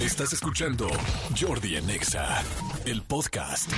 Estás 0.00 0.32
escuchando 0.32 0.88
Jordi 1.38 1.76
en 1.76 1.90
Exa, 1.90 2.42
el 2.86 3.02
podcast. 3.02 3.70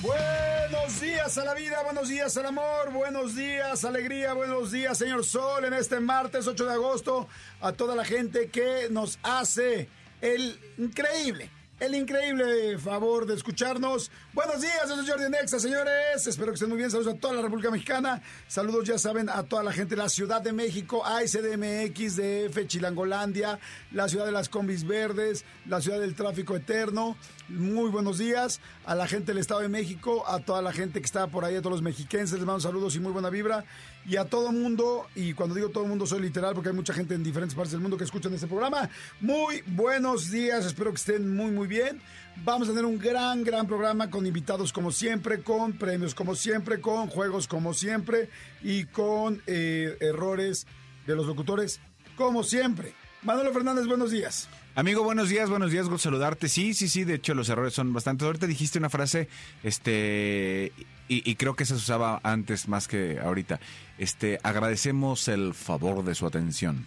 Buenos 0.00 1.00
días 1.00 1.36
a 1.36 1.44
la 1.44 1.54
vida, 1.54 1.82
buenos 1.82 2.08
días 2.08 2.36
al 2.36 2.46
amor, 2.46 2.92
buenos 2.92 3.34
días, 3.34 3.84
alegría, 3.84 4.32
buenos 4.32 4.70
días, 4.70 4.96
señor 4.96 5.24
Sol, 5.24 5.64
en 5.64 5.74
este 5.74 5.98
martes 5.98 6.46
8 6.46 6.64
de 6.64 6.72
agosto, 6.72 7.26
a 7.60 7.72
toda 7.72 7.96
la 7.96 8.04
gente 8.04 8.50
que 8.50 8.86
nos 8.88 9.18
hace 9.24 9.88
el 10.20 10.60
increíble 10.78 11.50
el 11.80 11.94
increíble 11.94 12.78
favor 12.78 13.26
de 13.26 13.34
escucharnos. 13.34 14.10
Buenos 14.34 14.60
días, 14.60 14.86
yo 14.86 14.96
soy 14.96 15.06
Jordi 15.06 15.30
Nexa, 15.30 15.58
señores. 15.58 16.26
Espero 16.26 16.48
que 16.48 16.54
estén 16.54 16.68
muy 16.68 16.76
bien. 16.76 16.90
Saludos 16.90 17.14
a 17.14 17.18
toda 17.18 17.34
la 17.34 17.42
República 17.42 17.70
Mexicana. 17.70 18.22
Saludos, 18.46 18.86
ya 18.86 18.98
saben, 18.98 19.30
a 19.30 19.42
toda 19.44 19.62
la 19.62 19.72
gente 19.72 19.96
de 19.96 20.02
la 20.02 20.10
Ciudad 20.10 20.42
de 20.42 20.52
México, 20.52 21.04
AICDMX, 21.04 22.16
DF, 22.16 22.66
Chilangolandia, 22.66 23.58
la 23.92 24.08
ciudad 24.10 24.26
de 24.26 24.32
las 24.32 24.50
combis 24.50 24.86
verdes, 24.86 25.46
la 25.66 25.80
ciudad 25.80 26.00
del 26.00 26.14
tráfico 26.14 26.54
eterno. 26.54 27.16
Muy 27.50 27.90
buenos 27.90 28.18
días 28.18 28.60
a 28.84 28.94
la 28.94 29.08
gente 29.08 29.32
del 29.32 29.38
Estado 29.38 29.60
de 29.60 29.68
México, 29.68 30.24
a 30.28 30.38
toda 30.38 30.62
la 30.62 30.72
gente 30.72 31.00
que 31.00 31.04
está 31.04 31.26
por 31.26 31.44
ahí, 31.44 31.56
a 31.56 31.60
todos 31.60 31.72
los 31.72 31.82
mexiquenses. 31.82 32.38
Les 32.38 32.46
mando 32.46 32.60
saludos 32.60 32.94
y 32.94 33.00
muy 33.00 33.10
buena 33.10 33.28
vibra. 33.28 33.64
Y 34.06 34.16
a 34.16 34.24
todo 34.24 34.52
mundo, 34.52 35.08
y 35.16 35.34
cuando 35.34 35.56
digo 35.56 35.68
todo 35.70 35.84
mundo 35.84 36.06
soy 36.06 36.20
literal 36.20 36.54
porque 36.54 36.68
hay 36.68 36.76
mucha 36.76 36.94
gente 36.94 37.14
en 37.14 37.24
diferentes 37.24 37.56
partes 37.56 37.72
del 37.72 37.80
mundo 37.80 37.96
que 37.96 38.04
escuchan 38.04 38.32
este 38.34 38.46
programa. 38.46 38.88
Muy 39.20 39.62
buenos 39.66 40.30
días, 40.30 40.64
espero 40.64 40.90
que 40.90 40.98
estén 40.98 41.34
muy, 41.34 41.50
muy 41.50 41.66
bien. 41.66 42.00
Vamos 42.44 42.68
a 42.68 42.70
tener 42.70 42.84
un 42.84 42.98
gran, 42.98 43.42
gran 43.42 43.66
programa 43.66 44.10
con 44.10 44.24
invitados 44.26 44.72
como 44.72 44.92
siempre, 44.92 45.42
con 45.42 45.72
premios 45.72 46.14
como 46.14 46.36
siempre, 46.36 46.80
con 46.80 47.08
juegos 47.08 47.48
como 47.48 47.74
siempre 47.74 48.30
y 48.62 48.84
con 48.84 49.42
eh, 49.48 49.96
errores 50.00 50.68
de 51.04 51.16
los 51.16 51.26
locutores 51.26 51.80
como 52.16 52.44
siempre. 52.44 52.94
Manolo 53.22 53.52
Fernández, 53.52 53.86
buenos 53.86 54.12
días. 54.12 54.48
Amigo, 54.76 55.02
buenos 55.02 55.28
días, 55.28 55.50
buenos 55.50 55.72
días, 55.72 55.88
gusto 55.88 56.04
saludarte. 56.04 56.48
Sí, 56.48 56.74
sí, 56.74 56.88
sí, 56.88 57.02
de 57.02 57.14
hecho 57.14 57.34
los 57.34 57.48
errores 57.48 57.74
son 57.74 57.92
bastantes. 57.92 58.24
Ahorita 58.24 58.46
dijiste 58.46 58.78
una 58.78 58.88
frase, 58.88 59.28
este, 59.64 60.72
y, 61.08 61.34
creo 61.34 61.56
que 61.56 61.64
se 61.64 61.74
usaba 61.74 62.20
antes 62.22 62.68
más 62.68 62.86
que 62.86 63.18
ahorita. 63.18 63.58
Este, 63.98 64.38
agradecemos 64.44 65.26
el 65.26 65.54
favor 65.54 66.04
de 66.04 66.14
su 66.14 66.24
atención, 66.24 66.86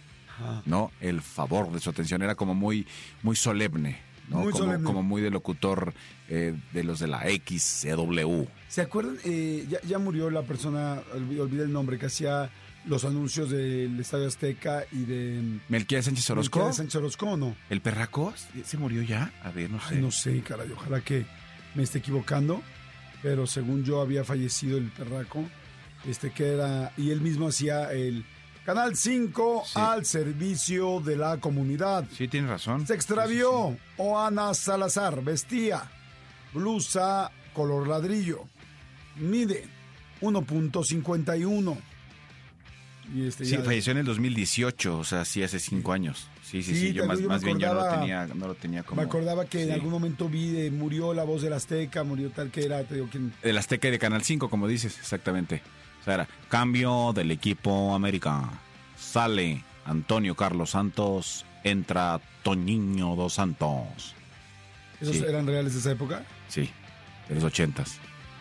¿no? 0.64 0.92
El 1.00 1.20
favor 1.20 1.70
de 1.72 1.80
su 1.80 1.90
atención 1.90 2.22
era 2.22 2.34
como 2.34 2.54
muy, 2.54 2.86
muy 3.22 3.36
solemne, 3.36 4.00
¿no? 4.30 4.38
Muy 4.38 4.52
como, 4.52 4.64
solemne. 4.64 4.86
como 4.86 5.02
muy 5.02 5.20
de 5.20 5.30
locutor 5.30 5.92
eh, 6.30 6.58
de 6.72 6.84
los 6.84 7.00
de 7.00 7.08
la 7.08 7.24
XCW. 7.28 8.44
¿Se 8.66 8.80
acuerdan? 8.80 9.18
Eh, 9.24 9.66
ya, 9.68 9.80
ya 9.82 9.98
murió 9.98 10.30
la 10.30 10.42
persona, 10.42 11.02
olvidé, 11.12 11.42
olvidé 11.42 11.64
el 11.64 11.72
nombre, 11.72 11.98
que 11.98 12.06
hacía 12.06 12.50
los 12.86 13.04
anuncios 13.04 13.50
del 13.50 13.98
Estadio 13.98 14.26
Azteca 14.28 14.84
y 14.92 15.04
de... 15.04 15.58
Melquiades 15.68 16.04
Sánchez 16.06 16.30
Orozco. 16.30 16.58
Melquiades 16.58 16.76
Sánchez 16.76 16.94
Orozco, 16.96 17.26
¿o 17.30 17.36
no? 17.36 17.56
¿El 17.70 17.80
perraco? 17.80 18.34
¿Se 18.64 18.76
murió 18.76 19.02
ya? 19.02 19.32
A 19.42 19.50
ver, 19.50 19.70
no 19.70 19.80
sé. 19.80 19.94
Ay, 19.96 20.00
no 20.02 20.10
sé, 20.10 20.40
caray, 20.42 20.70
ojalá 20.72 21.00
que 21.00 21.24
me 21.74 21.82
esté 21.82 21.98
equivocando, 21.98 22.62
pero 23.22 23.46
según 23.46 23.84
yo 23.84 24.00
había 24.00 24.22
fallecido 24.24 24.76
el 24.78 24.90
perraco, 24.90 25.44
este 26.06 26.30
que 26.30 26.52
era, 26.52 26.92
y 26.96 27.10
él 27.10 27.20
mismo 27.20 27.48
hacía 27.48 27.90
el 27.92 28.24
Canal 28.66 28.96
5 28.96 29.62
Sí. 29.66 29.72
al 29.76 30.04
servicio 30.06 31.00
de 31.00 31.16
la 31.16 31.38
comunidad. 31.38 32.06
Sí, 32.16 32.28
tienes 32.28 32.48
razón. 32.50 32.86
Se 32.86 32.94
extravió 32.94 33.76
Oana 33.98 34.54
Salazar, 34.54 35.22
vestía 35.22 35.82
blusa 36.54 37.30
color 37.52 37.88
ladrillo, 37.88 38.44
mide 39.16 39.66
1.51. 40.20 41.76
Y 43.12 43.26
este 43.26 43.44
Sí, 43.44 43.52
ya- 43.56 43.62
falleció 43.62 43.92
en 43.92 43.98
el 43.98 44.04
2018, 44.06 44.98
o 44.98 45.04
sea, 45.04 45.24
sí, 45.24 45.42
hace 45.42 45.58
cinco 45.58 45.92
años. 45.92 46.28
Sí, 46.42 46.62
sí, 46.62 46.74
sí, 46.74 46.80
Sí, 46.88 46.92
yo 46.92 47.06
más, 47.06 47.18
yo 47.20 47.28
bien 47.28 47.58
yo 47.58 47.74
no 47.74 47.80
lo 47.80 47.88
tenía, 47.90 48.26
no 48.26 48.46
lo 48.48 48.54
tenía 48.54 48.82
como... 48.82 49.00
Me 49.00 49.06
acordaba 49.06 49.44
que 49.46 49.62
en 49.64 49.72
algún 49.72 49.90
momento 49.90 50.28
vi 50.28 50.50
de 50.50 50.70
murió 50.70 51.12
la 51.12 51.24
voz 51.24 51.42
del 51.42 51.52
Azteca, 51.52 52.04
murió 52.04 52.30
tal 52.30 52.50
que 52.50 52.64
era, 52.64 52.82
te 52.84 52.94
digo, 52.94 53.08
¿quién? 53.10 53.32
El 53.42 53.58
Azteca 53.58 53.88
y 53.88 53.90
de 53.90 53.98
Canal 53.98 54.22
5, 54.22 54.48
como 54.48 54.68
dices, 54.68 54.96
exactamente. 54.98 55.62
O 56.00 56.04
sea, 56.04 56.14
era 56.14 56.28
cambio 56.48 57.12
del 57.14 57.30
equipo 57.30 57.94
América. 57.94 58.48
Sale 58.96 59.62
Antonio 59.84 60.34
Carlos 60.34 60.70
Santos, 60.70 61.44
entra 61.64 62.20
Toñiño 62.42 63.16
dos 63.16 63.34
Santos. 63.34 64.14
¿Esos 65.00 65.16
Sí. 65.16 65.24
eran 65.26 65.46
reales 65.46 65.72
de 65.74 65.80
esa 65.80 65.90
época? 65.92 66.24
Sí, 66.48 66.70
de 67.28 67.34
los 67.34 67.44
ochentas. 67.44 67.98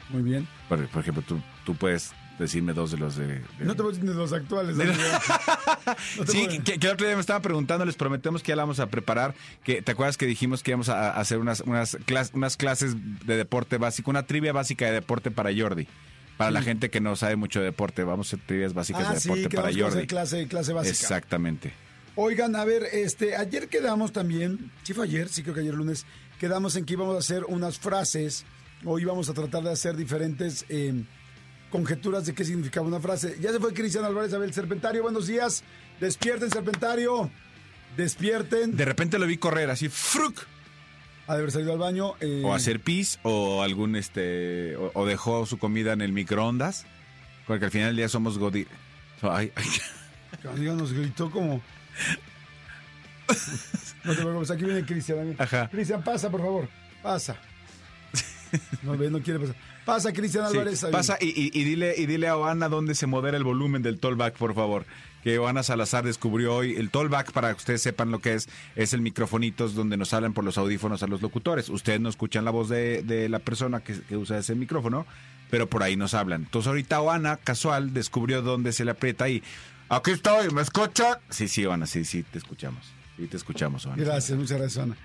Muy 0.09 0.21
bien. 0.21 0.47
Por, 0.69 0.87
por 0.89 1.01
ejemplo, 1.01 1.23
tú, 1.27 1.41
tú 1.65 1.75
puedes 1.75 2.11
decirme 2.39 2.73
dos 2.73 2.91
de 2.91 2.97
los 2.97 3.15
de... 3.15 3.27
de- 3.27 3.41
No 3.59 3.75
te 3.75 3.81
voy 3.83 3.91
a 3.91 3.95
decir 3.95 4.09
de 4.09 4.15
los 4.15 4.33
actuales. 4.33 4.77
De-. 4.77 4.85
No 6.17 6.25
Sí, 6.27 6.45
voy 6.47 6.59
que, 6.59 6.79
que 6.79 6.87
el 6.87 6.93
otro 6.93 7.05
día 7.05 7.15
me 7.15 7.21
estaba 7.21 7.41
preguntando, 7.41 7.85
les 7.85 7.95
prometemos 7.95 8.41
que 8.43 8.49
ya 8.49 8.55
la 8.55 8.63
vamos 8.63 8.79
a 8.79 8.87
preparar. 8.87 9.35
Que, 9.63 9.81
¿Te 9.81 9.91
acuerdas 9.91 10.17
que 10.17 10.25
dijimos 10.25 10.63
que 10.63 10.71
íbamos 10.71 10.89
a, 10.89 11.11
a 11.11 11.19
hacer 11.19 11.37
unas, 11.39 11.61
unas, 11.61 11.97
clas- 12.05 12.31
unas 12.33 12.57
clases 12.57 12.95
de 13.25 13.37
deporte 13.37 13.77
básico, 13.77 14.09
una 14.11 14.23
trivia 14.25 14.53
básica 14.53 14.85
de 14.85 14.91
deporte 14.93 15.31
para 15.31 15.49
Jordi? 15.55 15.87
Para 16.37 16.49
la 16.51 16.61
gente 16.63 16.89
que 16.89 16.99
no 16.99 17.15
sabe 17.15 17.35
mucho 17.35 17.59
de 17.59 17.65
deporte, 17.65 18.03
vamos 18.03 18.27
a 18.27 18.35
hacer 18.35 18.45
trivias 18.47 18.73
básicas 18.73 19.05
Ah, 19.07 19.13
de 19.13 19.19
sí, 19.19 19.29
deporte 19.29 19.49
que 19.49 19.55
para 19.55 19.67
vamos 19.69 19.81
a 19.81 19.87
hacer 19.87 19.93
Jordi. 19.99 20.07
clase, 20.07 20.47
clase 20.47 20.73
básica. 20.73 20.91
Exactamente. 20.91 21.73
Oigan, 22.15 22.55
a 22.55 22.65
ver, 22.65 22.83
este, 22.91 23.35
ayer 23.35 23.69
quedamos 23.69 24.11
también, 24.11 24.71
sí 24.83 24.93
fue 24.93 25.05
ayer, 25.05 25.29
sí 25.29 25.43
creo 25.43 25.53
que 25.55 25.61
ayer 25.61 25.73
lunes, 25.75 26.05
quedamos 26.39 26.75
en 26.75 26.85
que 26.85 26.93
íbamos 26.93 27.15
a 27.15 27.19
hacer 27.19 27.43
unas 27.47 27.77
frases, 27.79 28.45
o 28.83 28.97
íbamos 28.99 29.29
a 29.29 29.33
tratar 29.33 29.63
de 29.63 29.71
hacer 29.71 29.95
diferentes 29.95 30.65
eh, 30.69 31.03
conjeturas 31.77 32.27
de 32.27 32.35
qué 32.35 32.45
significaba 32.45 32.85
una 32.85 32.99
frase. 32.99 33.35
Ya 33.41 33.51
se 33.51 33.59
fue 33.59 33.73
Cristian 33.73 34.05
Álvarez 34.05 34.31
a 34.31 34.37
ver 34.37 34.47
el 34.49 34.53
Serpentario, 34.53 35.01
buenos 35.01 35.25
días, 35.25 35.63
despierten 35.99 36.51
Serpentario, 36.51 37.31
despierten, 37.97 38.77
De 38.77 38.85
repente 38.85 39.17
lo 39.17 39.25
vi 39.25 39.37
correr 39.37 39.71
así, 39.71 39.89
¡fruc! 39.89 40.45
ha 41.25 41.33
de 41.33 41.39
haber 41.39 41.51
salido 41.51 41.73
al 41.73 41.79
baño. 41.79 42.13
eh, 42.19 42.43
O 42.45 42.53
hacer 42.53 42.79
pis, 42.79 43.17
o 43.23 43.63
algún 43.63 43.95
este. 43.95 44.75
O, 44.75 44.91
o 44.93 45.05
dejó 45.07 45.47
su 45.47 45.57
comida 45.57 45.93
en 45.93 46.01
el 46.01 46.11
microondas. 46.11 46.85
Porque 47.47 47.65
al 47.65 47.71
final 47.71 47.87
del 47.87 47.95
día 47.95 48.07
somos 48.09 48.37
godi. 48.37 48.67
Ay, 49.23 49.51
ay. 49.55 49.65
Amigo, 50.53 50.75
nos 50.75 50.93
gritó 50.93 51.31
como... 51.31 51.59
No 54.03 54.13
te 54.13 54.21
preocupes, 54.21 54.51
aquí 54.51 54.65
viene 54.65 54.85
Cristian. 54.85 55.35
Cristian, 55.71 56.03
pasa, 56.03 56.29
por 56.29 56.41
favor, 56.41 56.67
pasa. 57.01 57.37
No 58.83 58.95
no 58.95 59.19
quiere 59.21 59.39
pasar. 59.39 59.55
Pasa, 59.85 60.13
Cristian 60.13 60.45
Álvarez. 60.45 60.83
ahí. 60.83 60.91
pasa 60.91 61.17
y, 61.19 61.27
y- 61.27 61.51
y 61.53 61.63
dile, 61.63 61.95
y 61.97 62.05
dile 62.05 62.27
a 62.27 62.37
Oana 62.37 62.69
dónde 62.69 62.95
se 62.95 63.05
modera 63.07 63.35
el 63.37 63.43
volumen 63.43 63.81
del 63.81 63.99
tollback, 63.99 64.35
por 64.35 64.53
favor. 64.55 64.85
Que 65.23 65.39
Oana 65.39 65.63
Salazar 65.63 66.03
descubrió 66.03 66.53
hoy. 66.55 66.75
El 66.75 66.89
tollback, 66.89 67.31
para 67.31 67.49
que 67.51 67.57
ustedes 67.57 67.81
sepan 67.81 68.11
lo 68.11 68.19
que 68.19 68.33
es, 68.33 68.49
es 68.75 68.93
el 68.93 69.01
microfonitos 69.01 69.73
donde 69.73 69.95
nos 69.97 70.13
hablan 70.13 70.33
por 70.33 70.43
los 70.43 70.57
audífonos 70.57 71.01
a 71.03 71.07
los 71.07 71.21
locutores. 71.21 71.69
Ustedes 71.69 71.99
no 72.01 72.09
escuchan 72.09 72.43
la 72.45 72.51
voz 72.51 72.67
de, 72.69 73.03
de 73.03 73.29
la 73.29 73.39
persona 73.39 73.79
que, 73.81 73.99
que 74.01 74.17
usa 74.17 74.37
ese 74.37 74.53
micrófono, 74.55 75.05
pero 75.49 75.67
por 75.69 75.81
ahí 75.83 75.95
nos 75.95 76.13
hablan. 76.13 76.43
Entonces 76.43 76.67
ahorita 76.67 76.99
Oana, 77.01 77.37
casual, 77.37 77.93
descubrió 77.93 78.41
dónde 78.41 78.71
se 78.73 78.85
le 78.85 78.91
aprieta 78.91 79.29
y... 79.29 79.43
Aquí 79.89 80.11
estoy, 80.11 80.49
¿me 80.51 80.61
escuchan? 80.61 81.17
Sí, 81.29 81.47
sí, 81.47 81.65
Oana, 81.65 81.85
sí, 81.85 82.03
sí, 82.05 82.23
te 82.23 82.37
escuchamos. 82.39 82.83
Sí, 83.17 83.27
te 83.27 83.37
escuchamos, 83.37 83.85
Oana. 83.85 84.01
Gracias, 84.03 84.37
muchas 84.37 84.57
gracias, 84.57 84.83
Ana. 84.83 84.95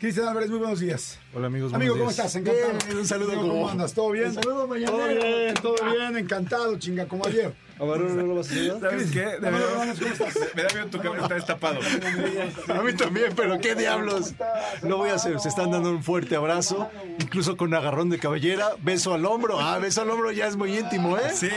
Cristian 0.00 0.26
Álvarez, 0.28 0.50
muy 0.50 0.58
buenos 0.58 0.80
días. 0.80 1.18
Hola 1.36 1.48
amigos, 1.48 1.74
Amigo, 1.74 1.94
¿cómo 1.94 2.04
días. 2.10 2.18
estás? 2.18 2.36
Encantado. 2.36 2.72
Bien, 2.86 2.98
un 2.98 3.06
saludo 3.06 3.34
como- 3.34 3.48
¿Cómo 3.48 3.68
andas? 3.68 3.92
¿Todo 3.92 4.10
bien? 4.12 4.28
Un 4.28 4.34
saludo 4.34 4.68
mañanero. 4.68 4.96
Todo 4.96 5.08
bien, 5.08 5.54
todo 5.54 5.74
bien, 5.90 6.16
encantado, 6.16 6.78
chinga, 6.78 7.06
como 7.06 7.26
ayer. 7.26 7.52
A 7.76 7.82
ver, 7.86 8.02
¿no 8.02 8.22
lo 8.22 8.36
vas 8.36 8.52
a 8.52 8.54
saludar? 8.54 8.80
¿Sabes 8.82 9.10
qué? 9.10 9.18
De 9.18 9.38
verdad, 9.40 9.96
¿cómo 9.98 10.12
estás? 10.12 10.38
Me 10.54 10.62
da 10.62 10.68
miedo 10.74 10.86
tu 10.92 10.98
cabello 10.98 11.22
está 11.24 11.34
destapado. 11.34 11.80
A 12.68 12.82
mí 12.82 12.92
también, 12.92 13.32
pero 13.34 13.58
qué 13.58 13.74
diablos. 13.74 14.32
Lo 14.82 14.98
voy 14.98 15.10
a 15.10 15.14
hacer. 15.14 15.40
Se 15.40 15.48
están 15.48 15.72
dando 15.72 15.90
un 15.90 16.04
fuerte 16.04 16.36
abrazo, 16.36 16.88
incluso 17.18 17.56
con 17.56 17.74
agarrón 17.74 18.10
de 18.10 18.20
cabellera, 18.20 18.68
beso 18.80 19.12
al 19.12 19.26
hombro. 19.26 19.58
Ah, 19.60 19.80
beso 19.80 20.02
al 20.02 20.10
hombro 20.10 20.30
ya 20.30 20.46
es 20.46 20.54
muy 20.54 20.78
íntimo, 20.78 21.18
¿eh? 21.18 21.22
Sí. 21.34 21.48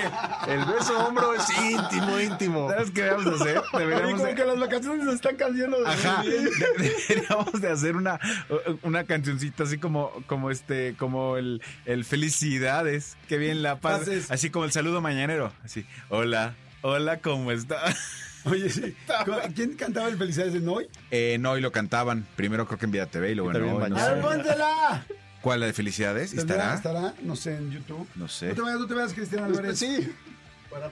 El 0.48 0.66
beso 0.66 0.98
al 1.00 1.06
hombro 1.06 1.36
es 1.36 1.44
íntimo, 1.56 2.20
íntimo. 2.20 2.68
¿Sabes 2.72 2.90
qué 2.90 3.04
debemos 3.04 3.40
hacer? 3.40 3.62
Oye, 3.74 3.86
Deberíamos 3.86 4.14
como 4.14 4.26
de- 4.26 4.34
que 4.36 4.46
las 4.46 4.60
vacaciones 4.60 5.06
se 5.06 5.14
están 5.14 5.36
cayendo. 5.36 5.80
de- 5.84 5.88
Ajá, 5.88 6.24
de- 6.24 6.50
deberíamos 7.10 7.62
de 7.62 7.70
hacer 7.70 7.96
una, 7.96 8.20
una 8.82 9.04
cancioncita 9.04 9.67
así 9.68 9.78
como, 9.78 10.12
como 10.26 10.52
este, 10.52 10.96
como 10.98 11.38
el, 11.38 11.62
el 11.86 12.04
felicidades, 12.06 13.18
que 13.28 13.38
bien 13.38 13.62
la 13.62 13.80
paz, 13.80 14.00
Pases. 14.00 14.32
así 14.32 14.50
como 14.50 14.66
el 14.66 14.72
saludo 14.72 15.02
mañanero, 15.02 15.52
así, 15.64 15.86
hola, 16.10 16.56
hola, 16.82 17.20
¿cómo 17.20 17.52
está? 17.52 17.82
Oye, 18.46 18.70
sí. 18.70 18.96
¿Quién 19.56 19.74
cantaba 19.76 20.08
el 20.08 20.18
Felicidades 20.18 20.54
de 20.54 20.62
Noy? 20.62 20.88
Eh, 21.12 21.38
no, 21.40 21.58
y 21.58 21.62
lo 21.62 21.72
cantaban, 21.74 22.26
primero 22.38 22.66
creo 22.66 22.80
que 22.80 22.86
en 22.86 22.92
Vida 22.92 23.06
TV 23.08 23.32
y 23.32 23.36
luego 23.36 23.52
en 23.52 23.58
Hoy, 23.64 23.90
no 23.90 23.96
A 23.98 24.00
sé. 24.00 24.12
ver, 24.14 24.22
póntela. 24.22 25.06
¿Cuál, 25.42 25.60
la 25.60 25.66
de 25.66 25.74
felicidades? 25.74 26.34
¿Estará? 26.34 26.76
¿Estará? 26.76 27.14
No 27.24 27.36
sé, 27.36 27.56
en 27.58 27.72
YouTube. 27.72 28.08
No 28.16 28.28
sé. 28.30 28.48
No 28.50 28.56
te 28.56 28.62
vayas, 28.62 28.80
no 28.80 28.88
te 28.88 28.94
vayas, 28.94 29.14
Cristian 29.14 29.44
Álvarez. 29.44 29.78
Sí. 29.80 30.14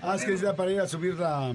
Ah, 0.01 0.15
es 0.15 0.25
que 0.25 0.31
decía 0.31 0.53
para 0.55 0.71
ir 0.71 0.79
a 0.81 0.87
subir 0.87 1.13
la, 1.15 1.53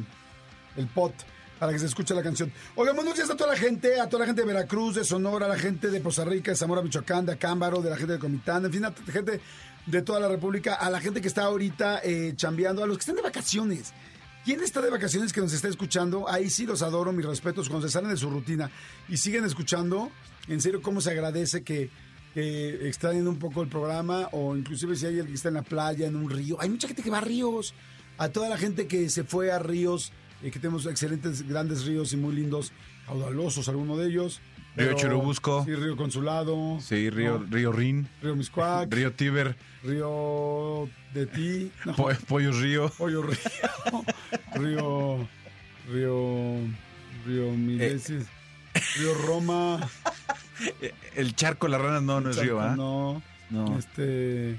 el 0.76 0.86
pot 0.86 1.12
para 1.60 1.72
que 1.72 1.78
se 1.78 1.86
escuche 1.86 2.14
la 2.14 2.22
canción. 2.22 2.50
Buenos 2.74 3.14
días 3.14 3.28
a 3.28 3.36
toda 3.36 3.50
la 3.50 3.56
gente, 3.56 4.00
a 4.00 4.08
toda 4.08 4.20
la 4.20 4.26
gente 4.26 4.40
de 4.40 4.46
Veracruz, 4.46 4.94
de 4.94 5.04
Sonora, 5.04 5.44
a 5.44 5.48
la 5.50 5.58
gente 5.58 5.88
de 5.88 6.00
Poza 6.00 6.24
Rica, 6.24 6.50
de 6.50 6.56
Zamora, 6.56 6.80
Michoacán, 6.80 7.26
de 7.26 7.32
Acámbaro, 7.32 7.82
de 7.82 7.90
la 7.90 7.98
gente 7.98 8.14
de 8.14 8.18
Comitán, 8.18 8.64
en 8.64 8.72
fin, 8.72 8.84
a 8.86 8.94
gente 9.12 9.42
de 9.84 10.02
toda 10.02 10.20
la 10.20 10.28
República, 10.28 10.74
a 10.74 10.88
la 10.88 11.00
gente 11.00 11.20
que 11.20 11.28
está 11.28 11.42
ahorita 11.42 12.00
eh, 12.02 12.32
chambeando, 12.34 12.82
a 12.82 12.86
los 12.86 12.96
que 12.96 13.02
están 13.02 13.16
de 13.16 13.22
vacaciones. 13.22 13.92
¿Quién 14.42 14.62
está 14.62 14.80
de 14.80 14.88
vacaciones 14.88 15.34
que 15.34 15.42
nos 15.42 15.52
está 15.52 15.68
escuchando? 15.68 16.26
Ahí 16.30 16.48
sí 16.48 16.64
los 16.64 16.80
adoro, 16.80 17.12
mis 17.12 17.26
respetos, 17.26 17.68
cuando 17.68 17.86
se 17.86 17.92
salen 17.92 18.08
de 18.08 18.16
su 18.16 18.30
rutina 18.30 18.70
y 19.10 19.18
siguen 19.18 19.44
escuchando, 19.44 20.10
en 20.48 20.62
serio, 20.62 20.80
cómo 20.80 21.02
se 21.02 21.10
agradece 21.10 21.62
que, 21.62 21.90
que 22.32 22.88
extrañen 22.88 23.28
un 23.28 23.38
poco 23.38 23.60
el 23.60 23.68
programa 23.68 24.30
o 24.32 24.56
inclusive 24.56 24.96
si 24.96 25.04
hay 25.04 25.10
alguien 25.10 25.26
que 25.26 25.34
está 25.34 25.48
en 25.48 25.56
la 25.56 25.62
playa, 25.62 26.06
en 26.06 26.16
un 26.16 26.30
río. 26.30 26.56
Hay 26.58 26.70
mucha 26.70 26.88
gente 26.88 27.02
que 27.02 27.10
va 27.10 27.18
a 27.18 27.20
ríos, 27.20 27.74
a 28.16 28.30
toda 28.30 28.48
la 28.48 28.56
gente 28.56 28.86
que 28.86 29.10
se 29.10 29.24
fue 29.24 29.52
a 29.52 29.58
ríos, 29.58 30.10
eh, 30.42 30.50
que 30.50 30.58
tenemos 30.58 30.86
excelentes, 30.86 31.46
grandes 31.46 31.84
ríos 31.84 32.12
y 32.12 32.16
muy 32.16 32.34
lindos, 32.34 32.72
caudalosos 33.06 33.68
algunos 33.68 33.98
de 33.98 34.06
ellos. 34.06 34.40
Río 34.76 34.92
Churubusco. 34.94 35.64
Sí, 35.64 35.74
Río 35.74 35.96
Consulado. 35.96 36.78
Sí, 36.80 37.10
Río, 37.10 37.40
¿no? 37.40 37.46
Río 37.50 37.72
Rin, 37.72 38.08
Río 38.22 38.36
Miscuac. 38.36 38.92
Río 38.92 39.12
Tíber, 39.12 39.56
Río 39.82 40.88
de 41.12 41.26
ti. 41.26 41.72
no, 41.84 41.94
Po- 41.96 42.10
Pollo 42.28 42.52
Río. 42.52 42.88
Pollo 42.96 43.22
Río. 43.22 43.36
Río. 44.54 45.28
Río. 45.92 46.56
Río 47.26 47.50
Milesis. 47.52 48.26
Río 48.98 49.14
Roma. 49.26 49.80
El 51.16 51.34
charco, 51.34 51.66
la 51.68 51.78
rana 51.78 52.00
no, 52.00 52.20
no 52.20 52.30
es 52.30 52.36
Río, 52.36 52.60
¿ah? 52.60 52.74
No. 52.76 53.20
No. 53.50 53.76
Este. 53.78 54.58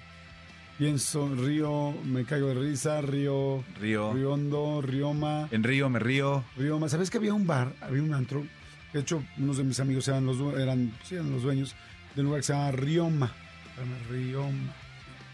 Pienso, 0.77 1.29
Río, 1.35 1.91
me 2.06 2.25
caigo 2.25 2.47
de 2.47 2.56
risa, 2.56 3.01
Río. 3.01 3.63
Río. 3.79 4.13
Río 4.13 4.33
Hondo, 4.33 4.81
Rioma. 4.81 5.47
En 5.51 5.63
Río 5.63 5.89
me 5.89 6.00
río. 6.00 6.44
Rioma. 6.57 6.89
¿Sabes 6.89 7.09
que 7.09 7.18
había 7.18 7.33
un 7.33 7.45
bar? 7.45 7.73
Había 7.81 8.01
un 8.01 8.13
antro. 8.13 8.44
De 8.91 9.00
hecho, 9.00 9.23
unos 9.38 9.57
de 9.57 9.63
mis 9.63 9.79
amigos 9.79 10.07
eran 10.07 10.25
los, 10.25 10.39
eran, 10.56 10.91
sí, 11.03 11.15
eran 11.15 11.31
los 11.31 11.44
dueños 11.44 11.75
de 12.15 12.21
un 12.21 12.27
lugar 12.27 12.41
que 12.41 12.47
se 12.47 12.53
llama 12.53 12.71
Rioma. 12.71 13.31
Rioma. 14.09 14.73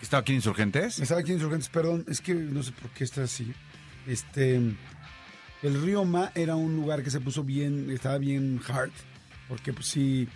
¿Estaba 0.01 0.21
aquí 0.21 0.33
en 0.33 0.37
Insurgentes? 0.37 0.99
Estaba 0.99 1.21
aquí 1.21 1.31
en 1.31 1.37
Insurgentes, 1.37 1.69
perdón, 1.69 2.05
es 2.07 2.21
que 2.21 2.33
no 2.33 2.61
sé 2.61 2.71
por 2.71 2.89
qué 2.91 3.03
está 3.03 3.23
así. 3.23 3.51
Este, 4.05 4.55
el 4.55 5.81
Rioma 5.81 6.31
era 6.35 6.55
un 6.55 6.75
lugar 6.75 7.03
que 7.03 7.09
se 7.09 7.19
puso 7.19 7.43
bien, 7.43 7.89
estaba 7.89 8.17
bien 8.17 8.61
hard, 8.67 8.91
porque 9.47 9.73
pues 9.73 9.87
sí, 9.87 10.27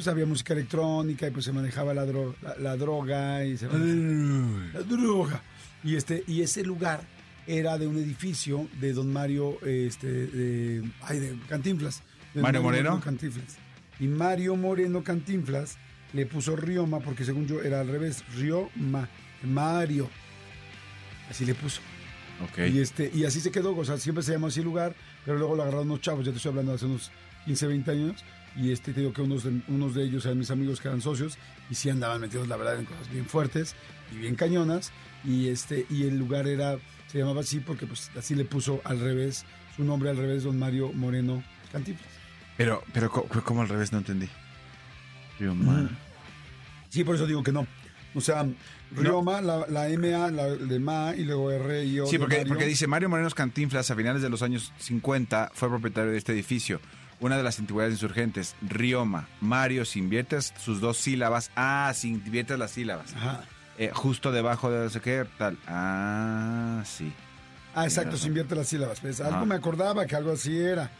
pues 0.00 0.08
había 0.08 0.26
música 0.26 0.54
electrónica 0.54 1.28
y 1.28 1.30
pues 1.30 1.44
se 1.44 1.52
manejaba 1.52 1.92
la, 1.94 2.06
dro- 2.06 2.34
la, 2.42 2.56
la 2.56 2.76
droga 2.76 3.44
y 3.44 3.56
se 3.58 3.66
la 3.66 4.80
droga. 4.82 5.42
Y 5.84 5.96
este, 5.96 6.24
y 6.26 6.40
ese 6.42 6.62
lugar 6.64 7.02
era 7.46 7.76
de 7.78 7.86
un 7.86 7.96
edificio 7.96 8.66
de 8.80 8.92
Don 8.92 9.12
Mario, 9.12 9.58
este, 9.66 10.06
de, 10.26 10.90
ay, 11.02 11.18
de 11.18 11.38
Cantinflas. 11.48 12.02
de 12.34 12.42
¿Mario 12.42 12.62
Moreno? 12.62 13.00
Cantinflas. 13.00 13.56
Y 13.98 14.06
Mario 14.08 14.56
Moreno 14.56 15.02
Cantinflas 15.04 15.76
le 16.12 16.26
puso 16.26 16.56
Rioma 16.56 17.00
porque 17.00 17.24
según 17.24 17.46
yo 17.46 17.60
era 17.62 17.80
al 17.80 17.88
revés, 17.88 18.24
Rioma, 18.36 19.08
Mario. 19.42 20.08
Así 21.28 21.44
le 21.44 21.54
puso. 21.54 21.80
Ok. 22.42 22.58
Y 22.72 22.80
este 22.80 23.10
y 23.14 23.24
así 23.24 23.40
se 23.40 23.50
quedó, 23.50 23.76
o 23.76 23.84
sea, 23.84 23.98
siempre 23.98 24.24
se 24.24 24.32
llamó 24.32 24.46
así 24.46 24.60
el 24.60 24.64
lugar, 24.66 24.94
pero 25.26 25.38
luego 25.38 25.56
lo 25.56 25.62
agarraron 25.62 25.86
unos 25.90 26.00
chavos, 26.00 26.24
ya 26.24 26.30
te 26.32 26.38
estoy 26.38 26.50
hablando 26.50 26.72
de 26.72 26.76
hace 26.76 26.86
unos 26.86 27.10
15, 27.44 27.66
20 27.66 27.90
años, 27.90 28.24
y 28.56 28.72
este 28.72 28.92
te 28.92 29.00
digo 29.00 29.12
que 29.12 29.22
unos 29.22 29.44
de, 29.44 29.60
unos 29.68 29.94
de 29.94 30.04
ellos 30.04 30.24
eran 30.24 30.38
mis 30.38 30.50
amigos 30.50 30.80
que 30.80 30.88
eran 30.88 31.00
socios 31.00 31.38
y 31.70 31.74
sí 31.74 31.88
andaban 31.90 32.20
metidos 32.20 32.48
la 32.48 32.56
verdad 32.56 32.78
en 32.78 32.84
cosas 32.84 33.10
bien 33.10 33.26
fuertes 33.26 33.74
y 34.12 34.18
bien 34.18 34.34
cañonas 34.34 34.92
y 35.24 35.48
este 35.48 35.86
y 35.88 36.04
el 36.04 36.18
lugar 36.18 36.48
era 36.48 36.78
se 37.10 37.18
llamaba 37.18 37.40
así 37.40 37.58
porque 37.58 37.86
pues 37.86 38.10
así 38.16 38.34
le 38.34 38.44
puso 38.44 38.80
al 38.84 39.00
revés, 39.00 39.44
su 39.76 39.82
nombre 39.82 40.10
al 40.10 40.16
revés 40.16 40.44
Don 40.44 40.58
Mario 40.58 40.92
Moreno 40.92 41.42
Cantinflas. 41.72 42.08
Pero, 42.56 42.84
pero, 42.92 43.10
¿cómo 43.10 43.62
al 43.62 43.68
revés? 43.68 43.90
No 43.90 43.98
entendí. 43.98 44.28
Río 45.38 45.54
Ma. 45.54 45.88
Sí, 46.88 47.02
por 47.04 47.14
eso 47.14 47.26
digo 47.26 47.42
que 47.42 47.52
no. 47.52 47.66
O 48.14 48.20
sea, 48.20 48.46
Rioma, 48.92 49.40
la, 49.40 49.66
la 49.68 49.88
MA, 49.88 50.30
la 50.30 50.46
de 50.48 50.78
MA 50.78 51.14
y 51.16 51.24
luego 51.24 51.50
R 51.50 51.84
y 51.84 52.00
O. 52.00 52.06
Sí, 52.06 52.18
porque, 52.18 52.44
porque 52.46 52.66
dice 52.66 52.86
Mario 52.86 53.08
Morenos 53.08 53.34
Cantinflas 53.34 53.90
a 53.90 53.96
finales 53.96 54.20
de 54.20 54.28
los 54.28 54.42
años 54.42 54.72
50 54.78 55.52
fue 55.54 55.68
propietario 55.68 56.12
de 56.12 56.18
este 56.18 56.32
edificio, 56.32 56.80
una 57.20 57.36
de 57.36 57.42
las 57.42 57.58
antigüedades 57.58 57.94
insurgentes, 57.94 58.56
Rioma. 58.62 59.28
Mario, 59.40 59.84
si 59.84 59.98
inviertes 59.98 60.52
sus 60.58 60.80
dos 60.80 60.96
sílabas, 60.96 61.50
ah, 61.56 61.92
si 61.94 62.08
inviertes 62.08 62.58
las 62.58 62.70
sílabas, 62.72 63.14
Ajá. 63.14 63.44
eh, 63.78 63.90
justo 63.92 64.32
debajo 64.32 64.70
de 64.70 64.84
no 64.84 64.90
sé 64.90 65.00
qué, 65.00 65.26
tal, 65.38 65.58
ah, 65.68 66.82
sí. 66.84 67.12
Ah, 67.74 67.84
exacto, 67.84 68.16
se 68.16 68.26
invierte 68.28 68.54
las 68.56 68.66
sílabas. 68.68 69.00
Pues, 69.00 69.20
algo 69.20 69.46
me 69.46 69.54
acordaba 69.54 70.04
que 70.06 70.16
algo 70.16 70.32
así 70.32 70.58
era. 70.58 70.90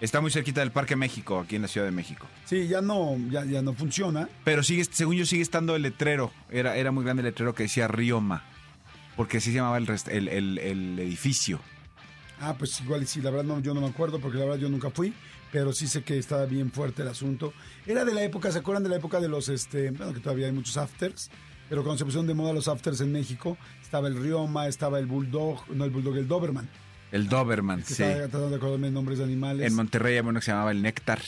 Está 0.00 0.20
muy 0.20 0.30
cerquita 0.30 0.60
del 0.60 0.70
Parque 0.70 0.96
México, 0.96 1.40
aquí 1.40 1.56
en 1.56 1.62
la 1.62 1.68
Ciudad 1.68 1.86
de 1.86 1.90
México. 1.92 2.26
Sí, 2.46 2.68
ya 2.68 2.80
no, 2.80 3.16
ya, 3.30 3.44
ya 3.44 3.60
no 3.60 3.74
funciona. 3.74 4.28
Pero 4.44 4.62
sigue, 4.62 4.84
según 4.84 5.16
yo, 5.16 5.26
sigue 5.26 5.42
estando 5.42 5.76
el 5.76 5.82
letrero. 5.82 6.30
Era, 6.50 6.76
era 6.76 6.90
muy 6.90 7.04
grande 7.04 7.20
el 7.20 7.26
letrero 7.26 7.54
que 7.54 7.64
decía 7.64 7.86
Rioma. 7.88 8.44
Porque 9.16 9.38
así 9.38 9.50
se 9.50 9.56
llamaba 9.56 9.76
el, 9.76 9.86
rest- 9.86 10.08
el, 10.10 10.28
el- 10.28 10.58
el 10.58 10.98
edificio. 11.00 11.60
Ah, 12.40 12.54
pues 12.58 12.80
igual 12.80 13.06
sí, 13.06 13.20
la 13.20 13.30
verdad 13.30 13.44
no, 13.44 13.60
yo 13.60 13.74
no 13.74 13.82
me 13.82 13.88
acuerdo 13.88 14.18
porque 14.20 14.38
la 14.38 14.44
verdad 14.46 14.58
yo 14.60 14.70
nunca 14.70 14.88
fui, 14.88 15.12
pero 15.52 15.72
sí 15.72 15.86
sé 15.88 16.02
que 16.02 16.18
estaba 16.18 16.46
bien 16.46 16.70
fuerte 16.70 17.02
el 17.02 17.08
asunto. 17.08 17.52
Era 17.86 18.04
de 18.04 18.14
la 18.14 18.22
época, 18.22 18.50
¿se 18.52 18.58
acuerdan 18.58 18.82
de 18.84 18.88
la 18.90 18.96
época 18.96 19.20
de 19.20 19.28
los, 19.28 19.48
este, 19.48 19.90
bueno, 19.90 20.12
que 20.14 20.20
todavía 20.20 20.46
hay 20.46 20.52
muchos 20.52 20.76
afters, 20.76 21.30
pero 21.68 21.82
cuando 21.82 21.98
se 21.98 22.04
pusieron 22.04 22.26
de 22.26 22.34
moda 22.34 22.52
los 22.52 22.68
afters 22.68 23.00
en 23.00 23.12
México, 23.12 23.56
estaba 23.82 24.08
el 24.08 24.16
Rioma, 24.20 24.66
estaba 24.68 24.98
el 24.98 25.06
Bulldog, 25.06 25.68
no 25.70 25.84
el 25.84 25.90
Bulldog, 25.90 26.16
el 26.16 26.28
Doberman. 26.28 26.68
El 27.12 27.28
Doberman, 27.28 27.80
Que 27.82 27.86
sí. 27.94 28.02
estaba 28.04 28.14
tratando 28.14 28.50
de 28.50 28.56
acordarme 28.56 28.86
de 28.86 28.92
nombres 28.92 29.18
de 29.18 29.24
animales. 29.24 29.66
En 29.66 29.74
Monterrey 29.74 30.16
había 30.16 30.30
uno 30.30 30.38
que 30.40 30.44
se 30.44 30.52
llamaba 30.52 30.70
el 30.70 30.80
Néctar. 30.82 31.20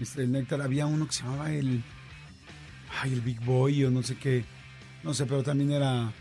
Este, 0.00 0.22
el 0.22 0.30
Néctar, 0.32 0.62
había 0.62 0.86
uno 0.86 1.06
que 1.06 1.12
se 1.12 1.22
llamaba 1.24 1.50
el, 1.52 1.82
ay, 3.02 3.12
el 3.12 3.20
Big 3.20 3.40
Boy 3.40 3.84
o 3.84 3.90
no 3.90 4.02
sé 4.04 4.16
qué, 4.16 4.44
no 5.02 5.12
sé, 5.14 5.26
pero 5.26 5.42
también 5.42 5.72
era, 5.72 6.12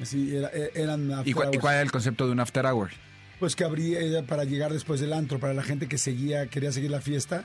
así, 0.00 0.34
era, 0.34 0.48
e- 0.54 0.70
eran 0.74 1.08
¿Y, 1.08 1.12
after 1.12 1.34
cuál- 1.34 1.54
y 1.54 1.58
cuál 1.58 1.74
era 1.74 1.82
el 1.82 1.92
concepto 1.92 2.26
de 2.26 2.32
un 2.32 2.40
after 2.40 2.64
hour? 2.64 2.90
Pues 3.40 3.56
que 3.56 3.64
abría 3.64 3.98
para 4.26 4.44
llegar 4.44 4.72
después 4.72 5.00
del 5.00 5.12
antro, 5.12 5.40
para 5.40 5.54
la 5.54 5.62
gente 5.62 5.88
que 5.88 5.98
seguía, 5.98 6.46
quería 6.48 6.70
seguir 6.72 6.90
la 6.90 7.00
fiesta, 7.00 7.44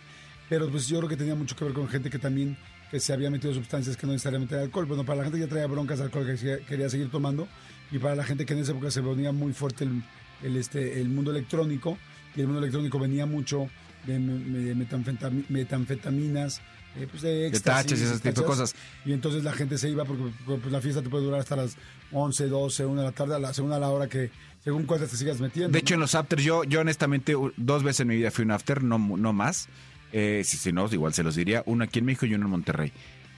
pero 0.50 0.70
pues 0.70 0.88
yo 0.88 0.98
creo 1.00 1.10
que 1.10 1.18
tenía 1.18 1.36
mucho 1.36 1.56
que 1.56 1.64
ver 1.66 1.74
con 1.74 1.88
gente 1.88 2.10
que 2.10 2.20
también 2.20 2.58
que 2.92 3.00
se 3.00 3.14
había 3.14 3.32
metido 3.32 3.54
sustancias 3.54 3.98
que 3.98 4.06
no 4.06 4.12
necesariamente 4.14 4.54
era 4.56 4.64
alcohol. 4.64 4.86
Bueno, 4.86 5.04
para 5.06 5.18
la 5.20 5.24
gente 5.24 5.40
que 5.40 5.46
ya 5.46 5.50
traía 5.50 5.68
broncas 5.68 5.98
de 6.00 6.04
alcohol 6.06 6.26
que 6.28 6.60
quería 6.68 6.90
seguir 6.90 7.10
tomando 7.10 7.48
y 7.92 7.98
para 7.98 8.16
la 8.16 8.24
gente 8.26 8.46
que 8.46 8.54
en 8.54 8.60
esa 8.60 8.74
época 8.74 8.92
se 8.92 9.02
venía 9.02 9.32
muy 9.32 9.54
fuerte 9.54 9.86
el, 9.86 10.04
el, 10.44 10.58
este, 10.58 11.00
el 11.02 11.08
mundo 11.10 11.32
electrónico 11.32 11.98
y 12.36 12.42
el 12.42 12.48
mundo 12.48 12.60
electrónico 12.60 13.00
venía 13.00 13.26
mucho 13.26 13.70
de, 14.06 14.20
de 14.20 14.76
metanfetami- 14.76 15.46
metanfetaminas, 15.50 16.62
eh, 16.98 17.08
pues 17.10 17.24
de 17.24 17.48
éxtasis, 17.48 17.64
taches 17.88 18.02
y 18.02 18.04
ese 18.04 18.20
tipo 18.20 18.42
de 18.42 18.48
cosas. 18.48 18.76
Y 19.06 19.14
entonces 19.14 19.44
la 19.44 19.54
gente 19.54 19.78
se 19.78 19.90
iba 19.90 20.06
porque 20.06 20.26
pues, 20.46 20.66
la 20.72 20.82
fiesta 20.82 21.02
te 21.02 21.10
puede 21.10 21.24
durar 21.24 21.40
hasta 21.40 21.56
las 21.56 21.76
11, 22.12 22.48
12, 22.48 22.86
1 22.86 23.02
de 23.02 23.08
la 23.08 23.12
tarde, 23.14 23.36
a 23.36 23.40
la 23.40 23.54
segunda 23.54 23.78
a 23.78 23.80
la 23.80 23.90
hora 23.90 24.08
que 24.08 24.30
según 24.66 24.84
cuántas 24.84 25.10
te 25.12 25.16
sigas 25.16 25.40
metiendo. 25.40 25.72
De 25.72 25.80
hecho, 25.80 25.94
en 25.94 26.02
los 26.02 26.14
afters, 26.16 26.44
yo, 26.44 26.66
yo 26.66 26.82
honestamente, 26.82 27.36
dos 27.56 27.84
veces 27.84 28.02
en 28.02 28.10
mi 28.10 28.18
vida 28.18 28.32
fui 28.32 28.44
un 28.44 28.52
after, 28.52 28.84
no, 28.84 28.98
no 29.00 29.32
más. 29.32 29.70
Eh, 30.12 30.42
si, 30.44 30.58
si 30.58 30.74
no, 30.74 30.88
igual 30.92 31.14
se 31.14 31.24
los 31.24 31.36
diría. 31.36 31.64
Uno 31.66 31.86
aquí 31.86 32.00
en 32.00 32.06
México 32.06 32.26
y 32.26 32.34
uno 32.34 32.46
en 32.46 32.52
Monterrey. 32.52 32.92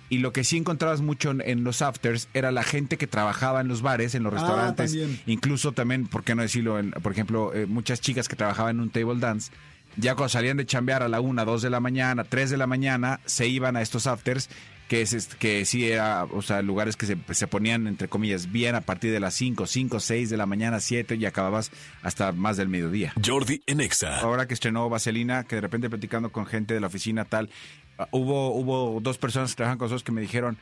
Y 0.09 0.19
lo 0.19 0.31
que 0.31 0.43
sí 0.45 0.55
encontrabas 0.57 1.01
mucho 1.01 1.31
en, 1.31 1.41
en 1.45 1.63
los 1.65 1.81
afters 1.81 2.29
era 2.33 2.51
la 2.51 2.63
gente 2.63 2.97
que 2.97 3.07
trabajaba 3.07 3.59
en 3.61 3.67
los 3.67 3.81
bares, 3.81 4.15
en 4.15 4.23
los 4.23 4.31
Ah, 4.33 4.37
restaurantes. 4.37 4.91
también. 4.91 5.19
incluso 5.27 5.73
también, 5.73 6.07
¿por 6.07 6.23
qué 6.23 6.33
no 6.33 6.41
decirlo? 6.43 6.79
En- 6.79 6.91
por 6.91 7.11
ejemplo, 7.11 7.53
eh, 7.53 7.65
muchas 7.65 7.99
chicas 7.99 8.27
que 8.29 8.35
trabajaban 8.37 8.77
en 8.77 8.81
un 8.83 8.89
table 8.89 9.19
dance. 9.19 9.51
Ya 9.97 10.15
cuando 10.15 10.29
salían 10.29 10.55
de 10.57 10.65
chambear 10.65 11.03
a 11.03 11.09
la 11.09 11.19
una, 11.19 11.43
dos 11.43 11.61
de 11.61 11.69
la 11.69 11.79
mañana, 11.81 12.23
tres 12.23 12.49
de 12.51 12.57
la 12.57 12.67
mañana, 12.67 13.19
se 13.25 13.47
iban 13.47 13.75
a 13.75 13.81
estos 13.81 14.07
afters, 14.07 14.49
que 14.87 15.01
es 15.01 15.13
este- 15.13 15.35
que 15.37 15.65
sí 15.65 15.85
era, 15.89 16.23
o 16.25 16.41
sea, 16.41 16.61
lugares 16.61 16.95
que 16.95 17.05
se, 17.05 17.17
se 17.31 17.47
ponían, 17.47 17.87
entre 17.87 18.07
comillas, 18.07 18.51
bien 18.51 18.75
a 18.75 18.81
partir 18.81 19.11
de 19.11 19.19
las 19.19 19.33
5, 19.35 19.67
5, 19.67 19.99
6 19.99 20.29
de 20.29 20.37
la 20.37 20.45
mañana, 20.45 20.79
7 20.79 21.15
y 21.15 21.25
acababas 21.25 21.71
hasta 22.03 22.31
más 22.31 22.57
del 22.57 22.69
mediodía. 22.69 23.13
Jordi 23.23 23.61
en 23.67 23.81
Exa. 23.81 24.19
Ahora 24.21 24.47
que 24.47 24.53
estrenó 24.53 24.87
Vaselina, 24.89 25.43
que 25.43 25.55
de 25.55 25.61
repente 25.61 25.89
platicando 25.89 26.31
con 26.31 26.45
gente 26.45 26.73
de 26.73 26.79
la 26.79 26.87
oficina 26.87 27.25
tal, 27.25 27.49
ah, 27.97 28.07
hubo, 28.11 28.53
hubo 28.55 28.99
dos 29.01 29.17
personas 29.17 29.51
que 29.51 29.57
trabajan 29.57 29.77
con 29.77 29.85
nosotros 29.87 30.03
que 30.03 30.11
me 30.13 30.21
dijeron, 30.21 30.57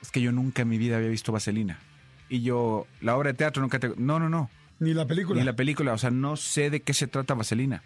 es 0.00 0.10
que 0.10 0.20
yo 0.20 0.32
nunca 0.32 0.62
en 0.62 0.68
mi 0.68 0.78
vida 0.78 0.96
había 0.96 1.08
visto 1.08 1.30
Vaselina. 1.32 1.78
Y 2.28 2.42
yo, 2.42 2.86
la 3.00 3.16
obra 3.16 3.30
de 3.32 3.38
teatro 3.38 3.62
nunca 3.62 3.78
te... 3.78 3.90
No, 3.96 4.18
no, 4.18 4.28
no. 4.28 4.50
Ni 4.80 4.94
la 4.94 5.06
película. 5.06 5.38
Ni 5.38 5.44
la 5.46 5.54
película, 5.54 5.92
o 5.92 5.98
sea, 5.98 6.10
no 6.10 6.36
sé 6.36 6.70
de 6.70 6.80
qué 6.80 6.94
se 6.94 7.06
trata 7.06 7.34
Vaselina. 7.34 7.82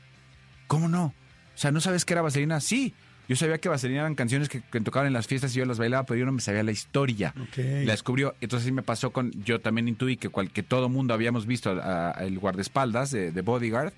¿Cómo 0.69 0.89
no? 0.89 1.07
O 1.07 1.59
sea, 1.59 1.71
¿no 1.73 1.81
sabes 1.81 2.05
qué 2.07 2.15
era 2.15 2.23
Vaselina? 2.23 2.61
Sí. 2.61 2.95
Yo 3.29 3.37
sabía 3.37 3.59
que 3.59 3.69
Vaselina 3.69 4.01
eran 4.01 4.15
canciones 4.15 4.49
que, 4.49 4.61
que 4.63 4.81
tocaban 4.81 5.07
en 5.09 5.13
las 5.13 5.27
fiestas 5.27 5.55
y 5.55 5.59
yo 5.59 5.65
las 5.65 5.79
bailaba, 5.79 6.05
pero 6.07 6.19
yo 6.21 6.27
no 6.27 6.33
me 6.33 6.41
sabía 6.41 6.63
la 6.63 6.71
historia. 6.73 7.35
La 7.57 7.93
descubrió. 7.93 8.35
Entonces 8.41 8.67
sí 8.67 8.73
me 8.73 8.83
pasó 8.83 9.11
con. 9.11 9.33
Yo 9.45 9.61
también 9.61 9.89
intuí 9.89 10.17
que, 10.17 10.29
cual, 10.29 10.51
que 10.53 10.63
todo 10.63 10.89
mundo 10.89 11.13
habíamos 11.15 11.47
visto 11.47 11.71
a- 11.71 12.11
a 12.17 12.25
el 12.25 12.39
guardaespaldas 12.39 13.11
de, 13.11 13.33
de 13.33 13.41
Bodyguard. 13.43 13.93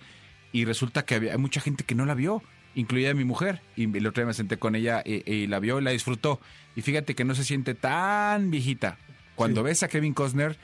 Y 0.52 0.64
resulta 0.64 1.04
que 1.04 1.16
había 1.16 1.32
hay 1.32 1.38
mucha 1.38 1.60
gente 1.60 1.84
que 1.84 1.94
no 1.94 2.06
la 2.06 2.14
vio, 2.14 2.42
incluida 2.74 3.12
mi 3.12 3.24
mujer. 3.24 3.60
Y 3.76 3.84
el 3.96 4.06
otro 4.06 4.22
día 4.22 4.26
me 4.28 4.34
senté 4.34 4.56
con 4.56 4.74
ella 4.74 5.02
y, 5.04 5.30
y 5.30 5.46
la 5.46 5.58
vio 5.60 5.78
y 5.78 5.82
la 5.82 5.90
disfrutó. 5.90 6.40
Y 6.74 6.80
fíjate 6.82 7.14
que 7.14 7.24
no 7.24 7.34
se 7.34 7.44
siente 7.44 7.74
tan 7.74 8.50
viejita. 8.50 8.96
Cuando 9.34 9.60
Sí. 9.60 9.64
ves 9.66 9.82
a 9.82 9.88
Kevin 9.88 10.14
Costner, 10.14 10.56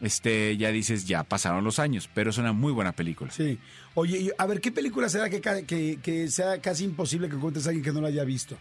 este, 0.00 0.56
ya 0.56 0.70
dices, 0.70 1.06
ya 1.06 1.22
pasaron 1.24 1.64
los 1.64 1.78
años, 1.78 2.08
pero 2.14 2.30
es 2.30 2.38
una 2.38 2.52
muy 2.52 2.72
buena 2.72 2.92
película. 2.92 3.30
Sí. 3.30 3.58
Oye, 3.94 4.32
a 4.38 4.46
ver, 4.46 4.60
¿qué 4.60 4.72
película 4.72 5.08
será 5.08 5.28
que, 5.30 5.40
ca- 5.40 5.62
que, 5.62 5.98
que 6.02 6.28
sea 6.28 6.60
casi 6.60 6.84
imposible 6.84 7.28
que 7.28 7.36
encuentres 7.36 7.66
a 7.66 7.70
alguien 7.70 7.84
que 7.84 7.92
no 7.92 8.00
la 8.00 8.08
haya 8.08 8.24
visto? 8.24 8.56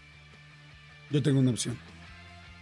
Yo 1.11 1.21
tengo 1.23 1.39
una 1.39 1.51
opción. 1.51 1.77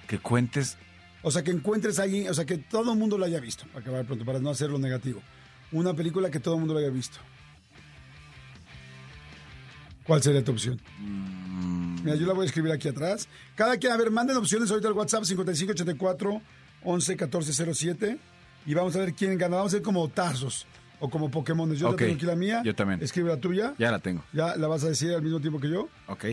Que 0.08 0.20
cuentes. 0.20 0.78
O 1.22 1.32
sea, 1.32 1.44
que 1.44 1.52
encuentres 1.52 2.00
a 2.00 2.04
alguien, 2.04 2.30
o 2.30 2.34
sea, 2.34 2.46
que 2.46 2.58
todo 2.58 2.94
el 2.94 3.00
mundo 3.00 3.18
la 3.18 3.26
haya 3.26 3.40
visto, 3.40 3.66
para 3.68 3.80
acabar 3.80 4.06
pronto, 4.06 4.24
para 4.26 4.40
no 4.40 4.50
hacerlo 4.50 4.78
negativo. 4.80 5.22
una 5.72 5.94
película 5.94 6.30
que 6.32 6.40
todo 6.40 6.54
el 6.54 6.60
mundo 6.62 6.74
lo 6.74 6.80
haya 6.80 6.90
visto. 6.90 7.18
¿Cuál 10.04 10.24
sería 10.24 10.44
tu 10.44 10.52
opción? 10.54 10.80
Mira, 12.04 12.16
yo 12.16 12.26
la 12.26 12.34
voy 12.34 12.44
a 12.44 12.46
escribir 12.48 12.72
aquí 12.72 12.88
atrás. 12.88 13.28
Cada 13.56 13.78
quien, 13.78 13.92
a 13.92 13.98
ver, 13.98 14.10
manden 14.12 14.38
opciones 14.38 14.70
ahorita 14.72 14.88
al 14.88 14.94
WhatsApp 14.94 15.24
5584 15.26 16.42
11 16.84 17.18
14 17.18 17.74
07 17.74 18.18
y 18.68 18.74
vamos 18.76 18.96
a 18.96 19.00
ver 19.00 19.14
quién 19.16 19.36
gana. 19.40 19.56
Vamos 19.56 19.74
a 19.74 19.78
ver 19.78 19.84
como 19.84 20.08
tazos 20.10 20.68
o 21.00 21.10
como 21.10 21.32
Pokémon. 21.32 21.74
Yo 21.74 21.88
Ok, 21.88 21.94
la 21.94 21.98
tengo 21.98 22.16
aquí 22.18 22.26
la 22.28 22.36
mía. 22.36 22.62
yo 22.64 22.76
también. 22.76 23.02
Escribe 23.02 23.30
la 23.30 23.38
tuya. 23.38 23.74
Ya 23.80 23.90
la 23.90 23.98
tengo. 24.00 24.24
¿Ya 24.34 24.56
la 24.56 24.68
vas 24.68 24.84
a 24.84 24.90
decir 24.90 25.12
al 25.14 25.24
mismo 25.24 25.40
tiempo 25.40 25.60
que 25.60 25.70
yo? 25.70 25.90
Ok. 26.08 26.26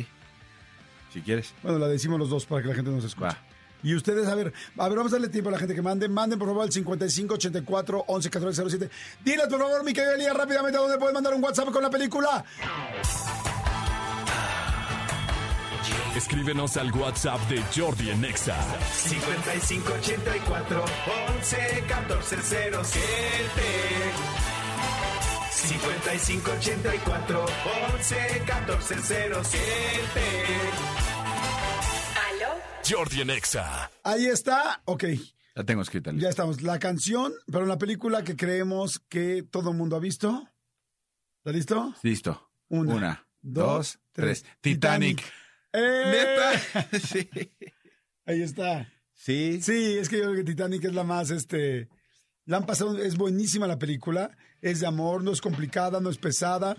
Si 1.13 1.21
quieres. 1.23 1.55
Bueno, 1.63 1.79
la 1.79 1.89
decimos 1.89 2.19
los 2.19 2.29
dos 2.29 2.45
para 2.45 2.61
que 2.61 2.69
la 2.69 2.75
gente 2.75 2.91
nos 2.91 3.05
escuche. 3.05 3.27
Va. 3.29 3.39
Y 3.85 3.95
ustedes, 3.95 4.27
a 4.27 4.35
ver, 4.35 4.53
a 4.79 4.89
ver, 4.89 4.97
vamos 4.97 5.13
a 5.13 5.17
darle 5.17 5.29
tiempo 5.29 5.51
a 5.51 5.53
la 5.53 5.59
gente 5.59 5.75
que 5.75 5.83
mande. 5.83 6.09
Manden, 6.09 6.39
por 6.39 6.49
favor, 6.49 6.63
al 6.65 6.73
5584 6.73 8.05
11 8.09 8.31
14 8.31 8.63
07. 8.71 8.91
Diles, 9.25 9.47
por 9.47 9.59
favor, 9.61 9.85
mi 9.85 9.93
querida 9.93 10.15
Elías, 10.15 10.35
rápidamente 10.35 10.79
a 10.79 10.81
dónde 10.81 10.97
puedes 10.99 11.15
mandar 11.15 11.35
un 11.35 11.45
WhatsApp 11.45 11.71
con 11.71 11.83
la 11.83 11.91
película. 11.91 12.45
Escríbenos 16.17 16.77
al 16.77 16.93
WhatsApp 16.93 17.41
de 17.49 17.63
Jordi 17.75 18.11
en 18.11 18.25
Exa. 18.25 18.57
5584 18.95 20.85
11 21.39 21.85
14 21.89 22.37
07 22.43 23.63
5584 25.51 27.47
11 27.95 28.17
14 28.47 28.95
07 29.03 30.21
¿Aló? 32.29 32.49
Jordi 32.89 33.21
en 33.23 33.31
Exa. 33.31 33.91
Ahí 34.03 34.27
está. 34.27 34.83
Ok, 34.85 35.05
La 35.55 35.65
tengo 35.65 35.83
escrita. 35.83 36.13
ya 36.15 36.29
estamos. 36.29 36.63
La 36.63 36.79
canción, 36.79 37.33
pero 37.51 37.67
la 37.67 37.79
película 37.79 38.23
que 38.25 38.37
creemos 38.37 39.01
que 39.09 39.43
todo 39.43 39.71
el 39.71 39.77
mundo 39.77 39.97
ha 39.97 40.01
visto. 40.01 40.49
¿Está 41.39 41.53
listo? 41.53 41.95
Listo. 42.03 42.51
Una, 42.69 42.95
Una, 42.95 43.27
dos, 43.43 43.67
dos, 43.67 43.99
tres. 44.13 44.43
tres. 44.43 44.55
Titanic. 44.61 45.23
¡Eh! 45.75 46.05
¿Neta? 46.07 46.99
sí. 47.01 47.29
Ahí 48.25 48.43
está. 48.43 48.89
Sí. 49.13 49.61
Sí, 49.61 49.99
es 49.99 50.09
que 50.09 50.19
yo 50.19 50.25
creo 50.25 50.37
que 50.37 50.45
Titanic 50.45 50.85
es 50.85 50.95
la 50.95 51.03
más, 51.03 51.31
este, 51.31 51.89
la 52.47 52.59
han 52.59 52.67
pasado, 52.67 52.97
es 52.99 53.17
buenísima 53.17 53.67
la 53.67 53.79
película, 53.79 54.37
es 54.63 54.81
de 54.81 54.87
amor, 54.87 55.25
no 55.25 55.33
es 55.33 55.41
complicada, 55.41 56.01
no 56.01 56.11
es 56.11 56.19
pesada, 56.19 56.77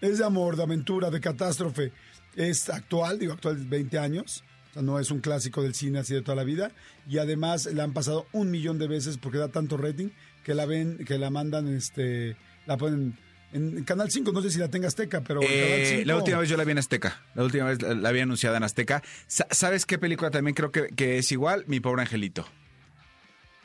es 0.00 0.18
de 0.18 0.24
amor, 0.24 0.56
de 0.56 0.64
aventura, 0.64 1.10
de 1.10 1.20
catástrofe, 1.20 1.92
es 2.34 2.68
actual, 2.68 3.18
digo 3.18 3.34
actual 3.34 3.56
20 3.56 3.98
años, 3.98 4.42
o 4.70 4.72
sea, 4.74 4.82
no 4.82 4.98
es 4.98 5.10
un 5.10 5.20
clásico 5.20 5.62
del 5.62 5.74
cine 5.74 6.00
así 6.00 6.14
de 6.14 6.22
toda 6.22 6.36
la 6.36 6.44
vida, 6.44 6.72
y 7.08 7.18
además 7.18 7.66
la 7.66 7.84
han 7.84 7.92
pasado 7.92 8.26
un 8.32 8.50
millón 8.50 8.78
de 8.78 8.88
veces 8.88 9.16
porque 9.16 9.38
da 9.38 9.48
tanto 9.48 9.76
rating 9.76 10.08
que 10.42 10.54
la 10.54 10.66
ven, 10.66 11.04
que 11.04 11.18
la 11.18 11.30
mandan, 11.30 11.68
este, 11.68 12.36
la 12.66 12.76
ponen 12.76 13.16
en 13.52 13.84
Canal 13.84 14.10
5, 14.10 14.32
no 14.32 14.40
sé 14.42 14.50
si 14.50 14.58
la 14.58 14.68
tenga 14.68 14.88
Azteca, 14.88 15.20
pero 15.22 15.42
en 15.42 15.48
Eh, 15.50 15.70
Canal 15.70 15.86
5. 15.86 16.02
la 16.06 16.16
última 16.16 16.38
vez 16.38 16.48
yo 16.48 16.56
la 16.56 16.64
vi 16.64 16.72
en 16.72 16.78
Azteca. 16.78 17.20
La 17.34 17.44
última 17.44 17.64
vez 17.66 17.80
la, 17.82 18.08
había 18.08 18.22
anunciada 18.22 18.56
en 18.56 18.62
Azteca. 18.64 19.02
Sa- 19.26 19.46
¿Sabes 19.50 19.86
qué 19.86 19.98
película 19.98 20.30
también 20.30 20.54
creo 20.54 20.70
que, 20.72 20.88
que 20.88 21.18
es 21.18 21.30
igual? 21.32 21.64
Mi 21.66 21.80
pobre 21.80 22.02
angelito. 22.02 22.46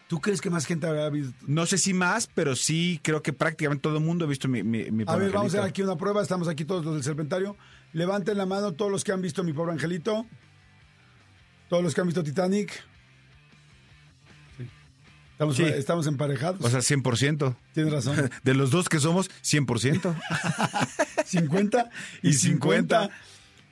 ¿Tú 0.07 0.21
crees 0.21 0.39
que 0.39 0.49
más 0.49 0.65
gente 0.65 0.87
habrá 0.87 1.09
visto? 1.09 1.33
No 1.47 1.65
sé 1.65 1.77
si 1.77 1.93
más, 1.93 2.27
pero 2.33 2.55
sí 2.55 2.99
creo 3.03 3.21
que 3.21 3.33
prácticamente 3.33 3.81
todo 3.81 3.97
el 3.97 4.03
mundo 4.05 4.23
ha 4.23 4.27
visto 4.29 4.47
mi, 4.47 4.63
mi, 4.63 4.89
mi 4.89 5.03
A 5.03 5.07
pobre 5.07 5.25
ver, 5.25 5.31
vamos 5.33 5.45
a 5.45 5.47
hacer 5.47 5.59
angelito. 5.59 5.65
aquí 5.65 5.81
una 5.81 5.97
prueba. 5.97 6.21
Estamos 6.21 6.47
aquí 6.47 6.63
todos 6.63 6.85
los 6.85 6.93
del 6.93 7.03
Serpentario. 7.03 7.57
Levanten 7.93 8.37
la 8.37 8.45
mano 8.45 8.71
todos 8.73 8.89
los 8.91 9.03
que 9.03 9.11
han 9.11 9.21
visto 9.21 9.43
Mi 9.43 9.51
Pobre 9.51 9.73
Angelito. 9.73 10.25
Todos 11.69 11.83
los 11.83 11.93
que 11.93 12.01
han 12.01 12.07
visto 12.07 12.23
Titanic. 12.23 12.71
Estamos, 15.37 15.55
Sí. 15.55 15.63
estamos 15.63 16.07
emparejados. 16.07 16.59
O 16.65 16.69
sea, 16.69 16.79
100%. 16.81 17.55
Tienes 17.73 17.93
razón. 17.93 18.29
De 18.43 18.53
los 18.55 18.71
dos 18.71 18.89
que 18.89 18.99
somos, 18.99 19.29
100%. 19.43 20.15
50 21.25 21.89
y 22.23 22.29
Y 22.29 22.33
50. 22.33 22.99
50. 23.01 23.09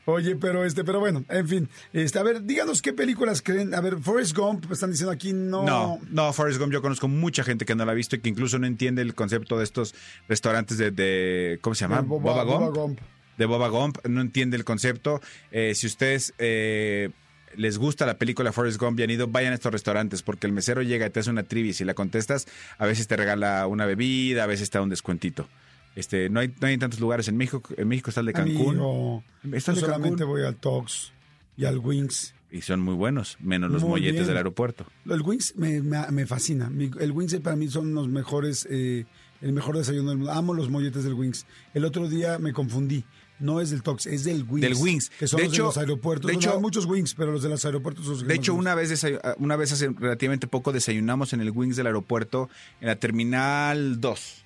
Oye, 0.07 0.35
pero 0.35 0.63
este, 0.63 0.83
pero 0.83 0.99
bueno, 0.99 1.25
en 1.29 1.47
fin. 1.47 1.69
Este, 1.91 2.19
a 2.19 2.23
ver, 2.23 2.43
díganos 2.43 2.83
qué 2.83 2.93
películas 2.93 3.41
creen. 3.41 3.73
A 3.73 3.81
ver, 3.81 3.97
Forrest 3.97 4.37
Gump, 4.37 4.71
están 4.71 4.91
diciendo 4.91 5.11
aquí, 5.11 5.33
no. 5.33 5.63
No, 5.63 5.99
no, 6.11 6.31
Forrest 6.31 6.59
Gump, 6.59 6.71
yo 6.71 6.79
conozco 6.83 7.07
mucha 7.07 7.43
gente 7.43 7.65
que 7.65 7.73
no 7.73 7.83
la 7.85 7.93
ha 7.93 7.95
visto 7.95 8.15
y 8.15 8.19
que 8.19 8.29
incluso 8.29 8.59
no 8.59 8.67
entiende 8.67 9.01
el 9.01 9.15
concepto 9.15 9.57
de 9.57 9.63
estos 9.63 9.95
restaurantes 10.29 10.77
de, 10.77 10.91
de- 10.91 11.57
¿cómo 11.61 11.73
se 11.73 11.85
llama? 11.85 12.03
De 12.03 12.07
Boba- 12.07 12.21
Boba, 12.21 12.43
Boba 12.43 12.65
Gump. 12.67 12.77
Gump. 12.77 12.99
De 13.39 13.45
Boba 13.47 13.67
Gump, 13.69 13.97
no 14.07 14.21
entiende 14.21 14.55
el 14.57 14.63
concepto. 14.63 15.21
Eh, 15.49 15.73
si 15.73 15.87
ustedes 15.87 16.35
eh, 16.37 17.09
les 17.57 17.77
gusta 17.77 18.05
la 18.05 18.17
película 18.17 18.51
Forrest 18.51 18.79
Gump 18.79 18.99
y 18.99 19.03
han 19.03 19.09
ido, 19.09 19.27
vayan 19.27 19.51
a 19.51 19.55
estos 19.55 19.71
restaurantes 19.71 20.21
porque 20.21 20.47
el 20.47 20.53
mesero 20.53 20.81
llega 20.81 21.05
y 21.05 21.09
te 21.09 21.19
hace 21.19 21.29
una 21.29 21.43
trivia 21.43 21.71
y 21.71 21.73
si 21.73 21.83
la 21.85 21.93
contestas, 21.93 22.47
a 22.77 22.85
veces 22.85 23.07
te 23.07 23.15
regala 23.17 23.65
una 23.67 23.85
bebida, 23.85 24.43
a 24.43 24.47
veces 24.47 24.69
te 24.69 24.77
da 24.77 24.83
un 24.83 24.89
descuentito. 24.89 25.47
Este, 25.95 26.29
no 26.29 26.41
hay, 26.41 26.53
no 26.59 26.67
hay 26.67 26.77
tantos 26.77 26.99
lugares 26.99 27.27
en 27.29 27.37
México. 27.37 27.61
En 27.77 27.87
México 27.87 28.09
está 28.09 28.19
el 28.19 28.27
de 28.27 28.33
Cancún. 28.33 28.69
Amigo, 28.75 29.23
Está 29.53 29.73
yo 29.73 29.79
solamente 29.81 30.23
voy 30.25 30.43
al 30.43 30.55
Tox 30.57 31.13
y 31.55 31.65
al 31.65 31.77
Wings. 31.79 32.33
Y 32.51 32.61
son 32.61 32.79
muy 32.81 32.93
buenos, 32.95 33.37
menos 33.39 33.71
los 33.71 33.81
Muy 33.81 33.91
molletes 33.91 34.13
bien. 34.21 34.27
del 34.27 34.37
aeropuerto. 34.37 34.85
El 35.09 35.21
Wings 35.21 35.55
me, 35.57 35.81
me- 35.81 36.09
me 36.11 36.25
fascina. 36.25 36.71
El 36.99 37.11
Wings 37.11 37.35
para 37.39 37.55
mí 37.55 37.67
son 37.69 37.93
los 37.93 38.07
mejores, 38.07 38.67
eh, 38.69 39.05
el 39.41 39.51
mejor 39.53 39.77
desayuno 39.77 40.09
del 40.09 40.19
mundo. 40.19 40.31
Amo 40.33 40.53
los 40.53 40.69
molletes 40.69 41.03
del 41.03 41.13
Wings. 41.13 41.45
El 41.73 41.85
otro 41.85 42.07
día 42.09 42.39
me 42.39 42.53
confundí. 42.53 43.03
No 43.39 43.59
es 43.59 43.69
del 43.69 43.83
Tox, 43.83 44.05
es 44.05 44.23
del 44.23 44.43
Wings. 44.43 44.61
Del 44.61 44.73
Wings. 44.75 45.09
Que 45.19 45.27
son 45.27 45.37
De 45.39 45.43
los 45.45 45.53
hecho- 45.53 45.63
de 45.63 45.67
los 45.67 45.77
aeropuertos. 45.77 46.27
de 46.31 46.33
hecho- 46.35 46.59
muchos 46.61 46.85
Wings, 46.85 47.15
pero 47.15 47.31
los 47.33 47.43
de 47.43 47.49
los 47.49 47.65
aeropuertos 47.65 48.05
son 48.05 48.13
los 48.13 48.23
que 48.23 48.29
De 48.29 48.35
hecho, 48.35 48.53
una 48.53 48.75
vez, 48.75 49.05
una 49.37 49.55
vez 49.57 49.71
hace 49.73 49.89
relativamente 49.89 50.47
poco 50.47 50.71
desayunamos 50.71 51.33
en 51.33 51.41
el 51.41 51.51
Wings 51.51 51.75
del 51.75 51.87
aeropuerto, 51.87 52.49
en 52.79 52.87
la 52.87 52.95
terminal 52.95 53.99
2. 53.99 54.45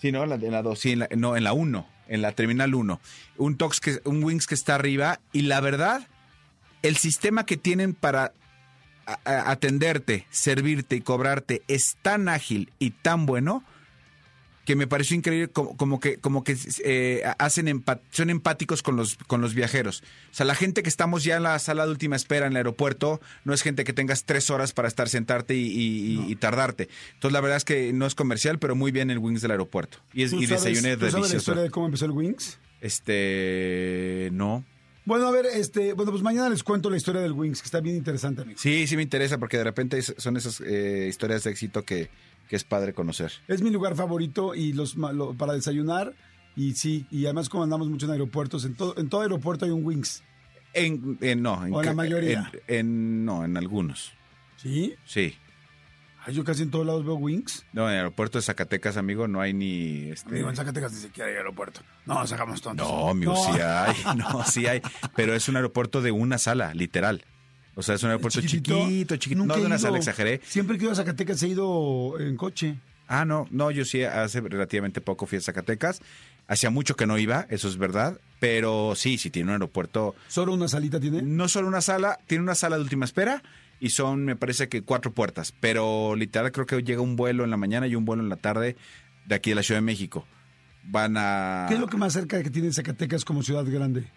Sí, 0.00 0.10
¿no? 0.12 0.24
En 0.24 0.30
la, 0.30 0.34
en 0.36 0.50
la 0.52 0.62
2, 0.62 0.78
sí, 0.78 0.92
en 0.92 0.98
la- 1.00 1.08
no, 1.16 1.36
en 1.36 1.44
la 1.44 1.52
1, 1.52 1.86
en 2.08 2.20
la 2.22 2.32
terminal 2.32 2.74
1. 2.74 3.00
Un, 3.36 3.56
tox 3.56 3.80
que, 3.80 4.00
un 4.04 4.22
Wings 4.24 4.46
que 4.46 4.54
está 4.56 4.74
arriba 4.74 5.20
y 5.32 5.42
la 5.42 5.60
verdad, 5.60 6.08
el 6.82 6.96
sistema 6.96 7.46
que 7.46 7.56
tienen 7.56 7.94
para 7.94 8.32
atenderte, 9.24 10.26
servirte 10.30 10.96
y 10.96 11.00
cobrarte 11.00 11.62
es 11.68 11.96
tan 12.02 12.28
ágil 12.28 12.72
y 12.78 12.90
tan 12.90 13.24
bueno 13.26 13.62
que 14.66 14.76
me 14.76 14.86
pareció 14.86 15.16
increíble 15.16 15.48
como, 15.48 15.74
como 15.78 16.00
que 16.00 16.18
como 16.18 16.44
que 16.44 16.54
eh, 16.84 17.22
hacen 17.38 17.66
empa- 17.68 18.00
son 18.10 18.28
empáticos 18.28 18.82
con 18.82 18.96
los 18.96 19.16
con 19.26 19.40
los 19.40 19.54
viajeros. 19.54 20.02
O 20.30 20.34
sea 20.34 20.44
la 20.44 20.54
gente 20.54 20.82
que 20.82 20.88
estamos 20.90 21.24
ya 21.24 21.36
en 21.36 21.44
la 21.44 21.58
sala 21.58 21.86
de 21.86 21.92
última 21.92 22.16
espera 22.16 22.46
en 22.46 22.52
el 22.52 22.56
aeropuerto 22.58 23.20
no 23.44 23.54
es 23.54 23.62
gente 23.62 23.84
que 23.84 23.94
tengas 23.94 24.24
tres 24.24 24.50
horas 24.50 24.72
para 24.74 24.88
estar 24.88 25.08
sentarte 25.08 25.54
y, 25.54 25.66
y- 25.66 26.20
y- 26.26 26.32
y 26.32 26.36
tardarte. 26.36 26.88
Entonces 27.14 27.32
la 27.32 27.40
verdad 27.40 27.56
es 27.56 27.64
que 27.64 27.92
no 27.94 28.04
es 28.06 28.14
comercial 28.14 28.58
pero 28.58 28.74
muy 28.74 28.90
bien 28.92 29.10
el 29.10 29.18
wings 29.18 29.40
del 29.40 29.52
aeropuerto. 29.52 29.98
Y, 30.12 30.24
es, 30.24 30.32
¿Tú 30.32 30.42
y 30.42 30.46
sabes- 30.46 30.64
desayuné 30.64 30.96
¿tú 30.96 31.10
sabes 31.10 31.30
la 31.30 31.36
historia 31.38 31.62
de 31.62 31.70
cómo 31.70 31.86
empezó 31.86 32.04
el 32.04 32.10
Wings? 32.10 32.58
este 32.80 34.30
no. 34.32 34.64
Bueno, 35.04 35.28
a 35.28 35.30
ver, 35.30 35.46
este, 35.46 35.92
bueno, 35.92 36.10
pues 36.10 36.22
mañana 36.24 36.48
les 36.48 36.64
cuento 36.64 36.90
la 36.90 36.96
historia 36.96 37.20
del 37.20 37.30
Wings, 37.32 37.60
que 37.62 37.66
está 37.66 37.78
bien 37.80 37.94
interesante, 37.94 38.42
amigo. 38.42 38.58
sí 38.60 38.88
sí 38.88 38.96
me 38.96 39.02
interesa 39.04 39.38
porque 39.38 39.56
de 39.56 39.62
repente 39.64 40.02
son 40.02 40.36
esas 40.36 40.60
eh, 40.60 41.06
historias 41.08 41.44
de 41.44 41.50
éxito 41.52 41.84
que, 41.84 42.10
que 42.48 42.56
es 42.56 42.64
padre 42.64 42.92
conocer 42.92 43.32
Es 43.48 43.62
mi 43.62 43.70
lugar 43.70 43.94
favorito 43.96 44.54
y 44.54 44.72
los 44.72 44.96
lo- 44.96 45.34
para 45.34 45.52
desayunar. 45.54 46.14
Y 46.54 46.72
sí, 46.74 47.06
y 47.10 47.24
además 47.26 47.48
como 47.50 47.64
andamos 47.64 47.88
mucho 47.88 48.06
en 48.06 48.12
aeropuertos, 48.12 48.64
en 48.64 48.74
todo, 48.74 48.96
en 48.98 49.08
todo 49.10 49.20
aeropuerto 49.22 49.64
hay 49.66 49.70
un 49.72 49.84
Wings. 49.84 50.22
en, 50.72 51.18
en- 51.20 51.42
no 51.42 51.54
O 51.54 51.64
en 51.66 51.72
la 51.72 51.82
ca- 51.82 51.92
mayoría. 51.94 52.50
en- 52.66 52.76
en- 52.76 53.24
no 53.24 53.44
en 53.44 53.56
algunos 53.56 54.12
¿Sí? 54.56 54.94
sí 55.04 55.34
Ay, 56.24 56.34
yo 56.34 56.42
casi 56.42 56.62
en 56.64 56.72
todos 56.72 56.84
lados 56.84 57.04
veo 57.04 57.14
Wings. 57.14 57.64
No, 57.72 57.84
en 57.86 57.92
el 57.92 57.98
aeropuerto 57.98 58.36
de 58.38 58.42
Zacatecas, 58.42 58.96
amigo, 58.96 59.28
no 59.28 59.40
hay 59.40 59.52
ni... 59.52 60.10
Este... 60.10 60.30
Amigo, 60.30 60.50
en 60.50 60.56
Zacatecas 60.56 60.92
ni 60.92 60.98
siquiera 60.98 61.30
hay 61.30 61.36
aeropuerto. 61.36 61.82
No, 62.04 62.26
sacamos 62.26 62.60
tontos. 62.60 62.88
No, 62.88 63.10
amigo, 63.10 63.32
No. 63.32 63.44
sí 63.54 63.60
hay, 63.60 63.94
no, 64.16 64.44
sí 64.44 64.66
hay. 64.66 64.82
Pero 65.14 65.34
es 65.34 65.48
un 65.48 65.54
aeropuerto 65.54 66.02
de 66.02 66.10
una 66.10 66.38
sala, 66.38 66.74
literal. 66.74 67.24
O 67.76 67.82
sea, 67.82 67.94
es 67.94 68.02
un 68.02 68.08
aeropuerto 68.08 68.40
chiquito, 68.40 69.16
chiquito. 69.16 69.38
Nunca 69.38 69.54
No 69.54 69.60
de 69.60 69.66
una 69.66 69.78
sala, 69.78 69.98
exageré. 69.98 70.40
Siempre 70.44 70.78
que 70.78 70.84
ido 70.84 70.92
a 70.92 70.96
Zacatecas 70.96 71.42
he 71.42 71.48
ido 71.48 72.18
en 72.18 72.36
coche. 72.36 72.76
Ah, 73.06 73.24
no, 73.24 73.46
no, 73.50 73.70
yo 73.70 73.84
sí 73.84 74.02
hace 74.02 74.40
relativamente 74.40 75.00
poco 75.00 75.26
fui 75.26 75.38
a 75.38 75.40
Zacatecas. 75.42 76.00
Hacía 76.48 76.70
mucho 76.70 76.96
que 76.96 77.06
no 77.06 77.18
iba, 77.18 77.46
eso 77.50 77.68
es 77.68 77.76
verdad. 77.76 78.18
Pero 78.40 78.94
sí, 78.96 79.18
sí 79.18 79.30
tiene 79.30 79.48
un 79.50 79.52
aeropuerto. 79.52 80.14
¿Solo 80.26 80.54
una 80.54 80.68
salita 80.68 80.98
tiene? 80.98 81.20
No 81.22 81.48
solo 81.48 81.68
una 81.68 81.82
sala, 81.82 82.18
tiene 82.26 82.42
una 82.42 82.54
sala 82.54 82.76
de 82.76 82.82
última 82.82 83.04
espera 83.04 83.42
y 83.78 83.90
son, 83.90 84.24
me 84.24 84.36
parece 84.36 84.68
que 84.68 84.82
cuatro 84.82 85.12
puertas. 85.12 85.52
Pero 85.60 86.16
literal 86.16 86.52
creo 86.52 86.66
que 86.66 86.82
llega 86.82 87.02
un 87.02 87.14
vuelo 87.16 87.44
en 87.44 87.50
la 87.50 87.58
mañana 87.58 87.86
y 87.86 87.94
un 87.94 88.06
vuelo 88.06 88.22
en 88.22 88.30
la 88.30 88.36
tarde 88.36 88.76
de 89.26 89.34
aquí 89.34 89.50
de 89.50 89.56
la 89.56 89.62
Ciudad 89.62 89.80
de 89.80 89.86
México. 89.86 90.26
Van 90.84 91.16
a... 91.18 91.66
¿Qué 91.68 91.74
es 91.74 91.80
lo 91.80 91.88
que 91.88 91.98
más 91.98 92.14
cerca 92.14 92.42
que 92.42 92.50
tiene 92.50 92.72
Zacatecas 92.72 93.24
como 93.24 93.42
ciudad 93.42 93.64
grande? 93.66 94.10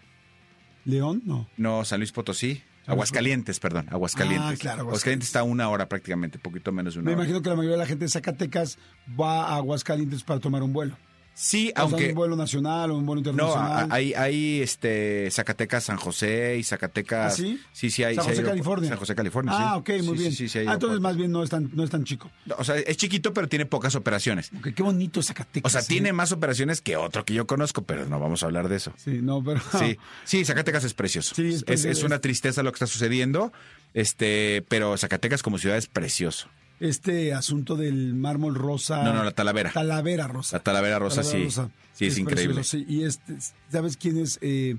¿León? 0.84 1.22
No. 1.26 1.48
No, 1.56 1.84
San 1.84 2.00
Luis 2.00 2.12
Potosí. 2.12 2.62
Aguascalientes, 2.86 3.60
perdón, 3.60 3.86
Aguascalientes. 3.90 4.40
Ah, 4.42 4.56
claro, 4.60 4.80
Aguascalientes. 4.80 4.88
Aguascalientes 4.88 5.28
está 5.28 5.40
a 5.40 5.42
una 5.44 5.68
hora 5.68 5.88
prácticamente, 5.88 6.38
poquito 6.38 6.72
menos 6.72 6.94
de 6.94 7.00
una 7.00 7.06
Me 7.06 7.12
hora. 7.14 7.22
imagino 7.22 7.42
que 7.42 7.48
la 7.50 7.56
mayoría 7.56 7.76
de 7.76 7.82
la 7.82 7.86
gente 7.86 8.04
de 8.04 8.10
Zacatecas 8.10 8.78
va 9.20 9.44
a 9.44 9.56
Aguascalientes 9.56 10.22
para 10.24 10.40
tomar 10.40 10.62
un 10.62 10.72
vuelo. 10.72 10.96
Sí, 11.42 11.72
aunque 11.74 12.10
un 12.10 12.14
vuelo 12.16 12.36
nacional 12.36 12.90
o 12.90 12.96
un 12.98 13.06
vuelo 13.06 13.22
no, 13.22 13.30
internacional. 13.30 13.90
a- 13.90 13.94
hay, 13.94 14.12
hay 14.12 14.60
este 14.60 15.30
Zacatecas, 15.30 15.84
San 15.84 15.96
José 15.96 16.58
y 16.58 16.62
Zacatecas. 16.64 17.32
¿Ah, 17.32 17.36
sí? 17.36 17.58
Sí, 17.72 17.90
sí 17.90 18.04
hay. 18.04 18.14
San 18.16 18.24
hay 18.24 18.30
José, 18.30 18.42
aeropu- 18.42 18.46
California. 18.50 18.88
San 18.90 18.98
José, 18.98 19.14
California. 19.14 19.52
Ah, 19.56 19.76
ok, 19.78 19.88
muy 20.02 20.02
Sí, 20.02 20.12
bien. 20.22 20.32
Sí, 20.34 20.48
sí, 20.50 20.58
hay 20.58 20.66
ah, 20.66 20.74
entonces 20.74 21.00
más 21.00 21.16
bien 21.16 21.32
no 21.32 21.42
es 21.42 21.48
tan, 21.48 21.70
no 21.74 21.82
es 21.82 21.88
tan 21.88 22.04
chico. 22.04 22.30
O 22.58 22.62
sea, 22.64 22.76
es 22.76 22.96
chiquito, 22.98 23.32
pero 23.32 23.48
tiene 23.48 23.64
pocas 23.64 23.94
operaciones. 23.94 24.50
Ok, 24.58 24.68
qué 24.74 24.82
bonito 24.82 25.22
Zacatecas. 25.22 25.66
O 25.66 25.72
sea, 25.72 25.80
¿eh? 25.80 25.84
tiene 25.88 26.12
más 26.12 26.30
operaciones 26.32 26.82
que 26.82 26.96
otro 26.98 27.24
que 27.24 27.32
yo 27.32 27.46
conozco, 27.46 27.82
pero 27.84 28.04
no 28.04 28.20
vamos 28.20 28.42
a 28.42 28.46
hablar 28.46 28.68
de 28.68 28.76
eso. 28.76 28.92
Sí, 28.98 29.20
no, 29.22 29.42
pero... 29.42 29.60
Sí, 29.78 29.96
sí, 30.24 30.44
Zacatecas 30.44 30.84
es 30.84 30.92
precioso. 30.92 31.34
Sí, 31.34 31.48
es 31.48 31.54
es, 31.54 31.64
precioso. 31.64 31.88
es 32.00 32.04
una 32.04 32.18
tristeza 32.18 32.62
lo 32.62 32.70
que 32.72 32.76
está 32.76 32.86
sucediendo, 32.86 33.50
este, 33.94 34.62
pero 34.68 34.96
Zacatecas 34.98 35.42
como 35.42 35.56
ciudad 35.58 35.78
es 35.78 35.86
precioso. 35.86 36.48
Este 36.80 37.34
asunto 37.34 37.76
del 37.76 38.14
mármol 38.14 38.54
rosa... 38.54 39.04
No, 39.04 39.12
no, 39.12 39.22
la 39.22 39.32
Talavera. 39.32 39.70
Talavera 39.70 40.26
rosa. 40.26 40.56
La 40.56 40.62
Talavera 40.62 40.98
Rosa, 40.98 41.22
Talavera 41.22 41.50
sí. 41.50 41.70
Sí, 41.92 42.06
es, 42.06 42.18
increíble. 42.18 42.54
precioso, 42.54 42.84
sí. 42.84 42.86
Y 42.88 43.04
este, 43.04 43.36
¿sabes 43.70 43.98
quién 43.98 44.16
es? 44.16 44.38
Eh, 44.40 44.76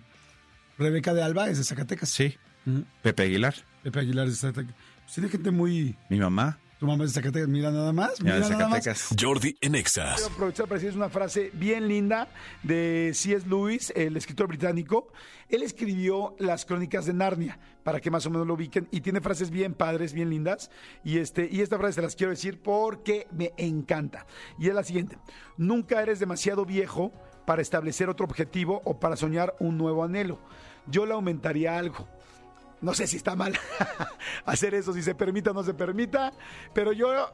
Rebeca 0.79 1.13
de 1.13 1.21
Alba, 1.21 1.49
es 1.49 1.59
de 1.59 1.63
Zacatecas. 1.63 2.09
Sí. 2.09 2.35
Pepe 3.03 3.23
Aguilar, 3.23 3.53
Pepe 3.83 3.99
Aguilar 3.99 4.27
es 4.27 4.33
de 4.33 4.39
Zacatecas. 4.39 4.75
Pues 5.03 5.13
tiene 5.13 5.29
gente 5.29 5.51
muy... 5.51 5.95
mi 6.09 6.19
mamá, 6.19 6.57
Tu 6.81 6.87
mamá 6.87 7.03
es 7.03 7.13
de 7.13 7.21
Zacatecas, 7.21 7.47
mira 7.47 7.69
nada 7.69 7.93
más. 7.93 8.19
Mira 8.23 8.39
de 8.39 8.41
nada 8.41 8.67
más. 8.67 8.83
Zacatecas. 8.83 9.15
Jordi. 9.21 9.55
Quiero 10.15 10.33
aprovechar 10.33 10.65
para 10.65 10.77
decirles 10.77 10.95
una 10.95 11.09
frase 11.09 11.51
bien 11.53 11.87
linda 11.87 12.27
de 12.63 13.11
C.S. 13.13 13.47
Lewis, 13.47 13.93
el 13.95 14.17
escritor 14.17 14.47
británico. 14.47 15.13
Él 15.47 15.61
escribió 15.61 16.35
las 16.39 16.65
crónicas 16.65 17.05
de 17.05 17.13
Narnia, 17.13 17.59
para 17.83 17.99
que 17.99 18.09
más 18.09 18.25
o 18.25 18.31
menos 18.31 18.47
lo 18.47 18.55
ubiquen, 18.55 18.87
y 18.89 19.01
tiene 19.01 19.21
frases 19.21 19.51
bien 19.51 19.75
padres, 19.75 20.13
bien 20.13 20.31
lindas. 20.31 20.71
Y, 21.03 21.19
este, 21.19 21.47
y 21.51 21.61
esta 21.61 21.77
frase 21.77 21.93
se 21.93 22.01
las 22.01 22.15
quiero 22.15 22.31
decir 22.31 22.59
porque 22.63 23.27
me 23.29 23.53
encanta. 23.57 24.25
Y 24.57 24.67
es 24.67 24.73
la 24.73 24.83
siguiente. 24.83 25.19
Nunca 25.57 26.01
eres 26.01 26.19
demasiado 26.19 26.65
viejo 26.65 27.11
para 27.45 27.61
establecer 27.61 28.09
otro 28.09 28.25
objetivo 28.25 28.81
o 28.85 28.99
para 28.99 29.17
soñar 29.17 29.53
un 29.59 29.77
nuevo 29.77 30.03
anhelo. 30.03 30.39
Yo 30.87 31.05
le 31.05 31.13
aumentaría 31.13 31.77
algo. 31.77 32.07
No 32.81 32.93
sé 32.95 33.05
si 33.05 33.17
está 33.17 33.35
mal 33.35 33.53
hacer 34.45 34.73
eso, 34.73 34.91
si 34.93 35.03
se 35.03 35.13
permita 35.13 35.51
o 35.51 35.53
no 35.53 35.63
se 35.63 35.73
permita, 35.73 36.33
pero 36.73 36.91
yo, 36.91 37.31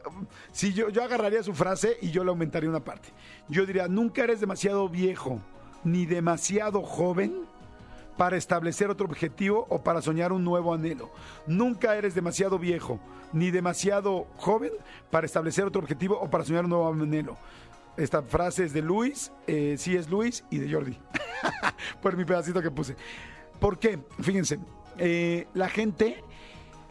si 0.51 0.74
yo, 0.74 0.89
yo 0.89 1.04
agarraría 1.04 1.42
su 1.42 1.54
frase 1.54 1.98
y 2.01 2.12
yo 2.12 2.24
le 2.24 2.30
aumentaría 2.30 2.70
una 2.70 2.84
parte. 2.84 3.10
Yo 3.48 3.66
diría, 3.66 3.88
nunca 3.88 4.24
eres 4.24 4.42
demasiado 4.42 4.89
viejo 4.89 5.42
ni 5.84 6.06
demasiado 6.06 6.82
joven 6.82 7.46
para 8.18 8.36
establecer 8.36 8.89
otro 8.89 9.06
objetivo 9.06 9.66
o 9.70 9.82
para 9.82 10.01
soñar 10.01 10.34
un 10.34 10.44
nuevo 10.44 10.74
anhelo. 10.74 11.12
Nunca 11.46 11.96
eres 11.96 12.13
demasiado 12.13 12.60
viejo 12.60 13.00
ni 13.32 13.51
demasiado 13.51 14.27
joven 14.38 14.72
para 15.12 15.25
establecer 15.25 15.66
otro 15.66 15.82
objetivo 15.82 16.20
o 16.20 16.30
para 16.30 16.44
soñar 16.44 16.66
un 16.66 16.72
nuevo 16.72 16.89
anhelo. 16.89 17.38
Esta 17.96 18.22
frase 18.22 18.66
es 18.66 18.74
de 18.74 18.82
Luis, 18.82 19.32
eh, 19.48 19.75
sí 19.77 19.96
es 19.96 20.10
Luis 20.10 20.44
y 20.51 20.60
de 20.60 20.72
Jordi, 20.72 21.00
por 22.01 22.16
mi 22.16 22.25
pedacito 22.25 22.62
que 22.62 22.70
puse. 22.70 22.96
¿Por 23.60 23.80
qué? 23.80 24.00
Fíjense, 24.22 24.60
eh, 24.98 25.48
la 25.54 25.70
gente 25.70 26.24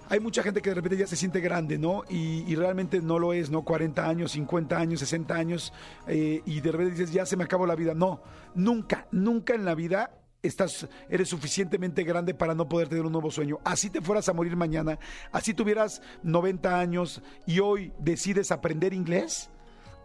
hay 0.08 0.20
mucha 0.20 0.42
gente 0.42 0.62
que 0.62 0.70
de 0.70 0.74
repente 0.74 0.96
ya 0.96 1.06
se 1.06 1.16
siente 1.16 1.40
grande, 1.40 1.78
¿no? 1.78 2.04
Y, 2.08 2.44
y 2.46 2.54
realmente 2.54 3.00
no 3.00 3.18
lo 3.18 3.32
es, 3.32 3.50
¿no? 3.50 3.64
40 3.64 4.08
años, 4.08 4.32
50 4.32 4.78
años, 4.78 5.00
60 5.00 5.34
años, 5.34 5.72
eh, 6.06 6.42
y 6.44 6.60
de 6.60 6.72
repente 6.72 6.92
dices, 6.92 7.12
ya 7.12 7.26
se 7.26 7.36
me 7.36 7.44
acabó 7.44 7.66
la 7.66 7.74
vida. 7.74 7.94
No, 7.94 8.22
nunca, 8.54 9.08
nunca 9.10 9.54
en 9.54 9.64
la 9.64 9.74
vida 9.74 10.10
estás, 10.42 10.88
eres 11.08 11.28
suficientemente 11.28 12.04
grande 12.04 12.34
para 12.34 12.54
no 12.54 12.68
poder 12.68 12.88
tener 12.88 13.04
un 13.04 13.12
nuevo 13.12 13.30
sueño. 13.30 13.58
Así 13.64 13.90
te 13.90 14.00
fueras 14.00 14.28
a 14.28 14.32
morir 14.32 14.56
mañana, 14.56 14.98
así 15.32 15.54
tuvieras 15.54 16.02
90 16.22 16.78
años 16.78 17.22
y 17.46 17.58
hoy 17.58 17.92
decides 17.98 18.52
aprender 18.52 18.94
inglés. 18.94 19.50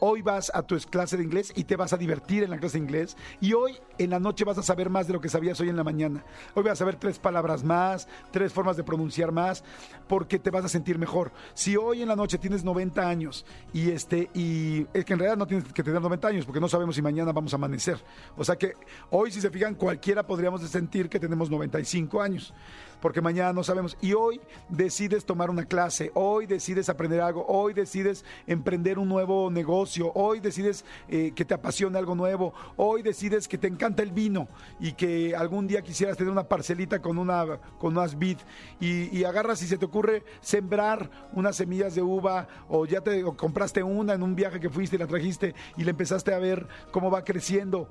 Hoy 0.03 0.23
vas 0.23 0.51
a 0.55 0.63
tu 0.63 0.75
clase 0.89 1.15
de 1.15 1.23
inglés 1.23 1.53
y 1.55 1.63
te 1.63 1.75
vas 1.75 1.93
a 1.93 1.97
divertir 1.97 2.41
en 2.41 2.49
la 2.49 2.57
clase 2.57 2.79
de 2.79 2.85
inglés. 2.85 3.15
Y 3.39 3.53
hoy 3.53 3.77
en 3.99 4.09
la 4.09 4.19
noche 4.19 4.43
vas 4.43 4.57
a 4.57 4.63
saber 4.63 4.89
más 4.89 5.05
de 5.05 5.13
lo 5.13 5.21
que 5.21 5.29
sabías 5.29 5.59
hoy 5.61 5.69
en 5.69 5.75
la 5.75 5.83
mañana. 5.83 6.25
Hoy 6.55 6.63
vas 6.63 6.71
a 6.71 6.75
saber 6.77 6.95
tres 6.95 7.19
palabras 7.19 7.63
más, 7.63 8.07
tres 8.31 8.51
formas 8.51 8.75
de 8.77 8.83
pronunciar 8.83 9.31
más, 9.31 9.63
porque 10.11 10.39
te 10.39 10.49
vas 10.49 10.65
a 10.65 10.67
sentir 10.67 10.99
mejor. 10.99 11.31
Si 11.53 11.77
hoy 11.77 12.01
en 12.01 12.09
la 12.09 12.17
noche 12.17 12.37
tienes 12.37 12.65
90 12.65 13.07
años 13.07 13.45
y 13.71 13.91
este 13.91 14.29
y 14.33 14.85
es 14.93 15.05
que 15.05 15.13
en 15.13 15.19
realidad 15.19 15.37
no 15.37 15.47
tienes 15.47 15.71
que 15.71 15.81
tener 15.81 16.01
90 16.01 16.27
años 16.27 16.45
porque 16.45 16.59
no 16.59 16.67
sabemos 16.67 16.95
si 16.95 17.01
mañana 17.01 17.31
vamos 17.31 17.53
a 17.53 17.55
amanecer. 17.55 17.97
O 18.35 18.43
sea 18.43 18.57
que 18.57 18.73
hoy 19.09 19.31
si 19.31 19.39
se 19.39 19.49
fijan 19.49 19.73
cualquiera 19.73 20.27
podríamos 20.27 20.69
sentir 20.69 21.07
que 21.07 21.17
tenemos 21.17 21.49
95 21.49 22.21
años 22.21 22.53
porque 23.01 23.19
mañana 23.19 23.51
no 23.51 23.63
sabemos. 23.63 23.97
Y 24.01 24.13
hoy 24.13 24.39
decides 24.69 25.25
tomar 25.25 25.49
una 25.49 25.65
clase, 25.65 26.11
hoy 26.13 26.45
decides 26.45 26.87
aprender 26.89 27.19
algo, 27.19 27.45
hoy 27.47 27.73
decides 27.73 28.23
emprender 28.47 28.99
un 28.99 29.09
nuevo 29.09 29.49
negocio, 29.49 30.11
hoy 30.13 30.39
decides 30.39 30.85
eh, 31.09 31.31
que 31.35 31.43
te 31.43 31.53
apasiona 31.53 31.99
algo 31.99 32.15
nuevo, 32.15 32.53
hoy 32.77 33.01
decides 33.01 33.47
que 33.47 33.57
te 33.57 33.67
encanta 33.67 34.03
el 34.03 34.11
vino 34.11 34.47
y 34.79 34.93
que 34.93 35.35
algún 35.35 35.67
día 35.67 35.81
quisieras 35.81 36.17
tener 36.17 36.31
una 36.31 36.43
parcelita 36.43 37.01
con, 37.01 37.17
una, 37.17 37.59
con 37.79 37.97
unas 37.97 38.17
vid 38.17 38.37
y, 38.79 39.17
y 39.17 39.23
agarras 39.23 39.61
y 39.63 39.67
se 39.67 39.77
te 39.77 39.85
ocurre 39.85 40.00
sembrar 40.41 41.09
unas 41.33 41.55
semillas 41.55 41.95
de 41.95 42.01
uva 42.01 42.47
o 42.67 42.85
ya 42.85 43.01
te 43.01 43.23
compraste 43.35 43.83
una 43.83 44.13
en 44.13 44.23
un 44.23 44.35
viaje 44.35 44.59
que 44.59 44.69
fuiste 44.69 44.95
y 44.95 44.99
la 44.99 45.07
trajiste 45.07 45.55
y 45.77 45.83
le 45.83 45.91
empezaste 45.91 46.33
a 46.33 46.39
ver 46.39 46.67
cómo 46.91 47.11
va 47.11 47.23
creciendo. 47.23 47.89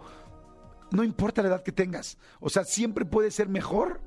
No 0.91 1.05
importa 1.05 1.43
la 1.43 1.49
edad 1.49 1.63
que 1.63 1.73
tengas, 1.73 2.19
o 2.41 2.51
sea, 2.51 2.65
siempre 2.65 3.05
puede 3.05 3.31
ser 3.31 3.49
mejor 3.49 4.01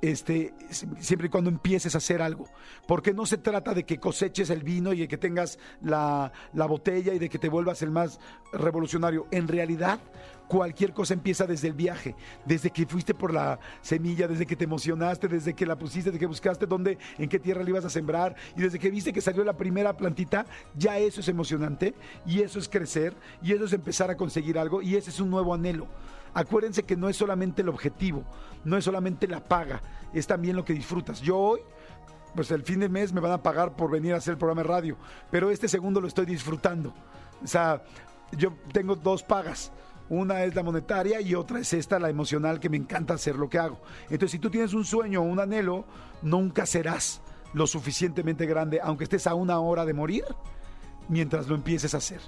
este, 0.00 0.54
siempre 0.70 1.26
y 1.26 1.30
cuando 1.30 1.50
empieces 1.50 1.94
a 1.94 1.98
hacer 1.98 2.22
algo. 2.22 2.46
Porque 2.86 3.12
no 3.12 3.26
se 3.26 3.38
trata 3.38 3.74
de 3.74 3.84
que 3.84 3.98
coseches 3.98 4.50
el 4.50 4.62
vino 4.62 4.92
y 4.92 5.00
de 5.00 5.08
que 5.08 5.18
tengas 5.18 5.58
la, 5.82 6.32
la 6.52 6.66
botella 6.66 7.14
y 7.14 7.18
de 7.18 7.28
que 7.28 7.38
te 7.38 7.48
vuelvas 7.48 7.82
el 7.82 7.90
más 7.90 8.20
revolucionario. 8.52 9.26
En 9.30 9.48
realidad, 9.48 10.00
cualquier 10.48 10.92
cosa 10.92 11.14
empieza 11.14 11.46
desde 11.46 11.68
el 11.68 11.74
viaje, 11.74 12.16
desde 12.44 12.70
que 12.70 12.86
fuiste 12.86 13.14
por 13.14 13.32
la 13.32 13.60
semilla, 13.82 14.26
desde 14.26 14.46
que 14.46 14.56
te 14.56 14.64
emocionaste, 14.64 15.28
desde 15.28 15.54
que 15.54 15.66
la 15.66 15.76
pusiste, 15.76 16.10
desde 16.10 16.18
que 16.18 16.26
buscaste 16.26 16.66
dónde, 16.66 16.98
en 17.18 17.28
qué 17.28 17.38
tierra 17.38 17.62
la 17.62 17.70
ibas 17.70 17.84
a 17.84 17.90
sembrar 17.90 18.34
y 18.56 18.62
desde 18.62 18.78
que 18.78 18.90
viste 18.90 19.12
que 19.12 19.20
salió 19.20 19.44
la 19.44 19.56
primera 19.56 19.96
plantita, 19.96 20.46
ya 20.74 20.98
eso 20.98 21.20
es 21.20 21.28
emocionante 21.28 21.94
y 22.26 22.40
eso 22.40 22.58
es 22.58 22.68
crecer 22.68 23.14
y 23.42 23.52
eso 23.52 23.66
es 23.66 23.72
empezar 23.72 24.10
a 24.10 24.16
conseguir 24.16 24.58
algo 24.58 24.82
y 24.82 24.96
ese 24.96 25.10
es 25.10 25.20
un 25.20 25.30
nuevo 25.30 25.54
anhelo. 25.54 25.86
Acuérdense 26.38 26.84
que 26.84 26.94
no 26.94 27.08
es 27.08 27.16
solamente 27.16 27.62
el 27.62 27.68
objetivo, 27.68 28.22
no 28.62 28.76
es 28.76 28.84
solamente 28.84 29.26
la 29.26 29.42
paga, 29.48 29.82
es 30.12 30.28
también 30.28 30.54
lo 30.54 30.64
que 30.64 30.72
disfrutas. 30.72 31.20
Yo 31.20 31.36
hoy, 31.36 31.60
pues 32.36 32.52
el 32.52 32.62
fin 32.62 32.78
de 32.78 32.88
mes 32.88 33.12
me 33.12 33.20
van 33.20 33.32
a 33.32 33.42
pagar 33.42 33.74
por 33.74 33.90
venir 33.90 34.14
a 34.14 34.18
hacer 34.18 34.34
el 34.34 34.38
programa 34.38 34.62
de 34.62 34.68
radio, 34.68 34.96
pero 35.32 35.50
este 35.50 35.66
segundo 35.66 36.00
lo 36.00 36.06
estoy 36.06 36.26
disfrutando. 36.26 36.94
O 37.42 37.46
sea, 37.48 37.82
yo 38.36 38.52
tengo 38.72 38.94
dos 38.94 39.24
pagas. 39.24 39.72
Una 40.08 40.44
es 40.44 40.54
la 40.54 40.62
monetaria 40.62 41.20
y 41.20 41.34
otra 41.34 41.58
es 41.58 41.72
esta, 41.72 41.98
la 41.98 42.08
emocional, 42.08 42.60
que 42.60 42.68
me 42.68 42.76
encanta 42.76 43.14
hacer 43.14 43.34
lo 43.34 43.48
que 43.48 43.58
hago. 43.58 43.80
Entonces, 44.04 44.30
si 44.30 44.38
tú 44.38 44.48
tienes 44.48 44.74
un 44.74 44.84
sueño 44.84 45.22
o 45.22 45.24
un 45.24 45.40
anhelo, 45.40 45.86
nunca 46.22 46.66
serás 46.66 47.20
lo 47.52 47.66
suficientemente 47.66 48.46
grande, 48.46 48.78
aunque 48.80 49.02
estés 49.02 49.26
a 49.26 49.34
una 49.34 49.58
hora 49.58 49.84
de 49.84 49.92
morir, 49.92 50.24
mientras 51.08 51.48
lo 51.48 51.56
empieces 51.56 51.94
a 51.94 51.98
hacer. 51.98 52.20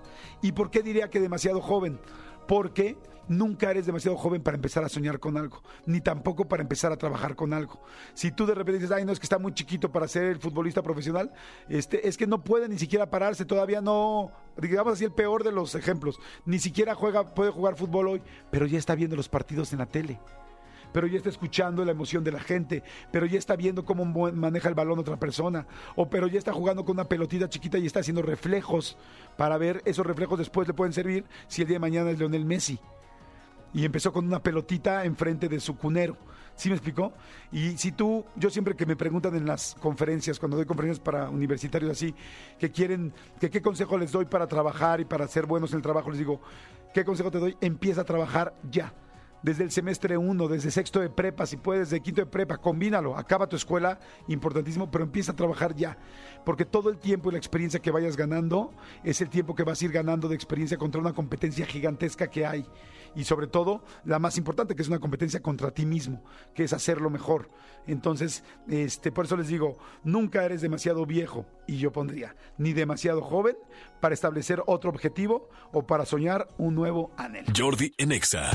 ¿Y 0.42 0.50
por 0.50 0.68
qué 0.72 0.82
diría 0.82 1.10
que 1.10 1.20
demasiado 1.20 1.60
joven? 1.60 2.00
Porque 2.48 2.98
nunca 3.30 3.70
eres 3.70 3.86
demasiado 3.86 4.16
joven 4.16 4.42
para 4.42 4.56
empezar 4.56 4.84
a 4.84 4.88
soñar 4.88 5.20
con 5.20 5.36
algo, 5.36 5.62
ni 5.86 6.00
tampoco 6.00 6.48
para 6.48 6.62
empezar 6.62 6.90
a 6.90 6.96
trabajar 6.96 7.36
con 7.36 7.52
algo. 7.52 7.80
Si 8.12 8.32
tú 8.32 8.44
de 8.44 8.54
repente 8.54 8.80
dices, 8.80 8.90
ay, 8.90 9.04
no, 9.04 9.12
es 9.12 9.20
que 9.20 9.24
está 9.24 9.38
muy 9.38 9.54
chiquito 9.54 9.92
para 9.92 10.08
ser 10.08 10.24
el 10.24 10.38
futbolista 10.38 10.82
profesional, 10.82 11.32
este, 11.68 12.08
es 12.08 12.16
que 12.16 12.26
no 12.26 12.42
puede 12.42 12.68
ni 12.68 12.78
siquiera 12.78 13.08
pararse, 13.08 13.44
todavía 13.44 13.80
no, 13.80 14.32
digamos 14.56 14.94
así, 14.94 15.04
el 15.04 15.12
peor 15.12 15.44
de 15.44 15.52
los 15.52 15.76
ejemplos, 15.76 16.18
ni 16.44 16.58
siquiera 16.58 16.94
juega, 16.96 17.34
puede 17.34 17.52
jugar 17.52 17.76
fútbol 17.76 18.08
hoy, 18.08 18.22
pero 18.50 18.66
ya 18.66 18.78
está 18.78 18.96
viendo 18.96 19.14
los 19.14 19.28
partidos 19.28 19.72
en 19.72 19.78
la 19.78 19.86
tele 19.86 20.18
pero 20.92 21.06
ya 21.06 21.18
está 21.18 21.28
escuchando 21.28 21.84
la 21.84 21.92
emoción 21.92 22.24
de 22.24 22.32
la 22.32 22.40
gente, 22.40 22.82
pero 23.12 23.24
ya 23.24 23.38
está 23.38 23.54
viendo 23.54 23.84
cómo 23.84 24.04
mo- 24.04 24.32
maneja 24.32 24.68
el 24.68 24.74
balón 24.74 24.98
otra 24.98 25.16
persona, 25.20 25.64
o 25.94 26.10
pero 26.10 26.26
ya 26.26 26.36
está 26.36 26.52
jugando 26.52 26.84
con 26.84 26.96
una 26.96 27.04
pelotita 27.04 27.48
chiquita 27.48 27.78
y 27.78 27.86
está 27.86 28.00
haciendo 28.00 28.22
reflejos 28.22 28.96
para 29.36 29.56
ver 29.56 29.82
esos 29.84 30.04
reflejos 30.04 30.36
después 30.40 30.66
le 30.66 30.74
pueden 30.74 30.92
servir 30.92 31.24
si 31.46 31.62
el 31.62 31.68
día 31.68 31.76
de 31.76 31.78
mañana 31.78 32.10
es 32.10 32.18
Leonel 32.18 32.44
Messi. 32.44 32.80
Y 33.72 33.84
empezó 33.84 34.12
con 34.12 34.26
una 34.26 34.42
pelotita 34.42 35.04
enfrente 35.04 35.48
de 35.48 35.60
su 35.60 35.76
cunero. 35.76 36.16
¿Sí 36.56 36.68
me 36.68 36.74
explicó? 36.74 37.12
Y 37.52 37.78
si 37.78 37.92
tú, 37.92 38.24
yo 38.36 38.50
siempre 38.50 38.74
que 38.74 38.84
me 38.84 38.96
preguntan 38.96 39.34
en 39.34 39.46
las 39.46 39.76
conferencias, 39.80 40.38
cuando 40.38 40.56
doy 40.56 40.66
conferencias 40.66 41.00
para 41.00 41.30
universitarios 41.30 41.90
así, 41.90 42.14
que 42.58 42.70
quieren, 42.70 43.14
que 43.40 43.48
qué 43.48 43.62
consejo 43.62 43.96
les 43.96 44.12
doy 44.12 44.26
para 44.26 44.46
trabajar 44.46 45.00
y 45.00 45.04
para 45.04 45.26
ser 45.26 45.46
buenos 45.46 45.72
en 45.72 45.76
el 45.76 45.82
trabajo, 45.82 46.10
les 46.10 46.18
digo, 46.18 46.40
¿qué 46.92 47.04
consejo 47.04 47.30
te 47.30 47.38
doy? 47.38 47.56
Empieza 47.60 48.02
a 48.02 48.04
trabajar 48.04 48.54
ya 48.70 48.92
desde 49.42 49.64
el 49.64 49.70
semestre 49.70 50.16
1, 50.16 50.48
desde 50.48 50.70
sexto 50.70 51.00
de 51.00 51.10
prepa, 51.10 51.46
si 51.46 51.56
puedes, 51.56 51.90
desde 51.90 52.02
quinto 52.02 52.20
de 52.20 52.26
prepa, 52.26 52.58
combínalo, 52.58 53.16
acaba 53.16 53.48
tu 53.48 53.56
escuela, 53.56 53.98
importantísimo, 54.28 54.90
pero 54.90 55.04
empieza 55.04 55.32
a 55.32 55.36
trabajar 55.36 55.74
ya, 55.74 55.98
porque 56.44 56.64
todo 56.64 56.90
el 56.90 56.98
tiempo 56.98 57.28
y 57.28 57.32
la 57.32 57.38
experiencia 57.38 57.80
que 57.80 57.90
vayas 57.90 58.16
ganando 58.16 58.72
es 59.04 59.20
el 59.20 59.28
tiempo 59.28 59.54
que 59.54 59.62
vas 59.62 59.80
a 59.80 59.84
ir 59.84 59.92
ganando 59.92 60.28
de 60.28 60.34
experiencia 60.34 60.76
contra 60.76 61.00
una 61.00 61.12
competencia 61.12 61.66
gigantesca 61.66 62.28
que 62.28 62.46
hay. 62.46 62.66
Y 63.16 63.24
sobre 63.24 63.48
todo, 63.48 63.82
la 64.04 64.20
más 64.20 64.38
importante, 64.38 64.76
que 64.76 64.82
es 64.82 64.88
una 64.88 65.00
competencia 65.00 65.40
contra 65.40 65.72
ti 65.72 65.84
mismo, 65.84 66.22
que 66.54 66.62
es 66.62 66.72
hacerlo 66.72 67.10
mejor. 67.10 67.48
Entonces, 67.86 68.44
este, 68.68 69.10
por 69.10 69.24
eso 69.24 69.36
les 69.36 69.48
digo, 69.48 69.78
nunca 70.04 70.44
eres 70.44 70.60
demasiado 70.60 71.06
viejo, 71.06 71.46
y 71.66 71.78
yo 71.78 71.92
pondría, 71.92 72.36
ni 72.58 72.72
demasiado 72.72 73.20
joven 73.22 73.56
para 74.00 74.14
establecer 74.14 74.62
otro 74.66 74.90
objetivo 74.90 75.48
o 75.72 75.86
para 75.86 76.04
soñar 76.04 76.48
un 76.58 76.74
nuevo 76.74 77.12
anhelo. 77.16 77.52
Jordi 77.56 77.92
en 77.98 78.12
Exa. 78.12 78.50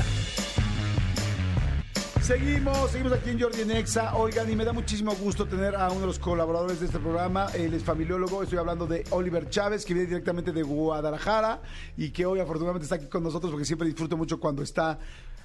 Seguimos, 2.26 2.90
seguimos 2.90 3.12
aquí 3.12 3.30
en 3.30 3.40
Jordi 3.40 3.64
Nexa. 3.64 4.16
Oigan, 4.16 4.50
y 4.50 4.56
me 4.56 4.64
da 4.64 4.72
muchísimo 4.72 5.14
gusto 5.14 5.46
tener 5.46 5.76
a 5.76 5.88
uno 5.92 6.00
de 6.00 6.06
los 6.08 6.18
colaboradores 6.18 6.80
de 6.80 6.86
este 6.86 6.98
programa. 6.98 7.46
Él 7.54 7.72
es 7.72 7.84
familiólogo. 7.84 8.42
Estoy 8.42 8.58
hablando 8.58 8.84
de 8.84 9.04
Oliver 9.10 9.48
Chávez, 9.48 9.84
que 9.84 9.94
viene 9.94 10.08
directamente 10.08 10.50
de 10.50 10.64
Guadalajara 10.64 11.62
y 11.96 12.10
que 12.10 12.26
hoy 12.26 12.40
afortunadamente 12.40 12.82
está 12.82 12.96
aquí 12.96 13.06
con 13.06 13.22
nosotros 13.22 13.52
porque 13.52 13.64
siempre 13.64 13.86
disfruto 13.86 14.16
mucho 14.16 14.40
cuando 14.40 14.64
está 14.64 14.98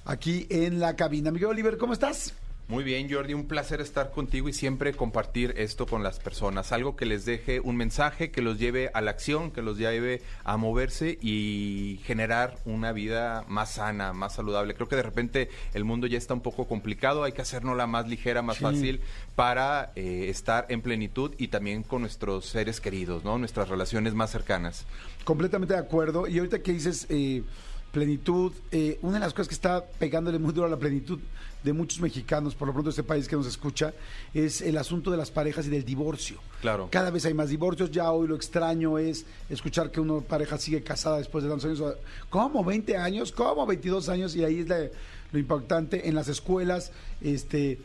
aquí 0.04 0.48
en 0.50 0.80
la 0.80 0.96
cabina. 0.96 1.30
Miguel 1.30 1.50
Oliver, 1.50 1.78
¿cómo 1.78 1.92
estás? 1.92 2.34
Muy 2.68 2.84
bien, 2.84 3.12
Jordi, 3.12 3.34
un 3.34 3.46
placer 3.48 3.82
estar 3.82 4.12
contigo 4.12 4.48
y 4.48 4.54
siempre 4.54 4.94
compartir 4.94 5.52
esto 5.58 5.84
con 5.86 6.02
las 6.02 6.18
personas. 6.20 6.72
Algo 6.72 6.96
que 6.96 7.04
les 7.04 7.26
deje 7.26 7.60
un 7.60 7.76
mensaje, 7.76 8.30
que 8.30 8.40
los 8.40 8.58
lleve 8.58 8.90
a 8.94 9.02
la 9.02 9.10
acción, 9.10 9.50
que 9.50 9.60
los 9.60 9.76
lleve 9.76 10.22
a 10.44 10.56
moverse 10.56 11.18
y 11.20 12.00
generar 12.04 12.56
una 12.64 12.92
vida 12.92 13.44
más 13.46 13.72
sana, 13.72 14.14
más 14.14 14.36
saludable. 14.36 14.74
Creo 14.74 14.88
que 14.88 14.96
de 14.96 15.02
repente 15.02 15.50
el 15.74 15.84
mundo 15.84 16.06
ya 16.06 16.16
está 16.16 16.32
un 16.32 16.40
poco 16.40 16.66
complicado, 16.66 17.24
hay 17.24 17.32
que 17.32 17.42
hacernosla 17.42 17.86
más 17.86 18.08
ligera, 18.08 18.40
más 18.40 18.56
Sí. 18.56 18.62
fácil 18.62 19.00
para 19.36 19.92
eh, 19.96 20.28
estar 20.30 20.64
en 20.70 20.80
plenitud 20.80 21.32
y 21.36 21.48
también 21.48 21.82
con 21.82 22.00
nuestros 22.00 22.46
seres 22.46 22.80
queridos, 22.80 23.22
¿no? 23.22 23.36
Nuestras 23.36 23.68
relaciones 23.68 24.14
más 24.14 24.30
cercanas. 24.30 24.86
Completamente 25.24 25.74
de 25.74 25.80
acuerdo. 25.80 26.26
Y 26.26 26.38
ahorita 26.38 26.62
que 26.62 26.72
dices 26.72 27.06
eh, 27.10 27.42
plenitud, 27.90 28.52
eh, 28.70 28.98
una 29.02 29.14
de 29.14 29.20
las 29.20 29.34
cosas 29.34 29.48
que 29.48 29.54
está 29.54 29.84
pegándole 29.98 30.38
muy 30.38 30.54
duro 30.54 30.68
a 30.68 30.70
la 30.70 30.78
plenitud 30.78 31.18
de 31.62 31.72
muchos 31.72 32.00
mexicanos, 32.00 32.54
por 32.54 32.66
lo 32.68 32.72
pronto 32.74 32.90
este 32.90 33.02
país 33.02 33.28
que 33.28 33.36
nos 33.36 33.46
escucha, 33.46 33.92
es 34.34 34.60
el 34.62 34.76
asunto 34.78 35.10
de 35.10 35.16
las 35.16 35.30
parejas 35.30 35.66
y 35.66 35.70
del 35.70 35.84
divorcio. 35.84 36.38
Claro. 36.60 36.88
Cada 36.90 37.10
vez 37.10 37.24
hay 37.26 37.34
más 37.34 37.48
divorcios. 37.50 37.90
Ya 37.90 38.10
hoy 38.10 38.26
lo 38.28 38.34
extraño 38.36 38.98
es 38.98 39.24
escuchar 39.48 39.90
que 39.90 40.00
una 40.00 40.20
pareja 40.20 40.58
sigue 40.58 40.82
casada 40.82 41.18
después 41.18 41.44
de 41.44 41.50
tantos 41.50 41.66
años. 41.66 41.96
¿Cómo? 42.30 42.64
¿20 42.64 42.96
años? 42.96 43.30
¿Cómo? 43.32 43.64
22 43.66 44.08
años. 44.08 44.34
Y 44.34 44.44
ahí 44.44 44.60
es 44.60 44.68
la- 44.68 44.88
lo 45.32 45.38
impactante. 45.38 46.08
En 46.08 46.14
las 46.14 46.28
escuelas, 46.28 46.92
este. 47.20 47.78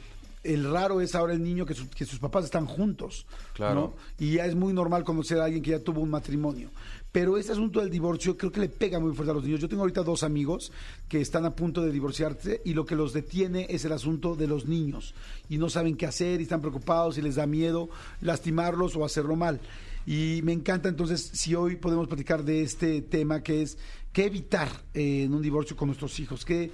El 0.44 0.72
raro 0.72 1.02
es 1.02 1.14
ahora 1.14 1.34
el 1.34 1.44
niño 1.44 1.66
que, 1.66 1.74
su- 1.74 1.90
que 1.90 2.06
sus 2.06 2.20
papás 2.20 2.46
están 2.46 2.68
juntos. 2.68 3.26
Claro. 3.54 3.76
¿no? 3.76 3.94
Y 4.18 4.34
ya 4.36 4.46
es 4.46 4.56
muy 4.56 4.72
normal 4.72 5.04
conocer 5.04 5.40
a 5.40 5.46
alguien 5.46 5.62
que 5.62 5.72
ya 5.72 5.80
tuvo 5.80 6.00
un 6.00 6.10
matrimonio. 6.10 6.70
Pero 7.18 7.36
este 7.36 7.52
asunto 7.54 7.80
del 7.80 7.90
divorcio 7.90 8.38
creo 8.38 8.52
que 8.52 8.60
le 8.60 8.70
pega 8.70 9.00
muy 9.00 9.12
fuerte 9.16 9.32
a 9.32 9.34
los 9.34 9.44
niños. 9.44 9.60
Yo 9.60 9.68
tengo 9.68 9.82
ahorita 9.82 10.04
dos 10.04 10.22
amigos 10.22 10.72
que 11.10 11.20
están 11.20 11.46
a 11.46 11.56
punto 11.56 11.82
de 11.82 11.92
divorciarse 11.92 12.62
y 12.64 12.76
lo 12.76 12.86
que 12.86 12.96
los 12.96 13.12
detiene 13.12 13.66
es 13.72 13.84
el 13.86 13.92
asunto 13.94 14.36
de 14.36 14.46
los 14.46 14.68
niños. 14.68 15.16
Y 15.50 15.58
no 15.58 15.68
saben 15.68 15.98
qué 15.98 16.06
hacer 16.06 16.40
y 16.40 16.44
están 16.44 16.62
preocupados 16.62 17.18
y 17.18 17.24
les 17.24 17.34
da 17.34 17.48
miedo 17.48 17.90
lastimarlos 18.22 18.96
o 18.96 19.04
hacerlo 19.04 19.36
mal. 19.36 19.60
Y 20.06 20.42
me 20.44 20.54
encanta 20.54 20.90
entonces 20.90 21.32
si 21.34 21.56
hoy 21.56 21.78
podemos 21.78 22.08
platicar 22.08 22.44
de 22.44 22.62
este 22.62 23.02
tema 23.02 23.42
que 23.42 23.64
es 23.64 23.80
qué 24.14 24.26
evitar 24.26 24.70
eh, 24.94 25.24
en 25.24 25.34
un 25.34 25.42
divorcio 25.42 25.76
con 25.76 25.88
nuestros 25.88 26.20
hijos, 26.20 26.46
qué- 26.46 26.72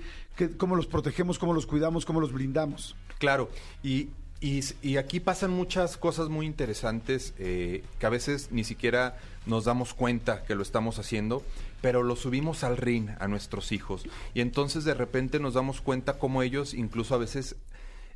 cómo 0.58 0.75
los 0.75 0.88
protegemos, 0.88 1.39
cómo 1.39 1.53
los 1.53 1.65
cuidamos, 1.65 2.03
cómo 2.03 2.19
los 2.19 2.34
blindamos. 2.34 2.97
Claro, 3.17 3.49
y, 3.82 4.10
y, 4.43 4.62
y 4.82 4.97
aquí 4.97 5.21
pasan 5.21 5.51
muchas 5.51 5.95
cosas 5.95 6.27
muy 6.27 6.45
interesantes 6.45 7.34
eh, 7.39 7.82
que 7.97 8.06
a 8.06 8.10
veces 8.10 8.49
ni 8.51 8.65
siquiera 8.65 9.17
nos 9.45 9.63
damos 9.63 9.93
cuenta 9.93 10.43
que 10.43 10.53
lo 10.53 10.63
estamos 10.63 10.99
haciendo, 10.99 11.41
pero 11.82 12.03
lo 12.03 12.17
subimos 12.17 12.65
al 12.65 12.75
ring 12.75 13.08
a 13.19 13.29
nuestros 13.29 13.71
hijos. 13.71 14.03
Y 14.34 14.41
entonces 14.41 14.84
de 14.84 14.95
repente 14.95 15.39
nos 15.39 15.53
damos 15.53 15.79
cuenta 15.79 16.19
cómo 16.19 16.43
ellos 16.43 16.73
incluso 16.73 17.15
a 17.15 17.19
veces 17.19 17.56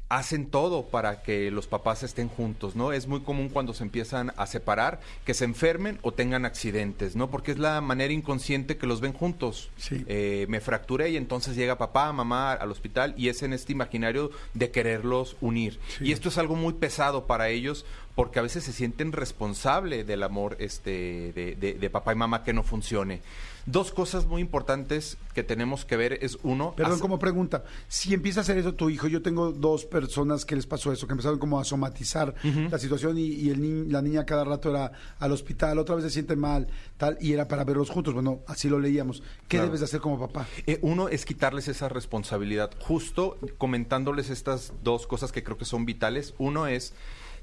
hacen 0.09 0.45
todo 0.49 0.87
para 0.87 1.21
que 1.21 1.51
los 1.51 1.67
papás 1.67 2.01
estén 2.01 2.29
juntos, 2.29 2.77
¿no? 2.77 2.93
Es 2.93 3.07
muy 3.07 3.19
común 3.21 3.49
cuando 3.49 3.73
se 3.73 3.83
empiezan 3.83 4.31
a 4.37 4.47
separar 4.47 5.01
que 5.25 5.33
se 5.33 5.43
enfermen 5.43 5.99
o 6.01 6.13
tengan 6.13 6.45
accidentes, 6.45 7.17
¿no? 7.17 7.29
Porque 7.29 7.51
es 7.51 7.57
la 7.59 7.81
manera 7.81 8.13
inconsciente 8.13 8.77
que 8.77 8.87
los 8.87 9.01
ven 9.01 9.11
juntos. 9.11 9.69
Sí. 9.75 10.05
Eh, 10.07 10.45
me 10.47 10.61
fracturé 10.61 11.09
y 11.09 11.17
entonces 11.17 11.57
llega 11.57 11.77
papá, 11.77 12.13
mamá 12.13 12.53
al 12.53 12.71
hospital 12.71 13.13
y 13.17 13.27
es 13.27 13.43
en 13.43 13.51
este 13.51 13.73
imaginario 13.73 14.31
de 14.53 14.71
quererlos 14.71 15.35
unir. 15.41 15.77
Y 15.99 16.13
esto 16.13 16.29
es 16.29 16.37
algo 16.37 16.55
muy 16.55 16.73
pesado 16.73 17.27
para 17.27 17.49
ellos 17.49 17.85
porque 18.15 18.39
a 18.39 18.43
veces 18.43 18.63
se 18.63 18.71
sienten 18.73 19.11
responsable 19.11 20.03
del 20.05 20.23
amor 20.23 20.55
este, 20.59 21.33
de, 21.33 21.55
de- 21.59 21.73
de 21.73 21.89
papá 21.89 22.13
y 22.13 22.15
mamá 22.15 22.43
que 22.45 22.53
no 22.53 22.63
funcione. 22.63 23.19
Dos 23.67 23.91
cosas 23.91 24.25
muy 24.25 24.41
importantes 24.41 25.17
que 25.33 25.43
tenemos 25.43 25.83
que 25.85 25.97
ver 25.97 26.17
es 26.21 26.37
uno... 26.41 26.73
Perdón, 26.75 26.93
hace- 26.93 27.01
como 27.01 27.19
pregunta, 27.19 27.65
si 27.89 28.13
empieza 28.13 28.39
a 28.39 28.43
hacer 28.43 28.57
eso 28.57 28.73
tu 28.73 28.89
hijo, 28.89 29.07
yo 29.07 29.21
tengo 29.21 29.51
dos 29.51 29.83
personas 29.85 30.45
que 30.45 30.55
les 30.55 30.65
pasó 30.65 30.91
eso, 30.93 31.05
que 31.05 31.11
empezaron 31.11 31.37
como 31.37 31.59
a 31.59 31.65
somatizar 31.65 32.33
la 32.71 32.79
situación 32.79 33.17
y, 33.17 33.25
y 33.25 33.49
el 33.49 33.61
ni- 33.61 33.91
la 33.91 34.01
niña 34.01 34.25
cada 34.25 34.45
rato 34.45 34.69
era 34.69 34.93
al 35.19 35.31
hospital, 35.33 35.77
otra 35.79 35.95
vez 35.95 36.05
se 36.05 36.11
siente 36.11 36.35
mal, 36.37 36.67
tal, 36.97 37.17
y 37.19 37.33
era 37.33 37.47
para 37.49 37.65
verlos 37.65 37.89
juntos. 37.89 38.13
Bueno, 38.13 38.39
así 38.47 38.69
lo 38.69 38.79
leíamos. 38.79 39.21
¿Qué 39.49 39.57
Claro. 39.57 39.65
debes 39.65 39.81
de 39.81 39.85
hacer 39.85 39.99
como 39.99 40.17
papá? 40.17 40.47
Eh, 40.65 40.79
uno 40.81 41.09
es 41.09 41.25
quitarles 41.25 41.67
esa 41.67 41.89
responsabilidad. 41.89 42.71
Justo 42.79 43.37
comentándoles 43.57 44.29
estas 44.29 44.71
dos 44.81 45.07
cosas 45.07 45.31
que 45.33 45.43
creo 45.43 45.57
que 45.57 45.65
son 45.65 45.85
vitales. 45.85 46.33
Uno 46.37 46.67
es 46.67 46.93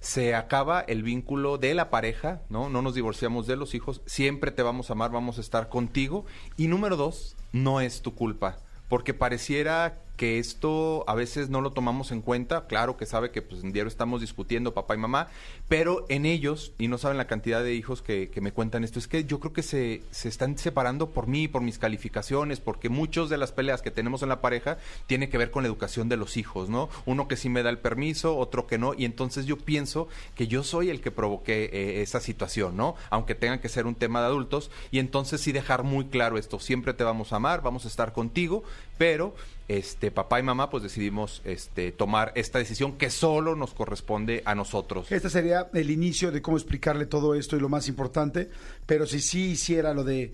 se 0.04 0.34
acaba 0.34 0.82
el 0.82 1.02
vínculo 1.02 1.56
de 1.56 1.72
la 1.72 1.88
pareja, 1.88 2.42
¿no? 2.50 2.68
No 2.68 2.82
nos 2.82 2.94
divorciamos 2.94 3.46
de 3.46 3.56
los 3.56 3.74
hijos, 3.74 4.02
siempre 4.04 4.50
te 4.50 4.62
vamos 4.62 4.90
a 4.90 4.92
amar, 4.92 5.10
vamos 5.10 5.38
a 5.38 5.40
estar 5.40 5.70
contigo. 5.70 6.26
Y 6.58 6.68
número 6.68 6.96
dos, 6.96 7.36
no 7.52 7.80
es 7.80 8.02
tu 8.02 8.14
culpa, 8.14 8.58
porque 8.90 9.14
pareciera 9.14 10.03
que 10.16 10.38
esto 10.38 11.04
a 11.08 11.14
veces 11.14 11.50
no 11.50 11.60
lo 11.60 11.72
tomamos 11.72 12.12
en 12.12 12.22
cuenta, 12.22 12.66
claro 12.66 12.96
que 12.96 13.06
sabe 13.06 13.30
que 13.30 13.42
pues 13.42 13.64
en 13.64 13.72
diario 13.72 13.88
estamos 13.88 14.20
discutiendo 14.20 14.74
papá 14.74 14.94
y 14.94 14.98
mamá, 14.98 15.28
pero 15.68 16.06
en 16.08 16.24
ellos, 16.26 16.72
y 16.78 16.88
no 16.88 16.98
saben 16.98 17.16
la 17.16 17.26
cantidad 17.26 17.62
de 17.62 17.74
hijos 17.74 18.02
que, 18.02 18.30
que 18.30 18.40
me 18.40 18.52
cuentan 18.52 18.84
esto, 18.84 18.98
es 18.98 19.08
que 19.08 19.24
yo 19.24 19.40
creo 19.40 19.52
que 19.52 19.62
se, 19.62 20.02
se 20.10 20.28
están 20.28 20.56
separando 20.56 21.10
por 21.10 21.26
mí, 21.26 21.48
por 21.48 21.62
mis 21.62 21.78
calificaciones, 21.78 22.60
porque 22.60 22.88
muchos 22.88 23.28
de 23.28 23.38
las 23.38 23.52
peleas 23.52 23.82
que 23.82 23.90
tenemos 23.90 24.22
en 24.22 24.28
la 24.28 24.40
pareja 24.40 24.78
tiene 25.06 25.28
que 25.28 25.38
ver 25.38 25.50
con 25.50 25.62
la 25.62 25.68
educación 25.68 26.08
de 26.08 26.16
los 26.16 26.36
hijos, 26.36 26.68
¿no? 26.68 26.88
Uno 27.06 27.26
que 27.26 27.36
sí 27.36 27.48
me 27.48 27.62
da 27.62 27.70
el 27.70 27.78
permiso, 27.78 28.36
otro 28.36 28.66
que 28.66 28.78
no, 28.78 28.94
y 28.94 29.04
entonces 29.04 29.46
yo 29.46 29.56
pienso 29.58 30.08
que 30.34 30.46
yo 30.46 30.62
soy 30.62 30.90
el 30.90 31.00
que 31.00 31.10
provoqué 31.10 31.70
eh, 31.72 32.02
esa 32.02 32.20
situación, 32.20 32.76
¿no? 32.76 32.94
Aunque 33.10 33.34
tenga 33.34 33.60
que 33.60 33.68
ser 33.68 33.86
un 33.86 33.94
tema 33.94 34.20
de 34.20 34.26
adultos, 34.26 34.70
y 34.90 34.98
entonces 34.98 35.40
sí 35.40 35.52
dejar 35.52 35.82
muy 35.82 36.06
claro 36.06 36.38
esto, 36.38 36.60
siempre 36.60 36.94
te 36.94 37.04
vamos 37.04 37.32
a 37.32 37.36
amar, 37.36 37.62
vamos 37.62 37.84
a 37.84 37.88
estar 37.88 38.12
contigo, 38.12 38.62
pero 38.98 39.34
este 39.68 40.10
papá 40.10 40.40
y 40.40 40.42
mamá 40.42 40.70
pues 40.70 40.82
decidimos 40.82 41.40
este 41.44 41.92
tomar 41.92 42.32
esta 42.34 42.58
decisión 42.58 42.98
que 42.98 43.10
solo 43.10 43.56
nos 43.56 43.74
corresponde 43.74 44.42
a 44.44 44.54
nosotros. 44.54 45.10
Este 45.10 45.30
sería 45.30 45.68
el 45.72 45.90
inicio 45.90 46.30
de 46.30 46.42
cómo 46.42 46.56
explicarle 46.56 47.06
todo 47.06 47.34
esto 47.34 47.56
y 47.56 47.60
lo 47.60 47.68
más 47.68 47.88
importante, 47.88 48.50
pero 48.86 49.06
si 49.06 49.20
sí 49.20 49.50
hiciera 49.52 49.94
lo 49.94 50.04
de 50.04 50.32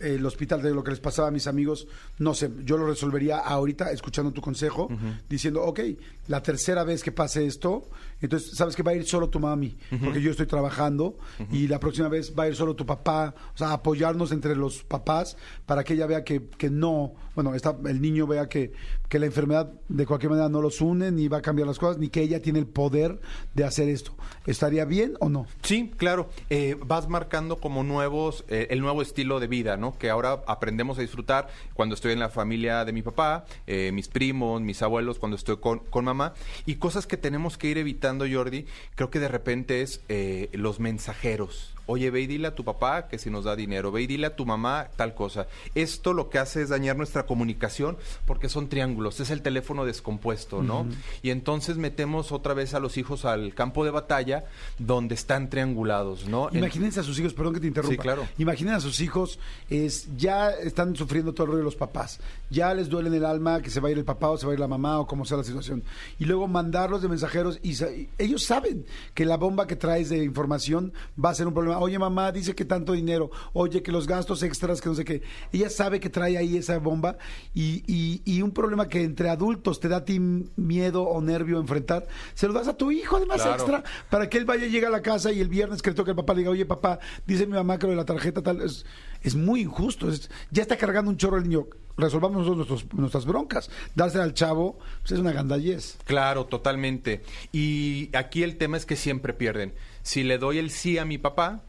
eh, 0.00 0.14
el 0.14 0.24
hospital 0.24 0.62
de 0.62 0.70
lo 0.70 0.84
que 0.84 0.90
les 0.90 1.00
pasaba 1.00 1.28
a 1.28 1.30
mis 1.30 1.46
amigos, 1.46 1.88
no 2.18 2.34
sé, 2.34 2.50
yo 2.64 2.76
lo 2.76 2.86
resolvería 2.86 3.38
ahorita 3.38 3.90
escuchando 3.90 4.32
tu 4.32 4.40
consejo, 4.40 4.88
diciendo, 5.28 5.62
ok, 5.64 5.80
la 6.28 6.42
tercera 6.42 6.84
vez 6.84 7.02
que 7.02 7.10
pase 7.10 7.46
esto, 7.46 7.88
entonces 8.20 8.56
sabes 8.56 8.74
que 8.74 8.82
va 8.82 8.92
a 8.92 8.94
ir 8.94 9.06
solo 9.06 9.28
tu 9.28 9.40
mami, 9.40 9.76
porque 10.02 10.20
yo 10.20 10.30
estoy 10.30 10.46
trabajando, 10.46 11.16
y 11.52 11.68
la 11.68 11.80
próxima 11.80 12.08
vez 12.08 12.34
va 12.38 12.44
a 12.44 12.48
ir 12.48 12.56
solo 12.56 12.74
tu 12.74 12.86
papá, 12.86 13.34
o 13.54 13.58
sea, 13.58 13.72
apoyarnos 13.72 14.32
entre 14.32 14.56
los 14.56 14.82
papás 14.84 15.36
para 15.66 15.84
que 15.84 15.94
ella 15.94 16.06
vea 16.06 16.24
que, 16.24 16.48
que 16.56 16.70
no, 16.70 17.14
bueno, 17.34 17.54
está, 17.54 17.76
el 17.86 18.00
niño 18.00 18.26
vea 18.26 18.48
que, 18.48 18.72
que 19.08 19.18
la 19.18 19.26
enfermedad 19.26 19.72
de 19.88 20.06
cualquier 20.06 20.30
manera 20.30 20.48
no 20.48 20.60
los 20.60 20.80
une, 20.80 21.10
ni 21.10 21.28
va 21.28 21.38
a 21.38 21.42
cambiar 21.42 21.66
las 21.66 21.78
cosas, 21.78 21.98
ni 21.98 22.08
que 22.08 22.20
ella 22.20 22.42
tiene 22.42 22.58
el 22.58 22.66
poder 22.66 23.20
de 23.54 23.64
hacer 23.64 23.88
esto. 23.88 24.14
¿Estaría 24.46 24.84
bien 24.84 25.14
o 25.20 25.28
no? 25.28 25.46
Sí, 25.62 25.90
claro. 25.96 26.28
Eh, 26.50 26.76
vas 26.84 27.08
marcando 27.08 27.56
como 27.56 27.84
nuevos, 27.84 28.44
eh, 28.48 28.66
el 28.70 28.80
nuevo 28.80 29.02
estilo 29.02 29.40
de 29.40 29.46
vida, 29.46 29.76
¿no? 29.76 29.96
Que 29.96 30.10
ahora 30.10 30.42
aprendemos 30.46 30.98
a 30.98 31.02
disfrutar 31.02 31.48
cuando 31.74 31.94
estoy 31.94 32.12
en 32.12 32.18
la 32.18 32.28
familia 32.28 32.84
de 32.84 32.92
mi 32.92 33.02
papá, 33.02 33.46
eh, 33.66 33.92
mis 33.92 34.08
primos, 34.08 34.60
mis 34.60 34.82
abuelos, 34.82 35.18
cuando 35.18 35.36
estoy 35.36 35.58
con, 35.58 35.80
con 35.80 36.04
mamá. 36.04 36.34
Y 36.66 36.76
cosas 36.76 37.06
que 37.06 37.16
tenemos 37.16 37.56
que 37.56 37.68
ir 37.68 37.78
evitando, 37.78 38.07
Jordi, 38.30 38.66
creo 38.94 39.10
que 39.10 39.20
de 39.20 39.28
repente 39.28 39.82
es 39.82 40.00
eh, 40.08 40.48
los 40.52 40.80
mensajeros. 40.80 41.77
Oye, 41.88 42.10
ve 42.12 42.20
y 42.20 42.26
dile 42.28 42.46
a 42.46 42.54
tu 42.54 42.64
papá 42.64 43.08
que 43.08 43.18
si 43.18 43.28
nos 43.30 43.44
da 43.44 43.56
dinero, 43.56 43.90
ve 43.90 44.02
y 44.02 44.06
dile 44.06 44.28
a 44.28 44.36
tu 44.36 44.46
mamá 44.46 44.86
tal 44.94 45.14
cosa. 45.16 45.48
Esto 45.74 46.12
lo 46.14 46.30
que 46.30 46.38
hace 46.38 46.62
es 46.62 46.68
dañar 46.68 46.96
nuestra 46.96 47.26
comunicación 47.26 47.96
porque 48.26 48.48
son 48.48 48.68
triángulos, 48.68 49.18
es 49.18 49.30
el 49.30 49.42
teléfono 49.42 49.84
descompuesto, 49.84 50.62
¿no? 50.62 50.86
Y 51.22 51.30
entonces 51.30 51.76
metemos 51.78 52.30
otra 52.30 52.54
vez 52.54 52.74
a 52.74 52.78
los 52.80 52.96
hijos 52.96 53.24
al 53.24 53.54
campo 53.54 53.84
de 53.84 53.90
batalla 53.90 54.44
donde 54.78 55.14
están 55.16 55.50
triangulados, 55.50 56.28
¿no? 56.28 56.48
En- 56.50 56.58
Imagínense 56.58 57.00
a 57.00 57.02
sus 57.02 57.18
hijos, 57.18 57.34
perdón 57.34 57.54
que 57.54 57.60
te 57.60 57.66
interrumpa. 57.66 57.94
Sí, 57.94 57.98
claro. 58.02 58.28
Imaginen 58.38 58.74
a 58.74 58.80
sus 58.80 59.00
hijos, 59.00 59.38
es, 59.70 60.08
ya 60.16 60.50
están 60.50 60.94
sufriendo 60.94 61.32
todo 61.34 61.44
el 61.44 61.48
rollo 61.52 61.58
de 61.58 61.64
los 61.64 61.76
papás. 61.76 62.20
Ya 62.50 62.72
les 62.74 62.88
duele 62.88 63.08
en 63.08 63.14
el 63.14 63.24
alma 63.24 63.60
que 63.62 63.70
se 63.70 63.80
va 63.80 63.88
a 63.88 63.90
ir 63.90 63.98
el 63.98 64.04
papá 64.04 64.28
o 64.30 64.36
se 64.36 64.46
va 64.46 64.52
a 64.52 64.54
ir 64.54 64.60
la 64.60 64.68
mamá 64.68 65.00
o 65.00 65.06
como 65.06 65.24
sea 65.24 65.36
la 65.38 65.44
situación. 65.44 65.82
Y 66.18 66.24
luego 66.26 66.46
mandarlos 66.48 67.02
de 67.02 67.08
mensajeros 67.08 67.58
y, 67.62 67.72
y 67.72 68.08
ellos 68.18 68.42
saben 68.44 68.84
que 69.14 69.24
la 69.24 69.36
bomba 69.36 69.66
que 69.66 69.76
traes 69.76 70.08
de 70.10 70.22
información 70.24 70.92
va 71.22 71.30
a 71.30 71.34
ser 71.34 71.46
un 71.46 71.54
problema. 71.54 71.77
Oye, 71.78 71.98
mamá, 71.98 72.32
dice 72.32 72.54
que 72.54 72.64
tanto 72.64 72.92
dinero. 72.92 73.30
Oye, 73.52 73.82
que 73.82 73.92
los 73.92 74.06
gastos 74.06 74.42
extras, 74.42 74.80
que 74.80 74.88
no 74.88 74.94
sé 74.94 75.04
qué. 75.04 75.22
Ella 75.52 75.70
sabe 75.70 76.00
que 76.00 76.10
trae 76.10 76.36
ahí 76.36 76.56
esa 76.56 76.78
bomba 76.78 77.18
y, 77.54 77.82
y- 77.86 78.22
y 78.24 78.42
un 78.42 78.50
problema 78.52 78.88
que 78.88 79.02
entre 79.02 79.28
adultos 79.28 79.80
te 79.80 79.88
da 79.88 79.98
a 79.98 80.04
ti 80.04 80.18
miedo 80.56 81.02
o 81.02 81.20
nervio 81.20 81.60
enfrentar, 81.60 82.06
se 82.34 82.46
lo 82.46 82.52
das 82.52 82.68
a 82.68 82.76
tu 82.76 82.90
hijo 82.90 83.16
además 83.16 83.42
Claro. 83.42 83.52
extra 83.54 83.84
para 84.10 84.28
que 84.28 84.38
él 84.38 84.44
vaya 84.44 84.66
y 84.66 84.70
llegue 84.70 84.86
a 84.86 84.90
la 84.90 85.02
casa 85.02 85.32
y 85.32 85.40
el 85.40 85.48
viernes 85.48 85.82
que 85.82 85.90
le 85.90 85.96
toque 85.96 86.10
el 86.10 86.16
papá 86.16 86.32
le 86.34 86.40
diga, 86.40 86.50
oye 86.50 86.66
papá, 86.66 86.98
dice 87.26 87.46
mi 87.46 87.52
mamá 87.54 87.78
que 87.78 87.86
lo 87.86 87.90
de 87.90 87.96
la 87.96 88.04
tarjeta 88.04 88.42
tal, 88.42 88.60
es, 88.62 88.84
es 89.22 89.34
muy 89.34 89.60
injusto, 89.62 90.10
es- 90.10 90.30
ya 90.50 90.62
está 90.62 90.76
cargando 90.76 91.10
un 91.10 91.16
chorro 91.16 91.36
el 91.38 91.44
niño, 91.44 91.66
resolvamos 91.96 92.38
nosotros 92.46 92.68
nuestros- 92.68 92.94
nuestras 92.98 93.24
broncas, 93.26 93.70
dársela 93.94 94.24
al 94.24 94.34
chavo, 94.34 94.78
pues 95.00 95.12
es 95.12 95.18
una 95.18 95.32
gandallez. 95.32 95.96
Claro, 96.04 96.46
totalmente. 96.46 97.22
Y 97.52 98.10
aquí 98.16 98.42
el 98.42 98.56
tema 98.56 98.76
es 98.76 98.86
que 98.86 98.96
siempre 98.96 99.32
pierden. 99.32 99.74
Si 100.02 100.22
le 100.22 100.38
doy 100.38 100.58
el 100.58 100.70
sí 100.70 100.96
a 100.98 101.04
mi 101.04 101.18
papá, 101.18 101.62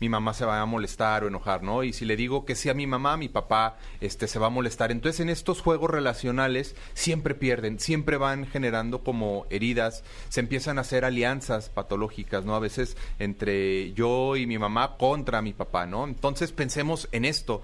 mi 0.00 0.08
mamá 0.08 0.32
se 0.34 0.46
va 0.46 0.60
a 0.60 0.66
molestar 0.66 1.24
o 1.24 1.28
enojar, 1.28 1.62
¿no? 1.62 1.84
Y 1.84 1.92
si 1.92 2.04
le 2.04 2.16
digo 2.16 2.44
que 2.44 2.54
sí 2.54 2.70
a 2.70 2.74
mi 2.74 2.86
mamá, 2.86 3.16
mi 3.16 3.28
papá 3.28 3.76
este, 4.00 4.26
se 4.26 4.38
va 4.38 4.46
a 4.46 4.50
molestar. 4.50 4.90
Entonces, 4.90 5.20
en 5.20 5.28
estos 5.28 5.60
juegos 5.60 5.90
relacionales 5.90 6.74
siempre 6.94 7.34
pierden, 7.34 7.78
siempre 7.78 8.16
van 8.16 8.46
generando 8.46 9.04
como 9.04 9.46
heridas, 9.50 10.02
se 10.30 10.40
empiezan 10.40 10.78
a 10.78 10.80
hacer 10.80 11.04
alianzas 11.04 11.68
patológicas, 11.68 12.44
¿no? 12.44 12.54
A 12.54 12.60
veces 12.60 12.96
entre 13.18 13.92
yo 13.92 14.36
y 14.36 14.46
mi 14.46 14.58
mamá 14.58 14.96
contra 14.96 15.42
mi 15.42 15.52
papá, 15.52 15.86
¿no? 15.86 16.04
Entonces, 16.04 16.52
pensemos 16.52 17.08
en 17.12 17.26
esto. 17.26 17.62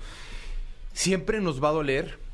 Siempre 0.92 1.40
nos 1.40 1.62
va 1.62 1.70
a 1.70 1.72
doler 1.72 2.25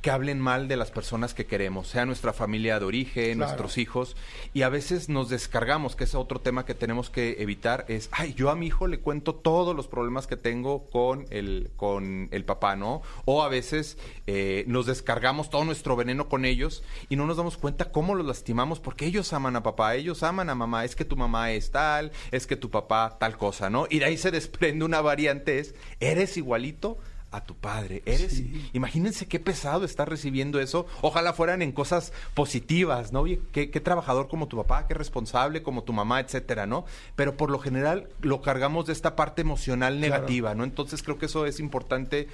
que 0.00 0.10
hablen 0.10 0.40
mal 0.40 0.66
de 0.68 0.76
las 0.76 0.90
personas 0.90 1.34
que 1.34 1.46
queremos, 1.46 1.88
sea 1.88 2.06
nuestra 2.06 2.32
familia 2.32 2.78
de 2.78 2.86
origen, 2.86 3.36
Claro. 3.36 3.38
nuestros 3.50 3.76
hijos, 3.78 4.16
y 4.54 4.62
a 4.62 4.68
veces 4.68 5.08
nos 5.08 5.28
descargamos, 5.28 5.94
que 5.96 6.04
es 6.04 6.14
otro 6.14 6.40
tema 6.40 6.64
que 6.64 6.74
tenemos 6.74 7.10
que 7.10 7.36
evitar, 7.40 7.84
es, 7.88 8.08
ay, 8.12 8.32
yo 8.34 8.50
a 8.50 8.56
mi 8.56 8.66
hijo 8.66 8.86
le 8.86 9.00
cuento 9.00 9.34
todos 9.34 9.76
los 9.76 9.88
problemas 9.88 10.26
que 10.26 10.36
tengo 10.36 10.84
con 10.86 11.26
el, 11.30 11.70
con 11.76 12.28
el 12.30 12.44
papá, 12.44 12.76
¿no? 12.76 13.02
O 13.26 13.42
a 13.42 13.48
veces 13.48 13.98
eh, 14.26 14.64
nos 14.66 14.86
descargamos 14.86 15.50
todo 15.50 15.64
nuestro 15.64 15.96
veneno 15.96 16.28
con 16.28 16.44
ellos 16.44 16.82
y 17.08 17.16
no 17.16 17.26
nos 17.26 17.36
damos 17.36 17.56
cuenta 17.58 17.92
cómo 17.92 18.14
los 18.14 18.26
lastimamos, 18.26 18.80
porque 18.80 19.04
ellos 19.06 19.32
aman 19.32 19.56
a 19.56 19.62
papá, 19.62 19.94
ellos 19.96 20.22
aman 20.22 20.48
a 20.48 20.54
mamá, 20.54 20.84
es 20.84 20.96
que 20.96 21.04
tu 21.04 21.16
mamá 21.16 21.52
es 21.52 21.70
tal, 21.70 22.12
es 22.30 22.46
que 22.46 22.56
tu 22.56 22.70
papá 22.70 23.16
tal 23.20 23.36
cosa, 23.36 23.68
¿no? 23.68 23.86
Y 23.90 23.98
de 23.98 24.06
ahí 24.06 24.16
se 24.16 24.30
desprende 24.30 24.84
una 24.84 25.00
variante, 25.02 25.58
es, 25.58 25.74
eres 26.00 26.36
igualito 26.38 26.98
a 27.32 27.44
tu 27.44 27.54
padre. 27.54 28.02
Eres, 28.06 28.42
imagínense 28.72 29.26
qué 29.26 29.38
pesado 29.38 29.84
estar 29.84 30.08
recibiendo 30.08 30.60
eso. 30.60 30.86
Ojalá 31.00 31.32
fueran 31.32 31.62
en 31.62 31.72
cosas 31.72 32.12
positivas, 32.34 33.12
¿no? 33.12 33.20
Oye, 33.20 33.40
qué, 33.52 33.70
qué 33.70 33.80
trabajador 33.80 34.28
como 34.28 34.48
tu 34.48 34.56
papá, 34.56 34.86
qué 34.86 34.94
responsable 34.94 35.62
como 35.62 35.84
tu 35.84 35.92
mamá, 35.92 36.20
etcétera, 36.20 36.66
¿no? 36.66 36.84
Pero 37.16 37.36
por 37.36 37.50
lo 37.50 37.58
general 37.58 38.08
lo 38.20 38.42
cargamos 38.42 38.86
de 38.86 38.92
esta 38.92 39.16
parte 39.16 39.42
emocional 39.42 40.00
negativa, 40.00 40.54
¿no? 40.54 40.64
Entonces 40.64 41.02
creo 41.02 41.18
que 41.18 41.26
eso 41.26 41.46
es 41.46 41.60
importante 41.60 42.28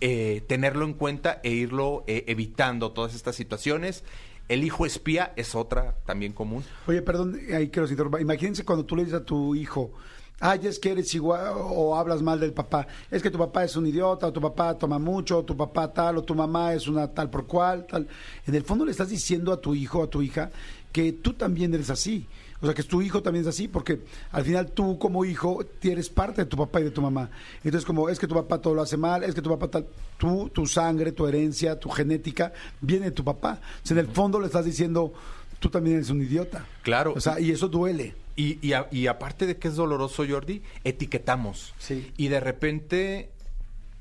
eh, 0.00 0.42
tenerlo 0.46 0.84
en 0.84 0.92
cuenta 0.92 1.40
e 1.42 1.50
irlo 1.50 2.04
eh, 2.06 2.24
evitando 2.26 2.92
todas 2.92 3.14
estas 3.14 3.36
situaciones. 3.36 4.04
El 4.48 4.62
hijo 4.62 4.84
espía 4.84 5.32
es 5.36 5.54
otra 5.54 5.94
también 6.04 6.32
común. 6.32 6.64
Oye, 6.86 7.00
perdón, 7.00 7.40
ahí 7.54 7.70
quiero 7.70 7.88
interrumpir. 7.88 8.20
Imagínense 8.20 8.64
cuando 8.64 8.84
tú 8.84 8.96
le 8.96 9.04
dices 9.04 9.20
a 9.20 9.24
tu 9.24 9.54
hijo, 9.54 9.92
ay, 10.40 10.60
es 10.64 10.78
que 10.78 10.90
eres 10.90 11.14
igual, 11.14 11.52
o 11.56 11.96
hablas 11.96 12.22
mal 12.22 12.40
del 12.40 12.52
papá, 12.52 12.86
es 13.10 13.22
que 13.22 13.30
tu 13.30 13.38
papá 13.38 13.64
es 13.64 13.76
un 13.76 13.86
idiota, 13.86 14.26
o 14.26 14.32
tu 14.32 14.40
papá 14.40 14.76
toma 14.76 14.98
mucho, 14.98 15.38
o 15.38 15.44
tu 15.44 15.56
papá 15.56 15.92
tal, 15.92 16.18
o 16.18 16.22
tu 16.22 16.34
mamá 16.34 16.74
es 16.74 16.86
una 16.88 17.08
tal 17.08 17.30
por 17.30 17.46
cual, 17.46 17.86
tal. 17.86 18.06
En 18.46 18.54
el 18.54 18.62
fondo 18.62 18.84
le 18.84 18.90
estás 18.90 19.08
diciendo 19.08 19.52
a 19.52 19.60
tu 19.60 19.74
hijo, 19.74 20.02
a 20.02 20.08
tu 20.08 20.22
hija, 20.22 20.50
que 20.92 21.12
tú 21.12 21.32
también 21.32 21.74
eres 21.74 21.90
así. 21.90 22.26
O 22.60 22.66
sea, 22.66 22.74
que 22.74 22.82
tu 22.82 23.02
hijo 23.02 23.22
también 23.22 23.42
es 23.42 23.48
así, 23.48 23.68
porque 23.68 24.00
al 24.30 24.42
final 24.44 24.70
tú 24.70 24.98
como 24.98 25.24
hijo 25.24 25.62
eres 25.82 26.08
parte 26.08 26.42
de 26.42 26.46
tu 26.46 26.56
papá 26.56 26.80
y 26.80 26.84
de 26.84 26.90
tu 26.90 27.02
mamá. 27.02 27.28
Entonces, 27.62 27.84
como 27.84 28.08
es 28.08 28.18
que 28.18 28.26
tu 28.26 28.34
papá 28.34 28.58
todo 28.58 28.74
lo 28.74 28.80
hace 28.80 28.96
mal, 28.96 29.22
es 29.22 29.34
que 29.34 29.42
tu 29.42 29.50
papá 29.50 29.68
tal, 29.68 29.86
tú, 30.16 30.48
tu 30.48 30.66
sangre, 30.66 31.12
tu 31.12 31.26
herencia, 31.26 31.78
tu 31.78 31.90
genética, 31.90 32.54
viene 32.80 33.06
de 33.06 33.10
tu 33.10 33.22
papá. 33.22 33.60
O 33.82 33.86
sea, 33.86 33.98
en 33.98 34.06
el 34.06 34.10
fondo 34.14 34.40
le 34.40 34.46
estás 34.46 34.64
diciendo, 34.64 35.12
tú 35.58 35.68
también 35.68 35.96
eres 35.96 36.08
un 36.08 36.22
idiota. 36.22 36.64
Claro. 36.82 37.12
O 37.14 37.20
sea, 37.20 37.38
y 37.38 37.50
eso 37.50 37.68
duele. 37.68 38.14
Y, 38.36 38.58
y, 38.66 38.72
a- 38.72 38.88
y 38.90 39.06
aparte 39.06 39.46
de 39.46 39.56
que 39.58 39.68
es 39.68 39.76
doloroso, 39.76 40.24
Jordi, 40.28 40.62
etiquetamos. 40.84 41.74
Sí. 41.78 42.12
Y 42.16 42.28
de 42.28 42.40
repente, 42.40 43.30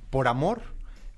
por 0.10 0.28
amor, 0.28 0.62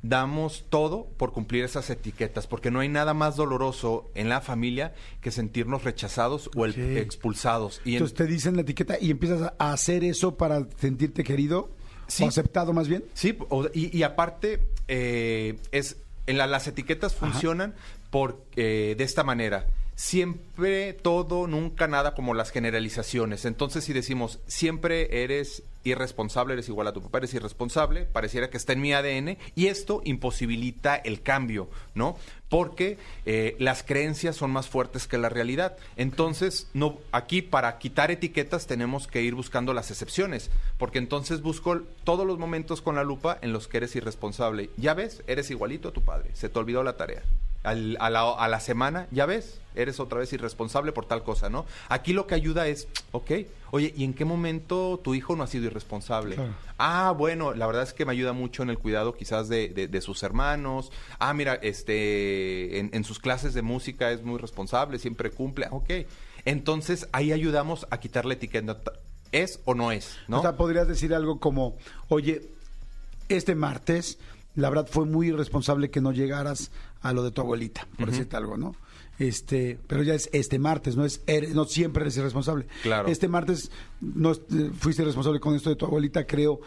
damos 0.02 0.66
todo 0.70 1.08
por 1.18 1.32
cumplir 1.34 1.64
esas 1.64 1.90
etiquetas, 1.90 2.46
porque 2.46 2.70
no 2.72 2.80
hay 2.82 2.90
nada 2.90 3.14
más 3.14 3.36
doloroso 3.36 4.10
en 4.14 4.30
la 4.30 4.40
familia 4.42 4.94
que 5.22 5.32
sentirnos 5.32 5.84
rechazados 5.84 6.50
o 6.56 6.66
el- 6.66 6.98
expulsados. 6.98 7.82
Y 7.86 7.90
en- 7.90 7.96
Entonces 7.96 8.16
te 8.18 8.26
dicen 8.28 8.56
la 8.56 8.62
etiqueta 8.62 8.98
y 9.00 9.10
empiezas 9.12 9.42
a- 9.42 9.54
a 9.58 9.74
hacer 9.74 10.04
eso 10.04 10.36
para 10.38 10.68
sentirte 10.80 11.24
querido 11.24 11.72
Sí. 12.08 12.24
o 12.24 12.28
aceptado 12.28 12.72
más 12.74 12.88
bien. 12.88 13.04
Sí, 13.14 13.36
o- 13.50 13.68
y, 13.74 13.98
y 13.98 14.04
aparte, 14.04 14.60
eh, 14.88 15.58
es, 15.72 15.98
en 16.28 16.38
la- 16.38 16.46
las 16.48 16.68
etiquetas 16.68 17.16
funcionan 17.16 17.74
por, 18.12 18.44
eh, 18.56 18.94
de 18.98 19.04
esta 19.04 19.24
manera. 19.24 19.66
Siempre 19.96 20.92
todo, 20.94 21.48
nunca 21.48 21.88
nada, 21.88 22.14
como 22.14 22.34
las 22.34 22.52
generalizaciones. 22.52 23.46
Entonces, 23.46 23.86
si 23.86 23.94
decimos, 23.94 24.40
siempre 24.46 25.24
eres 25.24 25.64
irresponsable, 25.86 26.54
eres 26.54 26.68
igual 26.68 26.88
a 26.88 26.94
tu 26.94 27.02
papá, 27.02 27.20
eres 27.20 27.34
irresponsable, 27.34 28.06
pareciera 28.06 28.50
que 28.50 28.58
está 28.58 28.74
en 28.74 28.82
mi 28.82 28.94
ADN, 28.94 29.38
y 29.56 29.68
esto 29.68 30.02
imposibilita 30.04 30.96
el 30.96 31.22
cambio, 31.22 31.70
¿no? 31.94 32.18
Porque 32.50 32.98
eh, 33.26 33.56
las 33.60 33.84
creencias 33.84 34.36
son 34.36 34.52
más 34.52 34.68
fuertes 34.68 35.08
que 35.08 35.18
la 35.18 35.30
realidad. 35.30 35.78
Entonces, 35.96 36.68
no, 36.74 36.98
aquí 37.12 37.42
para 37.42 37.78
quitar 37.78 38.12
etiquetas 38.12 38.68
tenemos 38.68 39.08
que 39.08 39.22
ir 39.22 39.36
buscando 39.36 39.74
las 39.74 39.92
excepciones, 39.92 40.50
porque 40.78 40.98
entonces 40.98 41.42
busco 41.42 41.82
todos 42.04 42.26
los 42.26 42.38
momentos 42.38 42.82
con 42.82 42.96
la 42.96 43.04
lupa 43.04 43.38
en 43.42 43.54
los 43.54 43.68
que 43.68 43.78
eres 43.78 43.96
irresponsable. 43.96 44.72
Ya 44.78 44.94
ves, 44.94 45.24
eres 45.28 45.52
igualito 45.52 45.90
a 45.90 45.94
tu 45.94 46.02
padre, 46.02 46.32
se 46.34 46.50
te 46.50 46.60
olvidó 46.60 46.84
la 46.84 46.98
tarea. 46.98 47.24
Al- 47.66 47.98
a, 48.00 48.10
la, 48.10 48.32
a 48.32 48.48
la 48.48 48.60
semana, 48.60 49.08
ya 49.12 49.26
ves, 49.26 49.60
eres 49.76 50.00
otra 50.00 50.20
vez 50.20 50.32
irresponsable 50.32 50.92
por 50.94 51.06
tal 51.06 51.24
cosa, 51.24 51.50
¿no? 51.50 51.66
Aquí 51.90 52.14
lo 52.14 52.28
que 52.28 52.36
ayuda 52.36 52.68
es, 52.68 52.88
ok, 53.12 53.32
oye, 53.72 53.94
¿y 53.98 54.04
en 54.06 54.14
qué 54.14 54.24
momento 54.24 55.00
tu 55.04 55.16
hijo 55.16 55.36
no 55.36 55.44
ha 55.44 55.48
sido 55.48 55.66
irresponsable? 55.66 56.36
Claro. 56.36 56.54
Ah, 56.78 57.14
bueno, 57.18 57.54
la 57.54 57.68
verdad 57.68 57.84
es 57.84 57.92
que 57.94 58.06
me 58.06 58.12
ayuda 58.14 58.32
mucho 58.34 58.64
en 58.64 58.70
el 58.70 58.78
cuidado 58.78 59.16
quizás 59.16 59.50
de, 59.50 59.70
de- 59.70 59.88
de 59.88 60.02
sus 60.02 60.24
hermanos. 60.24 60.92
Ah, 61.20 61.34
mira, 61.34 61.56
este, 61.56 62.80
en, 62.80 62.90
en 62.94 63.04
sus 63.04 63.20
clases 63.20 63.54
de 63.54 63.62
música 63.62 64.12
es 64.12 64.24
muy 64.24 64.40
responsable, 64.40 65.00
siempre 65.00 65.32
cumple. 65.32 65.68
Ok, 65.72 65.90
entonces 66.46 67.08
ahí 67.12 67.32
ayudamos 67.34 67.88
a 67.90 68.00
quitarle 68.00 68.36
etiqueta. 68.36 68.78
¿Es 69.32 69.60
o 69.66 69.74
no 69.74 69.92
es? 69.92 70.18
¿no? 70.28 70.40
O 70.40 70.42
sea, 70.42 70.56
podrías 70.56 70.88
decir 70.88 71.14
algo 71.14 71.40
como, 71.40 71.76
oye, 72.08 72.48
este 73.28 73.56
martes, 73.56 74.18
la 74.56 74.70
verdad 74.70 74.88
fue 74.90 75.06
muy 75.06 75.28
irresponsable 75.30 75.90
que 75.90 76.00
no 76.00 76.12
llegaras 76.14 76.72
a 77.08 77.14
lo 77.14 77.24
de 77.24 77.32
tu 77.32 77.42
abuelita, 77.42 77.88
por 77.98 78.10
decirte 78.10 78.36
algo, 78.36 78.58
¿no? 78.58 78.76
Este, 79.18 79.80
pero 79.88 80.04
ya 80.04 80.14
es 80.14 80.30
este 80.34 80.60
martes, 80.60 80.98
no 80.98 81.06
es 81.06 81.22
eres- 81.26 81.54
no 81.56 81.64
siempre 81.66 82.02
eres 82.02 82.18
irresponsable. 82.18 82.68
Claro. 82.84 83.08
Este 83.08 83.28
martes 83.30 83.72
no 84.02 84.34
eh, 84.34 84.72
fuiste 84.78 85.04
irresponsable 85.04 85.40
con 85.40 85.56
esto 85.56 85.70
de 85.70 85.78
tu 85.78 85.86
abuelita, 85.86 86.26
creo. 86.28 86.60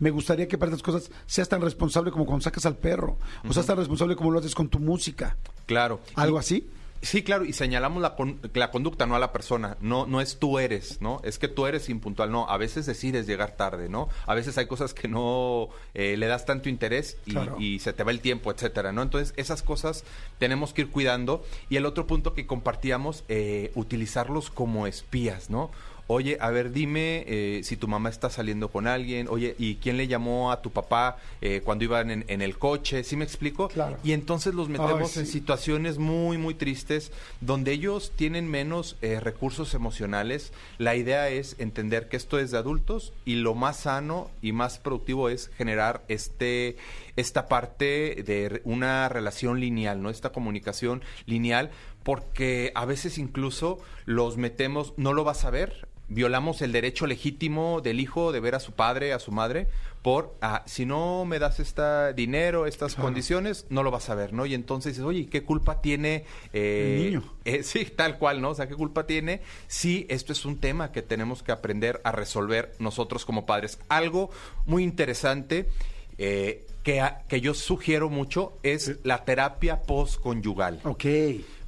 Me 0.00 0.10
gustaría 0.10 0.48
que 0.48 0.58
para 0.58 0.70
estas 0.72 0.82
cosas 0.82 1.10
seas 1.26 1.48
tan 1.48 1.60
responsable 1.60 2.10
como 2.10 2.26
cuando 2.26 2.42
sacas 2.42 2.66
al 2.66 2.76
perro, 2.76 3.18
o 3.48 3.52
seas 3.52 3.66
tan 3.66 3.76
responsable 3.76 4.16
como 4.16 4.30
lo 4.32 4.40
haces 4.40 4.54
con 4.54 4.68
tu 4.68 4.78
música. 4.80 5.36
claro. 5.66 6.00
¿Algo 6.16 6.38
Y- 6.38 6.40
así? 6.40 6.68
Sí, 7.00 7.22
claro, 7.22 7.44
y 7.44 7.52
señalamos 7.52 8.02
la, 8.02 8.16
con- 8.16 8.40
la 8.54 8.70
conducta, 8.70 9.06
no 9.06 9.14
a 9.14 9.18
la 9.20 9.32
persona. 9.32 9.76
No, 9.80 10.06
no 10.06 10.20
es 10.20 10.38
tú 10.38 10.58
eres, 10.58 11.00
¿no? 11.00 11.20
Es 11.22 11.38
que 11.38 11.46
tú 11.46 11.66
eres 11.66 11.88
impuntual. 11.88 12.30
No, 12.32 12.48
a 12.50 12.56
veces 12.56 12.86
decides 12.86 13.26
llegar 13.26 13.56
tarde, 13.56 13.88
¿no? 13.88 14.08
A 14.26 14.34
veces 14.34 14.58
hay 14.58 14.66
cosas 14.66 14.94
que 14.94 15.06
no 15.06 15.68
eh, 15.94 16.16
le 16.16 16.26
das 16.26 16.44
tanto 16.44 16.68
interés 16.68 17.16
y, 17.24 17.30
Claro. 17.32 17.56
y 17.60 17.78
se 17.78 17.92
te 17.92 18.02
va 18.02 18.10
el 18.10 18.20
tiempo, 18.20 18.50
etcétera, 18.50 18.92
¿no? 18.92 19.02
Entonces, 19.02 19.32
esas 19.36 19.62
cosas 19.62 20.04
tenemos 20.38 20.72
que 20.72 20.82
ir 20.82 20.90
cuidando. 20.90 21.44
Y 21.70 21.76
el 21.76 21.86
otro 21.86 22.06
punto 22.06 22.34
que 22.34 22.46
compartíamos, 22.46 23.24
eh, 23.28 23.70
utilizarlos 23.76 24.50
como 24.50 24.86
espías, 24.86 25.50
¿no? 25.50 25.70
Oye, 26.08 26.38
a 26.40 26.50
ver, 26.50 26.72
dime 26.72 27.24
eh, 27.26 27.60
si 27.62 27.76
tu 27.76 27.86
mamá 27.86 28.08
está 28.08 28.30
saliendo 28.30 28.70
con 28.70 28.86
alguien, 28.86 29.28
oye, 29.28 29.54
¿y 29.58 29.76
quién 29.76 29.96
le 29.96 30.08
llamó 30.08 30.50
a 30.50 30.62
tu 30.62 30.70
papá 30.70 31.18
eh, 31.40 31.60
cuando 31.64 31.84
iban 31.84 32.10
en, 32.10 32.24
en 32.28 32.42
el 32.42 32.58
coche? 32.58 33.04
¿Sí 33.04 33.14
me 33.14 33.24
explico? 33.24 33.68
Claro. 33.68 33.98
Y 34.02 34.12
entonces 34.12 34.54
los 34.54 34.68
metemos 34.68 35.16
Ay, 35.16 35.22
en 35.22 35.26
situaciones 35.26 35.98
muy, 35.98 36.38
muy 36.38 36.54
tristes 36.54 37.12
donde 37.40 37.72
ellos 37.72 38.12
tienen 38.16 38.50
menos 38.50 38.96
eh, 39.02 39.20
recursos 39.20 39.74
emocionales. 39.74 40.52
La 40.78 40.96
idea 40.96 41.28
es 41.28 41.56
entender 41.58 42.08
que 42.08 42.16
esto 42.16 42.38
es 42.38 42.50
de 42.50 42.58
adultos 42.58 43.12
y 43.24 43.36
lo 43.36 43.54
más 43.54 43.80
sano 43.80 44.30
y 44.40 44.52
más 44.52 44.78
productivo 44.78 45.28
es 45.28 45.50
generar 45.56 46.02
este 46.08 46.76
esta 47.16 47.48
parte 47.48 48.22
de 48.24 48.62
una 48.64 49.08
relación 49.08 49.58
lineal, 49.58 50.00
¿no? 50.00 50.08
Esta 50.08 50.30
comunicación 50.30 51.02
lineal, 51.26 51.72
porque 52.04 52.70
a 52.76 52.84
veces 52.84 53.18
incluso 53.18 53.78
los 54.06 54.36
metemos, 54.36 54.94
no 54.96 55.12
lo 55.12 55.24
vas 55.24 55.44
a 55.44 55.50
ver, 55.50 55.87
violamos 56.08 56.62
el 56.62 56.72
derecho 56.72 57.06
legítimo 57.06 57.80
del 57.80 58.00
hijo 58.00 58.32
de 58.32 58.40
ver 58.40 58.54
a 58.54 58.60
su 58.60 58.72
padre, 58.72 59.12
a 59.12 59.18
su 59.18 59.30
madre, 59.32 59.66
por, 60.02 60.34
ah, 60.40 60.62
si 60.64 60.86
no 60.86 61.24
me 61.24 61.38
das 61.38 61.60
este 61.60 62.14
dinero, 62.14 62.66
estas 62.66 62.94
condiciones, 62.94 63.66
no 63.68 63.82
lo 63.82 63.90
vas 63.90 64.08
a 64.10 64.14
ver, 64.14 64.32
¿no? 64.32 64.46
Y 64.46 64.54
entonces 64.54 64.92
dices, 64.94 65.04
oye, 65.04 65.26
¿qué 65.26 65.42
culpa 65.42 65.80
tiene? 65.82 66.24
eh, 66.52 66.96
El 66.98 67.04
niño. 67.04 67.24
eh, 67.44 67.62
sí, 67.62 67.84
tal 67.84 68.16
cual, 68.16 68.40
¿no? 68.40 68.50
O 68.50 68.54
sea, 68.54 68.68
¿qué 68.68 68.74
culpa 68.76 69.06
tiene? 69.06 69.42
Sí, 69.66 70.06
esto 70.08 70.32
es 70.32 70.44
un 70.44 70.58
tema 70.58 70.92
que 70.92 71.02
tenemos 71.02 71.42
que 71.42 71.52
aprender 71.52 72.00
a 72.04 72.12
resolver 72.12 72.74
nosotros 72.78 73.24
como 73.26 73.44
padres. 73.44 73.78
Algo 73.88 74.30
muy 74.66 74.84
interesante 74.84 75.68
eh, 76.16 76.64
que, 76.84 77.00
a- 77.00 77.22
que 77.28 77.40
yo 77.40 77.52
sugiero 77.52 78.08
mucho 78.08 78.56
es 78.62 78.96
la 79.04 79.24
terapia 79.24 79.82
postconyugal. 79.82 80.80
Ok. 80.84 81.04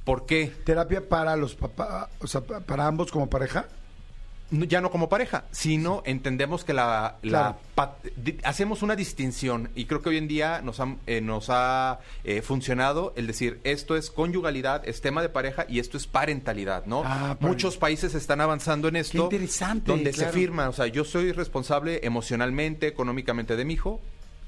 ¿Por 0.05 0.25
qué? 0.25 0.51
Terapia 0.63 1.07
para 1.07 1.35
los 1.35 1.53
papás, 1.55 2.09
o 2.21 2.27
sea, 2.27 2.41
pa- 2.41 2.61
para 2.61 2.87
ambos 2.87 3.11
como 3.11 3.29
pareja. 3.29 3.67
Ya 4.51 4.81
no 4.81 4.91
como 4.91 5.07
pareja, 5.07 5.45
sino 5.51 6.03
entendemos 6.05 6.63
que 6.65 6.73
la, 6.73 7.17
la 7.21 7.57
Claro. 7.75 7.95
hacemos 8.43 8.81
una 8.81 8.95
distinción 8.97 9.69
y 9.75 9.85
creo 9.85 10.01
que 10.01 10.09
hoy 10.09 10.17
en 10.17 10.27
día 10.27 10.61
nos, 10.61 10.79
han- 10.79 10.99
eh, 11.07 11.21
nos 11.21 11.45
ha 11.49 11.99
eh, 12.25 12.41
funcionado 12.41 13.13
el 13.15 13.27
decir 13.27 13.59
esto 13.63 13.95
es 13.95 14.11
conyugalidad, 14.11 14.87
es 14.87 14.99
tema 15.01 15.21
de 15.21 15.29
pareja 15.29 15.65
y 15.69 15.79
esto 15.79 15.97
es 15.97 16.05
parentalidad, 16.05 16.85
¿no? 16.85 17.03
Ah, 17.05 17.37
Muchos 17.39 17.77
países 17.77 18.13
están 18.13 18.41
avanzando 18.41 18.87
en 18.89 18.97
esto. 18.97 19.23
interesante, 19.23 19.89
Donde 19.91 20.11
claro. 20.11 20.31
se 20.31 20.37
firma, 20.37 20.69
o 20.69 20.73
sea, 20.73 20.87
yo 20.87 21.03
soy 21.05 21.31
responsable 21.31 22.01
emocionalmente, 22.03 22.87
económicamente 22.87 23.55
de 23.55 23.65
mi 23.65 23.73
hijo. 23.75 24.01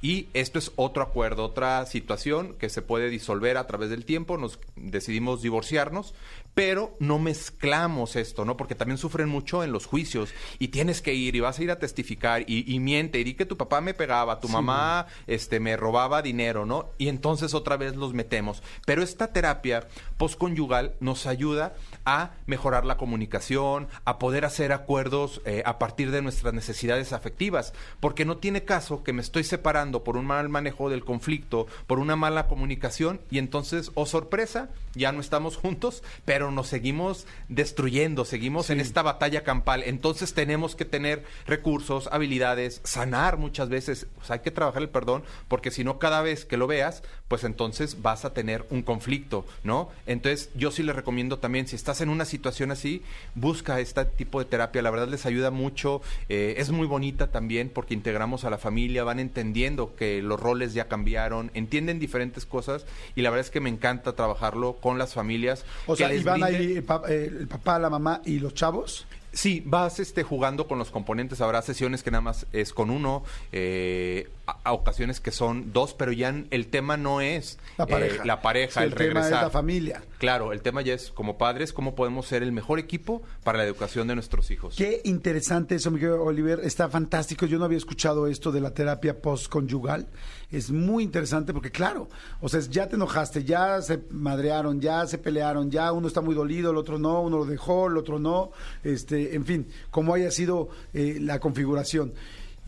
Y 0.04 0.28
esto 0.34 0.60
es 0.60 0.74
otro 0.76 1.02
acuerdo, 1.02 1.46
otra 1.46 1.86
situación 1.86 2.56
que 2.60 2.68
se 2.68 2.82
puede 2.82 3.10
disolver 3.10 3.56
a 3.56 3.68
través 3.68 3.90
del 3.90 4.04
tiempo. 4.04 4.38
Nos 4.38 4.60
decidimos 4.76 5.42
divorciarnos, 5.42 6.14
pero 6.54 6.94
no 7.00 7.20
mezclamos 7.20 8.18
esto, 8.18 8.44
¿no? 8.44 8.58
Porque 8.58 8.76
también 8.76 8.98
sufren 8.98 9.30
mucho 9.30 9.64
en 9.64 9.72
los 9.72 9.86
juicios 9.86 10.34
y 10.60 10.68
tienes 10.68 11.02
que 11.02 11.14
ir 11.14 11.38
y 11.38 11.40
vas 11.40 11.58
a 11.58 11.64
ir 11.64 11.72
a 11.72 11.80
testificar 11.80 12.44
y, 12.48 12.70
y 12.70 12.82
miente 12.82 13.18
y 13.18 13.24
di 13.24 13.34
que 13.36 13.46
tu 13.46 13.56
papá 13.56 13.80
me 13.80 13.94
pegaba, 13.94 14.42
tu 14.42 14.50
mamá 14.50 15.08
este, 15.26 15.62
me 15.62 15.78
robaba 15.78 16.22
dinero, 16.22 16.66
¿no? 16.66 16.90
Y 16.98 17.08
entonces 17.08 17.54
otra 17.54 17.78
vez 17.78 17.96
los 17.96 18.14
metemos. 18.14 18.62
Pero 18.86 19.04
esta 19.04 19.32
terapia 19.32 19.88
postconyugal 20.18 20.96
nos 21.00 21.28
ayuda 21.28 21.76
a 22.04 22.32
mejorar 22.46 22.84
la 22.84 22.98
comunicación, 22.98 23.88
a 24.04 24.20
poder 24.20 24.44
hacer 24.44 24.74
acuerdos 24.74 25.42
eh, 25.46 25.64
a 25.66 25.80
partir 25.80 26.12
de 26.12 26.22
nuestras 26.22 26.54
necesidades 26.54 27.14
afectivas, 27.14 27.74
porque 28.02 28.26
no 28.26 28.38
tiene 28.38 28.66
caso 28.66 29.02
que 29.02 29.14
me 29.14 29.22
estoy 29.22 29.46
separando 29.46 29.93
por 30.02 30.16
un 30.16 30.26
mal 30.26 30.48
manejo 30.48 30.90
del 30.90 31.04
conflicto, 31.04 31.68
por 31.88 32.00
una 32.00 32.16
mala 32.16 32.48
comunicación 32.48 33.20
y 33.30 33.38
entonces, 33.38 33.92
oh 33.96 34.06
sorpresa, 34.06 34.70
ya 34.96 35.12
no 35.12 35.20
estamos 35.20 35.58
juntos, 35.64 36.04
pero 36.26 36.52
nos 36.52 36.68
seguimos 36.68 37.28
destruyendo, 37.50 38.26
seguimos 38.26 38.70
en 38.70 38.80
esta 38.80 39.02
batalla 39.02 39.44
campal. 39.44 39.84
Entonces 39.86 40.34
tenemos 40.34 40.76
que 40.76 40.86
tener 40.86 41.24
recursos, 41.46 42.08
habilidades, 42.12 42.82
sanar 42.84 43.38
muchas 43.38 43.70
veces, 43.70 44.08
o 44.22 44.26
sea, 44.26 44.36
hay 44.36 44.42
que 44.42 44.52
trabajar 44.52 44.82
el 44.82 44.90
perdón, 44.90 45.24
porque 45.48 45.70
si 45.70 45.84
no 45.84 46.00
cada 46.00 46.22
vez 46.22 46.46
que 46.46 46.58
lo 46.58 46.68
veas, 46.68 47.04
pues 47.28 47.44
entonces 47.44 48.02
vas 48.02 48.26
a 48.26 48.34
tener 48.34 48.66
un 48.70 48.84
conflicto, 48.84 49.46
¿no? 49.64 49.90
Entonces 50.06 50.50
yo 50.56 50.72
sí 50.72 50.84
les 50.84 50.96
recomiendo 50.96 51.40
también, 51.40 51.68
si 51.68 51.76
estás 51.76 52.02
en 52.02 52.10
una 52.10 52.26
situación 52.26 52.72
así, 52.72 53.02
busca 53.36 53.80
este 53.80 54.06
tipo 54.06 54.40
de 54.40 54.46
terapia, 54.46 54.82
la 54.82 54.92
verdad 54.92 55.08
les 55.08 55.26
ayuda 55.26 55.52
mucho, 55.52 56.02
eh, 56.30 56.56
es 56.58 56.72
muy 56.72 56.88
bonita 56.88 57.32
también 57.32 57.70
porque 57.70 57.94
integramos 57.94 58.46
a 58.46 58.50
la 58.50 58.58
familia, 58.58 59.04
van 59.04 59.20
entendiendo 59.20 59.83
que 59.96 60.22
los 60.22 60.40
roles 60.40 60.74
ya 60.74 60.88
cambiaron, 60.88 61.52
entienden 61.54 62.00
diferentes 62.00 62.46
cosas 62.46 62.86
y 63.16 63.22
la 63.22 63.30
verdad 63.30 63.46
es 63.46 63.52
que 63.52 63.60
me 63.60 63.70
encanta 63.70 64.16
trabajarlo 64.16 64.74
con 64.82 64.98
las 64.98 65.14
familias. 65.14 65.66
O 65.86 65.94
que 65.94 65.98
sea, 66.00 66.10
les 66.10 66.22
y 66.22 66.24
van 66.24 66.42
brinde- 66.42 66.58
ahí 66.58 66.74
el, 66.78 66.84
pa- 66.84 67.04
eh, 67.10 67.30
el 67.40 67.48
papá, 67.48 67.80
la 67.80 67.90
mamá 67.90 68.22
y 68.26 68.40
los 68.40 68.54
chavos. 68.54 69.06
Sí, 69.34 69.64
vas 69.66 70.00
este, 70.00 70.24
jugando 70.24 70.68
con 70.68 70.78
los 70.80 70.92
componentes. 70.92 71.42
Habrá 71.42 71.62
sesiones 71.64 72.04
que 72.04 72.12
nada 72.12 72.22
más 72.22 72.46
es 72.54 72.72
con 72.72 72.90
uno, 72.90 73.24
eh, 73.52 74.30
a, 74.46 74.60
a 74.64 74.74
ocasiones 74.74 75.20
que 75.20 75.32
son 75.32 75.74
dos, 75.74 75.94
pero 75.96 76.12
ya 76.12 76.34
el 76.52 76.68
tema 76.68 76.98
no 76.98 77.20
es 77.20 77.58
La 77.78 77.86
eh, 77.86 77.88
pareja. 77.88 78.26
la 78.26 78.42
pareja, 78.42 78.82
Sí, 78.82 78.86
el, 78.86 78.92
el 78.92 78.98
tema 78.98 79.26
es 79.26 79.32
la 79.32 79.50
familia. 79.50 80.04
Claro, 80.20 80.54
el 80.54 80.62
tema 80.62 80.82
ya 80.84 80.94
es 80.94 81.10
como 81.12 81.38
padres, 81.38 81.74
cómo 81.74 81.96
podemos 81.96 82.28
ser 82.28 82.44
el 82.44 82.52
mejor 82.52 82.78
equipo 82.80 83.24
para 83.44 83.58
la 83.58 83.66
educación 83.66 84.08
de 84.08 84.16
nuestros 84.16 84.52
hijos. 84.52 84.76
Qué 84.78 85.02
interesante 85.04 85.76
eso, 85.76 85.92
Miguel 85.92 86.12
Oliver. 86.12 86.60
Está 86.64 86.88
fantástico. 86.88 87.46
Yo 87.46 87.58
no 87.58 87.66
había 87.66 87.78
escuchado 87.80 88.28
esto 88.28 88.52
de 88.52 88.62
la 88.62 88.74
terapia 88.74 89.20
postconyugal. 89.22 90.08
Es 90.54 90.70
muy 90.70 91.04
interesante 91.04 91.52
porque, 91.52 91.72
claro, 91.72 92.10
o 92.40 92.48
sea, 92.48 92.60
ya 92.60 92.88
te 92.88 92.96
enojaste, 92.96 93.44
ya 93.44 93.82
se 93.82 94.04
madrearon, 94.12 94.80
ya 94.80 95.08
se 95.08 95.18
pelearon, 95.18 95.72
ya 95.72 95.92
uno 95.92 96.08
está 96.08 96.22
muy 96.22 96.36
dolido, 96.36 96.70
el 96.70 96.78
otro 96.78 97.00
no, 97.00 97.24
uno 97.24 97.40
lo 97.40 97.46
dejó, 97.46 97.88
el 97.88 97.98
otro 97.98 98.20
no. 98.20 98.52
Este, 98.84 99.34
en 99.34 99.46
fin, 99.46 99.68
como 99.90 100.14
haya 100.14 100.30
sido 100.30 100.70
eh, 100.94 101.18
la 101.20 101.40
configuración. 101.40 102.14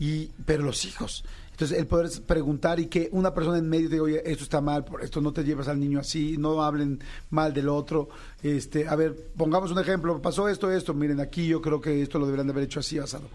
Y, 0.00 0.32
pero 0.44 0.64
los 0.64 0.84
hijos. 0.84 1.24
Entonces, 1.52 1.78
el 1.78 1.86
poder 1.86 2.10
preguntar 2.26 2.80
y 2.80 2.86
que 2.86 3.08
una 3.12 3.32
persona 3.32 3.56
en 3.56 3.68
medio 3.68 3.88
diga, 3.88 4.02
oye, 4.02 4.22
esto 4.26 4.42
está 4.42 4.60
mal, 4.60 4.84
por 4.84 5.04
esto 5.04 5.20
no 5.20 5.32
te 5.32 5.44
llevas 5.44 5.68
al 5.68 5.78
niño 5.78 6.00
así, 6.00 6.36
no 6.36 6.64
hablen 6.64 6.98
mal 7.30 7.54
del 7.54 7.68
otro. 7.68 8.08
Este, 8.42 8.88
a 8.88 8.96
ver, 8.96 9.14
pongamos 9.36 9.70
un 9.70 9.78
ejemplo, 9.78 10.20
pasó 10.20 10.48
esto, 10.48 10.72
esto, 10.72 10.92
miren, 10.92 11.20
aquí 11.20 11.46
yo 11.46 11.62
creo 11.62 11.80
que 11.80 12.02
esto 12.02 12.18
lo 12.18 12.26
deberían 12.26 12.48
de 12.48 12.52
haber 12.52 12.64
hecho 12.64 12.80
así, 12.80 12.98
basado. 12.98 13.28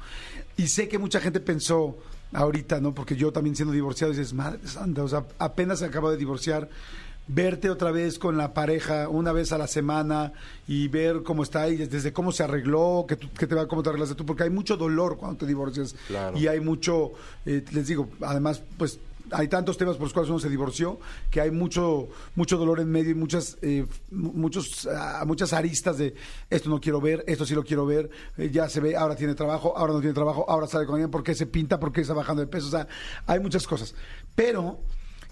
Y 0.58 0.68
sé 0.68 0.90
que 0.90 1.00
mucha 1.00 1.22
gente 1.22 1.40
pensó 1.40 1.98
ahorita, 2.34 2.80
¿no? 2.82 2.94
Porque 2.94 3.16
yo 3.16 3.32
también 3.32 3.56
siendo 3.56 3.74
divorciado, 3.74 4.12
dices, 4.14 4.34
madre 4.34 4.60
santa, 4.66 5.04
o 5.04 5.08
sea, 5.08 5.26
apenas 5.38 5.80
se 5.80 5.86
acaba 5.86 6.12
de 6.12 6.18
divorciar 6.18 6.70
verte 7.28 7.70
otra 7.70 7.92
vez 7.92 8.20
con 8.20 8.36
la 8.36 8.54
pareja 8.54 9.08
una 9.08 9.32
vez 9.32 9.52
a 9.54 9.58
la 9.58 9.68
semana 9.68 10.34
y 10.68 10.88
ver 10.90 11.24
cómo 11.24 11.44
está 11.44 11.70
y 11.70 11.78
desde 11.78 12.12
cómo 12.12 12.32
se 12.32 12.44
arregló, 12.44 13.06
que, 13.08 13.16
tú- 13.16 13.30
que 13.38 13.48
te 13.48 13.56
va, 13.56 13.68
cómo 13.68 13.84
te 13.84 13.90
arreglaste 13.90 14.16
tú, 14.16 14.26
porque 14.26 14.44
hay 14.44 14.50
mucho 14.50 14.76
dolor 14.76 15.18
cuando 15.18 15.38
te 15.38 15.46
divorcias 15.46 15.96
Claro. 16.08 16.38
y 16.38 16.48
hay 16.48 16.60
mucho, 16.60 17.12
eh, 17.46 17.64
les 17.72 17.88
digo, 17.88 18.10
además, 18.22 18.64
pues 18.78 19.00
hay 19.32 19.48
tantos 19.48 19.78
temas 19.78 19.96
por 19.98 20.04
los 20.06 20.14
cuales 20.14 20.30
uno 20.30 20.40
se 20.40 20.50
divorció 20.50 21.00
que 21.30 21.42
hay 21.42 21.52
mucho 21.52 22.10
mucho 22.36 22.58
dolor 22.58 22.80
en 22.80 22.90
medio 22.90 23.12
y 23.12 23.16
muchas 23.16 23.58
eh, 23.62 23.86
mu- 24.12 24.34
muchos 24.34 24.88
ah, 24.88 25.24
muchas 25.28 25.54
aristas 25.54 25.98
de 25.98 26.16
esto 26.50 26.70
no 26.70 26.80
quiero 26.80 27.00
ver 27.00 27.24
esto 27.28 27.46
sí 27.46 27.54
lo 27.56 27.64
quiero 27.64 27.86
ver 27.86 28.10
eh, 28.38 28.50
ya 28.52 28.68
se 28.70 28.80
ve 28.80 28.96
ahora 28.96 29.16
tiene 29.16 29.36
trabajo 29.36 29.78
ahora 29.78 29.94
no 29.94 30.00
tiene 30.00 30.14
trabajo 30.14 30.46
ahora 30.50 30.68
sale 30.68 30.86
con 30.86 30.96
alguien 30.96 31.12
por 31.12 31.24
qué 31.24 31.36
se 31.36 31.46
pinta 31.46 31.80
por 31.80 31.92
qué 31.92 32.02
está 32.02 32.14
bajando 32.14 32.42
de 32.42 32.48
peso 32.48 32.68
o 32.68 32.72
sea 32.72 32.88
hay 33.28 33.40
muchas 33.40 33.68
cosas 33.68 33.94
pero 34.36 34.80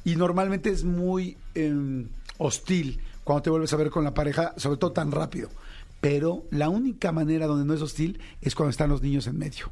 y 0.06 0.16
normalmente 0.16 0.70
es 0.70 0.84
muy 0.84 1.38
eh, 1.56 2.06
hostil 2.38 3.02
cuando 3.24 3.44
te 3.44 3.50
vuelves 3.50 3.74
a 3.74 3.76
ver 3.78 3.90
con 3.92 4.04
la 4.04 4.14
pareja, 4.14 4.54
sobre 4.58 4.78
todo 4.78 4.92
tan 4.92 5.12
rápido. 5.12 5.50
Pero 6.02 6.46
la 6.50 6.70
única 6.70 7.12
manera 7.12 7.46
donde 7.46 7.64
no 7.66 7.74
es 7.76 7.82
hostil 7.82 8.20
es 8.42 8.56
cuando 8.56 8.72
están 8.72 8.90
los 8.90 9.04
niños 9.04 9.28
en 9.28 9.38
medio. 9.38 9.70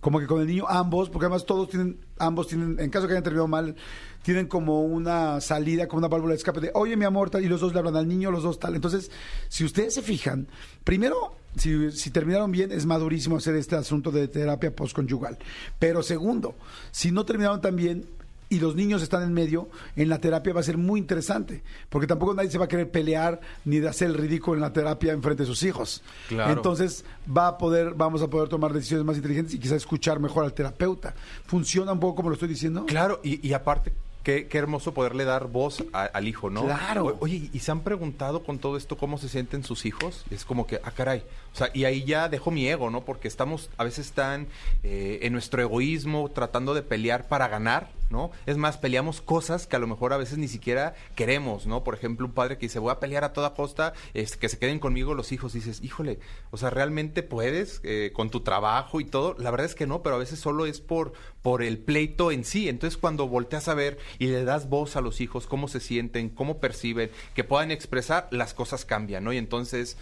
Como 0.00 0.18
que 0.18 0.26
con 0.26 0.40
el 0.40 0.46
niño 0.46 0.64
ambos, 0.68 1.08
porque 1.08 1.26
además 1.26 1.46
todos 1.46 1.68
tienen, 1.68 1.98
ambos 2.18 2.48
tienen, 2.48 2.78
en 2.80 2.90
caso 2.90 3.06
que 3.06 3.12
hayan 3.12 3.22
terminado 3.22 3.48
mal, 3.48 3.76
tienen 4.22 4.46
como 4.46 4.82
una 4.82 5.40
salida, 5.40 5.88
como 5.88 5.98
una 5.98 6.08
válvula 6.08 6.32
de 6.32 6.38
escape 6.38 6.60
de, 6.60 6.70
oye 6.74 6.96
mi 6.96 7.04
amor, 7.04 7.30
tal, 7.30 7.44
y 7.44 7.48
los 7.48 7.60
dos 7.60 7.72
le 7.72 7.78
hablan 7.78 7.96
al 7.96 8.08
niño, 8.08 8.30
los 8.30 8.42
dos 8.42 8.58
tal. 8.58 8.74
Entonces, 8.74 9.10
si 9.48 9.64
ustedes 9.64 9.94
se 9.94 10.02
fijan, 10.02 10.48
primero, 10.84 11.36
si, 11.56 11.90
si 11.92 12.10
terminaron 12.10 12.50
bien, 12.50 12.72
es 12.72 12.86
madurísimo 12.86 13.36
hacer 13.36 13.54
este 13.56 13.76
asunto 13.76 14.10
de 14.10 14.28
terapia 14.28 14.74
postconyugal. 14.74 15.38
Pero 15.78 16.02
segundo, 16.02 16.54
si 16.90 17.10
no 17.12 17.24
terminaron 17.24 17.60
tan 17.60 17.76
bien, 17.76 18.06
y 18.54 18.60
los 18.60 18.74
niños 18.76 19.02
están 19.02 19.22
en 19.22 19.32
medio, 19.32 19.68
en 19.96 20.08
la 20.08 20.18
terapia 20.18 20.52
va 20.52 20.60
a 20.60 20.62
ser 20.62 20.76
muy 20.78 21.00
interesante, 21.00 21.62
porque 21.88 22.06
tampoco 22.06 22.34
nadie 22.34 22.50
se 22.50 22.58
va 22.58 22.66
a 22.66 22.68
querer 22.68 22.90
pelear 22.90 23.40
ni 23.64 23.78
de 23.80 23.88
hacer 23.88 24.08
el 24.08 24.14
ridículo 24.14 24.54
en 24.56 24.60
la 24.60 24.72
terapia 24.72 25.12
en 25.12 25.22
frente 25.22 25.42
de 25.44 25.46
sus 25.46 25.62
hijos. 25.62 26.02
Claro. 26.28 26.52
Entonces 26.52 27.04
va 27.34 27.48
a 27.48 27.58
poder, 27.58 27.94
vamos 27.94 28.22
a 28.22 28.28
poder 28.28 28.48
tomar 28.48 28.72
decisiones 28.72 29.04
más 29.06 29.16
inteligentes 29.16 29.54
y 29.54 29.58
quizás 29.58 29.78
escuchar 29.78 30.20
mejor 30.20 30.44
al 30.44 30.52
terapeuta. 30.52 31.14
¿Funciona 31.46 31.92
un 31.92 32.00
poco 32.00 32.16
como 32.16 32.28
lo 32.28 32.34
estoy 32.34 32.48
diciendo? 32.48 32.84
Claro, 32.86 33.20
y, 33.22 33.46
y 33.46 33.52
aparte, 33.54 33.92
qué, 34.22 34.46
qué 34.46 34.58
hermoso 34.58 34.94
poderle 34.94 35.24
dar 35.24 35.48
voz 35.48 35.82
a- 35.92 36.04
al 36.04 36.28
hijo, 36.28 36.50
¿no? 36.50 36.62
Claro. 36.64 37.06
O- 37.06 37.16
oye, 37.20 37.50
¿y 37.52 37.58
se 37.58 37.70
han 37.72 37.80
preguntado 37.80 38.42
con 38.44 38.58
todo 38.58 38.76
esto 38.76 38.96
cómo 38.96 39.18
se 39.18 39.28
sienten 39.28 39.64
sus 39.64 39.84
hijos? 39.86 40.24
Es 40.30 40.44
como 40.44 40.66
que, 40.66 40.80
ah, 40.84 40.90
caray. 40.90 41.22
O 41.52 41.56
sea, 41.56 41.70
y 41.74 41.84
ahí 41.84 42.04
ya 42.04 42.28
dejo 42.28 42.50
mi 42.50 42.66
ego, 42.66 42.90
¿no? 42.90 43.04
Porque 43.04 43.28
estamos 43.28 43.68
a 43.76 43.84
veces 43.84 44.12
tan 44.12 44.48
eh, 44.82 45.20
en 45.22 45.32
nuestro 45.32 45.60
egoísmo 45.60 46.30
tratando 46.30 46.72
de 46.72 46.82
pelear 46.82 47.28
para 47.28 47.48
ganar, 47.48 47.90
¿no? 48.08 48.30
Es 48.46 48.56
más, 48.56 48.78
peleamos 48.78 49.20
cosas 49.20 49.66
que 49.66 49.76
a 49.76 49.78
lo 49.78 49.86
mejor 49.86 50.12
a 50.12 50.16
veces 50.16 50.38
ni 50.38 50.48
siquiera 50.48 50.94
queremos, 51.14 51.66
¿no? 51.66 51.84
Por 51.84 51.94
ejemplo, 51.94 52.26
un 52.26 52.32
padre 52.32 52.56
que 52.56 52.66
dice, 52.66 52.78
voy 52.78 52.90
a 52.90 53.00
pelear 53.00 53.24
a 53.24 53.32
toda 53.32 53.54
costa, 53.54 53.92
este, 54.14 54.38
que 54.38 54.48
se 54.48 54.58
queden 54.58 54.78
conmigo 54.78 55.14
los 55.14 55.32
hijos. 55.32 55.52
dices, 55.52 55.82
híjole, 55.82 56.20
o 56.50 56.56
sea, 56.56 56.70
¿realmente 56.70 57.22
puedes 57.22 57.80
eh, 57.84 58.12
con 58.14 58.30
tu 58.30 58.40
trabajo 58.40 59.00
y 59.00 59.04
todo? 59.04 59.34
La 59.38 59.50
verdad 59.50 59.66
es 59.66 59.74
que 59.74 59.86
no, 59.86 60.02
pero 60.02 60.16
a 60.16 60.18
veces 60.18 60.40
solo 60.40 60.64
es 60.64 60.80
por, 60.80 61.12
por 61.42 61.62
el 61.62 61.78
pleito 61.78 62.32
en 62.32 62.44
sí. 62.44 62.68
Entonces, 62.68 62.96
cuando 62.96 63.28
volteas 63.28 63.68
a 63.68 63.74
ver 63.74 63.98
y 64.18 64.26
le 64.26 64.44
das 64.44 64.68
voz 64.70 64.96
a 64.96 65.00
los 65.00 65.20
hijos, 65.20 65.46
cómo 65.46 65.68
se 65.68 65.80
sienten, 65.80 66.30
cómo 66.30 66.60
perciben, 66.60 67.10
que 67.34 67.44
puedan 67.44 67.70
expresar, 67.70 68.28
las 68.30 68.54
cosas 68.54 68.84
cambian, 68.84 69.24
¿no? 69.24 69.32
Y 69.32 69.38
entonces, 69.38 69.98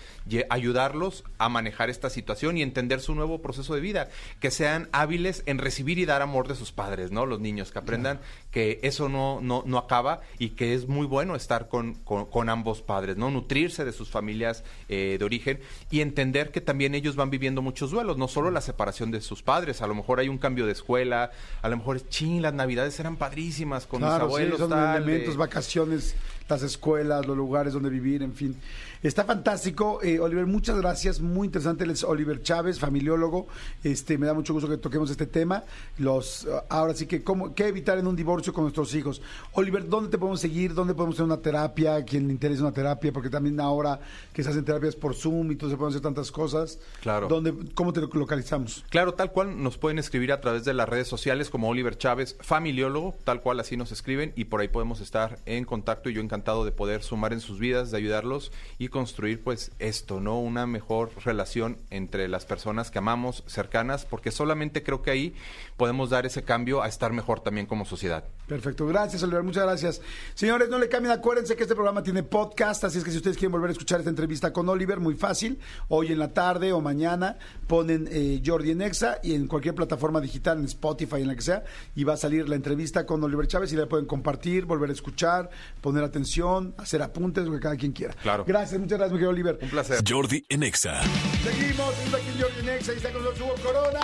ayudarlos 0.48 1.24
a 1.40 1.48
manejar 1.48 1.90
esta 1.90 2.10
situación 2.10 2.56
y 2.56 2.62
entender 2.62 3.00
su 3.00 3.14
nuevo 3.14 3.40
proceso 3.40 3.74
de 3.74 3.80
vida, 3.80 4.08
que 4.38 4.50
sean 4.50 4.88
hábiles 4.92 5.42
en 5.46 5.58
recibir 5.58 5.98
y 5.98 6.04
dar 6.04 6.22
amor 6.22 6.46
de 6.46 6.54
sus 6.54 6.70
padres, 6.70 7.10
¿no? 7.10 7.26
Los 7.26 7.40
niños, 7.40 7.72
que 7.72 7.78
aprendan 7.78 8.20
que 8.50 8.80
eso 8.82 9.08
no, 9.08 9.40
no, 9.40 9.62
no 9.66 9.78
acaba 9.78 10.20
y 10.38 10.50
que 10.50 10.74
es 10.74 10.88
muy 10.88 11.06
bueno 11.06 11.36
estar 11.36 11.68
con, 11.68 11.94
con, 11.94 12.26
con 12.26 12.48
ambos 12.48 12.82
padres, 12.82 13.16
¿no? 13.16 13.30
Nutrirse 13.30 13.84
de 13.84 13.92
sus 13.92 14.10
familias 14.10 14.64
eh, 14.88 15.16
de 15.18 15.24
origen 15.24 15.60
y 15.90 16.00
entender 16.00 16.50
que 16.50 16.60
también 16.60 16.94
ellos 16.94 17.16
van 17.16 17.30
viviendo 17.30 17.62
muchos 17.62 17.90
duelos, 17.90 18.18
no 18.18 18.28
solo 18.28 18.50
la 18.50 18.60
separación 18.60 19.10
de 19.10 19.20
sus 19.20 19.42
padres, 19.42 19.82
a 19.82 19.86
lo 19.86 19.94
mejor 19.94 20.20
hay 20.20 20.28
un 20.28 20.38
cambio 20.38 20.66
de 20.66 20.72
escuela, 20.72 21.30
a 21.62 21.68
lo 21.68 21.76
mejor, 21.76 22.06
ching, 22.08 22.42
las 22.42 22.54
navidades 22.54 22.98
eran 22.98 23.16
padrísimas 23.16 23.86
con 23.86 24.00
mis 24.00 24.08
Claro, 24.08 24.26
sí, 24.26 24.34
abuelos, 24.34 24.58
son 24.58 24.70
tal, 24.70 25.02
elementos, 25.02 25.36
vacaciones, 25.36 26.14
las 26.48 26.62
escuelas, 26.62 27.26
los 27.26 27.36
lugares 27.36 27.72
donde 27.72 27.90
vivir, 27.90 28.22
en 28.22 28.34
fin. 28.34 28.56
Está 29.02 29.24
fantástico, 29.24 30.00
eh, 30.02 30.20
Oliver, 30.20 30.44
muchas 30.44 30.76
gracias, 30.76 31.20
muy 31.20 31.46
interesante. 31.46 31.84
Él 31.84 31.90
es 31.90 32.04
Oliver 32.04 32.42
Chávez, 32.42 32.78
familiólogo. 32.78 33.46
Este, 33.82 34.18
me 34.18 34.26
da 34.26 34.34
mucho 34.34 34.52
gusto 34.52 34.68
que 34.68 34.76
toquemos 34.76 35.10
este 35.10 35.26
tema. 35.26 35.64
Los, 35.96 36.46
ahora 36.68 36.92
sí 36.94 37.06
que, 37.06 37.22
¿cómo, 37.22 37.54
¿qué 37.54 37.68
evitar 37.68 37.96
en 37.96 38.06
un 38.06 38.14
divorcio 38.14 38.39
con 38.48 38.64
nuestros 38.64 38.94
hijos? 38.94 39.20
Oliver, 39.52 39.86
¿dónde 39.88 40.10
te 40.10 40.18
podemos 40.18 40.40
seguir? 40.40 40.72
¿Dónde 40.72 40.94
podemos 40.94 41.16
hacer 41.16 41.26
una 41.26 41.36
terapia? 41.36 41.96
¿A 41.96 42.04
quien 42.04 42.26
le 42.26 42.32
interesa 42.32 42.62
una 42.62 42.72
terapia? 42.72 43.12
Porque 43.12 43.28
también 43.28 43.60
ahora 43.60 44.00
que 44.32 44.42
se 44.42 44.48
hacen 44.48 44.64
terapias 44.64 44.96
por 44.96 45.14
Zoom 45.14 45.52
y 45.52 45.56
todo 45.56 45.68
se 45.70 45.76
pueden 45.76 45.90
hacer 45.90 46.02
tantas 46.02 46.32
cosas. 46.32 46.78
Claro. 47.02 47.28
¿Dónde, 47.28 47.54
¿Cómo 47.74 47.92
te 47.92 48.00
localizamos? 48.00 48.84
Claro, 48.88 49.14
tal 49.14 49.30
cual 49.30 49.62
nos 49.62 49.76
pueden 49.76 49.98
escribir 49.98 50.32
a 50.32 50.40
través 50.40 50.64
de 50.64 50.72
las 50.72 50.88
redes 50.88 51.08
sociales 51.08 51.50
como 51.50 51.68
Oliver 51.68 51.98
Chávez, 51.98 52.36
familiólogo, 52.40 53.14
tal 53.24 53.40
cual 53.40 53.60
así 53.60 53.76
nos 53.76 53.92
escriben 53.92 54.32
y 54.36 54.46
por 54.46 54.60
ahí 54.60 54.68
podemos 54.68 55.00
estar 55.00 55.38
en 55.44 55.64
contacto 55.64 56.08
y 56.08 56.14
yo 56.14 56.22
encantado 56.22 56.64
de 56.64 56.72
poder 56.72 57.02
sumar 57.02 57.32
en 57.32 57.40
sus 57.40 57.58
vidas, 57.58 57.90
de 57.90 57.98
ayudarlos 57.98 58.52
y 58.78 58.88
construir 58.88 59.42
pues 59.42 59.72
esto, 59.78 60.20
¿no? 60.20 60.40
Una 60.40 60.66
mejor 60.66 61.10
relación 61.24 61.76
entre 61.90 62.28
las 62.28 62.46
personas 62.46 62.90
que 62.90 62.98
amamos, 62.98 63.44
cercanas, 63.46 64.06
porque 64.06 64.30
solamente 64.30 64.82
creo 64.82 65.02
que 65.02 65.10
ahí 65.10 65.34
podemos 65.80 66.10
dar 66.10 66.26
ese 66.26 66.42
cambio 66.42 66.82
a 66.82 66.88
estar 66.88 67.10
mejor 67.10 67.40
también 67.40 67.64
como 67.64 67.86
sociedad. 67.86 68.22
Perfecto, 68.46 68.86
gracias 68.86 69.22
Oliver, 69.22 69.42
muchas 69.42 69.64
gracias. 69.64 70.02
Señores, 70.34 70.68
no 70.68 70.78
le 70.78 70.90
cambien, 70.90 71.10
acuérdense 71.10 71.56
que 71.56 71.62
este 71.62 71.74
programa 71.74 72.02
tiene 72.02 72.22
podcast, 72.22 72.84
así 72.84 72.98
es 72.98 73.04
que 73.04 73.10
si 73.10 73.16
ustedes 73.16 73.38
quieren 73.38 73.52
volver 73.52 73.70
a 73.70 73.72
escuchar 73.72 73.98
esta 73.98 74.10
entrevista 74.10 74.52
con 74.52 74.68
Oliver, 74.68 75.00
muy 75.00 75.14
fácil, 75.14 75.58
hoy 75.88 76.12
en 76.12 76.18
la 76.18 76.34
tarde 76.34 76.74
o 76.74 76.82
mañana 76.82 77.38
ponen 77.66 78.06
eh, 78.12 78.42
Jordi 78.44 78.72
en 78.72 78.82
Exa 78.82 79.20
y 79.22 79.34
en 79.34 79.46
cualquier 79.46 79.74
plataforma 79.74 80.20
digital, 80.20 80.58
en 80.58 80.66
Spotify, 80.66 81.22
en 81.22 81.28
la 81.28 81.34
que 81.34 81.40
sea, 81.40 81.64
y 81.94 82.04
va 82.04 82.12
a 82.12 82.16
salir 82.18 82.46
la 82.46 82.56
entrevista 82.56 83.06
con 83.06 83.24
Oliver 83.24 83.46
Chávez 83.46 83.72
y 83.72 83.76
la 83.76 83.86
pueden 83.86 84.04
compartir, 84.04 84.66
volver 84.66 84.90
a 84.90 84.92
escuchar, 84.92 85.48
poner 85.80 86.04
atención, 86.04 86.74
hacer 86.76 87.00
apuntes, 87.00 87.46
lo 87.46 87.52
que 87.52 87.60
cada 87.60 87.76
quien 87.76 87.92
quiera. 87.92 88.12
Claro. 88.22 88.44
Gracias, 88.46 88.78
muchas 88.78 88.98
gracias, 88.98 89.12
mi 89.12 89.16
querido 89.16 89.30
Oliver. 89.30 89.58
Un 89.62 89.70
placer. 89.70 90.04
Jordi 90.06 90.44
en 90.50 90.62
Exa. 90.62 91.00
Seguimos, 91.42 91.94
seguimos 91.94 92.20
aquí 92.20 92.28
en 92.34 92.42
Jordi 92.42 92.60
en 92.60 92.68
Exa 92.68 92.92
y 92.92 92.96
está 92.96 93.10
con 93.12 93.22
nosotros 93.22 93.48
Hugo 93.48 93.54
Corona. 93.64 94.00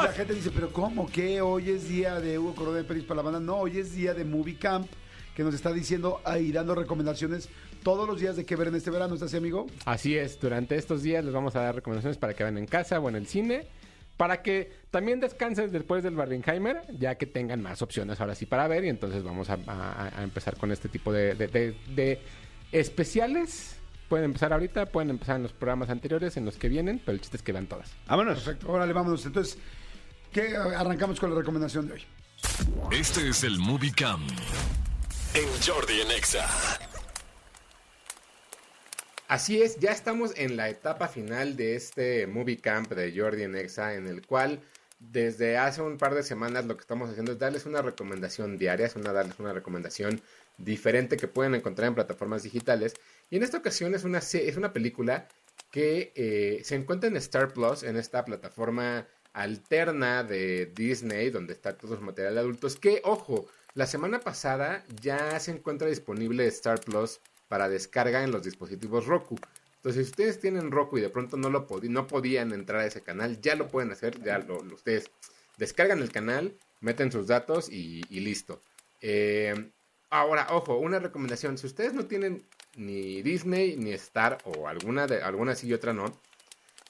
Y 0.00 0.02
la 0.04 0.12
gente 0.12 0.34
dice, 0.34 0.50
pero 0.50 0.72
¿cómo? 0.72 1.06
¿Qué? 1.06 1.40
Hoy 1.40 1.70
es 1.70 1.88
día 1.88 2.20
de 2.20 2.38
Hugo 2.38 2.54
Corona 2.54 2.78
de 2.78 2.84
Peris 2.84 3.04
para 3.04 3.16
la 3.16 3.22
banda. 3.22 3.40
No, 3.40 3.56
hoy 3.56 3.78
es 3.78 3.94
día 3.94 4.14
de 4.14 4.24
Movie 4.24 4.56
Camp, 4.56 4.86
que 5.34 5.42
nos 5.42 5.54
está 5.54 5.72
diciendo 5.72 6.20
ahí 6.24 6.52
dando 6.52 6.74
recomendaciones 6.74 7.48
todos 7.82 8.08
los 8.08 8.18
días 8.20 8.36
de 8.36 8.44
qué 8.46 8.56
ver 8.56 8.68
en 8.68 8.76
este 8.76 8.90
verano. 8.90 9.14
¿Estás 9.14 9.28
así, 9.28 9.36
amigo? 9.36 9.66
Así 9.84 10.16
es, 10.16 10.40
durante 10.40 10.76
estos 10.76 11.02
días 11.02 11.24
les 11.24 11.34
vamos 11.34 11.54
a 11.56 11.60
dar 11.60 11.74
recomendaciones 11.74 12.16
para 12.18 12.34
que 12.34 12.42
vean 12.44 12.56
en 12.58 12.66
casa 12.66 12.98
o 12.98 13.08
en 13.08 13.16
el 13.16 13.26
cine, 13.26 13.66
para 14.16 14.42
que 14.42 14.72
también 14.90 15.20
descansen 15.20 15.70
después 15.70 16.02
del 16.02 16.14
Barbenheimer, 16.14 16.82
ya 16.98 17.16
que 17.16 17.26
tengan 17.26 17.60
más 17.62 17.82
opciones 17.82 18.20
ahora 18.20 18.34
sí 18.34 18.46
para 18.46 18.68
ver, 18.68 18.84
y 18.84 18.88
entonces 18.88 19.22
vamos 19.22 19.50
a, 19.50 19.58
a- 19.66 20.18
a 20.18 20.22
empezar 20.22 20.56
con 20.56 20.72
este 20.72 20.88
tipo 20.88 21.12
de, 21.12 21.34
de- 21.34 21.48
de- 21.48 21.76
de 21.94 22.18
especiales. 22.72 23.76
Pueden 24.08 24.24
empezar 24.24 24.52
ahorita, 24.52 24.86
pueden 24.86 25.10
empezar 25.10 25.36
en 25.36 25.44
los 25.44 25.52
programas 25.52 25.88
anteriores, 25.88 26.36
en 26.36 26.44
los 26.44 26.56
que 26.56 26.68
vienen, 26.68 27.00
pero 27.04 27.14
el 27.14 27.20
chiste 27.20 27.36
es 27.36 27.42
que 27.44 27.52
vean 27.52 27.66
todas. 27.66 27.92
Vámonos. 28.08 28.42
Perfecto, 28.42 28.68
órale, 28.72 28.92
vámonos. 28.92 29.24
Entonces, 29.24 29.56
¿qué 30.32 30.56
arrancamos 30.56 31.18
con 31.20 31.30
la 31.30 31.36
recomendación 31.36 31.86
de 31.88 31.94
hoy? 31.94 32.04
Este 32.92 33.28
es 33.28 33.44
el 33.44 33.58
Movie 33.58 33.92
Cam 33.92 34.26
en 35.34 35.48
Jordi 35.64 36.00
en 36.00 36.10
Exa. 36.10 36.46
Así 39.28 39.62
es, 39.62 39.78
ya 39.78 39.92
estamos 39.92 40.32
en 40.36 40.56
la 40.56 40.68
etapa 40.68 41.06
final 41.06 41.54
de 41.56 41.76
este 41.76 42.26
movie 42.26 42.58
camp 42.58 42.90
de 42.92 43.16
Jordi 43.16 43.44
en 43.44 43.54
Exa, 43.54 43.94
en 43.94 44.08
el 44.08 44.26
cual 44.26 44.60
desde 44.98 45.56
hace 45.56 45.82
un 45.82 45.98
par 45.98 46.14
de 46.16 46.24
semanas 46.24 46.64
lo 46.64 46.74
que 46.76 46.80
estamos 46.80 47.08
haciendo 47.10 47.30
es 47.32 47.38
darles 47.38 47.64
una 47.64 47.80
recomendación 47.80 48.58
diaria, 48.58 48.86
es 48.86 48.96
una 48.96 49.12
darles 49.12 49.38
una 49.38 49.52
recomendación 49.52 50.20
diferente 50.58 51.16
que 51.16 51.28
pueden 51.28 51.54
encontrar 51.54 51.86
en 51.86 51.94
plataformas 51.94 52.42
digitales. 52.42 52.94
Y 53.30 53.36
en 53.36 53.44
esta 53.44 53.58
ocasión 53.58 53.94
es 53.94 54.02
una, 54.02 54.20
se- 54.20 54.48
es 54.48 54.56
una 54.56 54.72
película 54.72 55.28
que 55.70 56.12
eh, 56.16 56.62
se 56.64 56.74
encuentra 56.74 57.08
en 57.08 57.16
Star 57.16 57.52
Plus, 57.52 57.84
en 57.84 57.96
esta 57.96 58.24
plataforma 58.24 59.06
alterna 59.32 60.24
de 60.24 60.66
Disney, 60.66 61.30
donde 61.30 61.52
está 61.52 61.76
todo 61.76 61.96
su 61.96 62.02
material 62.02 62.34
de 62.34 62.40
adultos, 62.40 62.76
que, 62.76 63.00
ojo, 63.04 63.46
la 63.74 63.86
semana 63.86 64.20
pasada 64.20 64.84
ya 65.00 65.38
se 65.38 65.52
encuentra 65.52 65.88
disponible 65.88 66.46
Star 66.46 66.80
Plus 66.80 67.20
para 67.48 67.68
descarga 67.68 68.22
en 68.22 68.32
los 68.32 68.42
dispositivos 68.42 69.06
Roku. 69.06 69.36
Entonces, 69.76 70.06
si 70.06 70.10
ustedes 70.10 70.40
tienen 70.40 70.70
Roku 70.70 70.98
y 70.98 71.00
de 71.00 71.10
pronto 71.10 71.36
no, 71.36 71.48
lo 71.50 71.66
podían 71.66 72.52
entrar 72.52 72.80
a 72.80 72.86
ese 72.86 73.02
canal, 73.02 73.40
ya 73.40 73.54
lo 73.54 73.68
pueden 73.68 73.92
hacer, 73.92 74.22
ya 74.22 74.38
lo, 74.38 74.58
ustedes 74.58 75.10
descargan 75.56 76.00
el 76.00 76.12
canal, 76.12 76.54
meten 76.80 77.10
sus 77.12 77.26
datos 77.26 77.70
y, 77.70 78.02
y 78.10 78.20
listo. 78.20 78.62
Eh, 79.00 79.70
ahora, 80.10 80.48
ojo, 80.50 80.78
una 80.78 80.98
recomendación, 80.98 81.56
si 81.56 81.66
ustedes 81.66 81.94
no 81.94 82.06
tienen 82.06 82.44
ni 82.76 83.22
Disney 83.22 83.76
ni 83.76 83.92
Star 83.92 84.38
o 84.44 84.68
alguna, 84.68 85.06
de, 85.06 85.22
alguna 85.22 85.54
sí 85.54 85.68
y 85.68 85.74
otra 85.74 85.92
no, 85.92 86.20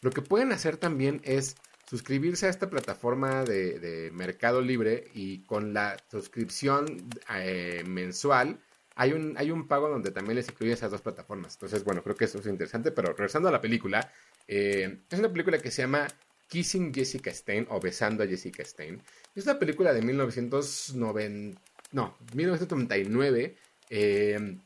lo 0.00 0.10
que 0.10 0.22
pueden 0.22 0.52
hacer 0.52 0.76
también 0.76 1.20
es 1.24 1.56
suscribirse 1.90 2.46
a 2.46 2.50
esta 2.50 2.70
plataforma 2.70 3.42
de, 3.42 4.10
Mercado 4.14 4.60
Libre 4.60 5.08
y 5.12 5.40
con 5.40 5.74
la 5.74 5.96
suscripción 6.08 6.86
eh, 7.34 7.82
mensual 7.84 8.60
hay 8.94 9.12
un, 9.12 9.34
hay 9.36 9.50
un 9.50 9.66
pago 9.66 9.88
donde 9.88 10.12
también 10.12 10.36
les 10.36 10.48
incluyen 10.48 10.74
esas 10.74 10.90
dos 10.92 11.00
plataformas. 11.00 11.54
Entonces, 11.54 11.82
bueno, 11.84 12.02
creo 12.02 12.14
que 12.14 12.26
eso 12.26 12.38
es 12.38 12.46
interesante. 12.46 12.92
Pero 12.92 13.12
regresando 13.14 13.48
a 13.48 13.52
la 13.52 13.60
película, 13.60 14.12
eh, 14.46 14.98
es 15.08 15.18
una 15.18 15.32
película 15.32 15.58
que 15.58 15.70
se 15.70 15.82
llama 15.82 16.06
Kissing 16.48 16.92
Jessica 16.92 17.32
Stein 17.32 17.66
o 17.70 17.80
Besando 17.80 18.22
a 18.22 18.26
Jessica 18.26 18.62
Stein. 18.62 19.02
Es 19.34 19.44
una 19.44 19.58
película 19.58 19.94
de 19.94 20.02
1990, 20.02 21.60
no, 21.92 22.16
1999, 22.34 23.56
eh, 23.88 24.58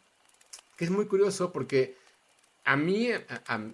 que 0.77 0.85
es 0.85 0.91
muy 0.91 1.07
curioso 1.07 1.53
porque 1.53 1.95
a 2.65 2.77
mí, 2.77 3.11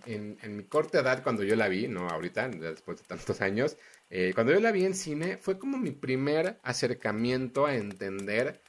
en, 0.06 0.38
en 0.42 0.56
mi 0.56 0.64
corta 0.64 1.00
edad, 1.00 1.22
cuando 1.22 1.44
yo 1.44 1.54
la 1.56 1.68
vi, 1.68 1.86
no 1.86 2.08
ahorita, 2.08 2.48
después 2.48 2.98
de 2.98 3.04
tantos 3.04 3.40
años, 3.40 3.76
eh, 4.10 4.32
cuando 4.34 4.52
yo 4.52 4.60
la 4.60 4.72
vi 4.72 4.84
en 4.84 4.94
cine, 4.94 5.36
fue 5.36 5.58
como 5.58 5.78
mi 5.78 5.92
primer 5.92 6.58
acercamiento 6.64 7.66
a 7.66 7.76
entender 7.76 8.60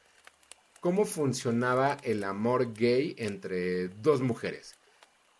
cómo 0.80 1.05
funcionaba 1.05 1.97
el 2.03 2.24
amor 2.24 2.74
gay 2.74 3.15
entre 3.17 3.88
dos 3.88 4.22
mujeres. 4.22 4.76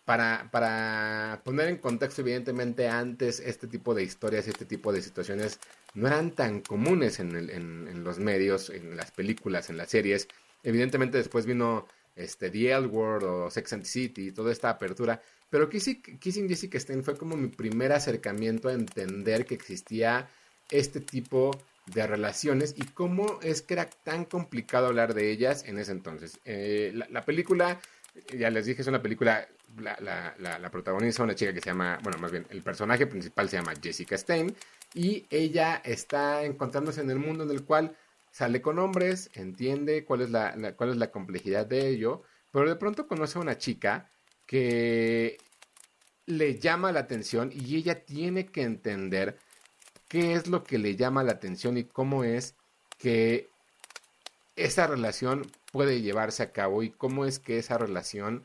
Para, 0.04 1.40
poner 1.44 1.68
en 1.68 1.76
contexto, 1.78 2.22
evidentemente, 2.22 2.88
antes 2.88 3.38
este 3.38 3.68
tipo 3.68 3.94
de 3.94 4.02
historias, 4.02 4.48
este 4.48 4.64
tipo 4.64 4.92
de 4.92 5.00
situaciones 5.00 5.60
no 5.94 6.08
eran 6.08 6.32
tan 6.32 6.60
comunes 6.60 7.20
en 7.20 8.04
los 8.04 8.18
medios, 8.18 8.68
en 8.70 8.96
las 8.96 9.12
películas, 9.12 9.70
en 9.70 9.76
las 9.76 9.90
series. 9.90 10.26
Evidentemente 10.64 11.18
después 11.18 11.46
vino 11.46 11.86
este, 12.14 12.50
The 12.50 12.72
L 12.72 12.86
Word 12.86 13.24
o 13.24 13.50
Sex 13.50 13.72
and 13.72 13.82
the 13.82 13.88
City, 13.88 14.32
toda 14.32 14.52
esta 14.52 14.70
apertura. 14.70 15.20
Pero 15.50 15.68
Kissing, 15.68 16.48
Jessica 16.48 16.80
Stein 16.80 17.04
fue 17.04 17.16
como 17.16 17.36
mi 17.36 17.48
primer 17.48 17.92
acercamiento 17.92 18.68
a 18.68 18.72
entender 18.72 19.44
que 19.44 19.54
existía 19.54 20.28
este 20.70 21.00
tipo 21.00 21.50
de 21.86 22.06
relaciones 22.06 22.74
y 22.76 22.84
cómo 22.84 23.38
es 23.42 23.60
que 23.60 23.74
era 23.74 23.84
tan 23.84 24.24
complicado 24.24 24.86
hablar 24.86 25.12
de 25.12 25.30
ellas 25.30 25.64
en 25.66 25.78
ese 25.78 25.92
entonces. 25.92 26.40
Eh, 26.46 26.92
la, 26.94 27.06
la 27.10 27.22
película, 27.22 27.78
ya 28.34 28.48
les 28.50 28.64
dije, 28.64 28.80
es 28.80 28.88
una 28.88 29.02
película, 29.02 29.46
la, 29.76 29.96
la, 30.00 30.34
la, 30.38 30.58
la 30.58 30.70
protagoniza 30.70 31.22
una 31.22 31.34
chica 31.34 31.52
que 31.52 31.60
se 31.60 31.70
llama, 31.70 31.98
bueno, 32.02 32.18
más 32.18 32.32
bien, 32.32 32.46
el 32.48 32.62
personaje 32.62 33.06
principal 33.06 33.48
se 33.50 33.56
llama 33.56 33.74
Jessica 33.82 34.16
Stein 34.16 34.54
y 34.94 35.26
ella 35.28 35.82
está 35.84 36.44
encontrándose 36.44 37.00
en 37.02 37.10
el 37.10 37.18
mundo 37.18 37.44
en 37.44 37.50
el 37.50 37.64
cual 37.64 37.94
sale 38.32 38.60
con 38.60 38.78
hombres, 38.80 39.30
entiende 39.34 40.04
cuál 40.04 40.22
es 40.22 40.30
la, 40.30 40.74
cuál 40.74 40.90
es 40.90 40.96
la 40.96 41.12
complejidad 41.12 41.66
de 41.66 41.88
ello, 41.88 42.22
pero 42.50 42.68
de 42.68 42.76
pronto 42.76 43.06
conoce 43.06 43.38
a 43.38 43.42
una 43.42 43.58
chica 43.58 44.10
que 44.46 45.38
le 46.26 46.58
llama 46.58 46.92
la 46.92 47.00
atención 47.00 47.50
y 47.52 47.76
ella 47.76 48.04
tiene 48.04 48.46
que 48.46 48.62
entender 48.62 49.38
qué 50.08 50.32
es 50.32 50.46
lo 50.48 50.64
que 50.64 50.78
le 50.78 50.96
llama 50.96 51.22
la 51.22 51.32
atención 51.32 51.76
y 51.76 51.84
cómo 51.84 52.24
es 52.24 52.54
que 52.98 53.48
esa 54.56 54.86
relación 54.86 55.46
puede 55.70 56.00
llevarse 56.00 56.42
a 56.42 56.52
cabo 56.52 56.82
y 56.82 56.90
cómo 56.90 57.24
es 57.26 57.38
que 57.38 57.58
esa 57.58 57.78
relación 57.78 58.44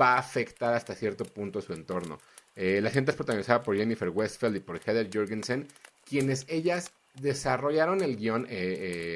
va 0.00 0.14
a 0.14 0.18
afectar 0.18 0.74
hasta 0.74 0.94
cierto 0.94 1.24
punto 1.24 1.60
su 1.60 1.72
entorno. 1.72 2.18
Eh, 2.56 2.80
la 2.80 2.90
gente 2.90 3.10
es 3.10 3.16
protagonizada 3.16 3.62
por 3.62 3.76
Jennifer 3.76 4.08
Westfeld 4.08 4.56
y 4.56 4.60
por 4.60 4.78
Heather 4.78 5.10
Jorgensen, 5.12 5.66
quienes 6.04 6.46
ellas 6.48 6.92
desarrollaron 7.14 8.02
el 8.02 8.16
guion 8.16 8.46
eh, 8.46 8.48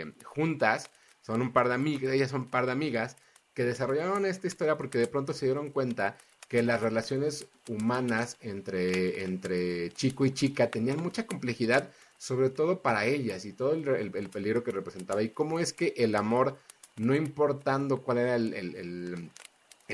eh, 0.05 0.13
juntas, 0.25 0.91
son 1.23 1.43
un 1.43 1.53
par 1.53 1.69
de 1.69 1.75
amigas, 1.75 2.13
ellas 2.13 2.31
son 2.31 2.43
un 2.43 2.51
par 2.51 2.67
de 2.67 2.73
amigas, 2.73 3.17
que 3.55 3.65
desarrollaron 3.65 4.25
esta 4.25 4.47
historia 4.47 4.77
porque 4.77 4.99
de 4.99 5.07
pronto 5.09 5.33
se 5.33 5.47
dieron 5.47 5.71
cuenta 5.71 6.17
que 6.49 6.63
las 6.63 6.81
relaciones 6.81 7.47
humanas 7.69 8.37
entre, 8.41 9.25
entre 9.25 9.91
chico 9.93 10.25
y 10.25 10.31
chica 10.33 10.71
tenían 10.71 11.03
mucha 11.03 11.27
complejidad, 11.27 11.91
sobre 12.17 12.51
todo 12.51 12.81
para 12.83 13.05
ellas 13.05 13.45
y 13.45 13.53
todo 13.53 13.73
el, 13.73 13.87
el- 13.89 14.17
el 14.17 14.31
peligro 14.31 14.65
que 14.65 14.71
representaba 14.71 15.23
y 15.23 15.31
cómo 15.31 15.59
es 15.61 15.73
que 15.73 15.93
el 15.97 16.15
amor, 16.15 16.57
no 16.97 17.15
importando 17.15 18.03
cuál 18.03 18.19
era 18.19 18.37
el, 18.37 18.55
el- 18.55 19.31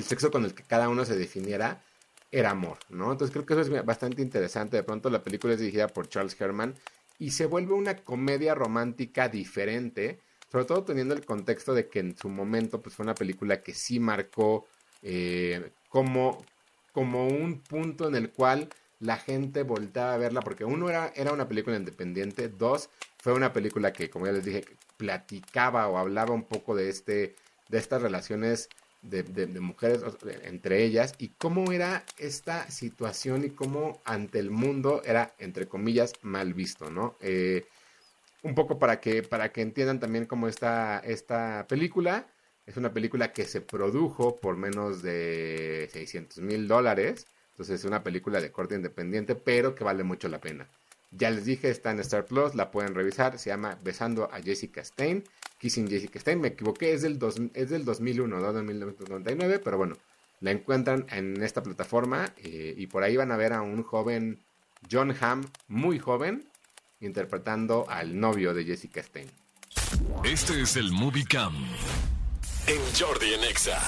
sexo 0.05 0.31
con 0.31 0.45
el 0.45 0.55
que 0.55 0.63
cada 0.63 0.89
uno 0.89 1.05
se 1.05 1.17
definiera, 1.17 1.83
era 2.31 2.51
amor, 2.51 2.79
¿no? 2.89 3.13
Entonces 3.13 3.33
creo 3.33 3.47
que 3.47 3.55
eso 3.55 3.63
es 3.77 3.85
bastante 3.85 4.23
interesante. 4.23 4.77
De 4.77 4.83
pronto 4.83 5.09
la 5.11 5.23
película 5.23 5.55
es 5.55 5.61
dirigida 5.61 5.87
por 5.89 6.09
Charles 6.09 6.39
Herman 6.41 6.75
y 7.19 7.31
se 7.31 7.47
vuelve 7.47 7.75
una 7.75 7.97
comedia 7.97 8.55
romántica 8.55 9.29
diferente, 9.29 10.21
sobre 10.51 10.65
todo 10.65 10.85
teniendo 10.85 11.15
el 11.15 11.25
contexto 11.25 11.75
de 11.75 11.89
que 11.89 12.01
en 12.01 12.17
su 12.17 12.29
momento 12.29 12.83
pues 12.83 12.95
fue 12.95 13.05
una 13.05 13.15
película 13.15 13.63
que 13.63 13.75
sí 13.75 14.01
marcó 14.01 14.67
eh, 15.03 15.73
como, 15.89 16.45
como 16.93 17.29
un 17.29 17.61
punto 17.61 18.09
en 18.09 18.17
el 18.17 18.31
cual 18.31 18.69
la 19.01 19.17
gente 19.17 19.63
voltaba 19.63 20.15
a 20.15 20.19
verla, 20.19 20.41
porque 20.41 20.65
uno 20.65 20.89
era, 20.89 21.13
era 21.15 21.33
una 21.33 21.47
película 21.47 21.77
independiente, 21.77 22.49
dos, 22.49 22.89
fue 23.19 23.33
una 23.33 23.53
película 23.53 23.93
que, 23.93 24.09
como 24.09 24.27
ya 24.27 24.33
les 24.33 24.45
dije, 24.45 24.65
platicaba 24.97 25.89
o 25.89 25.99
hablaba 25.99 26.33
un 26.33 26.45
poco 26.45 26.75
de 26.75 26.89
este, 26.89 27.35
de 27.69 27.79
estas 27.79 28.01
relaciones 28.01 28.69
de, 29.05 29.47
mujeres 29.61 30.03
entre 30.45 30.85
ellas 30.85 31.15
y 31.19 31.29
cómo 31.29 31.73
era 31.73 32.05
esta 32.19 32.71
situación 32.71 33.45
y 33.45 33.51
cómo 33.51 34.01
ante 34.05 34.39
el 34.39 34.51
mundo 34.51 35.03
era, 35.05 35.35
entre 35.39 35.67
comillas, 35.67 36.13
mal 36.23 36.55
visto, 36.55 36.91
¿no? 36.91 37.17
Eh, 37.21 37.67
un 38.43 38.55
poco 38.55 38.79
para 38.79 39.01
que, 39.01 39.23
para 39.23 39.53
que 39.53 39.63
entiendan 39.63 40.01
también 40.01 40.27
cómo 40.27 40.49
está 40.49 40.99
esta 41.01 41.67
película. 41.69 42.27
Es 42.67 42.77
una 42.77 42.93
película 42.93 43.33
que 43.33 43.45
se 43.45 43.61
produjo 43.61 44.37
por 44.37 44.57
menos 44.57 45.03
de 45.03 45.89
600 45.93 46.39
mil 46.39 46.69
dólares. 46.69 47.27
Entonces 47.51 47.81
es 47.81 47.85
una 47.85 48.03
película 48.03 48.41
de 48.41 48.51
corte 48.51 48.75
independiente, 48.75 49.35
pero 49.35 49.75
que 49.75 49.85
vale 49.85 50.03
mucho 50.03 50.29
la 50.29 50.41
pena. 50.41 50.69
Ya 51.11 51.31
les 51.31 51.45
dije, 51.45 51.71
está 51.71 51.93
en 51.93 52.01
Star 52.01 52.25
Plus, 52.27 52.55
la 52.55 52.71
pueden 52.71 52.95
revisar. 52.95 53.39
Se 53.39 53.51
llama 53.51 53.79
Besando 53.83 54.29
a 54.33 54.41
Jessica 54.41 54.85
Stein. 54.85 55.25
Kissing 55.65 55.89
Jessica 55.89 56.19
Stein, 56.21 56.43
me 56.43 56.49
equivoqué, 56.49 56.93
es 56.93 57.01
del, 57.01 57.19
dos- 57.19 57.41
es 57.55 57.71
del 57.71 57.87
2001, 57.87 58.39
no 58.39 58.53
del 58.53 58.65
1999, 58.65 59.61
pero 59.65 59.79
bueno, 59.79 59.97
la 60.41 60.51
encuentran 60.51 61.07
en 61.09 61.43
esta 61.43 61.63
plataforma 61.63 62.35
eh, 62.37 62.75
y 62.77 62.87
por 62.87 63.03
ahí 63.03 63.17
van 63.17 63.33
a 63.33 63.39
ver 63.39 63.55
a 63.55 63.63
un 63.63 63.83
joven 63.83 64.45
John 64.93 65.17
Hamm, 65.19 65.43
muy 65.69 65.99
joven, 65.99 66.47
interpretando 67.01 67.87
al 67.89 68.21
novio 68.21 68.53
de 68.53 68.67
Jessica 68.67 69.03
Stein. 69.03 69.31
Este 70.23 70.61
es 70.61 70.77
el 70.77 70.93
Movie 70.93 71.25
Cam. 71.25 71.55
En 72.67 72.81
Jordi 72.99 73.33
en 73.33 73.45
Exa. 73.45 73.81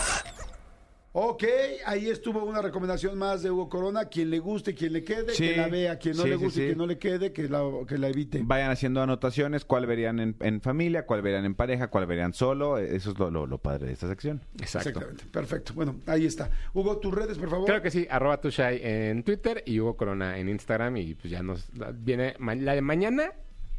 Ok, 1.18 1.44
ahí 1.86 2.10
estuvo 2.10 2.44
una 2.44 2.60
recomendación 2.60 3.16
más 3.16 3.42
de 3.42 3.50
Hugo 3.50 3.70
Corona. 3.70 4.04
Quien 4.04 4.28
le 4.28 4.38
guste, 4.38 4.74
quien 4.74 4.92
le 4.92 5.02
quede, 5.02 5.32
Sí, 5.32 5.48
que 5.48 5.56
la 5.56 5.68
vea. 5.68 5.98
Quien 5.98 6.14
no 6.14 6.24
sí, 6.24 6.28
le 6.28 6.36
guste, 6.36 6.60
sí. 6.60 6.66
quien 6.66 6.76
no 6.76 6.86
le 6.86 6.98
quede, 6.98 7.32
que 7.32 7.48
la, 7.48 7.62
que 7.88 7.96
la 7.96 8.08
evite. 8.08 8.42
Vayan 8.44 8.70
haciendo 8.70 9.00
anotaciones, 9.00 9.64
cuál 9.64 9.86
verían 9.86 10.20
en, 10.20 10.36
en 10.40 10.60
familia, 10.60 11.06
cuál 11.06 11.22
verían 11.22 11.46
en 11.46 11.54
pareja, 11.54 11.88
cuál 11.88 12.04
verían 12.04 12.34
solo. 12.34 12.76
Eso 12.76 13.12
es 13.12 13.18
lo, 13.18 13.30
lo- 13.30 13.46
lo 13.46 13.56
padre 13.56 13.86
de 13.86 13.92
esta 13.94 14.08
sección. 14.08 14.42
Exactamente, 14.60 15.24
perfecto. 15.32 15.72
Bueno, 15.74 15.96
ahí 16.04 16.26
está. 16.26 16.50
Hugo, 16.74 16.98
tus 16.98 17.14
redes, 17.14 17.38
por 17.38 17.48
favor. 17.48 17.64
Creo 17.66 17.80
que 17.80 17.90
sí, 17.90 18.06
arroba 18.10 18.38
tushai 18.38 18.78
en 18.82 19.22
Twitter 19.22 19.62
y 19.64 19.80
Hugo 19.80 19.96
Corona 19.96 20.36
en 20.38 20.50
Instagram 20.50 20.98
y 20.98 21.14
pues 21.14 21.30
ya 21.30 21.42
nos 21.42 21.66
la- 21.78 21.92
viene, 21.92 22.34
la 22.38 22.74
de 22.74 22.82
mañana 22.82 23.32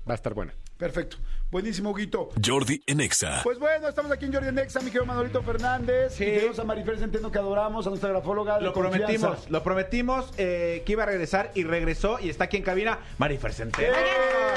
va 0.09 0.13
a 0.13 0.15
estar 0.15 0.33
buena. 0.33 0.53
Perfecto. 0.78 1.17
Buenísimo, 1.49 1.91
Huguito. 1.91 2.30
Jordi 2.45 2.84
en 2.86 2.99
Exa. 2.99 3.39
Pues 3.43 3.57
bueno, 3.57 3.88
estamos 3.88 4.11
aquí 4.11 4.25
en 4.25 4.34
Jordi 4.34 4.51
Nexa, 4.51 4.80
mi 4.82 4.88
querido 4.88 5.05
Manolito 5.05 5.41
Fernández. 5.41 6.13
Sí. 6.13 6.23
Y 6.25 6.28
tenemos 6.28 6.59
a 6.59 6.63
Marifer 6.65 6.99
Centeno 6.99 7.32
que 7.32 7.39
adoramos, 7.39 7.88
a 7.88 7.89
nuestra 7.89 8.09
grafóloga 8.09 8.57
de 8.59 8.65
Lo 8.65 8.73
confianza. 8.73 8.99
prometimos, 9.05 9.49
lo 9.49 9.63
prometimos 9.63 10.34
eh, 10.38 10.84
que 10.86 10.91
iba 10.91 11.03
a 11.03 11.05
regresar 11.05 11.51
y 11.55 11.63
regresó 11.63 12.19
y 12.19 12.30
está 12.30 12.43
aquí 12.45 12.57
en 12.57 12.63
cabina 12.63 12.99
Marifer 13.17 13.53
Centeno. 13.53 13.95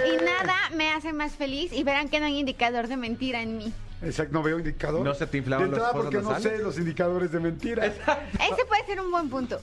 Y 0.06 0.22
nada 0.24 0.56
me 0.74 0.92
hace 0.92 1.12
más 1.12 1.32
feliz 1.32 1.72
y 1.72 1.84
verán 1.84 2.08
que 2.08 2.18
no 2.18 2.26
hay 2.26 2.38
indicador 2.38 2.88
de 2.88 2.96
mentira 2.96 3.40
en 3.40 3.56
mí. 3.56 3.72
Exacto, 4.02 4.32
no 4.32 4.42
veo 4.42 4.58
indicador. 4.58 5.02
¿No 5.04 5.14
se 5.14 5.26
te 5.26 5.38
inflaban 5.38 5.70
De 5.70 5.76
entrada 5.76 5.92
los 5.94 6.02
porque 6.02 6.22
no 6.22 6.40
sé 6.40 6.58
los 6.58 6.76
indicadores 6.78 7.30
de 7.30 7.38
mentira. 7.40 7.86
Ese 7.86 8.64
puede 8.66 8.84
ser 8.86 9.00
un 9.00 9.10
buen 9.10 9.28
punto. 9.30 9.60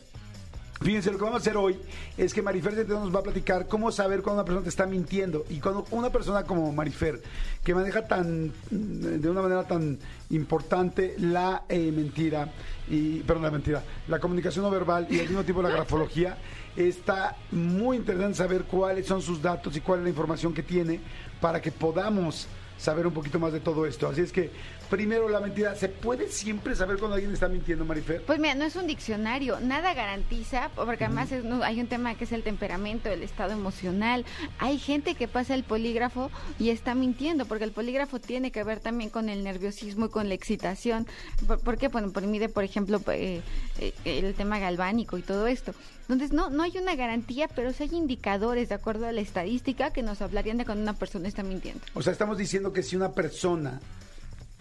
Fíjense, 0.81 1.11
lo 1.11 1.17
que 1.17 1.23
vamos 1.23 1.39
a 1.39 1.41
hacer 1.41 1.57
hoy 1.57 1.79
es 2.17 2.33
que 2.33 2.41
Marifer 2.41 2.87
nos 2.87 3.13
va 3.13 3.19
a 3.19 3.23
platicar 3.23 3.67
cómo 3.67 3.91
saber 3.91 4.21
cuando 4.21 4.41
una 4.41 4.45
persona 4.45 4.63
te 4.63 4.69
está 4.69 4.85
mintiendo. 4.85 5.43
Y 5.49 5.59
cuando 5.59 5.85
una 5.91 6.11
persona 6.11 6.43
como 6.43 6.71
Marifer, 6.71 7.21
que 7.63 7.73
maneja 7.73 8.07
tan 8.07 8.51
de 8.69 9.29
una 9.29 9.41
manera 9.41 9.63
tan 9.65 9.97
importante 10.29 11.15
la 11.17 11.63
eh, 11.67 11.91
mentira, 11.91 12.51
y 12.89 13.19
perdón, 13.21 13.43
la 13.43 13.51
mentira, 13.51 13.83
la 14.07 14.19
comunicación 14.19 14.65
no 14.65 14.71
verbal 14.71 15.07
y 15.09 15.19
al 15.19 15.27
mismo 15.27 15.43
tiempo 15.43 15.61
la 15.61 15.69
grafología, 15.69 16.37
está 16.75 17.35
muy 17.51 17.97
interesante 17.97 18.37
saber 18.37 18.63
cuáles 18.63 19.07
son 19.07 19.21
sus 19.21 19.41
datos 19.41 19.75
y 19.75 19.81
cuál 19.81 19.99
es 19.99 20.03
la 20.03 20.09
información 20.09 20.53
que 20.53 20.61
tiene 20.61 20.99
para 21.41 21.59
que 21.59 21.71
podamos 21.71 22.47
saber 22.77 23.07
un 23.07 23.13
poquito 23.13 23.39
más 23.39 23.51
de 23.51 23.59
todo 23.59 23.85
esto. 23.85 24.07
Así 24.07 24.21
es 24.21 24.31
que, 24.31 24.51
primero 24.89 25.29
la 25.29 25.39
mentira, 25.39 25.75
¿se 25.75 25.89
puede 25.89 26.29
siempre 26.29 26.75
saber 26.75 26.97
cuando 26.97 27.15
alguien 27.15 27.33
está 27.33 27.47
mintiendo, 27.47 27.85
Marifer? 27.85 28.21
Pues 28.23 28.39
mira, 28.39 28.55
no 28.55 28.65
es 28.65 28.75
un 28.75 28.87
diccionario, 28.87 29.59
nada 29.59 29.93
garantiza, 29.93 30.69
porque 30.75 31.05
además 31.05 31.31
es- 31.31 31.43
no, 31.43 31.63
hay 31.63 31.79
un 31.79 31.87
tema 31.87 32.15
que 32.15 32.23
es 32.23 32.31
el 32.31 32.43
temperamento, 32.43 33.09
el 33.09 33.23
estado 33.23 33.51
emocional. 33.51 34.25
Hay 34.59 34.77
gente 34.79 35.15
que 35.15 35.27
pasa 35.27 35.53
el 35.55 35.63
polígrafo 35.63 36.31
y 36.59 36.69
está 36.69 36.95
mintiendo, 36.95 37.45
porque 37.45 37.63
el 37.63 37.71
polígrafo 37.71 38.19
tiene 38.19 38.51
que 38.51 38.63
ver 38.63 38.79
también 38.79 39.09
con 39.09 39.29
el 39.29 39.43
nerviosismo 39.43 40.05
y 40.05 40.09
con 40.09 40.27
la 40.29 40.35
excitación. 40.35 41.07
¿Por, 41.47 41.59
por 41.59 41.77
qué? 41.77 41.87
Bueno, 41.89 42.11
por 42.11 42.23
mide, 42.27 42.49
por 42.49 42.63
ejemplo, 42.63 43.01
eh, 43.07 43.41
eh, 43.79 43.93
el 44.05 44.33
tema 44.35 44.59
galvánico 44.59 45.17
y 45.17 45.21
todo 45.21 45.47
esto. 45.47 45.73
Entonces, 46.03 46.31
no, 46.31 46.49
no 46.49 46.63
hay 46.63 46.77
una 46.77 46.95
garantía, 46.95 47.47
pero 47.53 47.73
sí 47.73 47.83
hay 47.83 47.93
indicadores, 47.95 48.69
de 48.69 48.75
acuerdo 48.75 49.07
a 49.07 49.11
la 49.11 49.19
estadística, 49.21 49.91
que 49.91 50.01
nos 50.03 50.21
hablarían 50.21 50.57
de 50.57 50.63
cuando 50.65 50.81
una 50.83 50.93
persona 50.93 51.27
está 51.27 51.43
mintiendo. 51.43 51.81
O 51.93 52.01
sea, 52.01 52.13
estamos 52.13 52.37
diciendo 52.37 52.71
que 52.71 52.81
si 52.83 52.95
una 52.95 53.11
persona 53.11 53.81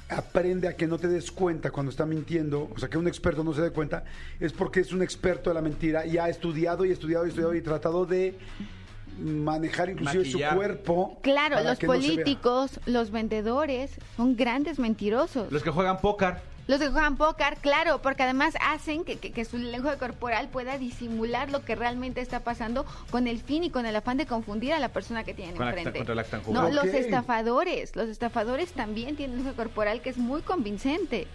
aprende 0.08 0.68
a 0.68 0.76
que 0.76 0.86
no 0.86 0.98
te 0.98 1.08
des 1.08 1.30
cuenta 1.30 1.70
cuando 1.70 1.90
está 1.90 2.06
mintiendo, 2.06 2.70
o 2.74 2.78
sea, 2.78 2.88
que 2.88 2.98
un 2.98 3.08
experto 3.08 3.42
no 3.42 3.52
se 3.52 3.62
dé 3.62 3.70
cuenta, 3.70 4.04
es 4.38 4.52
porque 4.52 4.80
es 4.80 4.92
un 4.92 5.02
experto 5.02 5.50
de 5.50 5.54
la 5.54 5.62
mentira 5.62 6.06
y 6.06 6.18
ha 6.18 6.28
estudiado 6.28 6.84
y 6.84 6.90
estudiado 6.92 7.26
y 7.26 7.30
estudiado 7.30 7.54
y 7.54 7.60
tratado 7.60 8.06
de 8.06 8.38
manejar 9.18 9.90
inclusive 9.90 10.24
Maquillar. 10.24 10.50
su 10.50 10.56
cuerpo. 10.56 11.18
Claro, 11.22 11.62
los 11.62 11.82
no 11.82 11.86
políticos, 11.86 12.80
los 12.86 13.10
vendedores, 13.10 13.92
son 14.16 14.36
grandes 14.36 14.78
mentirosos. 14.78 15.50
Los 15.50 15.62
que 15.62 15.70
juegan 15.70 16.00
póker. 16.00 16.36
Los 16.66 16.80
que 16.80 16.88
juegan 16.88 17.16
póker, 17.16 17.56
claro, 17.60 18.02
porque 18.02 18.24
además 18.24 18.54
hacen 18.60 19.04
que, 19.04 19.18
que- 19.18 19.30
que 19.32 19.44
su 19.44 19.56
lenguaje 19.56 19.98
corporal 19.98 20.48
pueda 20.48 20.78
disimular 20.78 21.50
lo 21.50 21.64
que 21.64 21.76
realmente 21.76 22.20
está 22.20 22.40
pasando 22.40 22.84
con 23.10 23.28
el 23.28 23.40
fin 23.40 23.62
y 23.62 23.70
con 23.70 23.86
el 23.86 23.94
afán 23.94 24.16
de 24.16 24.26
confundir 24.26 24.72
a 24.72 24.80
la 24.80 24.88
persona 24.88 25.22
que 25.22 25.32
tienen 25.32 25.56
Con 25.56 25.68
enfrente. 25.68 25.90
está- 25.90 25.98
contra 25.98 26.14
la 26.16 26.22
que 26.24 26.36
están 26.36 26.52
no, 26.52 26.68
los 26.70 26.86
estafadores, 26.86 27.94
los 27.94 28.08
estafadores 28.08 28.72
también 28.72 29.14
tienen 29.16 29.38
un 29.38 29.44
lenguaje 29.44 29.56
corporal 29.56 30.00
que 30.00 30.10
es 30.10 30.18
muy 30.18 30.42
convincente. 30.42 31.26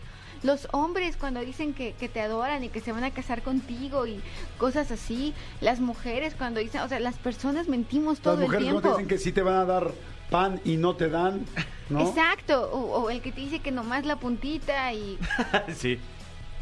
Los 0.44 0.68
hombres 0.72 1.18
cuando 1.18 1.40
dicen 1.42 1.74
que, 1.76 1.94
que 1.94 2.10
te 2.10 2.20
adoran 2.20 2.64
y 2.64 2.70
que 2.70 2.82
se 2.82 2.92
van 2.92 3.04
a 3.04 3.12
casar 3.12 3.44
contigo 3.44 4.08
y 4.08 4.20
cosas 4.58 4.90
así. 4.92 5.36
Las 5.62 5.80
mujeres 5.80 6.34
cuando 6.36 6.60
dicen, 6.60 6.82
o 6.82 6.88
sea, 6.90 7.00
las 7.00 7.16
personas 7.20 7.68
mentimos 7.68 8.20
todo 8.22 8.34
Las 8.38 8.46
mujeres 8.48 8.68
el 8.68 8.74
no 8.74 8.82
tiempo. 8.82 8.98
dicen 8.98 9.08
que 9.08 9.18
sí 9.20 9.32
te 9.32 9.44
van 9.44 9.54
a 9.58 9.66
dar 9.66 9.92
pan 10.32 10.60
y 10.64 10.78
no 10.78 10.96
te 10.96 11.10
dan, 11.10 11.46
¿no? 11.90 12.08
Exacto, 12.08 12.72
o, 12.72 13.04
o 13.04 13.10
el 13.12 13.22
que 13.22 13.32
te 13.32 13.42
dice 13.42 13.60
que 13.60 13.70
nomás 13.70 14.06
la 14.06 14.16
puntita 14.16 14.92
y 14.94 15.20
sí. 15.76 16.00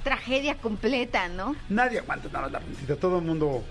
tragedia 0.03 0.55
completa, 0.57 1.29
¿no? 1.29 1.55
Nadie 1.69 1.99
aguanta 1.99 2.27
nada 2.29 2.41
más 2.41 2.51
la 2.51 2.59
puntita, 2.59 2.95
todo 2.97 3.19
el 3.19 3.25
mundo... 3.25 3.63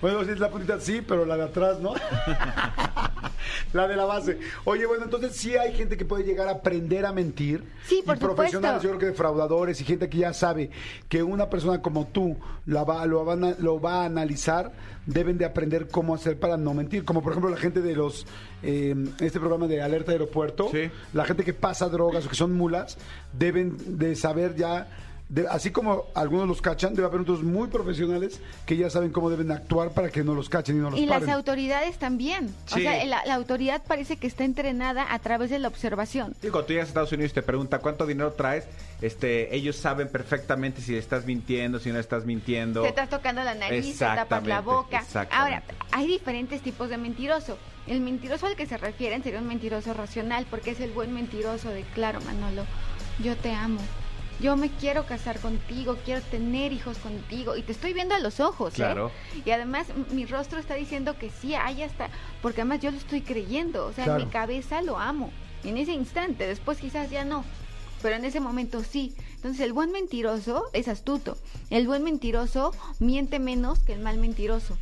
Bueno, 0.00 0.22
si 0.22 0.30
es 0.30 0.38
la 0.38 0.50
puntita 0.50 0.78
sí, 0.78 1.00
pero 1.00 1.24
la 1.24 1.36
de 1.36 1.44
atrás, 1.44 1.80
¿no? 1.80 1.94
la 3.72 3.88
de 3.88 3.96
la 3.96 4.04
base. 4.04 4.38
Oye, 4.64 4.86
bueno, 4.86 5.04
entonces 5.04 5.34
sí 5.36 5.56
hay 5.56 5.74
gente 5.74 5.96
que 5.96 6.04
puede 6.04 6.24
llegar 6.24 6.48
a 6.48 6.52
aprender 6.52 7.06
a 7.06 7.12
mentir. 7.12 7.64
Sí, 7.86 8.02
por 8.04 8.16
y 8.16 8.20
profesionales, 8.20 8.82
yo 8.82 8.90
creo 8.90 9.00
que 9.00 9.06
defraudadores 9.06 9.80
y 9.80 9.84
gente 9.84 10.08
que 10.08 10.18
ya 10.18 10.32
sabe 10.32 10.70
que 11.08 11.22
una 11.22 11.48
persona 11.50 11.80
como 11.82 12.06
tú 12.06 12.36
la 12.66 12.84
va, 12.84 13.04
lo, 13.06 13.24
van 13.24 13.44
a, 13.44 13.54
lo 13.58 13.80
va 13.80 14.02
a 14.02 14.04
analizar, 14.06 14.72
deben 15.06 15.38
de 15.38 15.44
aprender 15.44 15.88
cómo 15.88 16.14
hacer 16.14 16.38
para 16.38 16.56
no 16.56 16.74
mentir. 16.74 17.04
Como 17.04 17.22
por 17.22 17.32
ejemplo 17.32 17.50
la 17.50 17.56
gente 17.56 17.80
de 17.80 17.94
los 17.96 18.26
eh, 18.62 18.94
este 19.20 19.38
programa 19.40 19.66
de 19.66 19.80
alerta 19.80 20.12
aeropuerto, 20.12 20.68
Sí. 20.70 20.90
la 21.14 21.24
gente 21.24 21.44
que 21.44 21.54
pasa 21.54 21.88
drogas 21.88 22.26
o 22.26 22.28
que 22.28 22.34
son 22.36 22.52
mulas, 22.52 22.98
deben 23.32 23.98
de 23.98 24.14
saber 24.16 24.54
ya 24.56 24.86
de- 25.28 25.46
así 25.48 25.70
como 25.70 26.06
algunos 26.14 26.48
los 26.48 26.62
cachan, 26.62 26.94
debe 26.94 27.06
haber 27.08 27.20
otros 27.20 27.42
muy 27.42 27.68
profesionales 27.68 28.40
que 28.66 28.76
ya 28.76 28.88
saben 28.90 29.10
cómo 29.12 29.28
deben 29.30 29.50
actuar 29.52 29.90
para 29.90 30.08
que 30.10 30.24
no 30.24 30.34
los 30.34 30.48
cachen 30.48 30.76
y 30.76 30.78
no 30.80 30.90
los 30.90 30.98
Y 30.98 31.06
las 31.06 31.20
paren. 31.20 31.34
autoridades 31.34 31.98
también. 31.98 32.48
Sí. 32.66 32.74
O 32.74 32.78
sea, 32.78 33.04
la, 33.04 33.24
la 33.26 33.34
autoridad 33.34 33.82
parece 33.86 34.16
que 34.16 34.26
está 34.26 34.44
entrenada 34.44 35.12
a 35.12 35.18
través 35.18 35.50
de 35.50 35.58
la 35.58 35.68
observación. 35.68 36.34
Sí, 36.40 36.48
cuando 36.48 36.64
tú 36.66 36.72
llegas 36.72 36.86
a 36.86 36.90
Estados 36.90 37.12
Unidos 37.12 37.32
y 37.32 37.34
te 37.34 37.42
pregunta 37.42 37.78
cuánto 37.78 38.06
dinero 38.06 38.32
traes, 38.32 38.64
este, 39.02 39.54
ellos 39.54 39.76
saben 39.76 40.08
perfectamente 40.08 40.80
si 40.80 40.96
estás 40.96 41.26
mintiendo, 41.26 41.78
si 41.78 41.90
no 41.92 41.98
estás 41.98 42.24
mintiendo. 42.24 42.82
Te 42.82 42.88
estás 42.88 43.10
tocando 43.10 43.42
la 43.44 43.54
nariz, 43.54 43.98
te 43.98 44.04
tapas 44.04 44.46
la 44.46 44.60
boca. 44.60 45.04
Ahora, 45.30 45.62
hay 45.92 46.06
diferentes 46.06 46.62
tipos 46.62 46.88
de 46.88 46.96
mentiroso. 46.98 47.58
El 47.86 48.00
mentiroso 48.00 48.46
al 48.46 48.56
que 48.56 48.66
se 48.66 48.76
refieren 48.76 49.22
sería 49.22 49.38
un 49.40 49.46
mentiroso 49.48 49.94
racional, 49.94 50.46
porque 50.50 50.70
es 50.72 50.80
el 50.80 50.90
buen 50.90 51.12
mentiroso 51.14 51.70
de, 51.70 51.82
claro, 51.94 52.20
Manolo, 52.22 52.64
yo 53.22 53.36
te 53.36 53.52
amo. 53.52 53.80
Yo 54.40 54.56
me 54.56 54.70
quiero 54.70 55.04
casar 55.04 55.40
contigo, 55.40 55.98
quiero 56.04 56.22
tener 56.22 56.72
hijos 56.72 56.98
contigo 56.98 57.56
y 57.56 57.62
te 57.62 57.72
estoy 57.72 57.92
viendo 57.92 58.14
a 58.14 58.20
los 58.20 58.38
ojos, 58.38 58.74
¿eh? 58.74 58.76
Claro. 58.76 59.10
Y 59.44 59.50
además 59.50 59.88
mi 60.12 60.26
rostro 60.26 60.60
está 60.60 60.74
diciendo 60.74 61.18
que 61.18 61.30
sí, 61.30 61.54
hay 61.54 61.82
hasta, 61.82 62.08
porque 62.40 62.60
además 62.60 62.80
yo 62.80 62.90
lo 62.92 62.98
estoy 62.98 63.22
creyendo, 63.22 63.86
o 63.86 63.92
sea, 63.92 64.04
en 64.04 64.16
mi 64.16 64.26
cabeza 64.26 64.80
lo 64.82 64.98
amo. 64.98 65.32
En 65.64 65.76
ese 65.76 65.92
instante, 65.92 66.46
después 66.46 66.78
quizás 66.78 67.10
ya 67.10 67.24
no, 67.24 67.44
pero 68.00 68.14
en 68.14 68.24
ese 68.24 68.38
momento 68.38 68.84
sí. 68.84 69.14
Entonces 69.34 69.60
el 69.60 69.72
buen 69.72 69.90
mentiroso 69.90 70.64
es 70.72 70.88
astuto. 70.88 71.36
El 71.70 71.86
buen 71.86 72.04
mentiroso 72.04 72.72
miente 73.00 73.38
menos 73.38 73.80
que 73.80 73.92
el 73.92 74.00
mal 74.00 74.18
mentiroso. 74.18 74.76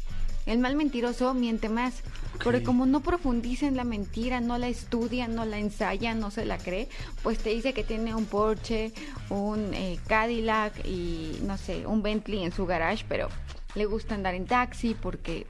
El 0.47 0.59
mal 0.59 0.77
mentiroso 0.77 1.35
miente 1.35 1.69
más. 1.69 2.03
Porque 2.43 2.63
como 2.63 2.85
no 2.87 3.01
profundiza 3.01 3.67
en 3.67 3.77
la 3.77 3.85
mentira, 3.85 4.41
no 4.41 4.59
la 4.59 4.69
estudia, 4.69 5.27
no 5.27 5.45
la 5.45 5.59
ensaya, 5.59 6.15
no 6.15 6.31
se 6.31 6.45
la 6.45 6.59
cree, 6.59 6.89
pues 7.23 7.39
te 7.39 7.49
dice 7.51 7.73
que 7.73 7.83
tiene 7.83 8.15
un 8.15 8.27
Porsche, 8.27 8.93
un 9.31 9.73
eh, 9.73 9.99
Cadillac 10.07 10.85
y 10.85 11.39
no 11.45 11.57
sé, 11.57 11.87
un 11.87 12.03
Bentley 12.03 12.45
en 12.45 12.53
su 12.53 12.67
garage, 12.67 13.07
pero 13.09 13.29
le 13.75 13.87
gusta 13.87 14.15
andar 14.15 14.35
en 14.35 14.45
taxi 14.45 14.95
porque, 14.95 15.47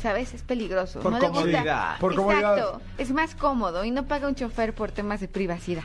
¿sabes? 0.00 0.34
Es 0.34 0.42
peligroso. 0.42 1.00
Por 1.00 1.12
no 1.12 1.18
le 1.18 1.26
comodidad. 1.28 1.58
gusta. 1.60 1.96
Por 1.98 2.14
comodidad. 2.14 2.58
Exacto. 2.58 2.82
Es 2.98 3.10
más 3.10 3.34
cómodo 3.34 3.82
y 3.84 3.90
no 3.90 4.06
paga 4.06 4.28
un 4.28 4.34
chofer 4.34 4.74
por 4.74 4.92
temas 4.92 5.20
de 5.20 5.28
privacidad. 5.28 5.84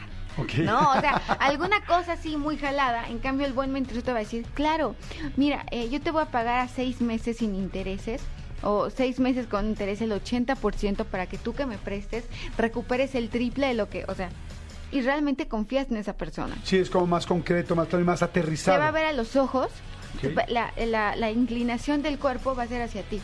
No, 0.64 0.92
o 0.92 1.00
sea, 1.02 1.16
alguna 1.40 1.84
cosa 1.86 2.14
así 2.14 2.38
muy 2.38 2.58
jalada. 2.58 3.08
En 3.10 3.20
cambio, 3.20 3.46
el 3.48 3.54
buen 3.54 3.72
mentiroso 3.72 4.06
te 4.06 4.12
va 4.12 4.18
a 4.20 4.22
decir, 4.22 4.46
claro, 4.54 4.96
mira, 5.36 5.66
eh, 5.72 5.90
yo 5.90 6.00
te 6.02 6.12
voy 6.12 6.22
a 6.24 6.26
pagar 6.32 6.60
a 6.60 6.68
seis 6.68 7.02
meses 7.02 7.38
sin 7.38 7.56
intereses 7.56 8.22
o 8.64 8.90
seis 8.90 9.20
meses 9.20 9.48
con 9.48 9.68
interés 9.68 10.02
el 10.02 10.12
80% 10.12 11.06
para 11.06 11.26
que 11.28 11.38
tú 11.38 11.54
que 11.54 11.66
me 11.66 11.78
prestes 11.78 12.26
recuperes 12.58 13.14
el 13.16 13.30
triple 13.30 13.68
de 13.68 13.74
lo 13.76 13.90
que, 13.90 14.04
o 14.08 14.16
sea, 14.16 14.30
y 14.92 15.02
realmente 15.02 15.48
confías 15.48 15.92
en 15.92 15.98
esa 15.98 16.14
persona. 16.14 16.56
Sí, 16.64 16.78
es 16.78 16.90
como 16.90 17.06
más 17.08 17.26
concreto, 17.26 17.76
más 17.76 17.92
más 17.94 18.20
Te 18.20 18.26
aterrizado. 18.26 18.80
va 18.80 18.88
a 18.88 18.92
ver 18.92 19.06
a 19.06 19.12
los 19.14 19.36
ojos, 19.36 19.68
la, 20.48 20.72
la- 20.78 21.16
la 21.16 21.30
inclinación 21.32 22.02
del 22.02 22.18
cuerpo 22.18 22.56
va 22.56 22.64
a 22.64 22.68
ser 22.68 22.82
hacia 22.82 23.04
ti. 23.04 23.22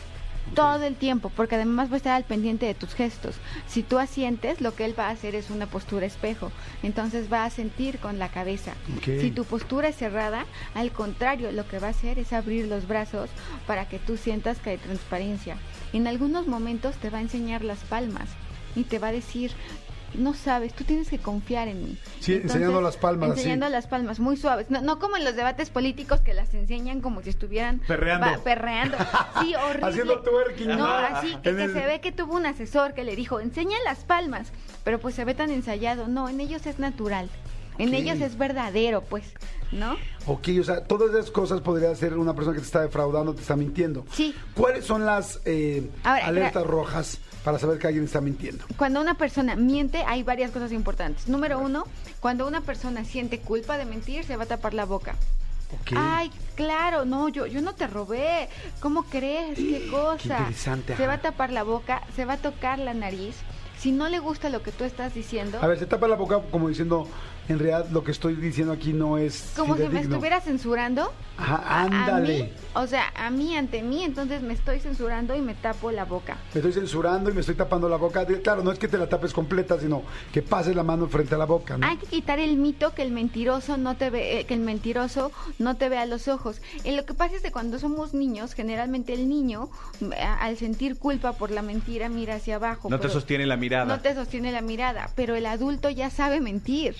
Todo 0.54 0.84
el 0.84 0.94
tiempo, 0.94 1.30
porque 1.34 1.54
además 1.54 1.88
va 1.90 1.94
a 1.94 1.96
estar 1.96 2.12
al 2.12 2.24
pendiente 2.24 2.66
de 2.66 2.74
tus 2.74 2.94
gestos. 2.94 3.36
Si 3.66 3.82
tú 3.82 3.98
asientes, 3.98 4.60
lo 4.60 4.74
que 4.74 4.84
él 4.84 4.98
va 4.98 5.08
a 5.08 5.10
hacer 5.10 5.34
es 5.34 5.50
una 5.50 5.66
postura 5.66 6.06
espejo. 6.06 6.52
Entonces 6.82 7.32
va 7.32 7.44
a 7.44 7.50
sentir 7.50 7.98
con 7.98 8.18
la 8.18 8.28
cabeza. 8.28 8.72
Si 9.04 9.30
tu 9.30 9.44
postura 9.44 9.88
es 9.88 9.96
cerrada, 9.96 10.44
al 10.74 10.92
contrario, 10.92 11.50
lo 11.50 11.66
que 11.66 11.78
va 11.78 11.88
a 11.88 11.90
hacer 11.90 12.18
es 12.18 12.32
abrir 12.32 12.66
los 12.66 12.86
brazos 12.86 13.30
para 13.66 13.88
que 13.88 13.98
tú 13.98 14.16
sientas 14.16 14.58
que 14.58 14.70
hay 14.70 14.78
transparencia. 14.78 15.56
En 15.92 16.06
algunos 16.06 16.46
momentos 16.46 16.96
te 16.96 17.10
va 17.10 17.18
a 17.18 17.22
enseñar 17.22 17.64
las 17.64 17.78
palmas 17.78 18.28
y 18.76 18.84
te 18.84 18.98
va 18.98 19.08
a 19.08 19.12
decir, 19.12 19.52
no 20.14 20.34
sabes, 20.34 20.72
tú 20.74 20.84
tienes 20.84 21.08
que 21.08 21.18
confiar 21.18 21.68
en 21.68 21.84
mí. 21.84 21.98
Sí, 22.20 22.34
enseñando 22.34 22.80
las 22.80 22.96
palmas. 22.96 23.30
Enseñando 23.30 23.68
las 23.68 23.86
palmas, 23.86 24.20
muy 24.20 24.36
suaves. 24.36 24.70
No, 24.70 24.80
no 24.80 24.98
como 24.98 25.16
en 25.16 25.24
los 25.24 25.36
debates 25.36 25.70
políticos 25.70 26.20
que 26.20 26.34
las 26.34 26.52
enseñan 26.54 27.00
como 27.00 27.22
si 27.22 27.30
estuvieran 27.30 27.80
Perreando. 27.86 28.26
va- 28.26 28.38
perreando. 28.44 28.96
Sí, 29.40 29.54
horrible. 29.54 29.88
Haciendo 29.90 30.20
twerking. 30.20 30.68
No, 30.68 30.84
Ajá. 30.86 31.18
así 31.18 31.36
que, 31.42 31.48
En 31.50 31.56
que 31.56 31.64
el- 31.64 31.72
se 31.72 31.86
ve 31.86 32.00
que 32.00 32.12
tuvo 32.12 32.34
un 32.34 32.46
asesor 32.46 32.94
que 32.94 33.04
le 33.04 33.16
dijo, 33.16 33.40
enseña 33.40 33.76
las 33.84 33.98
palmas, 34.04 34.48
pero 34.84 34.98
pues 35.00 35.14
se 35.14 35.24
ve 35.24 35.34
tan 35.34 35.50
ensayado. 35.50 36.08
No, 36.08 36.28
en 36.28 36.40
ellos 36.40 36.66
es 36.66 36.78
natural. 36.78 37.28
En 37.78 37.92
ellos 37.94 38.20
es 38.20 38.38
verdadero, 38.38 39.02
pues, 39.02 39.24
¿no? 39.72 39.96
Ok, 40.26 40.48
o 40.60 40.64
sea, 40.64 40.84
todas 40.84 41.10
esas 41.10 41.30
cosas 41.30 41.60
podría 41.60 41.94
ser 41.94 42.16
una 42.16 42.34
persona 42.34 42.54
que 42.54 42.60
te 42.60 42.66
está 42.66 42.80
defraudando, 42.82 43.34
te 43.34 43.40
está 43.42 43.56
mintiendo. 43.56 44.04
Sí. 44.12 44.34
¿Cuáles 44.54 44.84
son 44.84 45.04
las 45.04 45.40
eh, 45.44 45.90
Ahora, 46.04 46.26
alertas 46.26 46.64
rojas 46.66 47.18
para 47.44 47.58
saber 47.58 47.78
que 47.78 47.86
alguien 47.88 48.04
está 48.04 48.20
mintiendo? 48.20 48.64
Cuando 48.76 49.00
una 49.00 49.14
persona 49.14 49.56
miente, 49.56 50.02
hay 50.06 50.22
varias 50.22 50.50
cosas 50.50 50.72
importantes. 50.72 51.28
Número 51.28 51.58
uno, 51.58 51.84
cuando 52.20 52.46
una 52.46 52.60
persona 52.60 53.04
siente 53.04 53.40
culpa 53.40 53.76
de 53.76 53.84
mentir, 53.84 54.24
se 54.24 54.36
va 54.36 54.44
a 54.44 54.46
tapar 54.46 54.72
la 54.74 54.84
boca. 54.84 55.16
Ok. 55.80 55.92
Ay, 55.96 56.30
claro, 56.54 57.04
no, 57.04 57.28
yo, 57.28 57.46
yo 57.46 57.60
no 57.60 57.74
te 57.74 57.86
robé. 57.88 58.48
¿Cómo 58.80 59.02
crees? 59.04 59.58
¿Qué 59.58 59.88
cosa? 59.90 60.38
interesante, 60.38 60.96
Se 60.96 61.06
va 61.06 61.14
a 61.14 61.20
tapar 61.20 61.50
la 61.50 61.64
boca, 61.64 62.02
se 62.14 62.24
va 62.24 62.34
a 62.34 62.36
tocar 62.38 62.78
la 62.78 62.94
nariz. 62.94 63.34
Si 63.78 63.90
no 63.92 64.08
le 64.08 64.20
gusta 64.20 64.48
lo 64.48 64.62
que 64.62 64.70
tú 64.70 64.84
estás 64.84 65.12
diciendo, 65.14 65.58
A 65.60 65.66
ver, 65.66 65.78
se 65.78 65.86
tapa 65.86 66.06
la 66.08 66.16
boca 66.16 66.40
como 66.50 66.68
diciendo, 66.68 67.06
en 67.48 67.58
realidad 67.58 67.86
lo 67.90 68.02
que 68.04 68.10
estoy 68.10 68.34
diciendo 68.36 68.72
aquí 68.72 68.92
no 68.92 69.18
es 69.18 69.52
como 69.56 69.76
si 69.76 69.86
me 69.88 70.00
estuviera 70.00 70.40
censurando. 70.40 71.12
Ajá, 71.36 71.56
a 71.56 71.82
ándale. 71.82 72.44
mí, 72.44 72.52
o 72.74 72.86
sea, 72.86 73.12
a 73.16 73.28
mí 73.28 73.56
ante 73.56 73.82
mí, 73.82 74.04
entonces 74.04 74.40
me 74.42 74.54
estoy 74.54 74.78
censurando 74.78 75.34
y 75.34 75.40
me 75.40 75.54
tapo 75.54 75.90
la 75.90 76.04
boca. 76.04 76.38
Me 76.54 76.60
estoy 76.60 76.72
censurando 76.72 77.28
y 77.28 77.34
me 77.34 77.40
estoy 77.40 77.56
tapando 77.56 77.88
la 77.88 77.96
boca. 77.96 78.24
De- 78.24 78.40
Claro, 78.40 78.62
no 78.62 78.70
es 78.70 78.78
que 78.78 78.86
te 78.88 78.96
la 78.98 79.08
tapes 79.08 79.32
completa, 79.32 79.78
sino 79.80 80.02
que 80.32 80.42
pases 80.42 80.76
la 80.76 80.84
mano 80.84 81.08
frente 81.08 81.34
a 81.34 81.38
la 81.38 81.44
boca, 81.46 81.76
¿no? 81.76 81.86
Hay 81.86 81.96
que 81.96 82.06
quitar 82.06 82.38
el 82.38 82.56
mito 82.56 82.94
que 82.94 83.02
el 83.02 83.10
mentiroso 83.10 83.76
no 83.76 83.96
te 83.96 84.10
ve, 84.10 84.40
eh, 84.40 84.44
que 84.46 84.54
el 84.54 84.60
mentiroso 84.60 85.32
no 85.58 85.76
te 85.76 85.88
ve 85.88 85.98
a 85.98 86.06
los 86.06 86.28
ojos. 86.28 86.62
Y 86.84 86.92
lo 86.92 87.04
que 87.04 87.14
pasa 87.14 87.34
es 87.36 87.42
que 87.42 87.50
cuando 87.50 87.78
somos 87.80 88.14
niños, 88.14 88.54
generalmente 88.54 89.12
el 89.12 89.28
niño, 89.28 89.70
a- 90.20 90.38
al 90.44 90.56
sentir 90.56 90.98
culpa 90.98 91.32
por 91.32 91.50
la 91.50 91.62
mentira, 91.62 92.08
mira 92.08 92.36
hacia 92.36 92.56
abajo. 92.56 92.88
No 92.90 93.00
te 93.00 93.08
sostiene 93.08 93.44
la 93.46 93.56
mirada. 93.56 93.86
No 93.86 94.00
te 94.00 94.14
sostiene 94.14 94.52
la 94.52 94.60
mirada, 94.62 95.10
pero 95.16 95.34
el 95.34 95.46
adulto 95.46 95.90
ya 95.90 96.10
sabe 96.10 96.40
mentir. 96.40 96.94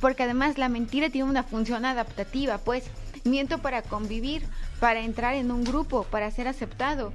Porque 0.00 0.22
además 0.22 0.58
la 0.58 0.68
mentira 0.68 1.10
tiene 1.10 1.28
una 1.28 1.42
función 1.42 1.84
adaptativa, 1.84 2.58
pues 2.58 2.84
miento 3.24 3.58
para 3.58 3.82
convivir, 3.82 4.42
para 4.78 5.00
entrar 5.00 5.34
en 5.34 5.50
un 5.50 5.64
grupo, 5.64 6.04
para 6.04 6.30
ser 6.30 6.48
aceptado. 6.48 7.12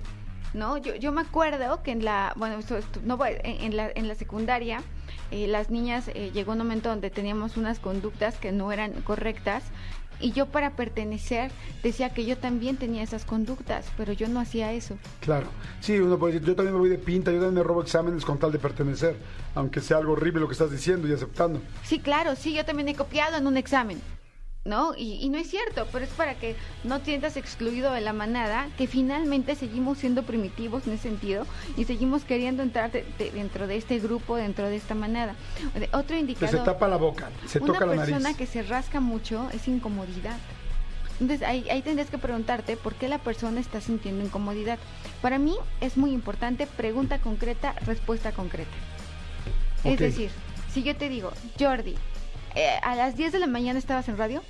¿No? 0.54 0.78
Yo, 0.78 0.96
yo 0.96 1.12
me 1.12 1.20
acuerdo 1.22 1.84
que 1.84 1.92
en 1.92 2.06
la, 2.06 2.32
bueno, 2.38 2.58
esto- 2.60 2.80
no, 3.04 3.20
en 3.26 3.76
la, 3.76 3.92
en 3.94 4.08
la 4.08 4.16
secundaria, 4.16 4.82
eh, 5.32 5.48
las 5.48 5.70
niñas 5.70 6.08
eh, 6.14 6.32
llegó 6.34 6.54
un 6.54 6.60
momento 6.60 6.88
donde 6.88 7.10
teníamos 7.10 7.58
unas 7.58 7.80
conductas 7.80 8.38
que 8.38 8.54
no 8.54 8.72
eran 8.72 8.94
correctas 9.02 9.64
y 10.20 10.32
yo 10.32 10.48
para 10.48 10.72
pertenecer 10.72 11.52
decía 11.84 12.14
que 12.14 12.26
yo 12.26 12.38
también 12.38 12.78
tenía 12.78 13.04
esas 13.04 13.26
conductas, 13.26 13.86
pero 13.98 14.14
yo 14.14 14.28
no 14.28 14.40
hacía 14.40 14.74
eso. 14.74 14.98
Claro. 15.22 15.48
Sí, 15.80 16.00
uno 16.00 16.18
puede 16.18 16.34
decir, 16.34 16.48
yo 16.48 16.56
también 16.56 16.74
me 16.74 16.80
voy 16.80 16.90
de 16.90 16.98
pinta, 16.98 17.32
yo 17.32 17.38
también 17.38 17.56
me 17.56 17.64
robo 17.64 17.82
exámenes 17.82 18.26
con 18.26 18.38
tal 18.38 18.52
de 18.52 18.60
pertenecer, 18.60 19.18
aunque 19.54 19.82
sea 19.82 19.98
algo 19.98 20.14
horrible 20.14 20.42
lo 20.42 20.48
que 20.48 20.54
estás 20.54 20.72
diciendo 20.72 21.08
y 21.08 21.14
aceptando. 21.14 21.62
Sí, 21.84 22.00
claro, 22.00 22.36
sí, 22.36 22.54
yo 22.54 22.66
también 22.66 22.90
he 22.90 22.96
copiado 22.96 23.38
en 23.38 23.48
un 23.48 23.58
examen, 23.58 24.02
¿no? 24.66 24.96
Y, 24.98 25.24
y 25.24 25.30
no 25.30 25.38
es 25.38 25.48
cierto, 25.48 25.88
pero 25.92 26.04
es 26.06 26.12
para 26.12 26.34
que 26.36 26.56
no 26.84 26.98
te 27.00 27.06
sientas 27.06 27.38
excluido 27.38 27.92
de 27.94 28.02
la 28.02 28.14
manada, 28.14 28.68
que 28.78 28.88
finalmente 28.88 29.56
seguimos 29.56 30.00
siendo 30.00 30.24
primitivos 30.24 30.88
en 30.88 30.94
ese 30.94 31.04
sentido 31.04 31.46
y 31.78 31.86
seguimos 31.86 32.24
queriendo 32.26 32.64
entrar 32.64 32.92
de- 32.92 33.06
de- 33.20 33.30
dentro 33.30 33.68
de 33.68 33.78
este 33.78 34.00
grupo, 34.00 34.36
dentro 34.36 34.68
de 34.68 34.76
esta 34.76 34.96
manada. 34.96 35.36
Otro 35.94 36.04
Pues 36.08 36.20
indicador... 36.20 36.60
se 36.60 36.66
tapa 36.66 36.88
la 36.88 36.98
boca, 36.98 37.30
se 37.46 37.60
una 37.60 37.74
toca 37.74 37.86
la 37.86 37.96
nariz. 37.96 38.16
persona 38.16 38.36
que 38.36 38.48
se 38.48 38.64
rasca 38.64 39.00
mucho 39.00 39.48
es 39.54 39.68
incomodidad. 39.68 40.38
Entonces 41.22 41.48
ahí, 41.48 41.70
ahí 41.70 41.84
tendrías 41.84 42.10
que 42.10 42.18
preguntarte 42.18 42.76
por 42.76 42.96
qué 42.96 43.08
la 43.08 43.20
persona 43.20 43.60
está 43.62 43.80
sintiendo 43.82 44.26
incomodidad. 44.26 44.80
Para 45.22 45.38
mí 45.38 45.56
es 45.80 45.96
muy 45.96 46.12
importante 46.12 46.66
pregunta 46.66 47.20
concreta, 47.20 47.74
respuesta 47.86 48.32
concreta. 48.32 48.72
Es 49.84 50.00
decir, 50.00 50.32
si 50.74 50.82
yo 50.82 50.96
te 50.96 51.08
digo, 51.08 51.32
Jordi, 51.60 51.94
eh, 52.56 52.78
a 52.82 52.96
las 52.96 53.16
10 53.16 53.34
de 53.34 53.40
la 53.40 53.48
mañana 53.48 53.80
estabas 53.80 54.08
en 54.10 54.18
radio, 54.18 54.42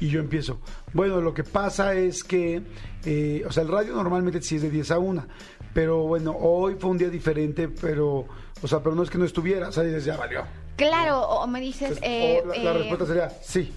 Y 0.00 0.08
yo 0.08 0.18
empiezo. 0.20 0.60
Bueno, 0.92 1.20
lo 1.20 1.32
que 1.34 1.44
pasa 1.44 1.94
es 1.94 2.24
que, 2.24 2.62
eh, 3.04 3.44
o 3.46 3.52
sea, 3.52 3.62
el 3.62 3.68
radio 3.68 3.94
normalmente 3.94 4.42
sí 4.42 4.56
es 4.56 4.62
de 4.62 4.70
10 4.70 4.90
a 4.90 4.98
1, 4.98 5.26
pero 5.74 5.98
bueno, 6.08 6.32
hoy 6.38 6.74
fue 6.78 6.90
un 6.90 6.98
día 6.98 7.08
diferente, 7.08 7.68
pero, 7.68 8.26
o 8.62 8.66
sea, 8.68 8.80
pero 8.82 8.94
no 8.96 9.02
es 9.04 9.10
que 9.10 9.18
no 9.18 9.24
estuviera, 9.24 9.68
o 9.68 9.72
sea, 9.72 9.84
dices, 9.84 10.04
ya 10.04 10.16
valió. 10.16 10.44
claro, 10.76 11.20
o, 11.20 11.42
o 11.44 11.46
me 11.46 11.60
dices, 11.60 11.98
Entonces, 12.02 12.08
eh, 12.10 12.42
o 12.44 12.48
la, 12.48 12.56
la 12.64 12.70
eh, 12.70 12.78
respuesta 12.78 13.06
sería 13.06 13.28
sí. 13.42 13.72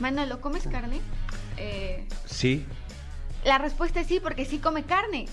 Manolo, 0.00 0.40
¿comes 0.40 0.66
carne? 0.68 1.00
Eh, 1.58 2.06
Sí. 2.24 2.64
La 3.44 3.58
respuesta 3.58 4.00
es 4.00 4.06
sí, 4.06 4.20
porque 4.20 4.44
sí 4.44 4.58
come 4.58 4.84
carne. 4.84 5.26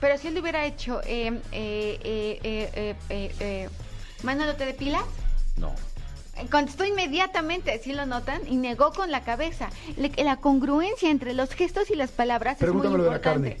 Pero 0.00 0.18
si 0.18 0.28
él 0.28 0.34
le 0.34 0.40
hubiera 0.40 0.66
hecho, 0.66 1.00
eh, 1.04 1.40
eh, 1.52 1.98
eh, 2.02 2.40
eh, 2.42 2.70
eh, 2.74 2.96
eh, 3.08 3.32
eh, 3.40 3.68
Manolo, 4.22 4.54
¿te 4.56 4.66
depilas? 4.66 5.04
No. 5.56 5.74
Contestó 6.50 6.84
inmediatamente, 6.84 7.80
¿sí 7.82 7.92
lo 7.92 8.04
notan? 8.06 8.42
Y 8.46 8.56
negó 8.56 8.92
con 8.92 9.10
la 9.10 9.22
cabeza. 9.22 9.70
Le- 9.96 10.12
la 10.22 10.36
congruencia 10.36 11.10
entre 11.10 11.32
los 11.34 11.50
gestos 11.54 11.90
y 11.90 11.94
las 11.96 12.10
palabras 12.10 12.60
es 12.60 12.72
muy 12.72 12.82
lo 12.82 12.90
de 13.04 13.10
la 13.10 13.16
importante. 13.16 13.60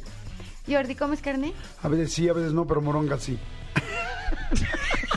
Jordi, 0.68 0.94
¿comes 0.94 1.20
carne? 1.22 1.52
A 1.82 1.88
veces 1.88 2.12
sí, 2.12 2.28
a 2.28 2.32
veces 2.32 2.52
no, 2.52 2.66
pero 2.66 2.82
moronga 2.82 3.18
sí. 3.18 3.38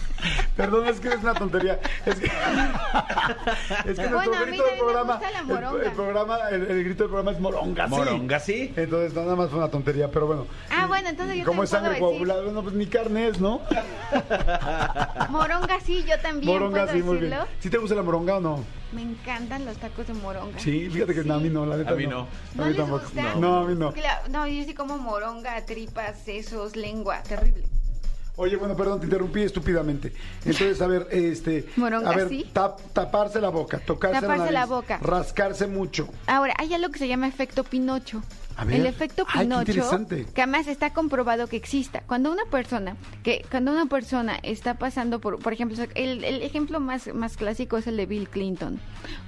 Perdón, 0.60 0.88
es 0.88 1.00
que 1.00 1.08
es 1.08 1.16
una 1.24 1.34
tontería. 1.34 1.80
Es 2.06 2.16
que, 2.20 2.26
es 3.86 3.98
que 3.98 4.08
Bueno, 4.08 4.26
nuestro 4.26 4.46
grito 4.46 4.64
del 4.66 4.78
programa, 4.78 5.14
gusta 5.14 5.32
la 5.32 5.40
el- 5.40 5.46
moronga. 5.46 5.86
el, 5.86 5.92
programa, 5.94 6.38
el, 6.50 6.62
el 6.70 6.84
grito 6.84 7.04
del 7.04 7.10
programa 7.12 7.32
es 7.32 7.40
moronga, 7.40 7.86
sí. 7.86 7.90
Moronga, 7.92 8.40
sí. 8.42 8.74
Entonces 8.76 9.14
nada 9.14 9.38
más 9.38 9.50
fue 9.50 9.60
una 9.60 9.70
tontería, 9.70 10.12
pero 10.12 10.28
bueno. 10.28 10.48
Ah, 10.70 10.86
bueno, 10.88 11.08
entonces 11.08 11.38
yo 11.38 11.46
¿Cómo 11.46 11.64
es 11.64 11.70
sangre 11.70 11.92
decir. 11.92 12.04
coagulada? 12.06 12.44
No, 12.52 12.62
pues 12.62 12.76
ni 12.76 12.88
carne 12.88 13.30
es, 13.30 13.40
¿no? 13.40 13.62
Moronga 15.30 15.80
sí, 15.80 16.04
yo 16.06 16.20
también 16.20 16.52
moronga, 16.52 16.84
puedo 16.88 16.98
sí, 16.98 17.04
muy 17.04 17.18
bien. 17.20 17.34
¿Sí 17.62 17.70
te 17.70 17.78
gusta 17.78 17.96
la 17.96 18.04
moronga 18.04 18.36
o 18.36 18.40
no? 18.42 18.66
Me 18.92 19.02
encantan 19.04 19.64
los 19.66 19.78
tacos 19.78 20.08
de 20.08 20.14
moronga. 20.16 20.60
Sí, 20.60 20.90
fíjate 20.90 21.14
que 21.14 21.24
Sí. 21.24 21.30
a 21.32 21.38
mí 21.38 21.50
no, 21.50 21.66
la 21.66 21.78
neta 21.78 21.92
A 21.92 21.96
mí 21.96 22.06
no. 22.06 22.28
¿No 22.56 22.64
A 22.64 22.66
mí 22.68 22.74
les 22.74 22.78
tampoco. 22.78 23.04
gusta? 23.06 23.36
No, 23.36 23.60
a 23.60 23.64
mí 23.66 23.76
no. 23.76 23.94
No, 24.30 24.46
yo 24.46 24.64
sí 24.66 24.74
como 24.74 24.98
moronga, 24.98 25.66
tripas, 25.66 26.20
sesos, 26.20 26.76
lengua, 26.76 27.22
terrible. 27.24 27.64
Oye, 28.42 28.56
bueno, 28.56 28.74
perdón, 28.74 29.02
te 29.02 29.06
interrumpí 29.06 29.42
estúpidamente. 29.42 30.14
Entonces, 30.46 30.82
a 30.82 30.88
ver, 30.88 31.08
este, 31.12 31.68
Moronga, 31.76 32.10
a 32.10 32.16
ver, 32.16 32.30
sí. 32.30 32.50
tap- 32.54 32.80
taparse 32.94 33.42
la 33.42 33.50
boca, 33.50 33.80
tocarse 33.86 34.22
Taparse 34.22 34.46
la, 34.46 34.62
la 34.62 34.66
boca. 34.66 34.98
rascarse 35.02 35.68
mucho. 35.68 36.08
Ahora, 36.26 36.54
hay 36.58 36.74
algo 36.74 36.90
que 36.90 37.00
se 37.00 37.10
llama 37.10 37.28
efecto 37.28 37.66
Pinocho. 37.66 38.22
El 38.68 38.86
efecto 38.86 39.26
Pinocho, 39.26 40.06
que 40.34 40.42
además 40.42 40.68
está 40.68 40.92
comprobado 40.94 41.48
que 41.48 41.56
exista. 41.56 42.02
Cuando 42.06 42.32
una 42.32 42.46
persona, 42.46 42.98
que 43.24 43.46
cuando 43.50 43.72
una 43.72 43.86
persona 43.86 44.38
está 44.44 44.76
pasando 44.76 45.20
por, 45.20 45.40
por 45.40 45.54
ejemplo, 45.54 45.78
el, 45.96 46.24
el 46.24 46.42
ejemplo 46.42 46.80
más, 46.80 47.14
más 47.14 47.38
clásico 47.38 47.78
es 47.78 47.88
el 47.88 47.98
de 47.98 48.06
Bill 48.06 48.30
Clinton. 48.30 48.80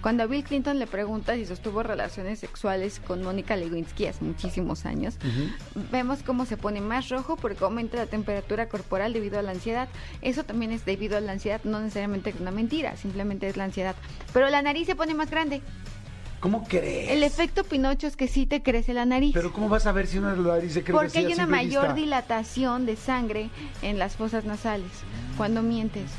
Cuando 0.02 0.24
a 0.24 0.26
Bill 0.26 0.44
Clinton 0.44 0.80
le 0.80 0.88
pregunta 0.88 1.36
si 1.36 1.46
sostuvo 1.46 1.84
relaciones 1.84 2.40
sexuales 2.40 3.00
con 3.00 3.24
Mónica 3.24 3.56
Lewinsky 3.56 4.08
hace 4.08 4.24
muchísimos 4.24 4.86
años, 4.86 5.18
vemos 5.92 6.24
cómo 6.24 6.46
se 6.46 6.58
pone 6.58 6.82
más 6.82 7.10
rojo 7.10 7.36
porque 7.38 7.64
aumenta 7.64 7.98
la 7.98 8.08
temperatura 8.08 8.68
corporal 8.68 9.14
debido 9.14 9.40
a 9.40 9.42
la 9.42 9.52
ansiedad. 9.52 9.90
Eso 10.22 10.44
también 10.44 10.72
es 10.72 10.86
debido 10.86 11.18
a 11.18 11.22
la 11.22 11.32
ansiedad, 11.32 11.62
no 11.64 11.80
necesariamente 11.80 12.32
es 12.32 12.40
una 12.40 12.52
mentira, 12.52 12.98
simplemente 12.98 13.48
es 13.48 13.58
la 13.58 13.66
ansiedad. 13.66 13.96
Pero 14.34 14.50
la 14.50 14.62
nariz 14.62 14.88
se 14.88 14.96
pone 14.96 15.14
más 15.14 15.30
grande. 15.30 15.62
¿Cómo 16.42 16.64
crees? 16.68 17.12
El 17.12 17.24
efecto 17.24 17.64
Pinocho 17.64 18.08
es 18.08 18.18
que 18.18 18.28
sí 18.28 18.46
te 18.48 18.62
crece 18.64 18.94
la 18.94 19.06
nariz. 19.06 19.32
Pero 19.34 19.54
¿cómo 19.54 19.70
vas 19.70 19.86
a 19.86 19.92
ver 19.94 20.08
si 20.08 20.18
una 20.18 20.34
nariz 20.36 20.74
se 20.74 20.84
crece 20.84 20.92
Porque 21.00 21.20
hay 21.20 21.34
una 21.34 21.46
mayor 21.48 21.84
vista? 21.84 21.94
dilatación 21.94 22.86
de 22.86 22.96
sangre 22.98 23.50
en 23.84 24.00
las 24.00 24.16
fosas 24.16 24.44
nasales 24.44 24.90
cuando 25.38 25.62
mientes. 25.62 26.10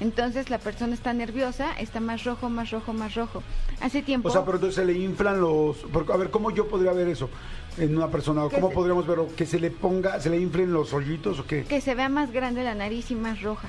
Entonces 0.00 0.50
la 0.50 0.58
persona 0.58 0.94
está 0.94 1.12
nerviosa, 1.14 1.72
está 1.78 2.00
más 2.00 2.24
rojo, 2.24 2.50
más 2.50 2.70
rojo, 2.70 2.92
más 2.92 3.14
rojo. 3.14 3.42
Hace 3.80 4.02
tiempo 4.02 4.28
O 4.28 4.32
sea, 4.32 4.44
pero 4.44 4.56
entonces 4.58 4.74
se 4.76 4.84
le 4.84 4.98
inflan 4.98 5.40
los... 5.40 5.76
porque, 5.92 6.12
a 6.12 6.16
ver, 6.16 6.30
¿cómo 6.30 6.50
yo 6.50 6.68
podría 6.68 6.92
ver 6.92 7.08
eso 7.08 7.30
en 7.78 7.96
una 7.96 8.08
persona? 8.08 8.42
¿Cómo 8.52 8.68
se- 8.68 8.74
podríamos 8.74 9.06
verlo? 9.06 9.28
¿Que 9.36 9.46
se 9.46 9.58
le 9.60 9.70
ponga, 9.70 10.20
se 10.20 10.28
le 10.28 10.38
inflen 10.40 10.72
los 10.72 10.92
hoyitos 10.92 11.38
o 11.38 11.46
qué? 11.46 11.64
que 11.64 11.80
se 11.80 11.94
vea 11.94 12.08
más 12.08 12.32
grande 12.32 12.64
la 12.64 12.74
nariz 12.74 13.10
y 13.12 13.14
más 13.14 13.42
roja 13.42 13.68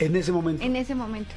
En 0.00 0.16
ese 0.16 0.32
momento. 0.32 0.62
en 0.64 0.74
ese 0.76 0.94
momento. 0.96 1.32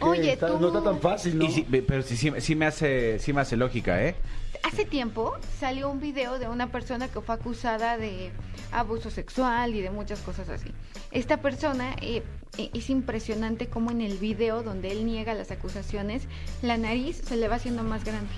Oye, 0.00 0.32
está- 0.32 0.48
tú- 0.48 0.58
No 0.60 0.68
está 0.68 0.82
tan 0.82 1.00
fácil, 1.00 1.38
¿no? 1.38 1.44
Y 1.44 1.50
sí, 1.50 1.62
pero 1.86 2.02
sí, 2.02 2.16
sí, 2.16 2.32
sí 2.38 2.54
me 2.54 2.66
hace, 2.66 3.18
sí 3.18 3.32
me 3.32 3.40
hace 3.40 3.56
lógica, 3.56 4.02
¿eh? 4.02 4.16
Hace 4.62 4.84
tiempo 4.84 5.34
salió 5.60 5.88
un 5.90 6.00
video 6.00 6.38
de 6.38 6.48
una 6.48 6.72
persona 6.72 7.08
que 7.08 7.20
fue 7.20 7.34
acusada 7.34 7.96
de 7.98 8.32
abuso 8.72 9.10
sexual 9.10 9.74
y 9.74 9.80
de 9.80 9.90
muchas 9.90 10.20
cosas 10.20 10.48
así. 10.48 10.72
Esta 11.12 11.36
persona 11.36 11.94
eh, 12.00 12.22
eh, 12.58 12.70
es 12.74 12.90
impresionante 12.90 13.68
como 13.68 13.90
en 13.90 14.00
el 14.00 14.18
video 14.18 14.62
donde 14.62 14.90
él 14.90 15.06
niega 15.06 15.34
las 15.34 15.50
acusaciones, 15.50 16.22
la 16.62 16.76
nariz 16.78 17.20
se 17.24 17.36
le 17.36 17.48
va 17.48 17.56
haciendo 17.56 17.82
más 17.84 18.04
grande. 18.04 18.30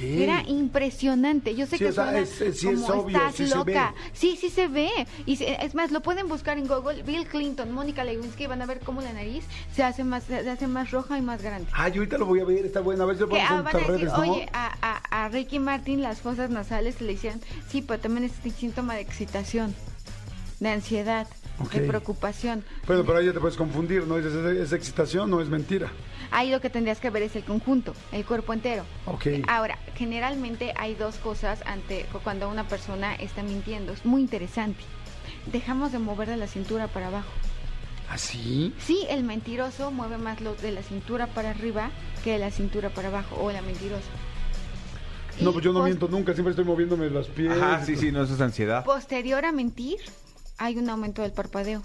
Era 0.00 0.42
impresionante. 0.46 1.54
Yo 1.54 1.64
sé 1.66 1.78
Sí, 1.78 1.84
que 1.84 1.90
o 1.90 1.92
sea, 1.92 2.18
es- 2.18 2.40
es- 2.40 2.60
sí 2.60 2.68
es 2.68 2.80
como 2.80 3.02
obvio, 3.02 3.16
estás 3.16 3.34
sí 3.34 3.46
se 3.46 3.54
loca. 3.56 3.94
ve. 3.96 4.10
Sí, 4.12 4.36
sí 4.40 4.50
se 4.50 4.68
ve. 4.68 4.90
Y 5.24 5.36
se- 5.36 5.64
es 5.64 5.74
más, 5.74 5.90
lo 5.90 6.02
pueden 6.02 6.28
buscar 6.28 6.58
en 6.58 6.66
Google. 6.66 7.02
Bill 7.02 7.26
Clinton, 7.26 7.72
Mónica 7.72 8.04
Lewinsky, 8.04 8.44
y 8.44 8.46
van 8.46 8.60
a 8.62 8.66
ver 8.66 8.80
cómo 8.80 9.00
la 9.00 9.12
nariz 9.12 9.44
se 9.74 9.82
hace 9.82 10.04
más, 10.04 10.24
se 10.24 10.48
hace 10.50 10.66
más 10.66 10.90
roja 10.90 11.16
y 11.18 11.22
más 11.22 11.42
grande. 11.42 11.68
Ay, 11.72 11.92
ahorita 11.96 12.18
lo 12.18 12.26
voy 12.26 12.40
a 12.40 12.44
ver, 12.44 12.66
está 12.66 12.80
bueno. 12.80 13.04
A 13.04 13.06
ver 13.06 13.16
si 13.16 13.20
lo 13.22 13.28
ponemos 13.28 13.50
ah, 13.50 13.56
en 13.58 13.64
van 13.64 13.74
a 13.74 13.78
decir, 13.78 13.94
redes, 13.94 14.12
¿no? 14.12 14.18
oye, 14.20 14.48
a, 14.52 14.76
a, 14.82 15.24
a 15.24 15.28
Ricky 15.28 15.58
Martin 15.58 16.02
las 16.02 16.20
fosas 16.20 16.50
nasales 16.50 17.00
le 17.00 17.12
decían, 17.14 17.40
sí, 17.68 17.80
pero 17.82 18.00
también 18.00 18.24
es 18.24 18.32
este 18.32 18.50
síntoma 18.50 18.94
de 18.94 19.00
excitación, 19.00 19.74
de 20.60 20.68
ansiedad, 20.68 21.26
de 21.72 21.80
preocupación. 21.80 22.64
Bueno, 22.86 23.02
pero 23.06 23.18
ahí 23.18 23.26
ya 23.26 23.32
te 23.32 23.40
puedes 23.40 23.56
confundir, 23.56 24.06
¿no? 24.06 24.18
¿Es, 24.18 24.26
es- 24.26 24.34
es 24.58 24.72
excitación 24.72 25.30
no 25.30 25.40
es 25.40 25.48
mentira? 25.48 25.90
Ahí 26.30 26.50
lo 26.50 26.60
que 26.60 26.70
tendrías 26.70 27.00
que 27.00 27.10
ver 27.10 27.22
es 27.22 27.36
el 27.36 27.44
conjunto, 27.44 27.94
el 28.12 28.24
cuerpo 28.24 28.52
entero. 28.52 28.84
Ok. 29.06 29.26
Ahora, 29.48 29.78
generalmente 29.94 30.72
hay 30.76 30.94
dos 30.94 31.16
cosas 31.16 31.62
ante 31.66 32.06
cuando 32.24 32.48
una 32.48 32.66
persona 32.68 33.14
está 33.14 33.42
mintiendo. 33.42 33.92
Es 33.92 34.04
muy 34.04 34.20
interesante. 34.20 34.82
Dejamos 35.52 35.92
de 35.92 35.98
mover 35.98 36.28
de 36.28 36.36
la 36.36 36.46
cintura 36.46 36.88
para 36.88 37.08
abajo. 37.08 37.30
¿Así? 38.08 38.72
Sí, 38.78 39.06
el 39.10 39.24
mentiroso 39.24 39.90
mueve 39.90 40.18
más 40.18 40.40
lo 40.40 40.54
de 40.54 40.70
la 40.70 40.82
cintura 40.82 41.26
para 41.26 41.50
arriba 41.50 41.90
que 42.22 42.32
de 42.32 42.38
la 42.38 42.50
cintura 42.50 42.90
para 42.90 43.08
abajo, 43.08 43.36
o 43.40 43.50
la 43.50 43.62
mentirosa. 43.62 44.10
No, 45.40 45.52
pues 45.52 45.64
yo 45.64 45.72
no 45.72 45.82
miento 45.82 46.08
nunca, 46.08 46.32
siempre 46.32 46.50
estoy 46.50 46.64
moviéndome 46.64 47.10
las 47.10 47.26
pies. 47.26 47.52
Ajá, 47.52 47.84
sí, 47.84 47.96
sí, 47.96 48.10
no, 48.10 48.22
eso 48.22 48.34
es 48.34 48.40
ansiedad. 48.40 48.84
Posterior 48.84 49.44
a 49.44 49.52
mentir, 49.52 49.98
hay 50.56 50.78
un 50.78 50.88
aumento 50.88 51.22
del 51.22 51.32
parpadeo. 51.32 51.82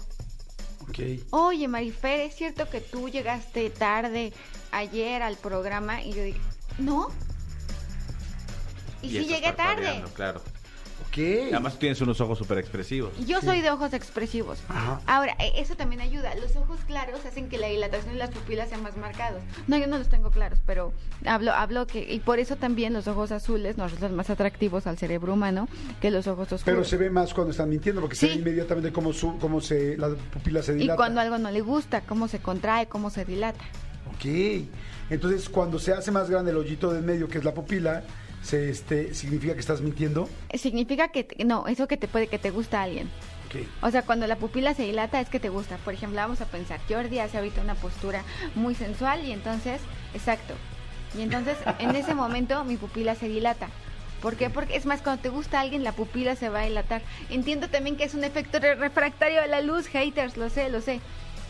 Oye, 1.30 1.68
Marifer, 1.68 2.20
¿es 2.20 2.34
cierto 2.34 2.68
que 2.68 2.80
tú 2.80 3.08
llegaste 3.08 3.70
tarde 3.70 4.32
ayer 4.70 5.22
al 5.22 5.36
programa? 5.36 6.02
Y 6.02 6.12
yo 6.12 6.22
digo, 6.22 6.38
no. 6.78 7.08
Y, 9.02 9.10
si 9.10 9.18
estás 9.18 9.34
llegué 9.34 9.52
tarde. 9.52 10.04
Claro. 10.14 10.42
Ok. 11.12 11.18
Además 11.52 11.74
tú 11.74 11.80
tienes 11.80 12.00
unos 12.00 12.18
ojos 12.22 12.38
súper 12.38 12.56
expresivos. 12.56 13.12
Yo 13.26 13.40
soy 13.42 13.60
de 13.60 13.70
ojos 13.70 13.92
expresivos. 13.92 14.60
Ajá. 14.68 14.98
Ahora, 15.06 15.36
e- 15.38 15.60
eso 15.60 15.74
también 15.76 16.00
ayuda. 16.00 16.34
Los 16.36 16.56
ojos 16.56 16.80
claros 16.86 17.24
hacen 17.26 17.50
que 17.50 17.58
la 17.58 17.66
dilatación 17.66 18.14
de 18.14 18.18
las 18.18 18.30
pupilas 18.30 18.70
sean 18.70 18.82
más 18.82 18.96
marcados. 18.96 19.42
No, 19.66 19.76
yo 19.76 19.86
no 19.86 19.98
los 19.98 20.08
tengo 20.08 20.30
claros, 20.30 20.60
pero 20.64 20.94
hablo, 21.26 21.52
hablo 21.52 21.86
que... 21.86 22.10
Y 22.10 22.20
por 22.20 22.38
eso 22.38 22.56
también 22.56 22.94
los 22.94 23.08
ojos 23.08 23.30
azules 23.30 23.76
nos 23.76 23.90
resultan 23.90 24.16
más 24.16 24.30
atractivos 24.30 24.86
al 24.86 24.96
cerebro 24.96 25.34
humano 25.34 25.68
que 26.00 26.10
los 26.10 26.26
ojos 26.26 26.44
oscuros. 26.50 26.64
Pero 26.64 26.84
se 26.84 26.96
ve 26.96 27.10
más 27.10 27.34
cuando 27.34 27.50
están 27.50 27.68
mintiendo, 27.68 28.00
porque 28.00 28.16
se 28.16 28.28
ve 28.28 28.34
inmediatamente 28.34 28.90
cómo, 28.90 29.12
su, 29.12 29.38
cómo 29.38 29.60
se, 29.60 29.98
la 29.98 30.08
pupila 30.08 30.62
se 30.62 30.72
y 30.72 30.76
dilata. 30.76 30.96
cuando 30.96 31.20
algo 31.20 31.36
no 31.36 31.50
le 31.50 31.60
gusta, 31.60 32.00
cómo 32.00 32.26
se 32.26 32.38
contrae, 32.38 32.86
cómo 32.86 33.10
se 33.10 33.26
dilata. 33.26 33.62
Ok. 34.14 34.24
Entonces, 35.10 35.50
cuando 35.50 35.78
se 35.78 35.92
hace 35.92 36.10
más 36.10 36.30
grande 36.30 36.52
el 36.52 36.56
hoyito 36.56 36.90
del 36.90 37.02
medio, 37.02 37.28
que 37.28 37.36
es 37.36 37.44
la 37.44 37.52
pupila, 37.52 38.02
se, 38.42 38.70
este, 38.70 39.14
significa 39.14 39.54
que 39.54 39.60
estás 39.60 39.80
mintiendo. 39.80 40.28
Significa 40.54 41.08
que... 41.08 41.24
te- 41.24 41.44
no, 41.44 41.66
eso 41.66 41.86
que 41.88 41.96
te 41.96 42.08
puede 42.08 42.26
que 42.26 42.38
te 42.38 42.50
gusta 42.50 42.80
a 42.80 42.84
alguien. 42.84 43.08
O 43.82 43.90
sea, 43.90 44.02
cuando 44.02 44.26
la 44.26 44.36
pupila 44.36 44.72
se 44.72 44.84
dilata 44.84 45.20
es 45.20 45.28
que 45.28 45.38
te 45.38 45.50
gusta. 45.50 45.76
Por 45.78 45.92
ejemplo, 45.92 46.16
vamos 46.18 46.40
a 46.40 46.46
pensar, 46.46 46.80
Jordi 46.88 47.18
hace 47.18 47.36
ahorita 47.36 47.60
una 47.60 47.74
postura 47.74 48.22
muy 48.54 48.74
sensual 48.74 49.24
y 49.26 49.32
entonces, 49.32 49.80
exacto. 50.14 50.54
Y 51.16 51.20
entonces, 51.20 51.58
en 51.78 51.94
ese 51.94 52.14
momento, 52.14 52.64
mi 52.64 52.78
pupila 52.78 53.14
se 53.14 53.28
dilata. 53.28 53.68
¿Por 54.22 54.36
qué? 54.36 54.48
Porque 54.48 54.76
es 54.76 54.86
más, 54.86 55.02
cuando 55.02 55.20
te 55.20 55.28
gusta 55.28 55.60
alguien, 55.60 55.84
la 55.84 55.92
pupila 55.92 56.34
se 56.36 56.48
va 56.48 56.60
a 56.60 56.64
dilatar. 56.64 57.02
Entiendo 57.28 57.68
también 57.68 57.96
que 57.96 58.04
es 58.04 58.14
un 58.14 58.24
efecto 58.24 58.58
re- 58.58 58.74
refractario 58.76 59.42
de 59.42 59.48
la 59.48 59.60
luz, 59.60 59.86
haters, 59.88 60.36
lo 60.38 60.48
sé, 60.48 60.70
lo 60.70 60.80
sé. 60.80 61.00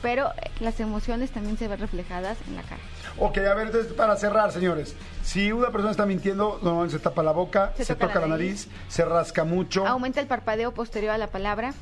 Pero 0.01 0.31
eh, 0.33 0.51
las 0.59 0.81
emociones 0.81 1.31
también 1.31 1.57
se 1.57 1.69
ven 1.69 1.79
reflejadas 1.79 2.37
en 2.49 2.57
la 2.57 2.63
cara. 2.63 2.81
Ok, 3.19 3.39
a 3.39 3.55
ver, 3.55 3.67
entonces, 3.67 3.93
para 3.93 4.17
cerrar, 4.17 4.53
señores. 4.53 4.95
Si 5.23 5.53
una 5.53 5.71
persona 5.71 5.91
está 5.91 6.07
mintiendo, 6.07 6.59
normalmente 6.63 6.97
se 6.97 7.03
tapa 7.03 7.23
la 7.23 7.33
boca, 7.33 7.73
se, 7.77 7.85
Se 7.85 7.95
toca, 7.95 8.15
la 8.15 8.21
la 8.23 8.27
nariz, 8.29 8.69
se 8.89 9.05
rasca 9.05 9.45
mucho. 9.45 9.87
Aumenta 9.87 10.21
el 10.21 10.27
parpadeo 10.27 10.73
posterior 10.73 11.13
a 11.13 11.19
la 11.19 11.29
palabra. 11.29 11.75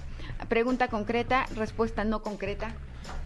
Pregunta 0.49 0.89
concreta, 0.89 1.47
respuesta 1.57 2.05
no 2.05 2.23
concreta. 2.23 2.73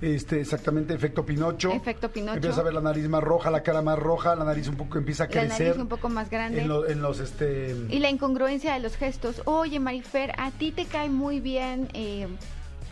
Este, 0.01 0.41
exactamente, 0.41 0.95
efecto 0.95 1.25
Pinocho. 1.25 1.71
Efecto 1.73 2.11
Pinocho. 2.11 2.35
Empieza 2.37 2.61
a 2.61 2.65
ver 2.65 2.75
la 2.75 2.81
nariz 2.81 3.09
más 3.09 3.23
roja, 3.23 3.51
la 3.51 3.63
cara 3.63 3.83
más 3.83 3.99
roja, 3.99 4.35
la 4.35 4.45
nariz 4.45 4.69
un 4.69 4.77
poco 4.77 4.99
empieza 4.99 5.25
a 5.25 5.27
La 5.27 5.33
crecer. 5.33 5.67
nariz 5.69 5.81
un 5.83 5.89
poco 5.89 6.09
más 6.09 6.31
grande. 6.31 6.63
En, 6.63 6.69
lo- 6.69 6.87
en 6.89 7.01
los, 7.03 7.21
este... 7.21 7.75
Y 7.89 7.99
la 8.01 8.11
incongruencia 8.11 8.75
de 8.75 8.81
los 8.81 8.97
gestos. 8.97 9.43
Oye, 9.45 9.81
Marifer, 9.81 10.33
a 10.39 10.51
ti 10.51 10.73
te 10.73 10.87
cae 10.87 11.09
muy 11.09 11.41
bien, 11.41 11.89
eh, 11.95 12.29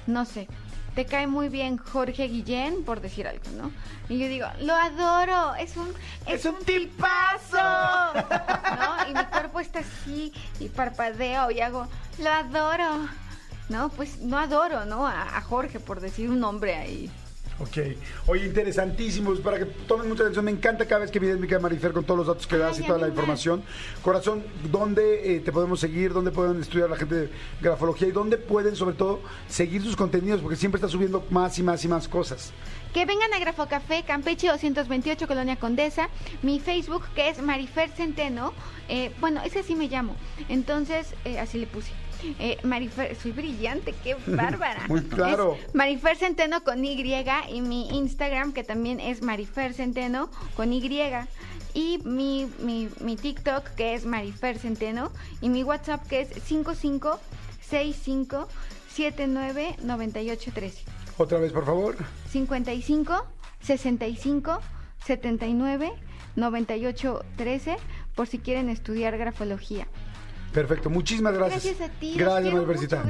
no 0.06 0.24
sé, 0.24 0.48
te 0.94 1.06
cae 1.06 1.26
muy 1.26 1.48
bien 1.48 1.78
Jorge 1.78 2.28
Guillén, 2.28 2.84
por 2.84 3.00
decir 3.00 3.26
algo, 3.26 3.44
¿no? 3.56 3.70
Y 4.08 4.18
yo 4.18 4.28
digo, 4.28 4.46
lo 4.60 4.74
adoro, 4.74 5.54
es 5.54 5.76
un, 5.76 5.92
es, 6.26 6.44
un, 6.44 6.56
tipazo, 6.64 7.56
¿no? 8.14 9.10
Y 9.10 9.14
mi 9.14 9.24
cuerpo 9.26 9.60
está 9.60 9.80
así 9.80 10.32
y 10.60 10.68
parpadeo 10.68 11.50
y 11.50 11.60
hago, 11.60 11.88
lo 12.18 12.30
adoro, 12.30 13.08
¿no? 13.68 13.88
Pues 13.90 14.18
no 14.18 14.38
adoro, 14.38 14.84
¿no? 14.84 15.06
A, 15.06 15.36
a 15.36 15.40
Jorge, 15.40 15.80
por 15.80 16.00
decir 16.00 16.28
un 16.28 16.40
nombre 16.40 16.74
ahí. 16.74 17.10
Ok. 17.58 17.78
Oye, 18.26 18.46
interesantísimos. 18.46 19.40
Para 19.40 19.58
que 19.58 19.66
tomen 19.66 20.08
mucha 20.08 20.22
atención. 20.22 20.44
Me 20.44 20.50
encanta 20.50 20.86
cada 20.86 21.02
vez 21.02 21.10
que 21.10 21.18
vienes, 21.18 21.38
mi 21.38 21.46
querida 21.46 21.60
Marifer, 21.60 21.92
con 21.92 22.04
todos 22.04 22.18
los 22.18 22.26
datos 22.26 22.46
que 22.46 22.58
das 22.58 22.78
y 22.80 22.82
toda 22.82 22.98
la 22.98 23.08
información. 23.08 23.62
Corazón, 24.02 24.42
¿dónde 24.70 25.36
eh, 25.36 25.40
te 25.40 25.52
podemos 25.52 25.80
seguir? 25.80 26.12
¿Dónde 26.12 26.30
pueden 26.30 26.60
estudiar 26.60 26.90
la 26.90 26.96
gente 26.96 27.14
de 27.14 27.30
grafología? 27.60 28.08
¿Y 28.08 28.12
dónde 28.12 28.36
pueden, 28.36 28.74
sobre 28.74 28.94
todo, 28.96 29.20
seguir 29.48 29.82
sus 29.82 29.96
contenidos? 29.96 30.40
Porque 30.40 30.56
siempre 30.56 30.78
está 30.78 30.88
subiendo 30.88 31.24
más 31.30 31.58
y 31.58 31.62
más 31.62 31.84
y 31.84 31.88
más 31.88 32.08
cosas. 32.08 32.52
Que 32.92 33.06
vengan 33.06 33.32
a 33.32 33.38
Grafocafé, 33.38 34.02
Campeche 34.02 34.48
228, 34.48 35.26
Colonia 35.26 35.56
Condesa. 35.56 36.08
Mi 36.42 36.60
Facebook, 36.60 37.04
que 37.14 37.28
es 37.28 37.40
Marifer 37.40 37.90
Centeno. 37.90 38.52
eh, 38.88 39.12
bueno, 39.20 39.40
ese 39.42 39.62
sí 39.62 39.74
me 39.74 39.88
llamo. 39.88 40.14
Entonces, 40.48 41.14
eh, 41.24 41.38
así 41.38 41.58
le 41.58 41.66
puse. 41.66 41.90
Eh, 42.38 42.58
Marifer, 42.62 43.14
soy 43.16 43.32
brillante, 43.32 43.94
qué 44.02 44.16
bárbara. 44.26 44.86
Muy 44.88 45.02
claro. 45.02 45.58
Es 45.66 45.74
Marifer 45.74 46.16
Centeno 46.16 46.64
con 46.64 46.82
Y 46.84 46.92
y 47.50 47.60
mi 47.60 47.88
Instagram 47.90 48.52
que 48.52 48.64
también 48.64 49.00
es 49.00 49.22
Marifer 49.22 49.74
Centeno 49.74 50.30
con 50.56 50.72
Y. 50.72 50.82
Y 51.74 51.98
mi, 52.04 52.50
mi, 52.60 52.88
mi 53.00 53.16
TikTok 53.16 53.64
que 53.74 53.94
es 53.94 54.04
Marifer 54.04 54.58
Centeno 54.58 55.10
y 55.40 55.48
mi 55.48 55.64
WhatsApp 55.64 56.06
que 56.06 56.20
es 56.22 56.28
5565 56.44 58.48
79 58.88 59.76
98 59.82 60.50
13. 60.52 60.84
Otra 61.18 61.38
vez, 61.38 61.52
por 61.52 61.64
favor. 61.64 61.96
55 62.30 63.26
65 63.62 64.58
79 65.04 65.92
98 66.36 67.24
13 67.36 67.76
por 68.14 68.26
si 68.26 68.38
quieren 68.38 68.68
estudiar 68.68 69.16
grafología. 69.16 69.86
Perfecto, 70.52 70.90
muchísimas 70.90 71.34
gracias. 71.34 71.64
Gracias 71.64 71.90
a 71.90 71.92
ti, 71.98 72.14
Gracias. 72.16 72.54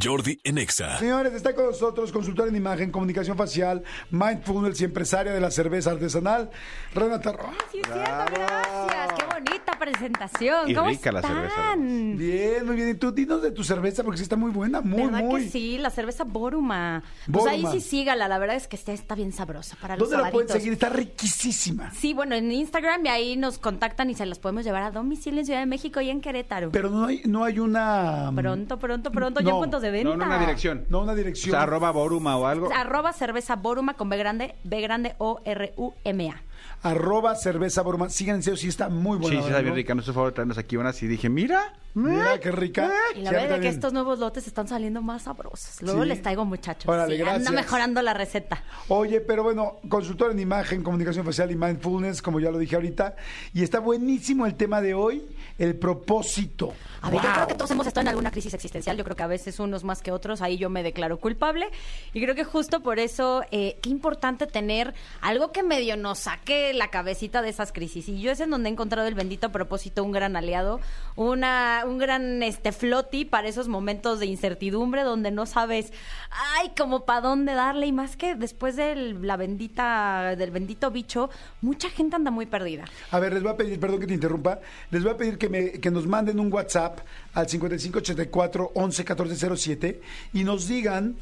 Jordi 0.02 0.40
en 0.44 0.58
Exa. 0.58 0.98
Señores, 0.98 1.34
está 1.34 1.54
con 1.54 1.66
nosotros 1.66 2.12
consultor 2.12 2.48
en 2.48 2.56
imagen, 2.56 2.90
comunicación 2.90 3.36
facial, 3.36 3.82
mindfulness 4.10 4.80
y 4.80 4.84
empresaria 4.84 5.32
de 5.32 5.40
la 5.40 5.50
cerveza 5.50 5.90
artesanal, 5.90 6.50
Renata 6.94 7.32
Roa. 7.32 7.54
Sí, 7.70 7.80
es 7.80 7.86
cierto, 7.92 8.24
gracias. 8.32 9.12
Qué 9.18 9.24
bonita 9.24 9.71
presentación. 9.82 10.70
Y 10.70 10.74
¿Cómo 10.74 10.88
rica 10.88 11.10
la 11.12 11.22
cerveza. 11.22 11.74
Bien, 11.76 12.66
muy 12.66 12.76
bien. 12.76 12.90
Y 12.90 12.94
tú 12.94 13.12
dinos 13.12 13.42
de 13.42 13.50
tu 13.50 13.64
cerveza 13.64 14.02
porque 14.04 14.18
sí 14.18 14.22
está 14.22 14.36
muy 14.36 14.50
buena, 14.50 14.80
muy, 14.80 15.02
¿Verdad 15.02 15.22
muy. 15.24 15.42
que 15.44 15.50
sí? 15.50 15.78
La 15.78 15.90
cerveza 15.90 16.24
Boruma. 16.24 17.02
Pues 17.30 17.44
Boruma. 17.44 17.70
ahí 17.70 17.80
sí 17.80 17.88
sígala, 17.88 18.28
la 18.28 18.38
verdad 18.38 18.56
es 18.56 18.68
que 18.68 18.76
está, 18.76 18.92
está 18.92 19.14
bien 19.14 19.32
sabrosa 19.32 19.76
para 19.80 19.96
los 19.96 20.08
¿Dónde 20.08 20.24
la 20.24 20.30
pueden 20.30 20.48
seguir? 20.48 20.72
Está 20.72 20.88
riquísima. 20.88 21.90
Sí, 21.92 22.14
bueno, 22.14 22.34
en 22.34 22.50
Instagram 22.52 23.04
y 23.06 23.08
ahí 23.08 23.36
nos 23.36 23.58
contactan 23.58 24.10
y 24.10 24.14
se 24.14 24.26
las 24.26 24.38
podemos 24.38 24.64
llevar 24.64 24.82
a 24.82 24.90
domicilio 24.90 25.40
en 25.40 25.46
Ciudad 25.46 25.60
de 25.60 25.66
México 25.66 26.00
y 26.00 26.10
en 26.10 26.20
Querétaro. 26.20 26.70
Pero 26.70 26.90
no 26.90 27.06
hay, 27.06 27.22
no 27.26 27.44
hay 27.44 27.58
una... 27.58 28.30
pronto, 28.34 28.78
pronto, 28.78 29.10
pronto, 29.10 29.40
ya 29.40 29.48
en 29.48 29.54
No, 29.54 29.60
puntos 29.60 29.82
de 29.82 29.90
venta. 29.90 30.08
No, 30.10 30.16
no, 30.16 30.26
una 30.26 30.38
dirección. 30.38 30.84
No, 30.88 31.00
una 31.02 31.12
O 31.12 31.16
dirección. 31.16 31.50
sea, 31.52 31.62
arroba 31.62 31.90
Boruma 31.90 32.36
o 32.36 32.46
algo. 32.46 32.70
Arroba 32.72 33.12
cerveza 33.12 33.56
Boruma 33.56 33.94
con 33.94 34.08
B 34.08 34.16
grande, 34.16 34.54
B 34.64 34.80
grande 34.80 35.14
O 35.18 35.40
R 35.44 35.72
U 35.76 35.92
M 36.04 36.30
A. 36.30 36.42
Arroba 36.82 37.34
cerveza 37.36 37.82
broma. 37.82 38.08
Serio, 38.10 38.56
sí 38.56 38.68
está 38.68 38.88
muy 38.88 39.18
buena. 39.18 39.28
Sí, 39.28 39.34
sí, 39.34 39.38
está 39.38 39.46
¿verdad, 39.48 39.62
bien 39.62 39.74
rica. 39.76 39.94
No 39.94 40.02
por 40.02 40.14
favor, 40.14 40.32
traernos 40.32 40.58
aquí 40.58 40.76
unas 40.76 41.02
y 41.02 41.06
dije, 41.06 41.28
mira. 41.28 41.74
Mira 41.94 42.38
qué 42.40 42.50
rica. 42.50 42.90
Y 43.14 43.20
la 43.20 43.30
Sí, 43.30 43.36
verdad 43.36 43.56
es 43.56 43.60
que 43.60 43.68
estos 43.68 43.92
nuevos 43.92 44.18
lotes 44.18 44.46
están 44.46 44.66
saliendo 44.66 45.02
más 45.02 45.22
sabrosos. 45.22 45.82
Luego 45.82 46.02
Sí. 46.02 46.08
les 46.08 46.22
traigo 46.22 46.44
muchachos. 46.44 46.88
Órale, 46.88 47.16
Sí, 47.16 47.22
anda 47.22 47.50
mejorando 47.50 48.00
la 48.02 48.14
receta. 48.14 48.62
Oye, 48.88 49.20
pero 49.20 49.42
bueno, 49.42 49.76
consultor 49.88 50.30
en 50.32 50.38
imagen, 50.38 50.82
comunicación 50.82 51.24
facial 51.26 51.50
y 51.50 51.56
mindfulness, 51.56 52.22
como 52.22 52.40
ya 52.40 52.50
lo 52.50 52.58
dije 52.58 52.76
ahorita. 52.76 53.14
Y 53.52 53.62
está 53.62 53.78
buenísimo 53.80 54.46
el 54.46 54.54
tema 54.54 54.80
de 54.80 54.94
hoy, 54.94 55.22
el 55.58 55.76
propósito. 55.76 56.72
A 57.02 57.10
ver, 57.10 57.20
yo 57.20 57.32
creo 57.32 57.46
que 57.48 57.54
todos 57.54 57.70
hemos 57.72 57.86
estado 57.86 58.02
en 58.02 58.08
alguna 58.08 58.30
crisis 58.30 58.54
existencial. 58.54 58.96
Yo 58.96 59.04
creo 59.04 59.16
que 59.16 59.22
a 59.24 59.26
veces 59.26 59.58
unos 59.60 59.84
más 59.84 60.00
que 60.02 60.12
otros. 60.12 60.40
Ahí 60.40 60.56
yo 60.56 60.70
me 60.70 60.82
declaro 60.82 61.18
culpable. 61.18 61.66
Y 62.14 62.22
creo 62.22 62.34
que 62.34 62.44
justo 62.44 62.80
por 62.80 62.98
eso, 62.98 63.42
eh, 63.50 63.78
qué 63.82 63.90
importante 63.90 64.46
tener 64.46 64.94
algo 65.20 65.52
que 65.52 65.62
medio 65.62 65.96
nos 65.96 66.20
saque 66.20 66.72
la 66.72 66.88
cabecita 66.88 67.42
de 67.42 67.48
esas 67.50 67.72
crisis. 67.72 68.08
Y 68.08 68.20
yo 68.20 68.30
es 68.30 68.40
en 68.40 68.50
donde 68.50 68.68
he 68.68 68.72
encontrado 68.72 69.06
el 69.08 69.14
bendito 69.14 69.50
propósito, 69.52 70.04
un 70.04 70.12
gran 70.12 70.36
aliado, 70.36 70.80
una, 71.16 71.81
un 71.84 71.98
gran 71.98 72.42
este 72.42 72.72
floti 72.72 73.24
para 73.24 73.48
esos 73.48 73.68
momentos 73.68 74.20
de 74.20 74.26
incertidumbre 74.26 75.02
donde 75.02 75.30
no 75.30 75.46
sabes, 75.46 75.92
ay, 76.30 76.72
como 76.76 77.04
para 77.04 77.20
dónde 77.20 77.54
darle. 77.54 77.86
Y 77.86 77.92
más 77.92 78.16
que 78.16 78.34
después 78.34 78.76
de 78.76 78.94
la 78.94 79.36
bendita, 79.36 80.36
del 80.36 80.50
bendito 80.50 80.90
bicho, 80.90 81.30
mucha 81.60 81.90
gente 81.90 82.16
anda 82.16 82.30
muy 82.30 82.46
perdida. 82.46 82.84
A 83.10 83.18
ver, 83.18 83.32
les 83.32 83.42
voy 83.42 83.52
a 83.52 83.56
pedir, 83.56 83.78
perdón 83.80 84.00
que 84.00 84.06
te 84.06 84.14
interrumpa, 84.14 84.60
les 84.90 85.02
voy 85.02 85.12
a 85.12 85.16
pedir 85.16 85.38
que, 85.38 85.48
me, 85.48 85.72
que 85.72 85.90
nos 85.90 86.06
manden 86.06 86.40
un 86.40 86.52
WhatsApp 86.52 87.00
al 87.34 87.48
5584 87.48 88.72
11 88.74 89.04
14 89.04 89.56
07 89.56 90.00
y 90.34 90.44
nos 90.44 90.68
digan 90.68 91.16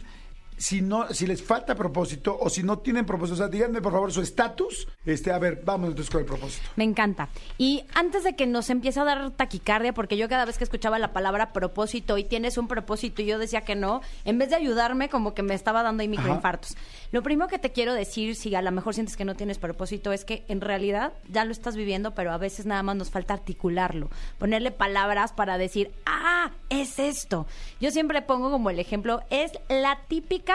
si 0.60 0.82
no, 0.82 1.08
si 1.08 1.26
les 1.26 1.42
falta 1.42 1.74
propósito 1.74 2.36
o 2.38 2.50
si 2.50 2.62
no 2.62 2.80
tienen 2.80 3.06
propósito. 3.06 3.34
O 3.34 3.38
sea, 3.38 3.48
díganme 3.48 3.80
por 3.80 3.92
favor 3.92 4.12
su 4.12 4.20
estatus. 4.20 4.86
Este, 5.06 5.32
a 5.32 5.38
ver, 5.38 5.62
vamos 5.64 5.88
entonces 5.88 6.10
con 6.10 6.20
el 6.20 6.26
propósito. 6.26 6.68
Me 6.76 6.84
encanta. 6.84 7.30
Y 7.56 7.84
antes 7.94 8.24
de 8.24 8.36
que 8.36 8.46
nos 8.46 8.68
empiece 8.68 9.00
a 9.00 9.04
dar 9.04 9.30
taquicardia, 9.30 9.94
porque 9.94 10.18
yo 10.18 10.28
cada 10.28 10.44
vez 10.44 10.58
que 10.58 10.64
escuchaba 10.64 10.98
la 10.98 11.14
palabra 11.14 11.54
propósito 11.54 12.18
y 12.18 12.24
tienes 12.24 12.58
un 12.58 12.68
propósito 12.68 13.22
y 13.22 13.26
yo 13.26 13.38
decía 13.38 13.62
que 13.62 13.74
no, 13.74 14.02
en 14.26 14.38
vez 14.38 14.50
de 14.50 14.56
ayudarme, 14.56 15.08
como 15.08 15.32
que 15.32 15.42
me 15.42 15.54
estaba 15.54 15.82
dando 15.82 16.02
ahí 16.02 16.08
microinfartos. 16.08 16.76
Lo 17.10 17.22
primero 17.22 17.48
que 17.48 17.58
te 17.58 17.72
quiero 17.72 17.94
decir, 17.94 18.36
si 18.36 18.54
a 18.54 18.60
lo 18.60 18.70
mejor 18.70 18.92
sientes 18.92 19.16
que 19.16 19.24
no 19.24 19.34
tienes 19.34 19.58
propósito, 19.58 20.12
es 20.12 20.26
que 20.26 20.44
en 20.48 20.60
realidad 20.60 21.14
ya 21.30 21.46
lo 21.46 21.52
estás 21.52 21.74
viviendo, 21.74 22.14
pero 22.14 22.32
a 22.32 22.38
veces 22.38 22.66
nada 22.66 22.82
más 22.82 22.96
nos 22.96 23.10
falta 23.10 23.32
articularlo, 23.32 24.10
ponerle 24.38 24.72
palabras 24.72 25.32
para 25.32 25.56
decir, 25.56 25.90
ah, 26.04 26.50
es 26.68 26.98
esto. 26.98 27.46
Yo 27.80 27.90
siempre 27.90 28.20
pongo 28.20 28.50
como 28.50 28.68
el 28.68 28.78
ejemplo, 28.78 29.22
es 29.30 29.52
la 29.70 30.00
típica 30.06 30.49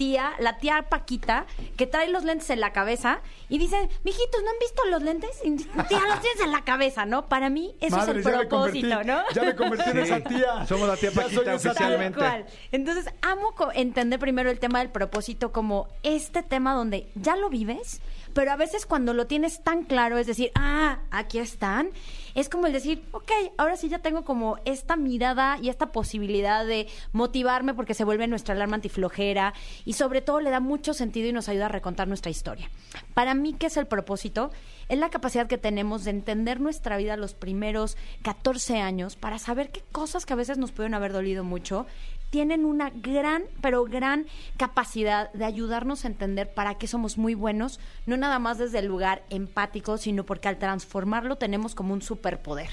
tía, 0.00 0.32
la 0.38 0.56
tía 0.56 0.86
Paquita, 0.88 1.44
que 1.76 1.86
trae 1.86 2.08
los 2.08 2.24
lentes 2.24 2.48
en 2.48 2.60
la 2.60 2.72
cabeza 2.72 3.20
y 3.50 3.58
dice, 3.58 3.76
mijitos, 4.02 4.42
¿no 4.42 4.48
han 4.48 4.58
visto 4.58 4.82
los 4.86 5.02
lentes? 5.02 5.30
Y, 5.44 5.56
tía, 5.56 6.00
los 6.08 6.20
tienes 6.22 6.40
en 6.42 6.52
la 6.52 6.64
cabeza, 6.64 7.04
¿no? 7.04 7.28
Para 7.28 7.50
mí 7.50 7.74
eso 7.80 7.98
Madre, 7.98 8.20
es 8.20 8.26
el 8.26 8.32
propósito, 8.32 9.04
¿no? 9.04 9.20
Ya 9.34 9.42
me 9.42 9.54
convertí 9.54 9.90
en 9.90 9.98
esa 9.98 10.20
tía. 10.20 10.66
Somos 10.66 10.88
la 10.88 10.96
tía 10.96 11.10
Paquita 11.10 11.54
oficialmente. 11.54 12.18
Cual. 12.18 12.46
Entonces, 12.72 13.12
amo 13.20 13.54
entender 13.74 14.18
primero 14.18 14.50
el 14.50 14.58
tema 14.58 14.78
del 14.78 14.88
propósito 14.88 15.52
como 15.52 15.88
este 16.02 16.42
tema 16.42 16.72
donde 16.72 17.10
ya 17.14 17.36
lo 17.36 17.50
vives, 17.50 18.00
pero 18.32 18.52
a 18.52 18.56
veces 18.56 18.86
cuando 18.86 19.12
lo 19.12 19.26
tienes 19.26 19.62
tan 19.62 19.84
claro, 19.84 20.16
es 20.16 20.26
decir, 20.26 20.50
ah, 20.54 21.00
aquí 21.10 21.38
están, 21.40 21.90
es 22.34 22.48
como 22.48 22.66
el 22.66 22.72
decir, 22.72 23.02
ok, 23.12 23.30
ahora 23.56 23.76
sí 23.76 23.88
ya 23.88 24.00
tengo 24.00 24.24
como 24.24 24.58
esta 24.64 24.96
mirada 24.96 25.58
y 25.60 25.68
esta 25.68 25.92
posibilidad 25.92 26.64
de 26.66 26.88
motivarme 27.12 27.74
porque 27.74 27.94
se 27.94 28.04
vuelve 28.04 28.26
nuestra 28.26 28.54
alarma 28.54 28.76
antiflojera 28.76 29.54
y 29.84 29.94
sobre 29.94 30.20
todo 30.20 30.40
le 30.40 30.50
da 30.50 30.60
mucho 30.60 30.94
sentido 30.94 31.28
y 31.28 31.32
nos 31.32 31.48
ayuda 31.48 31.66
a 31.66 31.70
recontar 31.70 32.08
nuestra 32.08 32.30
historia. 32.30 32.70
Para 33.14 33.34
mí, 33.34 33.54
¿qué 33.58 33.66
es 33.66 33.76
el 33.76 33.86
propósito? 33.86 34.50
Es 34.88 34.98
la 34.98 35.10
capacidad 35.10 35.46
que 35.46 35.58
tenemos 35.58 36.04
de 36.04 36.10
entender 36.10 36.60
nuestra 36.60 36.96
vida 36.96 37.16
los 37.16 37.34
primeros 37.34 37.96
14 38.22 38.80
años 38.80 39.16
para 39.16 39.38
saber 39.38 39.70
qué 39.70 39.82
cosas 39.92 40.26
que 40.26 40.32
a 40.32 40.36
veces 40.36 40.58
nos 40.58 40.72
pueden 40.72 40.94
haber 40.94 41.12
dolido 41.12 41.44
mucho 41.44 41.86
tienen 42.30 42.64
una 42.64 42.90
gran, 42.90 43.44
pero 43.60 43.84
gran 43.84 44.26
capacidad 44.56 45.32
de 45.32 45.44
ayudarnos 45.44 46.04
a 46.04 46.08
entender 46.08 46.52
para 46.52 46.76
qué 46.76 46.86
somos 46.86 47.18
muy 47.18 47.34
buenos, 47.34 47.80
no 48.06 48.16
nada 48.16 48.38
más 48.38 48.58
desde 48.58 48.78
el 48.78 48.86
lugar 48.86 49.24
empático, 49.30 49.98
sino 49.98 50.24
porque 50.24 50.48
al 50.48 50.58
transformarlo 50.58 51.36
tenemos 51.36 51.74
como 51.74 51.92
un 51.92 52.02
superpoder. 52.02 52.70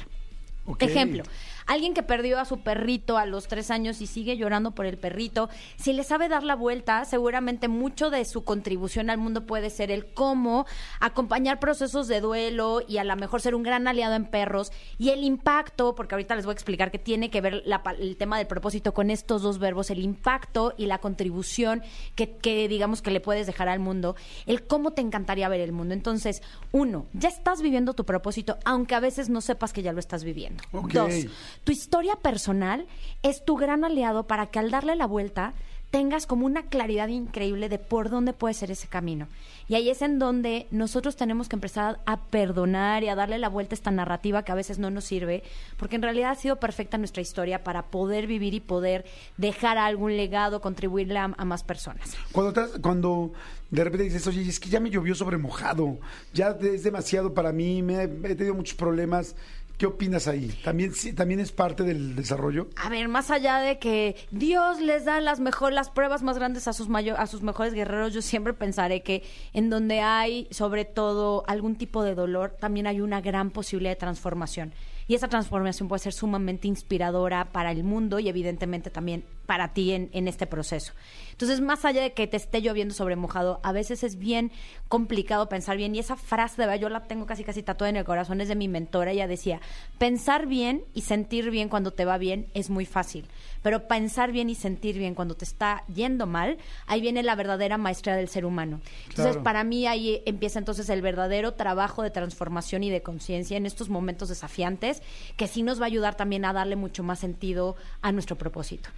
Ejemplo, 0.79 1.23
alguien 1.67 1.93
que 1.93 2.03
perdió 2.03 2.39
a 2.39 2.45
su 2.45 2.61
perrito 2.61 3.17
a 3.17 3.25
los 3.25 3.47
tres 3.47 3.69
años 3.71 4.01
y 4.01 4.07
sigue 4.07 4.37
llorando 4.37 4.71
por 4.71 4.85
el 4.85 4.97
perrito, 4.97 5.49
si 5.77 5.93
le 5.93 6.03
sabe 6.03 6.29
dar 6.29 6.43
la 6.43 6.55
vuelta, 6.55 7.05
seguramente 7.05 7.67
mucho 7.67 8.09
de 8.09 8.25
su 8.25 8.43
contribución 8.43 9.09
al 9.09 9.17
mundo 9.17 9.45
puede 9.45 9.69
ser 9.69 9.91
el 9.91 10.05
cómo 10.13 10.65
acompañar 10.99 11.59
procesos 11.59 12.07
de 12.07 12.21
duelo 12.21 12.81
y 12.87 12.97
a 12.97 13.03
lo 13.03 13.15
mejor 13.15 13.41
ser 13.41 13.55
un 13.55 13.63
gran 13.63 13.87
aliado 13.87 14.15
en 14.15 14.25
perros 14.25 14.71
y 14.97 15.09
el 15.09 15.23
impacto, 15.23 15.95
porque 15.95 16.15
ahorita 16.15 16.35
les 16.35 16.45
voy 16.45 16.53
a 16.53 16.53
explicar 16.53 16.91
que 16.91 16.99
tiene 16.99 17.29
que 17.29 17.41
ver 17.41 17.61
la 17.65 17.83
el 17.99 18.17
tema 18.17 18.37
del 18.37 18.47
propósito 18.47 18.93
con 18.93 19.09
estos 19.09 19.41
dos 19.41 19.59
verbos, 19.59 19.89
el 19.89 19.99
impacto 19.99 20.73
y 20.77 20.87
la 20.87 20.99
contribución 20.99 21.83
que, 22.15 22.31
que 22.37 22.67
digamos 22.67 23.01
que 23.01 23.11
le 23.11 23.19
puedes 23.19 23.47
dejar 23.47 23.69
al 23.69 23.79
mundo, 23.79 24.15
el 24.45 24.65
cómo 24.65 24.91
te 24.91 25.01
encantaría 25.01 25.49
ver 25.49 25.61
el 25.61 25.71
mundo. 25.71 25.93
Entonces, 25.93 26.41
uno, 26.71 27.07
ya 27.13 27.29
estás 27.29 27.61
viviendo 27.61 27.93
tu 27.93 28.05
propósito, 28.05 28.57
aunque 28.65 28.95
a 28.95 28.99
veces 28.99 29.29
no 29.29 29.41
sepas 29.41 29.73
que 29.73 29.81
ya 29.81 29.93
lo 29.93 29.99
estás 29.99 30.23
viviendo. 30.23 30.63
Dos, 30.71 31.27
tu 31.63 31.71
historia 31.71 32.15
personal 32.15 32.85
es 33.23 33.43
tu 33.45 33.55
gran 33.57 33.83
aliado 33.83 34.23
para 34.27 34.47
que 34.47 34.59
al 34.59 34.71
darle 34.71 34.95
la 34.95 35.05
vuelta 35.07 35.53
tengas 35.91 36.25
como 36.27 36.45
una 36.45 36.63
claridad 36.63 37.07
increíble 37.07 37.69
de 37.69 37.79
por 37.79 38.09
dónde 38.09 38.33
puede 38.33 38.53
ser 38.53 38.71
ese 38.71 38.87
camino. 38.89 39.27
Y 39.69 39.75
ahí 39.75 39.89
es 39.89 40.01
en 40.01 40.19
donde 40.19 40.67
nosotros 40.69 41.15
tenemos 41.15 41.47
que 41.47 41.55
empezar 41.55 41.99
a 42.05 42.17
perdonar 42.17 43.03
y 43.05 43.07
a 43.07 43.15
darle 43.15 43.37
la 43.37 43.47
vuelta 43.47 43.73
a 43.73 43.77
esta 43.77 43.91
narrativa 43.91 44.43
que 44.43 44.51
a 44.51 44.55
veces 44.55 44.79
no 44.79 44.89
nos 44.91 45.05
sirve, 45.05 45.43
porque 45.77 45.95
en 45.95 46.01
realidad 46.01 46.31
ha 46.31 46.35
sido 46.35 46.57
perfecta 46.57 46.97
nuestra 46.97 47.21
historia 47.21 47.63
para 47.63 47.83
poder 47.83 48.27
vivir 48.27 48.53
y 48.53 48.59
poder 48.59 49.05
dejar 49.37 49.77
algún 49.77 50.17
legado, 50.17 50.59
contribuirle 50.59 51.19
a, 51.19 51.29
más 51.29 51.63
personas. 51.63 52.17
Cuando, 52.33 52.49
estás- 52.49 52.79
cuando 52.81 53.31
de 53.71 53.83
repente 53.85 54.03
dices, 54.03 54.27
oye, 54.27 54.41
es 54.41 54.59
que 54.59 54.67
ya 54.69 54.81
me 54.81 54.89
llovió 54.89 55.15
sobre 55.15 55.37
mojado, 55.37 55.99
ya 56.33 56.49
es 56.61 56.83
demasiado 56.83 57.33
para 57.33 57.53
mí, 57.53 57.81
me, 57.81 58.03
he 58.03 58.07
tenido 58.35 58.53
muchos 58.55 58.75
problemas. 58.75 59.35
¿Qué 59.77 59.85
opinas 59.85 60.27
ahí? 60.27 60.47
¿También, 60.63 60.91
¿También 61.15 61.39
es 61.39 61.51
parte 61.51 61.83
del 61.83 62.15
desarrollo? 62.15 62.67
A 62.77 62.89
ver, 62.89 63.07
más 63.09 63.29
allá 63.29 63.59
de 63.59 63.77
que 63.77 64.15
Dios 64.31 64.81
les 64.81 65.05
da 65.05 65.21
las 65.21 65.39
mejor, 65.39 65.71
las 65.71 65.91
pruebas 65.91 66.23
más 66.23 66.37
grandes 66.39 66.67
a 66.67 66.73
sus 66.73 66.89
mayo- 66.89 67.15
a 67.15 67.27
sus 67.27 67.43
mejores 67.43 67.75
guerreros, 67.75 68.11
yo 68.11 68.23
siempre 68.23 68.53
pensaré 68.53 69.03
que 69.03 69.21
en 69.53 69.69
donde 69.69 69.99
hay 70.01 70.47
sobre 70.49 70.83
todo 70.85 71.43
algún 71.45 71.75
tipo 71.75 72.01
de 72.03 72.15
dolor, 72.15 72.55
también 72.59 72.87
hay 72.87 73.01
una 73.01 73.21
gran 73.21 73.51
posibilidad 73.51 73.91
de 73.91 73.97
transformación. 73.97 74.73
Y 75.07 75.13
esa 75.13 75.27
transformación 75.27 75.87
puede 75.87 75.99
ser 76.01 76.11
sumamente 76.13 76.67
inspiradora 76.67 77.45
para 77.51 77.71
el 77.71 77.83
mundo 77.83 78.17
y 78.19 78.29
evidentemente 78.29 78.89
también 78.89 79.25
para 79.47 79.73
ti 79.73 79.93
en, 79.93 80.09
en 80.13 80.27
este 80.27 80.45
proceso. 80.45 80.93
Entonces, 81.31 81.61
más 81.61 81.85
allá 81.85 82.01
de 82.03 82.13
que 82.13 82.27
te 82.27 82.37
esté 82.37 82.61
lloviendo 82.61 82.93
sobre 82.93 83.15
mojado, 83.15 83.59
a 83.63 83.71
veces 83.71 84.03
es 84.03 84.17
bien 84.19 84.51
complicado 84.87 85.49
pensar 85.49 85.77
bien. 85.77 85.95
Y 85.95 85.99
esa 85.99 86.15
frase, 86.15 86.61
de 86.61 86.67
verdad, 86.67 86.81
yo 86.81 86.89
la 86.89 87.03
tengo 87.05 87.25
casi 87.25 87.43
casi 87.43 87.63
tatuada 87.63 87.89
en 87.89 87.95
el 87.95 88.05
corazón, 88.05 88.41
es 88.41 88.47
de 88.47 88.55
mi 88.55 88.67
mentora. 88.67 89.11
Ella 89.11 89.27
decía, 89.27 89.59
pensar 89.97 90.45
bien 90.47 90.83
y 90.93 91.01
sentir 91.01 91.49
bien 91.49 91.69
cuando 91.69 91.91
te 91.91 92.05
va 92.05 92.17
bien 92.17 92.47
es 92.53 92.69
muy 92.69 92.85
fácil. 92.85 93.25
Pero 93.63 93.87
pensar 93.87 94.31
bien 94.31 94.49
y 94.49 94.55
sentir 94.55 94.97
bien 94.97 95.15
cuando 95.15 95.35
te 95.35 95.45
está 95.45 95.83
yendo 95.93 96.25
mal, 96.27 96.57
ahí 96.85 97.01
viene 97.01 97.23
la 97.23 97.35
verdadera 97.35 97.77
maestría 97.77 98.15
del 98.15 98.27
ser 98.29 98.45
humano. 98.45 98.81
Entonces, 99.09 99.33
Claro. 99.33 99.43
para 99.43 99.63
mí 99.63 99.87
ahí 99.87 100.21
empieza 100.25 100.59
entonces 100.59 100.89
el 100.89 101.01
verdadero 101.01 101.53
trabajo 101.53 102.03
de 102.03 102.09
transformación 102.11 102.83
y 102.83 102.89
de 102.89 103.01
conciencia 103.01 103.57
en 103.57 103.65
estos 103.65 103.89
momentos 103.89 104.29
desafiantes, 104.29 105.01
que 105.37 105.47
sí 105.47 105.63
nos 105.63 105.79
va 105.79 105.85
a 105.85 105.87
ayudar 105.87 106.15
también 106.15 106.45
a 106.45 106.53
darle 106.53 106.75
mucho 106.75 107.03
más 107.03 107.19
sentido 107.19 107.75
a 108.01 108.11
nuestro 108.11 108.37
propósito. 108.37 108.89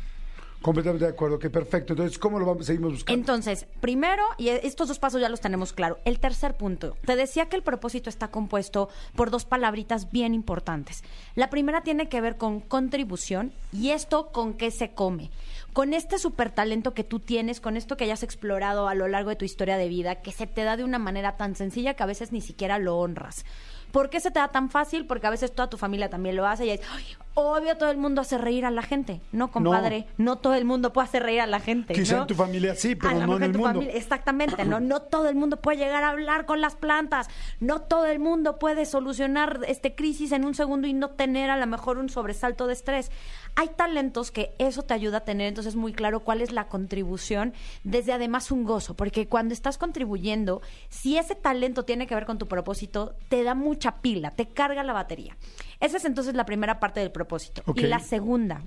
Completamente 0.62 1.06
de 1.06 1.12
acuerdo, 1.12 1.40
que 1.40 1.50
perfecto. 1.50 1.94
Entonces, 1.94 2.20
¿cómo 2.20 2.38
lo 2.38 2.46
vamos, 2.46 2.66
seguimos 2.66 2.92
buscando? 2.92 3.18
Entonces, 3.18 3.66
primero, 3.80 4.24
y 4.38 4.50
estos 4.50 4.90
dos 4.90 5.00
pasos 5.00 5.22
ya 5.22 5.30
los 5.30 5.40
tenemos 5.40 5.72
claro. 5.72 6.00
El 6.04 6.20
tercer 6.20 6.56
punto, 6.58 6.98
te 7.06 7.16
decía 7.16 7.46
que 7.46 7.56
el 7.56 7.64
propósito 7.64 8.10
está 8.10 8.28
compuesto 8.28 8.90
por 9.16 9.32
dos 9.32 9.46
palabritas 9.46 10.12
bien 10.12 10.34
importantes. 10.34 11.04
La 11.36 11.50
primera 11.50 11.82
tiene 11.82 12.10
que 12.10 12.20
ver 12.20 12.36
con 12.36 12.60
contribución 12.60 13.54
y 13.72 13.92
esto 13.92 14.32
con 14.34 14.54
qué 14.54 14.70
se 14.72 14.92
come. 14.92 15.30
Con 15.72 15.94
este 15.94 16.20
super 16.20 16.52
talento 16.52 16.94
que 16.94 17.06
tú 17.06 17.20
tienes, 17.20 17.62
con 17.62 17.78
esto 17.78 17.96
que 17.96 18.04
hayas 18.04 18.24
explorado 18.24 18.90
a 18.90 18.96
lo 18.96 19.08
largo 19.08 19.30
de 19.30 19.38
tu 19.38 19.46
historia 19.46 19.78
de 19.78 19.88
vida, 19.88 20.16
que 20.16 20.34
se 20.34 20.46
te 20.46 20.64
da 20.64 20.76
de 20.76 20.84
una 20.84 21.00
manera 21.00 21.38
tan 21.38 21.56
sencilla 21.56 21.94
que 21.94 22.04
a 22.04 22.08
veces 22.08 22.34
ni 22.34 22.42
siquiera 22.42 22.80
lo 22.80 22.98
honras. 22.98 23.46
¿Por 23.92 24.10
qué 24.10 24.20
se 24.20 24.32
te 24.32 24.40
da 24.40 24.50
tan 24.50 24.70
fácil? 24.70 25.06
Porque 25.08 25.28
a 25.28 25.30
veces 25.30 25.54
toda 25.54 25.70
tu 25.70 25.78
familia 25.78 26.10
también 26.10 26.36
lo 26.36 26.46
hace 26.48 26.66
y 26.66 26.70
es, 26.72 26.82
"Ay, 26.92 27.06
obvio 27.34 27.78
todo 27.78 27.90
el 27.90 27.98
mundo 27.98 28.22
hace 28.22 28.38
reír 28.38 28.66
a 28.66 28.72
la 28.72 28.82
gente. 28.82 29.22
No, 29.32 29.50
compadre, 29.50 30.08
no, 30.18 30.38
todo 30.38 30.56
el 30.56 30.66
mundo 30.66 30.92
puede 30.94 31.08
hacer 31.08 31.24
reír 31.24 31.42
a 31.42 31.48
la 31.48 31.60
gente. 31.60 31.94
Quizá 31.94 32.16
¿no? 32.18 32.22
en 32.24 32.28
tu 32.28 32.36
familia 32.36 32.76
sí, 32.76 32.96
pero 32.96 33.14
no 33.26 33.38
en 33.38 33.44
el 33.44 33.54
mundo. 33.54 33.68
familia- 33.68 33.94
exactamente, 33.94 34.66
¿no? 34.66 34.80
No 34.80 35.02
todo 35.02 35.30
el 35.30 35.36
mundo 35.36 35.58
puede 35.58 35.78
llegar 35.78 36.04
a 36.04 36.10
hablar 36.10 36.46
con 36.46 36.60
las 36.62 36.76
plantas. 36.76 37.28
No 37.60 37.82
todo 37.82 38.06
el 38.08 38.20
mundo 38.20 38.60
puede 38.60 38.86
solucionar 38.86 39.62
este 39.68 39.96
crisis 39.96 40.32
en 40.34 40.44
un 40.46 40.54
segundo 40.56 40.88
y 40.88 40.94
no 40.94 41.12
tener 41.12 41.50
a 41.50 41.58
lo 41.58 41.66
mejor 41.68 41.98
un 41.98 42.10
sobresalto 42.10 42.68
de 42.68 42.74
estrés. 42.74 43.10
Hay 43.56 43.70
talentos 43.76 44.32
que 44.32 44.54
eso 44.58 44.84
te 44.84 44.94
ayuda 44.94 45.18
a 45.18 45.26
tener, 45.26 45.48
entonces 45.48 45.76
muy 45.76 45.92
claro 45.94 46.22
cuál 46.22 46.42
es 46.42 46.52
la 46.52 46.68
contribución, 46.68 47.54
desde 47.84 48.14
además 48.14 48.52
un 48.52 48.64
gozo, 48.64 48.96
porque 48.96 49.28
cuando 49.28 49.54
estás 49.54 49.78
contribuyendo, 49.78 50.62
si 50.90 51.18
ese 51.18 51.36
talento 51.36 51.84
tiene 51.84 52.08
que 52.08 52.16
ver 52.16 52.26
con 52.26 52.38
tu 52.38 52.48
propósito, 52.48 53.16
te 53.28 53.44
da 53.44 53.56
mucha 53.56 53.98
pila, 54.02 54.32
te 54.32 54.48
carga 54.48 54.84
la 54.84 54.94
batería. 54.94 55.36
Esa 55.82 55.98
es 55.98 56.06
entonces 56.06 56.36
la 56.36 56.46
primera 56.46 56.80
parte 56.80 57.00
del 57.02 57.12
propósito. 57.12 57.62
Y 57.76 57.88
la 57.88 58.00
segunda, 58.00 58.64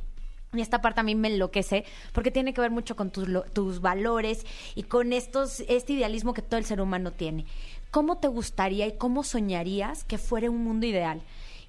y 0.55 0.61
esta 0.61 0.83
parte 0.83 1.01
a 1.01 1.05
mí 1.05 1.15
me 1.15 1.29
enloquece 1.29 1.85
porque 2.13 2.31
tiene 2.31 2.53
que 2.53 2.61
ver 2.61 2.71
mucho 2.71 2.95
con 2.95 3.11
tus, 3.11 3.27
lo- 3.29 3.45
tus 3.45 3.81
valores 3.81 4.45
y 4.75 4.83
con 4.83 5.15
estos, 5.15 5.61
este 5.69 5.95
idealismo 5.95 6.35
que 6.35 6.43
todo 6.43 6.59
el 6.59 6.67
ser 6.67 6.81
humano 6.83 7.11
tiene. 7.13 7.47
¿Cómo 7.91 8.19
te 8.19 8.29
gustaría 8.29 8.87
y 8.87 8.97
cómo 8.99 9.23
soñarías 9.25 10.05
que 10.05 10.19
fuera 10.19 10.51
un 10.51 10.63
mundo 10.63 10.85
ideal? 10.87 11.23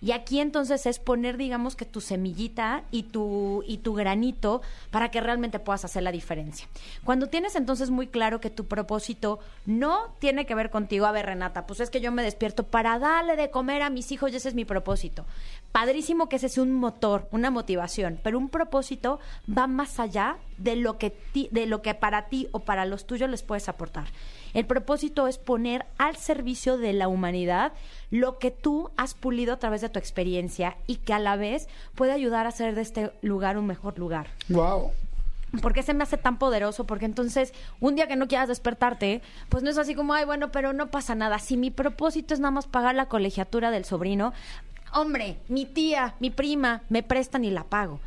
Y 0.03 0.11
aquí 0.11 0.41
entonces 0.41 0.85
es 0.85 0.99
poner, 0.99 1.37
digamos, 1.37 1.77
que 1.77 1.85
tu 1.85 2.01
semillita 2.01 2.83
y 2.91 3.03
tu, 3.03 3.63
y 3.65 3.77
tu 3.77 3.93
granito 3.93 4.61
para 4.91 5.09
que 5.09 5.21
realmente 5.21 5.59
puedas 5.59 5.85
hacer 5.85 6.03
la 6.03 6.11
diferencia. 6.11 6.67
Cuando 7.05 7.27
tienes 7.27 7.55
entonces 7.55 7.89
muy 7.89 8.07
claro 8.07 8.41
que 8.41 8.49
tu 8.49 8.65
propósito 8.65 9.39
no 9.65 10.13
tiene 10.19 10.45
que 10.45 10.55
ver 10.55 10.71
contigo, 10.71 11.05
a 11.05 11.13
ver, 11.13 11.27
Renata, 11.27 11.65
pues 11.65 11.79
es 11.79 11.89
que 11.89 12.01
yo 12.01 12.11
me 12.11 12.21
despierto 12.21 12.65
para 12.65 12.99
darle 12.99 13.37
de 13.37 13.49
comer 13.49 13.81
a 13.81 13.89
mis 13.89 14.11
hijos 14.11 14.33
y 14.33 14.35
ese 14.35 14.49
es 14.49 14.55
mi 14.55 14.65
propósito. 14.65 15.25
Padrísimo 15.71 16.27
que 16.27 16.35
ese 16.35 16.47
es 16.47 16.57
un 16.57 16.73
motor, 16.73 17.29
una 17.31 17.49
motivación, 17.49 18.19
pero 18.21 18.37
un 18.37 18.49
propósito 18.49 19.21
va 19.47 19.67
más 19.67 20.01
allá 20.01 20.35
de 20.57 20.75
lo 20.75 20.97
que, 20.97 21.15
de 21.49 21.65
lo 21.65 21.81
que 21.81 21.93
para 21.93 22.27
ti 22.27 22.49
o 22.51 22.59
para 22.59 22.85
los 22.85 23.07
tuyos 23.07 23.29
les 23.29 23.41
puedes 23.41 23.69
aportar. 23.69 24.07
El 24.53 24.65
propósito 24.65 25.27
es 25.27 25.37
poner 25.37 25.85
al 25.97 26.15
servicio 26.15 26.77
de 26.77 26.93
la 26.93 27.07
humanidad 27.07 27.73
lo 28.11 28.37
que 28.37 28.51
tú 28.51 28.91
has 28.97 29.13
pulido 29.13 29.53
a 29.53 29.59
través 29.59 29.81
de 29.81 29.89
tu 29.89 29.99
experiencia 29.99 30.77
y 30.87 30.97
que 30.97 31.13
a 31.13 31.19
la 31.19 31.35
vez 31.35 31.67
puede 31.95 32.11
ayudar 32.11 32.45
a 32.45 32.49
hacer 32.49 32.75
de 32.75 32.81
este 32.81 33.11
lugar 33.21 33.57
un 33.57 33.65
mejor 33.65 33.97
lugar. 33.97 34.27
Wow. 34.49 34.91
¿Por 35.61 35.73
qué 35.73 35.83
se 35.83 35.93
me 35.93 36.03
hace 36.03 36.17
tan 36.17 36.39
poderoso? 36.39 36.85
Porque 36.85 37.05
entonces, 37.05 37.53
un 37.79 37.95
día 37.95 38.07
que 38.07 38.15
no 38.15 38.27
quieras 38.27 38.47
despertarte, 38.47 39.21
pues 39.49 39.61
no 39.61 39.69
es 39.69 39.77
así 39.77 39.93
como, 39.93 40.13
ay, 40.13 40.25
bueno, 40.25 40.51
pero 40.51 40.73
no 40.73 40.89
pasa 40.89 41.13
nada. 41.13 41.37
Si 41.37 41.57
mi 41.57 41.69
propósito 41.69 42.33
es 42.33 42.39
nada 42.39 42.51
más 42.51 42.65
pagar 42.65 42.95
la 42.95 43.05
colegiatura 43.05 43.69
del 43.69 43.85
sobrino, 43.85 44.33
hombre, 44.93 45.37
mi 45.49 45.65
tía, 45.65 46.15
mi 46.19 46.31
prima, 46.31 46.81
me 46.89 47.03
prestan 47.03 47.45
y 47.45 47.51
la 47.51 47.65
pago. 47.65 47.99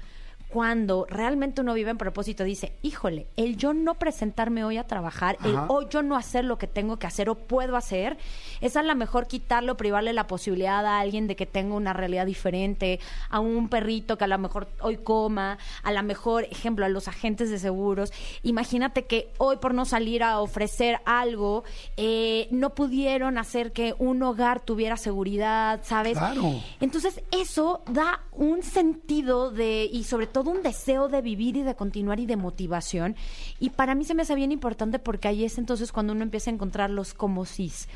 Cuando 0.49 1.07
realmente 1.09 1.61
uno 1.61 1.74
vive 1.74 1.90
en 1.90 1.99
propósito, 1.99 2.44
dice, 2.44 2.72
híjole, 2.82 3.26
el 3.36 3.57
yo 3.57 3.74
no 3.74 3.94
presentarme 3.94 4.64
hoy 4.64 4.76
a 4.76 4.86
trabajar, 4.86 5.36
el 5.44 5.57
hoy 5.68 5.86
yo 5.90 6.03
no 6.03 6.16
hacer 6.16 6.44
lo 6.44 6.57
que 6.57 6.66
tengo 6.66 6.99
que 6.99 7.07
hacer 7.07 7.28
o 7.28 7.34
puedo 7.34 7.76
hacer, 7.76 8.16
es 8.61 8.76
a 8.76 8.82
lo 8.82 8.94
mejor 8.94 9.26
quitarlo, 9.26 9.76
privarle 9.76 10.12
la 10.12 10.26
posibilidad 10.28 10.86
a 10.86 11.01
alguien 11.01 11.26
de 11.26 11.34
que 11.34 11.47
tenga 11.47 11.74
una 11.74 11.92
realidad 11.92 12.26
diferente, 12.26 13.01
a 13.28 13.40
un 13.40 13.68
perrito 13.68 14.16
que 14.16 14.24
a 14.24 14.28
lo 14.28 14.38
mejor 14.38 14.68
hoy 14.80 14.99
coma, 14.99 15.59
a 15.82 15.92
lo 15.92 16.03
mejor, 16.03 16.44
ejemplo, 16.44 16.84
a 16.84 16.88
los 16.88 17.09
agentes 17.09 17.51
de 17.51 17.59
seguros. 17.59 18.12
Imagínate 18.42 19.05
que 19.05 19.30
hoy 19.38 19.57
por 19.57 19.74
no 19.74 19.84
salir 19.84 20.22
a 20.22 20.40
ofrecer 20.40 21.01
algo, 21.05 21.64
eh, 21.97 22.47
no 22.51 22.70
pudieron 22.74 23.36
hacer 23.36 23.72
que 23.72 23.94
un 23.99 24.22
hogar 24.22 24.61
tuviera 24.61 24.97
seguridad, 24.97 25.80
¿sabes? 25.82 26.18
Claro. 26.18 26.55
Entonces 26.80 27.20
eso 27.32 27.82
da 27.90 28.20
un 28.32 28.62
sentido 28.62 29.51
de 29.51 29.88
y 29.90 30.05
sobre 30.05 30.26
todo 30.26 30.36
un 30.45 30.62
deseo 30.62 31.09
de 31.09 31.22
vivir 31.22 31.57
y 31.57 31.62
de 31.62 31.74
continuar 31.74 32.20
y 32.20 32.26
de 32.26 32.37
motivación. 32.37 33.16
Y 33.59 33.70
para 33.70 33.95
mí 33.95 34.05
se 34.05 34.14
me 34.14 34.22
hace 34.22 34.34
bien 34.34 34.53
importante 34.53 34.99
porque 34.99 35.28
ahí 35.28 35.45
es 35.45 35.59
entonces 35.59 35.93
cuando 35.93 36.12
uno 36.12 36.22
empieza 36.22 36.51
a 36.51 36.55
encontrar 36.55 36.91
los 36.91 37.14
como 37.14 37.45
sís. 37.45 37.89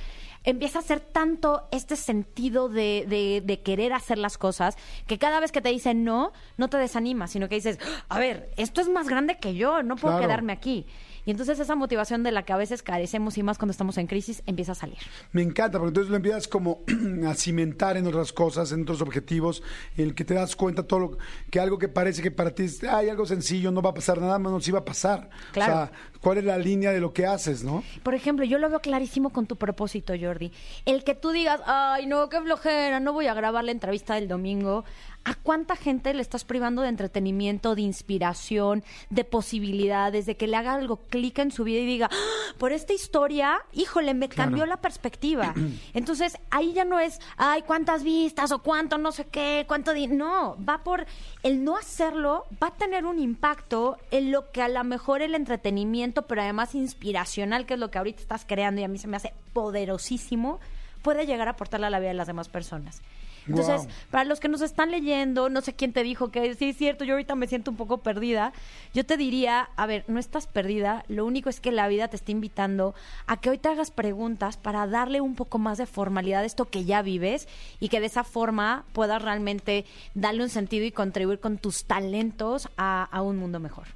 Empieza 0.42 0.78
a 0.78 0.82
hacer 0.82 1.00
tanto 1.00 1.68
este 1.70 1.96
sentido 1.96 2.70
de, 2.70 3.04
de- 3.06 3.42
de 3.44 3.60
querer 3.60 3.92
hacer 3.92 4.16
las 4.16 4.38
cosas 4.38 4.76
que 5.06 5.18
cada 5.18 5.38
vez 5.38 5.52
que 5.52 5.60
te 5.60 5.68
dicen 5.68 6.02
no, 6.02 6.32
no 6.56 6.68
te 6.68 6.78
desanimas, 6.78 7.30
sino 7.32 7.46
que 7.48 7.56
dices, 7.56 7.78
a 8.08 8.18
ver, 8.18 8.50
esto 8.56 8.80
es 8.80 8.88
más 8.88 9.06
grande 9.06 9.36
que 9.38 9.54
yo, 9.54 9.82
no 9.82 9.96
puedo 9.96 10.14
Claro. 10.14 10.26
quedarme 10.26 10.54
aquí. 10.54 10.86
Y 11.24 11.30
entonces 11.30 11.58
esa 11.60 11.74
motivación 11.74 12.22
de 12.22 12.32
la 12.32 12.44
que 12.44 12.52
a 12.52 12.56
veces 12.56 12.82
carecemos 12.82 13.38
y 13.38 13.42
más 13.42 13.58
cuando 13.58 13.72
estamos 13.72 13.98
en 13.98 14.06
crisis 14.06 14.42
empieza 14.46 14.72
a 14.72 14.74
salir. 14.74 14.98
Me 15.32 15.42
encanta, 15.42 15.78
porque 15.78 15.88
entonces 15.90 16.10
lo 16.10 16.16
empiezas 16.16 16.48
como 16.48 16.80
a 17.26 17.34
cimentar 17.34 17.96
en 17.96 18.06
otras 18.06 18.32
cosas, 18.32 18.72
en 18.72 18.82
otros 18.82 19.02
objetivos, 19.02 19.62
en 19.96 20.06
el 20.06 20.14
que 20.14 20.24
te 20.24 20.34
das 20.34 20.56
cuenta 20.56 20.82
todo 20.82 21.00
lo 21.00 21.18
que 21.50 21.60
algo 21.60 21.78
que 21.78 21.88
parece 21.88 22.22
que 22.22 22.30
para 22.30 22.50
ti 22.54 22.64
es 22.64 22.82
ay, 22.84 23.08
algo 23.08 23.26
sencillo, 23.26 23.70
no 23.70 23.82
va 23.82 23.90
a 23.90 23.94
pasar 23.94 24.20
nada, 24.20 24.38
no 24.38 24.60
sí 24.60 24.70
va 24.70 24.80
a 24.80 24.84
pasar. 24.84 25.30
Claro. 25.52 25.72
O 25.72 25.76
sea, 25.76 25.92
¿cuál 26.20 26.38
es 26.38 26.44
la 26.44 26.58
línea 26.58 26.92
de 26.92 27.00
lo 27.00 27.12
que 27.12 27.26
haces, 27.26 27.64
no? 27.64 27.82
Por 28.02 28.14
ejemplo, 28.14 28.44
yo 28.44 28.58
lo 28.58 28.68
veo 28.68 28.80
clarísimo 28.80 29.30
con 29.30 29.46
tu 29.46 29.56
propósito, 29.56 30.14
Jordi. 30.20 30.52
El 30.84 31.04
que 31.04 31.14
tú 31.14 31.30
digas, 31.30 31.60
ay, 31.66 32.06
no, 32.06 32.28
qué 32.28 32.40
flojera, 32.40 33.00
no 33.00 33.12
voy 33.12 33.26
a 33.26 33.34
grabar 33.34 33.64
la 33.64 33.72
entrevista 33.72 34.14
del 34.14 34.28
domingo. 34.28 34.84
¿A 35.24 35.34
cuánta 35.34 35.76
gente 35.76 36.14
le 36.14 36.22
estás 36.22 36.44
privando 36.44 36.82
de 36.82 36.88
entretenimiento, 36.88 37.74
de 37.74 37.82
inspiración, 37.82 38.82
de 39.10 39.24
posibilidades, 39.24 40.24
de 40.24 40.36
que 40.36 40.46
le 40.46 40.56
haga 40.56 40.74
algo 40.74 40.96
clic 40.96 41.38
en 41.38 41.50
su 41.50 41.64
vida 41.64 41.80
y 41.80 41.86
diga, 41.86 42.08
"Ah, 42.10 42.54
por 42.58 42.72
esta 42.72 42.94
historia, 42.94 43.60
híjole, 43.72 44.14
me 44.14 44.28
cambió 44.28 44.64
la 44.64 44.78
perspectiva? 44.78 45.54
Entonces, 45.94 46.38
ahí 46.50 46.72
ya 46.72 46.84
no 46.84 46.98
es, 47.00 47.20
ay, 47.36 47.62
cuántas 47.62 48.02
vistas 48.02 48.50
o 48.50 48.60
cuánto 48.60 48.96
no 48.98 49.12
sé 49.12 49.26
qué, 49.26 49.64
cuánto... 49.68 49.92
di-". 49.92 50.08
No, 50.08 50.56
va 50.66 50.82
por 50.82 51.06
el 51.42 51.64
no 51.64 51.76
hacerlo, 51.76 52.46
va 52.62 52.68
a 52.68 52.74
tener 52.74 53.04
un 53.04 53.18
impacto 53.18 53.98
en 54.10 54.32
lo 54.32 54.50
que 54.50 54.62
a 54.62 54.68
lo 54.68 54.82
mejor 54.84 55.20
el 55.22 55.34
entretenimiento, 55.34 56.22
pero 56.22 56.42
además 56.42 56.74
inspiracional, 56.74 57.66
que 57.66 57.74
es 57.74 57.80
lo 57.80 57.90
que 57.90 57.98
ahorita 57.98 58.22
estás 58.22 58.44
creando 58.46 58.80
y 58.80 58.84
a 58.84 58.88
mí 58.88 58.98
se 58.98 59.06
me 59.06 59.16
hace 59.16 59.34
poderosísimo, 59.52 60.60
puede 61.02 61.26
llegar 61.26 61.48
a 61.48 61.52
aportarle 61.52 61.86
a 61.86 61.90
la 61.90 61.98
vida 61.98 62.08
de 62.08 62.14
las 62.14 62.26
demás 62.26 62.48
personas. 62.48 63.02
Entonces, 63.46 63.88
para 64.10 64.24
los 64.24 64.40
que 64.40 64.48
nos 64.48 64.60
están 64.60 64.90
leyendo, 64.90 65.48
no 65.48 65.60
sé 65.60 65.72
quién 65.72 65.92
te 65.92 66.02
dijo 66.02 66.30
que 66.30 66.54
sí 66.54 66.70
es 66.70 66.76
cierto, 66.76 67.04
yo 67.04 67.14
ahorita 67.14 67.34
me 67.34 67.46
siento 67.46 67.70
un 67.70 67.76
poco 67.76 67.98
perdida, 67.98 68.52
yo 68.94 69.04
te 69.04 69.16
diría, 69.16 69.70
a 69.76 69.86
ver, 69.86 70.04
no 70.08 70.18
estás 70.18 70.46
perdida, 70.46 71.04
lo 71.08 71.24
único 71.24 71.48
es 71.48 71.60
que 71.60 71.72
la 71.72 71.88
vida 71.88 72.08
te 72.08 72.16
está 72.16 72.32
invitando 72.32 72.94
a 73.26 73.40
que 73.40 73.50
hoy 73.50 73.58
te 73.58 73.68
hagas 73.68 73.90
preguntas 73.90 74.56
para 74.56 74.86
darle 74.86 75.20
un 75.20 75.34
poco 75.34 75.58
más 75.58 75.78
de 75.78 75.86
formalidad 75.86 76.42
a 76.42 76.46
esto 76.46 76.68
que 76.68 76.84
ya 76.84 77.02
vives 77.02 77.48
y 77.80 77.88
que 77.88 78.00
de 78.00 78.06
esa 78.06 78.24
forma 78.24 78.84
puedas 78.92 79.22
realmente 79.22 79.84
darle 80.14 80.42
un 80.42 80.50
sentido 80.50 80.84
y 80.84 80.92
contribuir 80.92 81.40
con 81.40 81.58
tus 81.58 81.84
talentos 81.84 82.68
a, 82.76 83.04
a 83.04 83.22
un 83.22 83.36
mundo 83.36 83.60
mejor. 83.60 83.86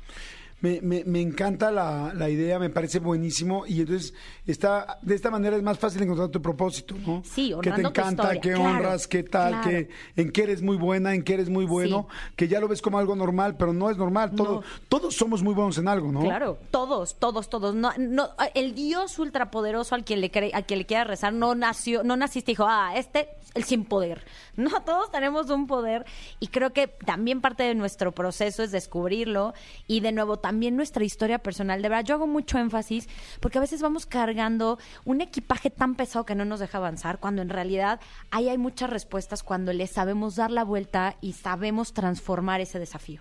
Me, 0.64 0.80
me, 0.80 1.04
me 1.04 1.20
encanta 1.20 1.70
la, 1.70 2.14
la 2.14 2.30
idea, 2.30 2.58
me 2.58 2.70
parece 2.70 2.98
buenísimo 2.98 3.66
y 3.66 3.82
entonces 3.82 4.14
está 4.46 4.98
de 5.02 5.14
esta 5.14 5.30
manera 5.30 5.56
es 5.56 5.62
más 5.62 5.78
fácil 5.78 6.02
encontrar 6.02 6.30
tu 6.30 6.40
propósito, 6.40 6.94
¿no? 7.06 7.22
Sí, 7.22 7.52
que 7.60 7.70
te 7.70 7.82
tu 7.82 7.88
encanta, 7.88 8.32
que 8.40 8.52
claro, 8.52 8.62
honras, 8.62 9.06
qué 9.06 9.24
tal, 9.24 9.60
claro. 9.60 9.68
que 9.68 9.90
en 10.16 10.32
qué 10.32 10.44
eres 10.44 10.62
muy 10.62 10.78
buena, 10.78 11.14
en 11.14 11.22
qué 11.22 11.34
eres 11.34 11.50
muy 11.50 11.66
bueno, 11.66 12.08
que 12.34 12.48
ya 12.48 12.60
lo 12.60 12.68
ves 12.68 12.80
como 12.80 12.98
algo 12.98 13.14
normal, 13.14 13.58
pero 13.58 13.74
no 13.74 13.90
es 13.90 13.98
normal. 13.98 14.32
Todo, 14.34 14.62
Todos 14.88 15.14
somos 15.14 15.42
muy 15.42 15.52
buenos 15.52 15.76
en 15.76 15.86
algo, 15.86 16.10
¿no? 16.10 16.20
Claro, 16.20 16.56
todos, 16.70 17.16
todos, 17.16 17.50
todos. 17.50 17.74
No, 17.74 17.92
no, 17.98 18.30
el 18.54 18.74
Dios 18.74 19.18
ultrapoderoso 19.18 19.94
al 19.94 20.04
quien 20.04 20.22
le 20.22 20.30
cree, 20.30 20.50
al 20.54 20.64
que 20.64 20.76
le 20.76 20.86
quiera 20.86 21.04
rezar 21.04 21.34
no 21.34 21.54
nació, 21.54 22.04
no 22.04 22.16
naciste 22.16 22.52
y 22.52 22.54
dijo, 22.54 22.64
ah, 22.66 22.92
este 22.96 23.28
el 23.54 23.64
sin 23.64 23.84
poder. 23.84 24.24
No, 24.56 24.70
todos 24.82 25.10
tenemos 25.10 25.50
un 25.50 25.66
poder 25.66 26.06
y 26.38 26.46
creo 26.46 26.72
que 26.72 26.86
también 26.86 27.40
parte 27.40 27.64
de 27.64 27.74
nuestro 27.74 28.12
proceso 28.12 28.62
es 28.62 28.70
descubrirlo 28.70 29.52
y 29.88 29.98
de 29.98 30.12
nuevo 30.12 30.36
también 30.36 30.53
nuestra 30.54 31.04
historia 31.04 31.38
personal. 31.38 31.82
De 31.82 31.88
verdad, 31.88 32.04
yo 32.04 32.14
hago 32.14 32.26
mucho 32.26 32.58
énfasis 32.58 33.08
porque 33.40 33.58
a 33.58 33.60
veces 33.60 33.82
vamos 33.82 34.06
cargando 34.06 34.78
un 35.04 35.20
equipaje 35.20 35.70
tan 35.70 35.94
pesado 35.94 36.24
que 36.24 36.34
no 36.34 36.44
nos 36.44 36.60
deja 36.60 36.78
avanzar 36.78 37.18
cuando 37.18 37.42
en 37.42 37.48
realidad 37.48 38.00
ahí 38.30 38.48
hay 38.48 38.58
muchas 38.58 38.90
respuestas 38.90 39.42
cuando 39.42 39.72
le 39.72 39.86
sabemos 39.86 40.36
dar 40.36 40.50
la 40.50 40.64
vuelta 40.64 41.16
y 41.20 41.32
sabemos 41.32 41.92
transformar 41.92 42.60
ese 42.60 42.78
desafío. 42.78 43.20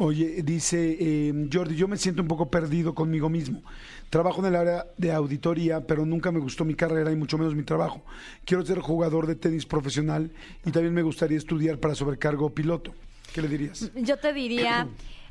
Oye, 0.00 0.42
dice 0.44 0.96
eh, 1.00 1.48
Jordi, 1.52 1.74
yo 1.74 1.88
me 1.88 1.96
siento 1.96 2.22
un 2.22 2.28
poco 2.28 2.48
perdido 2.48 2.94
conmigo 2.94 3.28
mismo. 3.28 3.62
Trabajo 4.10 4.40
en 4.40 4.46
el 4.46 4.56
área 4.56 4.86
de 4.96 5.12
auditoría, 5.12 5.86
pero 5.86 6.06
nunca 6.06 6.30
me 6.30 6.38
gustó 6.38 6.64
mi 6.64 6.74
carrera 6.74 7.10
y 7.10 7.16
mucho 7.16 7.36
menos 7.36 7.56
mi 7.56 7.64
trabajo. 7.64 8.04
Quiero 8.44 8.64
ser 8.64 8.78
jugador 8.78 9.26
de 9.26 9.34
tenis 9.34 9.66
profesional 9.66 10.30
y 10.64 10.70
también 10.70 10.94
me 10.94 11.02
gustaría 11.02 11.36
estudiar 11.36 11.78
para 11.78 11.96
sobrecargo 11.96 12.50
piloto. 12.50 12.94
¿Qué 13.34 13.42
le 13.42 13.48
dirías? 13.48 13.90
Yo 13.96 14.16
te 14.18 14.32
diría, 14.32 14.86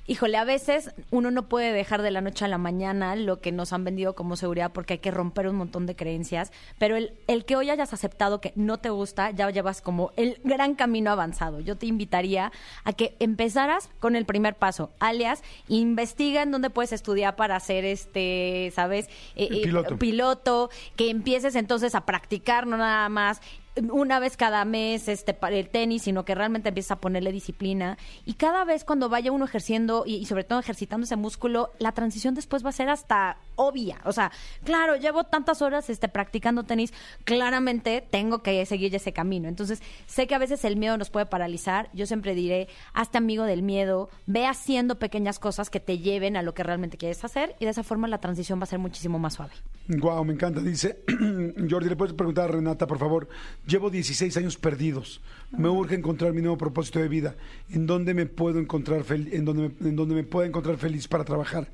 híjole, 0.08 0.38
a 0.38 0.46
veces 0.46 0.92
uno 1.12 1.32
no 1.32 1.50
puede 1.50 1.74
dejar 1.74 2.02
de 2.02 2.12
la 2.12 2.22
noche 2.22 2.46
a 2.46 2.48
la 2.48 2.58
mañana 2.58 3.16
lo 3.16 3.42
que 3.42 3.52
nos 3.52 3.74
han 3.74 3.84
vendido 3.84 4.16
como 4.16 4.38
seguridad 4.38 4.72
porque 4.72 4.94
hay 4.94 5.00
que 5.00 5.12
romper 5.12 5.48
un 5.48 5.58
montón 5.58 5.86
de 5.86 5.96
creencias, 5.96 6.52
pero 6.80 6.96
el, 6.96 7.14
el 7.28 7.46
que 7.46 7.56
hoy 7.56 7.70
hayas 7.70 7.94
aceptado 7.94 8.42
que 8.42 8.54
no 8.56 8.78
te 8.78 8.90
gusta, 8.90 9.32
ya 9.32 9.50
llevas 9.50 9.82
como 9.82 10.12
el 10.16 10.40
gran 10.44 10.76
camino 10.76 11.12
avanzado. 11.12 11.60
Yo 11.60 11.78
te 11.78 11.86
invitaría 11.86 12.52
a 12.86 12.94
que 12.94 13.16
empezaras 13.20 13.90
con 14.00 14.16
el 14.16 14.26
primer 14.26 14.56
paso, 14.56 14.92
alias, 15.00 15.44
investiga 15.68 16.42
en 16.42 16.52
dónde 16.52 16.70
puedes 16.70 16.94
estudiar 16.94 17.36
para 17.36 17.60
ser 17.60 17.86
este, 17.86 18.72
¿sabes? 18.74 19.08
Eh, 19.36 19.50
eh, 19.52 19.62
Piloto. 19.64 19.98
piloto, 19.98 20.70
que 20.96 21.10
empieces 21.10 21.56
entonces 21.56 21.96
a 21.96 22.06
practicar, 22.06 22.66
no 22.66 22.78
nada 22.78 23.10
más 23.10 23.42
una 23.92 24.20
vez 24.20 24.38
cada 24.38 24.66
mes 24.66 25.08
este 25.08 25.34
para 25.34 25.56
el 25.56 25.70
tenis, 25.70 26.04
sino 26.04 26.26
que 26.26 26.36
realmente 26.36 26.70
empiezas 26.70 26.92
a 26.92 27.02
ponerle 27.02 27.32
disciplina. 27.32 27.98
Y 28.26 28.34
cada 28.34 28.66
vez 28.66 28.84
cuando 28.84 29.10
vaya 29.10 29.32
uno 29.32 29.46
ejerciendo 29.46 30.04
y, 30.06 30.16
y 30.16 30.26
sobre 30.26 30.44
todo 30.44 30.60
ejercitando 30.60 31.06
ese 31.06 31.16
músculo, 31.16 31.72
la 31.80 31.92
transición 31.92 32.36
después 32.36 32.66
va 32.66 32.70
a 32.70 32.74
ser 32.74 32.90
hasta 32.90 33.38
obvia. 33.58 33.98
O 34.06 34.14
sea, 34.14 34.32
claro, 34.64 34.96
llevo 34.96 35.26
tantas 35.26 35.62
horas 35.62 35.90
este 35.90 36.08
practicando 36.08 36.64
tenis, 36.64 36.94
claramente 37.26 38.02
tengo 38.10 38.42
que 38.42 38.66
seguir 38.66 38.96
ese 38.96 39.12
camino. 39.12 39.50
Entonces, 39.50 39.82
sé 40.06 40.28
que 40.28 40.36
a 40.36 40.40
veces 40.40 40.64
el 40.64 40.78
miedo 40.78 40.98
nos 40.98 41.10
puede 41.10 41.26
paralizar. 41.26 41.90
Yo 41.94 42.06
siempre 42.06 42.34
diré, 42.34 42.70
hazte 42.94 43.18
amigo 43.18 43.44
del 43.44 43.64
miedo, 43.64 44.10
ve 44.26 44.46
haciendo 44.46 44.98
pequeñas 44.98 45.40
cosas 45.40 45.70
que 45.70 45.82
te 45.82 46.00
lleven 46.00 46.38
a 46.38 46.42
lo 46.42 46.54
que 46.54 46.64
realmente 46.64 46.98
quieres 46.98 47.24
hacer 47.26 47.56
y 47.60 47.66
de 47.66 47.72
esa 47.72 47.84
forma 47.84 48.08
la 48.08 48.20
transición 48.20 48.60
va 48.60 48.64
a 48.64 48.68
ser 48.68 48.80
muchísimo 48.80 49.20
más 49.20 49.34
suave. 49.34 49.54
Guau, 49.90 50.24
me 50.26 50.34
encanta. 50.34 50.62
Dice, 50.62 51.04
Jordi, 51.70 51.90
¿le 51.90 51.96
puedes 51.96 52.14
preguntar 52.14 52.46
a 52.46 52.54
Renata, 52.54 52.88
por 52.88 53.00
favor? 53.00 53.30
Llevo 53.66 53.90
16 53.90 54.36
años 54.38 54.58
perdidos. 54.58 55.22
Me 55.52 55.70
urge 55.70 55.96
encontrar 55.96 56.34
mi 56.34 56.42
nuevo 56.42 56.58
propósito 56.58 57.00
de 57.00 57.08
vida. 57.08 57.36
¿En 57.70 57.88
dónde 57.88 58.14
me 58.14 58.26
puedo 58.26 58.60
encontrar 58.60 59.06
en 59.10 59.46
me, 59.46 59.66
en 59.88 59.96
dónde 59.96 60.16
me 60.16 60.24
puedo 60.24 60.46
encontrar 60.46 60.78
feliz 60.78 61.08
para 61.08 61.24
trabajar? 61.24 61.70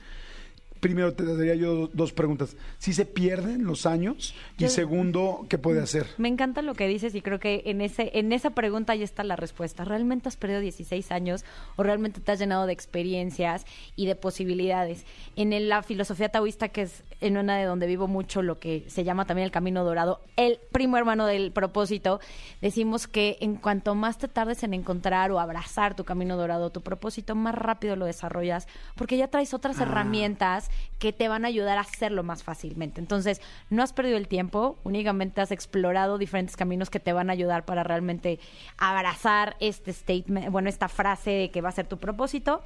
Primero 0.83 1.13
te 1.13 1.23
daría 1.23 1.55
yo 1.55 1.89
dos 1.93 2.11
preguntas. 2.11 2.57
¿Si 2.77 2.91
se 2.91 3.05
pierden 3.05 3.63
los 3.63 3.85
años? 3.85 4.35
Y 4.57 4.63
Yo- 4.63 4.69
segundo, 4.69 5.45
¿qué 5.47 5.57
puede 5.57 5.81
hacer? 5.81 6.07
Me 6.17 6.27
encanta 6.27 6.61
lo 6.61 6.73
que 6.73 6.89
dices 6.89 7.15
y 7.15 7.21
creo 7.21 7.39
que 7.39 7.61
en 7.67 7.79
ese 7.79 8.11
en 8.19 8.33
esa 8.33 8.49
pregunta 8.49 8.91
ahí 8.91 9.01
está 9.01 9.23
la 9.23 9.37
respuesta. 9.37 9.85
¿Realmente 9.85 10.27
has 10.27 10.35
perdido 10.35 10.59
16 10.59 11.09
años 11.13 11.45
o 11.77 11.83
realmente 11.83 12.19
te 12.19 12.33
has 12.33 12.39
llenado 12.39 12.65
de 12.65 12.73
experiencias 12.73 13.65
y 13.95 14.07
de 14.07 14.17
posibilidades? 14.17 15.05
En 15.37 15.53
el- 15.53 15.69
la 15.69 15.83
filosofía 15.83 16.27
taoísta, 16.27 16.67
que 16.67 16.81
es 16.81 17.01
en 17.21 17.37
una 17.37 17.55
de 17.57 17.63
donde 17.63 17.87
vivo 17.87 18.09
mucho, 18.09 18.41
lo 18.41 18.59
que 18.59 18.83
se 18.87 19.05
llama 19.05 19.23
también 19.25 19.45
el 19.45 19.51
camino 19.51 19.85
dorado, 19.85 20.19
el 20.35 20.59
primo 20.73 20.97
hermano 20.97 21.25
del 21.27 21.53
propósito, 21.53 22.19
decimos 22.61 23.07
que 23.07 23.37
en 23.39 23.55
cuanto 23.55 23.95
más 23.95 24.17
te 24.17 24.27
tardes 24.27 24.63
en 24.63 24.73
encontrar 24.73 25.31
o 25.31 25.39
abrazar 25.39 25.95
tu 25.95 26.03
camino 26.03 26.35
dorado, 26.35 26.71
tu 26.71 26.81
propósito, 26.81 27.35
más 27.35 27.55
rápido 27.55 27.95
lo 27.95 28.05
desarrollas, 28.05 28.67
porque 28.95 29.15
ya 29.15 29.29
traes 29.29 29.53
otras 29.53 29.79
herramientas 29.79 30.69
que 30.99 31.11
te 31.11 31.27
van 31.27 31.43
a 31.43 31.49
ayudar 31.49 31.77
a 31.77 31.81
hacerlo 31.81 32.23
más 32.23 32.43
fácilmente. 32.43 33.01
Entonces, 33.01 33.41
no 33.69 33.83
has 33.83 33.91
perdido 33.91 34.17
el 34.17 34.27
tiempo, 34.27 34.77
únicamente 34.83 35.41
has 35.41 35.51
explorado 35.51 36.17
diferentes 36.17 36.55
caminos 36.55 36.89
que 36.89 36.99
te 36.99 37.11
van 37.11 37.29
a 37.29 37.33
ayudar 37.33 37.65
para 37.65 37.83
realmente 37.83 38.39
abrazar 38.77 39.57
este 39.59 39.91
statement, 39.91 40.49
bueno, 40.49 40.69
esta 40.69 40.87
frase 40.87 41.31
de 41.31 41.51
que 41.51 41.61
va 41.61 41.69
a 41.69 41.73
ser 41.73 41.87
tu 41.87 41.97
propósito. 41.97 42.61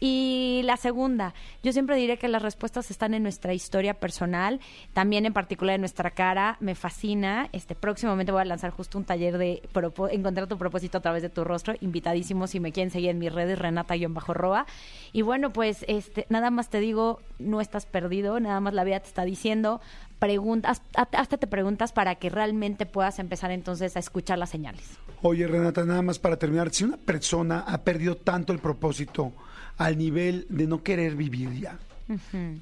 Y 0.00 0.62
la 0.64 0.76
segunda, 0.76 1.32
yo 1.62 1.72
siempre 1.72 1.96
diré 1.96 2.18
que 2.18 2.28
las 2.28 2.42
respuestas 2.42 2.90
están 2.90 3.14
en 3.14 3.22
nuestra 3.22 3.54
historia 3.54 3.94
personal, 3.94 4.60
también 4.92 5.24
en 5.24 5.32
particular 5.32 5.76
en 5.76 5.80
nuestra 5.80 6.10
cara, 6.10 6.56
me 6.60 6.74
fascina. 6.74 7.48
Este 7.52 7.74
próximamente 7.74 8.32
voy 8.32 8.42
a 8.42 8.44
lanzar 8.44 8.72
justo 8.72 8.98
un 8.98 9.04
taller 9.04 9.38
de 9.38 9.62
encontrar 10.10 10.48
tu 10.48 10.58
propósito 10.58 10.98
a 10.98 11.00
través 11.00 11.22
de 11.22 11.28
tu 11.28 11.44
rostro, 11.44 11.74
invitadísimo 11.80 12.46
si 12.46 12.60
me 12.60 12.72
quieren 12.72 12.90
seguir 12.90 13.10
en 13.10 13.18
mis 13.18 13.32
redes 13.32 13.58
renata-roa. 13.58 14.66
Y 15.12 15.22
bueno, 15.22 15.52
pues 15.52 15.84
este 15.88 16.26
nada 16.28 16.50
más 16.50 16.68
te 16.68 16.80
digo, 16.80 17.20
no 17.46 17.60
estás 17.60 17.86
perdido, 17.86 18.38
nada 18.40 18.60
más 18.60 18.74
la 18.74 18.84
vida 18.84 19.00
te 19.00 19.08
está 19.08 19.24
diciendo, 19.24 19.80
preguntas, 20.18 20.82
hasta 20.94 21.36
te 21.36 21.46
preguntas 21.46 21.92
para 21.92 22.16
que 22.16 22.30
realmente 22.30 22.86
puedas 22.86 23.18
empezar 23.18 23.50
entonces 23.50 23.96
a 23.96 24.00
escuchar 24.00 24.38
las 24.38 24.50
señales. 24.50 24.82
Oye, 25.22 25.46
Renata, 25.46 25.84
nada 25.84 26.02
más 26.02 26.18
para 26.18 26.36
terminar. 26.36 26.70
Si 26.70 26.84
una 26.84 26.96
persona 26.96 27.64
ha 27.66 27.82
perdido 27.82 28.16
tanto 28.16 28.52
el 28.52 28.58
propósito 28.58 29.32
al 29.78 29.96
nivel 29.98 30.46
de 30.48 30.66
no 30.66 30.82
querer 30.82 31.16
vivir 31.16 31.52
ya, 31.60 31.78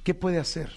¿qué 0.03 0.15
puede 0.15 0.39
hacer? 0.39 0.71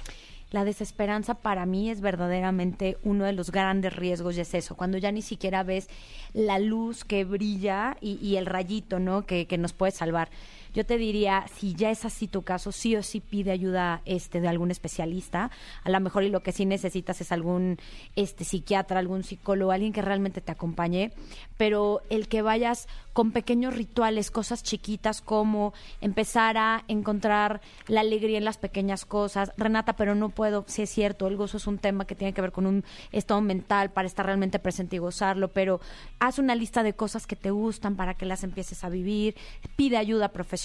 La 0.49 0.63
desesperanza 0.63 1.33
para 1.33 1.65
mí 1.65 1.89
es 1.89 1.99
verdaderamente 1.99 2.97
uno 3.03 3.25
de 3.25 3.33
los 3.33 3.51
grandes 3.51 3.93
riesgos 3.93 4.37
y 4.37 4.41
es 4.41 4.53
eso, 4.53 4.75
cuando 4.75 4.97
ya 4.97 5.11
ni 5.11 5.21
siquiera 5.21 5.63
ves 5.63 5.89
la 6.33 6.57
luz 6.57 7.03
que 7.03 7.25
brilla 7.25 7.97
y, 7.99 8.17
y 8.25 8.37
el 8.37 8.45
rayito, 8.45 8.97
¿no? 8.99 9.25
Que, 9.25 9.45
que 9.45 9.57
nos 9.57 9.73
puede 9.73 9.91
salvar. 9.91 10.29
Yo 10.73 10.85
te 10.85 10.97
diría, 10.97 11.45
si 11.55 11.73
ya 11.73 11.91
es 11.91 12.05
así 12.05 12.27
tu 12.27 12.43
caso, 12.43 12.71
sí 12.71 12.95
o 12.95 13.03
sí 13.03 13.19
pide 13.19 13.51
ayuda 13.51 14.01
este, 14.05 14.41
de 14.41 14.47
algún 14.47 14.71
especialista. 14.71 15.51
A 15.83 15.89
lo 15.89 15.99
mejor 15.99 16.23
y 16.23 16.29
lo 16.29 16.41
que 16.41 16.51
sí 16.51 16.65
necesitas 16.65 17.21
es 17.21 17.31
algún 17.31 17.77
este, 18.15 18.43
psiquiatra, 18.43 18.99
algún 18.99 19.23
psicólogo, 19.23 19.71
alguien 19.71 19.93
que 19.93 20.01
realmente 20.01 20.41
te 20.41 20.51
acompañe. 20.51 21.11
Pero 21.57 22.01
el 22.09 22.27
que 22.27 22.41
vayas 22.41 22.87
con 23.13 23.31
pequeños 23.31 23.75
rituales, 23.75 24.29
cosas 24.29 24.61
chiquitas 24.61 25.21
como 25.21 25.73
empezar 26.01 26.57
a 26.57 26.83
encontrar 26.87 27.61
la 27.87 28.01
alegría 28.01 28.37
en 28.37 28.45
las 28.45 28.57
pequeñas 28.57 29.05
cosas. 29.05 29.51
Renata, 29.57 29.95
pero 29.95 30.13
no 30.13 30.29
puedo, 30.29 30.65
sí 30.67 30.83
es 30.83 30.89
cierto, 30.89 31.27
el 31.27 31.37
gozo 31.37 31.57
es 31.57 31.65
un 31.65 31.79
tema 31.79 32.05
que 32.05 32.15
tiene 32.15 32.33
que 32.33 32.41
ver 32.41 32.51
con 32.51 32.67
un 32.67 32.83
estado 33.11 33.41
mental 33.41 33.91
para 33.91 34.07
estar 34.07 34.25
realmente 34.25 34.59
presente 34.59 34.97
y 34.97 34.99
gozarlo, 34.99 35.47
pero 35.47 35.79
haz 36.19 36.37
una 36.37 36.53
lista 36.53 36.83
de 36.83 36.93
cosas 36.93 37.25
que 37.25 37.35
te 37.35 37.49
gustan 37.49 37.95
para 37.95 38.13
que 38.13 38.25
las 38.25 38.43
empieces 38.43 38.83
a 38.83 38.89
vivir, 38.89 39.35
pide 39.75 39.97
ayuda 39.97 40.29
profesional 40.29 40.56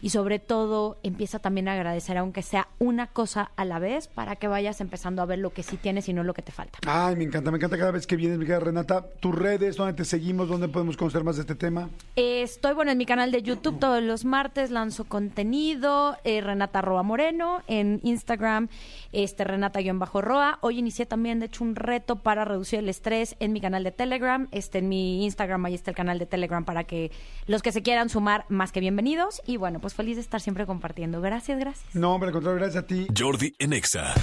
y 0.00 0.10
sobre 0.10 0.38
todo 0.38 0.98
empieza 1.02 1.38
también 1.38 1.68
a 1.68 1.74
agradecer 1.74 2.18
aunque 2.18 2.42
sea 2.42 2.68
una 2.78 3.06
cosa 3.06 3.50
a 3.56 3.64
la 3.64 3.78
vez 3.78 4.08
para 4.08 4.36
que 4.36 4.48
vayas 4.48 4.80
empezando 4.80 5.22
a 5.22 5.26
ver 5.26 5.38
lo 5.38 5.50
que 5.50 5.62
sí 5.62 5.76
tienes 5.76 6.08
y 6.08 6.12
no 6.12 6.24
lo 6.24 6.34
que 6.34 6.42
te 6.42 6.52
falta. 6.52 6.78
Ay, 6.86 7.16
me 7.16 7.24
encanta, 7.24 7.50
me 7.50 7.56
encanta 7.56 7.78
cada 7.78 7.90
vez 7.90 8.06
que 8.06 8.16
vienes, 8.16 8.38
mi 8.38 8.44
querida 8.44 8.60
Renata. 8.60 9.04
Tus 9.20 9.34
redes, 9.34 9.76
¿dónde 9.76 9.94
te 9.94 10.04
seguimos? 10.04 10.48
¿Dónde 10.48 10.68
podemos 10.68 10.96
conocer 10.96 11.24
más 11.24 11.36
de 11.36 11.42
este 11.42 11.54
tema? 11.54 11.88
Eh, 12.16 12.42
Estoy 12.42 12.74
bueno 12.74 12.90
en 12.90 12.98
mi 12.98 13.06
canal 13.06 13.32
de 13.32 13.42
YouTube 13.42 13.78
todos 13.78 14.02
los 14.02 14.24
martes, 14.24 14.70
lanzo 14.70 15.04
contenido, 15.04 16.16
eh, 16.24 16.40
Renata 16.40 16.80
Roa 16.80 17.02
Moreno, 17.02 17.62
en 17.66 18.00
Instagram, 18.02 18.68
este 19.12 19.44
Renata-Roa. 19.44 20.58
Hoy 20.60 20.78
inicié 20.78 21.06
también, 21.06 21.40
de 21.40 21.46
hecho, 21.46 21.64
un 21.64 21.76
reto 21.76 22.16
para 22.16 22.44
reducir 22.44 22.80
el 22.80 22.88
estrés 22.88 23.36
en 23.40 23.52
mi 23.52 23.60
canal 23.60 23.84
de 23.84 23.92
Telegram. 23.92 24.48
Este, 24.50 24.78
en 24.78 24.88
mi 24.88 25.24
Instagram, 25.24 25.64
ahí 25.64 25.74
está 25.74 25.90
el 25.90 25.96
canal 25.96 26.18
de 26.18 26.26
Telegram 26.26 26.64
para 26.64 26.84
que 26.84 27.10
los 27.46 27.62
que 27.62 27.72
se 27.72 27.82
quieran 27.82 28.08
sumar, 28.08 28.44
más 28.48 28.72
que 28.72 28.80
bienvenidos. 28.80 29.11
Y 29.46 29.56
bueno, 29.56 29.80
pues 29.80 29.94
feliz 29.94 30.16
de 30.16 30.22
estar 30.22 30.40
siempre 30.40 30.66
compartiendo. 30.66 31.20
Gracias, 31.20 31.58
gracias. 31.58 31.94
No, 31.94 32.14
hombre, 32.14 32.28
al 32.28 32.32
contrario, 32.32 32.60
gracias 32.60 32.84
a 32.84 32.86
ti. 32.86 33.06
Jordi 33.16 33.54
en 33.58 33.72
Exa. 33.72 34.14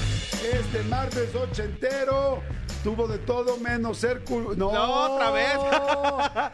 Este 0.52 0.84
martes 0.90 1.34
ochentero 1.36 2.42
tuvo 2.84 3.08
de 3.08 3.18
todo 3.20 3.58
menos 3.58 3.98
ser 3.98 4.24
cul- 4.24 4.56
No, 4.56 4.72
No, 4.72 5.14
otra 5.16 5.32
vez. 5.32 5.54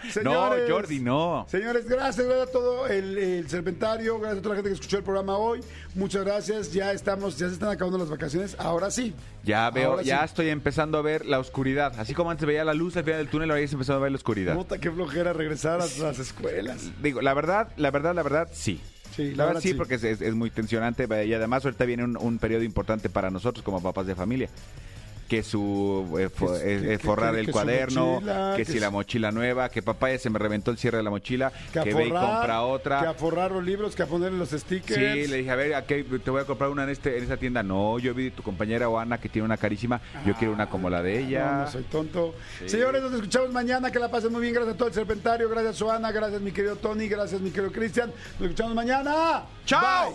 Señores, 0.14 0.68
No, 0.70 0.76
Jordi, 0.76 1.00
no. 1.00 1.46
Señores, 1.50 1.88
gracias, 1.88 2.26
gracias 2.26 2.50
a 2.50 2.52
todo 2.52 2.88
el, 2.88 3.18
el 3.18 3.50
serpentario, 3.50 4.20
gracias 4.20 4.40
a 4.40 4.42
toda 4.42 4.56
la 4.56 4.62
gente 4.62 4.70
que 4.70 4.74
escuchó 4.76 4.98
el 4.98 5.04
programa 5.04 5.38
hoy. 5.38 5.62
Muchas 5.96 6.24
gracias. 6.26 6.72
Ya 6.74 6.92
estamos, 6.92 7.38
ya 7.38 7.48
se 7.48 7.54
están 7.54 7.70
acabando 7.70 7.98
las 7.98 8.10
vacaciones. 8.10 8.56
Ahora 8.60 8.92
sí. 8.92 9.14
Ya 9.44 9.70
veo, 9.70 9.92
Ahora 9.92 10.04
ya 10.04 10.20
sí. 10.20 10.26
estoy 10.26 10.50
empezando 10.50 10.98
a 10.98 11.02
ver 11.02 11.26
la 11.26 11.40
oscuridad. 11.40 11.94
Así 12.00 12.14
como 12.14 12.32
antes 12.32 12.46
veía 12.48 12.64
la 12.66 12.74
luz 12.74 12.98
al 12.98 13.04
final 13.04 13.20
del 13.20 13.30
túnel, 13.30 13.50
ahora 13.52 13.62
ya 13.62 13.66
estoy 13.66 13.76
empezando 13.78 14.00
a 14.00 14.04
ver 14.04 14.12
la 14.12 14.18
oscuridad. 14.18 14.56
Puta, 14.56 14.78
qué 14.80 14.92
flojera 14.92 15.34
regresar 15.34 15.82
a 15.82 15.86
las 15.86 16.20
escuelas. 16.20 16.90
Digo, 17.02 17.22
la 17.22 17.34
verdad, 17.34 17.70
la 17.78 17.92
verdad, 17.92 18.16
la 18.16 18.24
verdad, 18.24 18.50
sí. 18.52 18.82
Sí, 19.16 19.34
la, 19.34 19.46
verdad, 19.46 19.62
sí, 19.62 19.74
porque 19.74 19.96
es, 19.96 20.04
es- 20.04 20.20
es 20.22 20.36
muy 20.36 20.50
tensionante 20.50 21.08
y 21.26 21.34
además 21.34 21.64
ahorita 21.64 21.86
viene 21.86 22.04
un, 22.04 22.18
un 22.18 22.38
periodo 22.38 22.64
importante 22.64 23.10
para 23.10 23.30
nosotros 23.30 23.64
como 23.64 23.82
papás 23.82 24.06
de 24.08 24.14
familia 24.16 24.50
que 25.28 25.44
su 25.44 26.30
forrar 27.02 27.36
el 27.36 27.52
cuaderno, 27.52 28.22
que, 28.56 28.66
si 28.66 28.80
la 28.80 28.90
mochila 28.90 29.32
nueva, 29.32 29.70
que 29.70 29.82
papá 29.82 30.12
ya 30.12 30.20
se 30.20 30.30
me 30.30 30.40
reventó 30.40 30.72
el 30.72 30.78
cierre 30.78 30.98
de 30.98 31.04
la 31.04 31.10
mochila, 31.10 31.52
que, 31.72 31.94
ve 31.94 32.08
y 32.08 32.12
compra 32.12 32.62
otra. 32.64 33.02
Que 33.02 33.08
a 33.08 33.14
forrar 33.14 33.52
los 33.52 33.64
libros, 33.64 33.96
que 33.96 34.04
a 34.04 34.08
poner 34.08 34.32
los 34.32 34.50
stickers. 34.50 34.96
Sí, 34.96 35.28
le 35.28 35.38
dije, 35.38 35.52
a 35.52 35.56
ver, 35.56 35.84
te 35.86 36.32
voy 36.32 36.42
a 36.42 36.46
comprar 36.46 36.70
una 36.70 36.84
en, 36.84 36.90
este, 36.90 37.18
en 37.18 37.24
esta 37.24 37.38
tienda. 37.38 37.64
No, 37.64 38.00
yo 38.00 38.14
vi 38.14 38.32
tu 38.32 38.44
compañera 38.44 38.90
o 38.90 39.06
que 39.20 39.30
tiene 39.30 39.46
una 39.46 39.58
carísima, 39.58 40.02
yo 40.26 40.34
quiero 40.36 40.54
una 40.54 40.68
como 40.70 40.90
la 40.90 41.02
de 41.02 41.18
ah, 41.18 41.20
ella. 41.20 41.52
No, 41.52 41.62
no 41.62 41.72
soy 41.72 41.84
tonto. 41.84 42.36
Señores, 42.66 43.02
nos 43.02 43.14
escuchamos 43.14 43.52
mañana, 43.52 43.92
que 43.92 44.00
la 44.00 44.10
pasen 44.10 44.32
muy 44.32 44.42
bien. 44.42 44.54
Gracias 44.54 44.76
a 44.76 44.78
todo 44.78 44.88
el 44.88 44.94
Serpentario, 44.94 45.50
gracias 45.50 45.82
Ana, 45.82 46.12
gracias 46.12 46.42
mi 46.42 46.52
querido 46.52 46.76
Tony, 46.78 47.08
gracias 47.08 47.42
mi 47.42 47.52
querido 47.52 47.72
Cristian. 47.72 48.12
Nos 48.40 48.50
escuchamos 48.50 48.76
mañana. 48.76 49.44
¡Chao! 49.66 50.14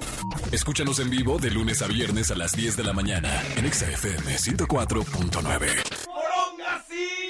Escúchanos 0.52 0.98
en 1.00 1.10
vivo 1.10 1.38
de 1.38 1.50
lunes 1.50 1.82
a 1.82 1.86
viernes 1.86 2.30
a 2.30 2.34
las 2.36 2.52
10 2.52 2.76
de 2.76 2.84
la 2.84 2.92
mañana 2.92 3.30
en 3.56 3.70
XFM 3.70 4.38
104. 4.38 4.99
94.9. 5.04 7.29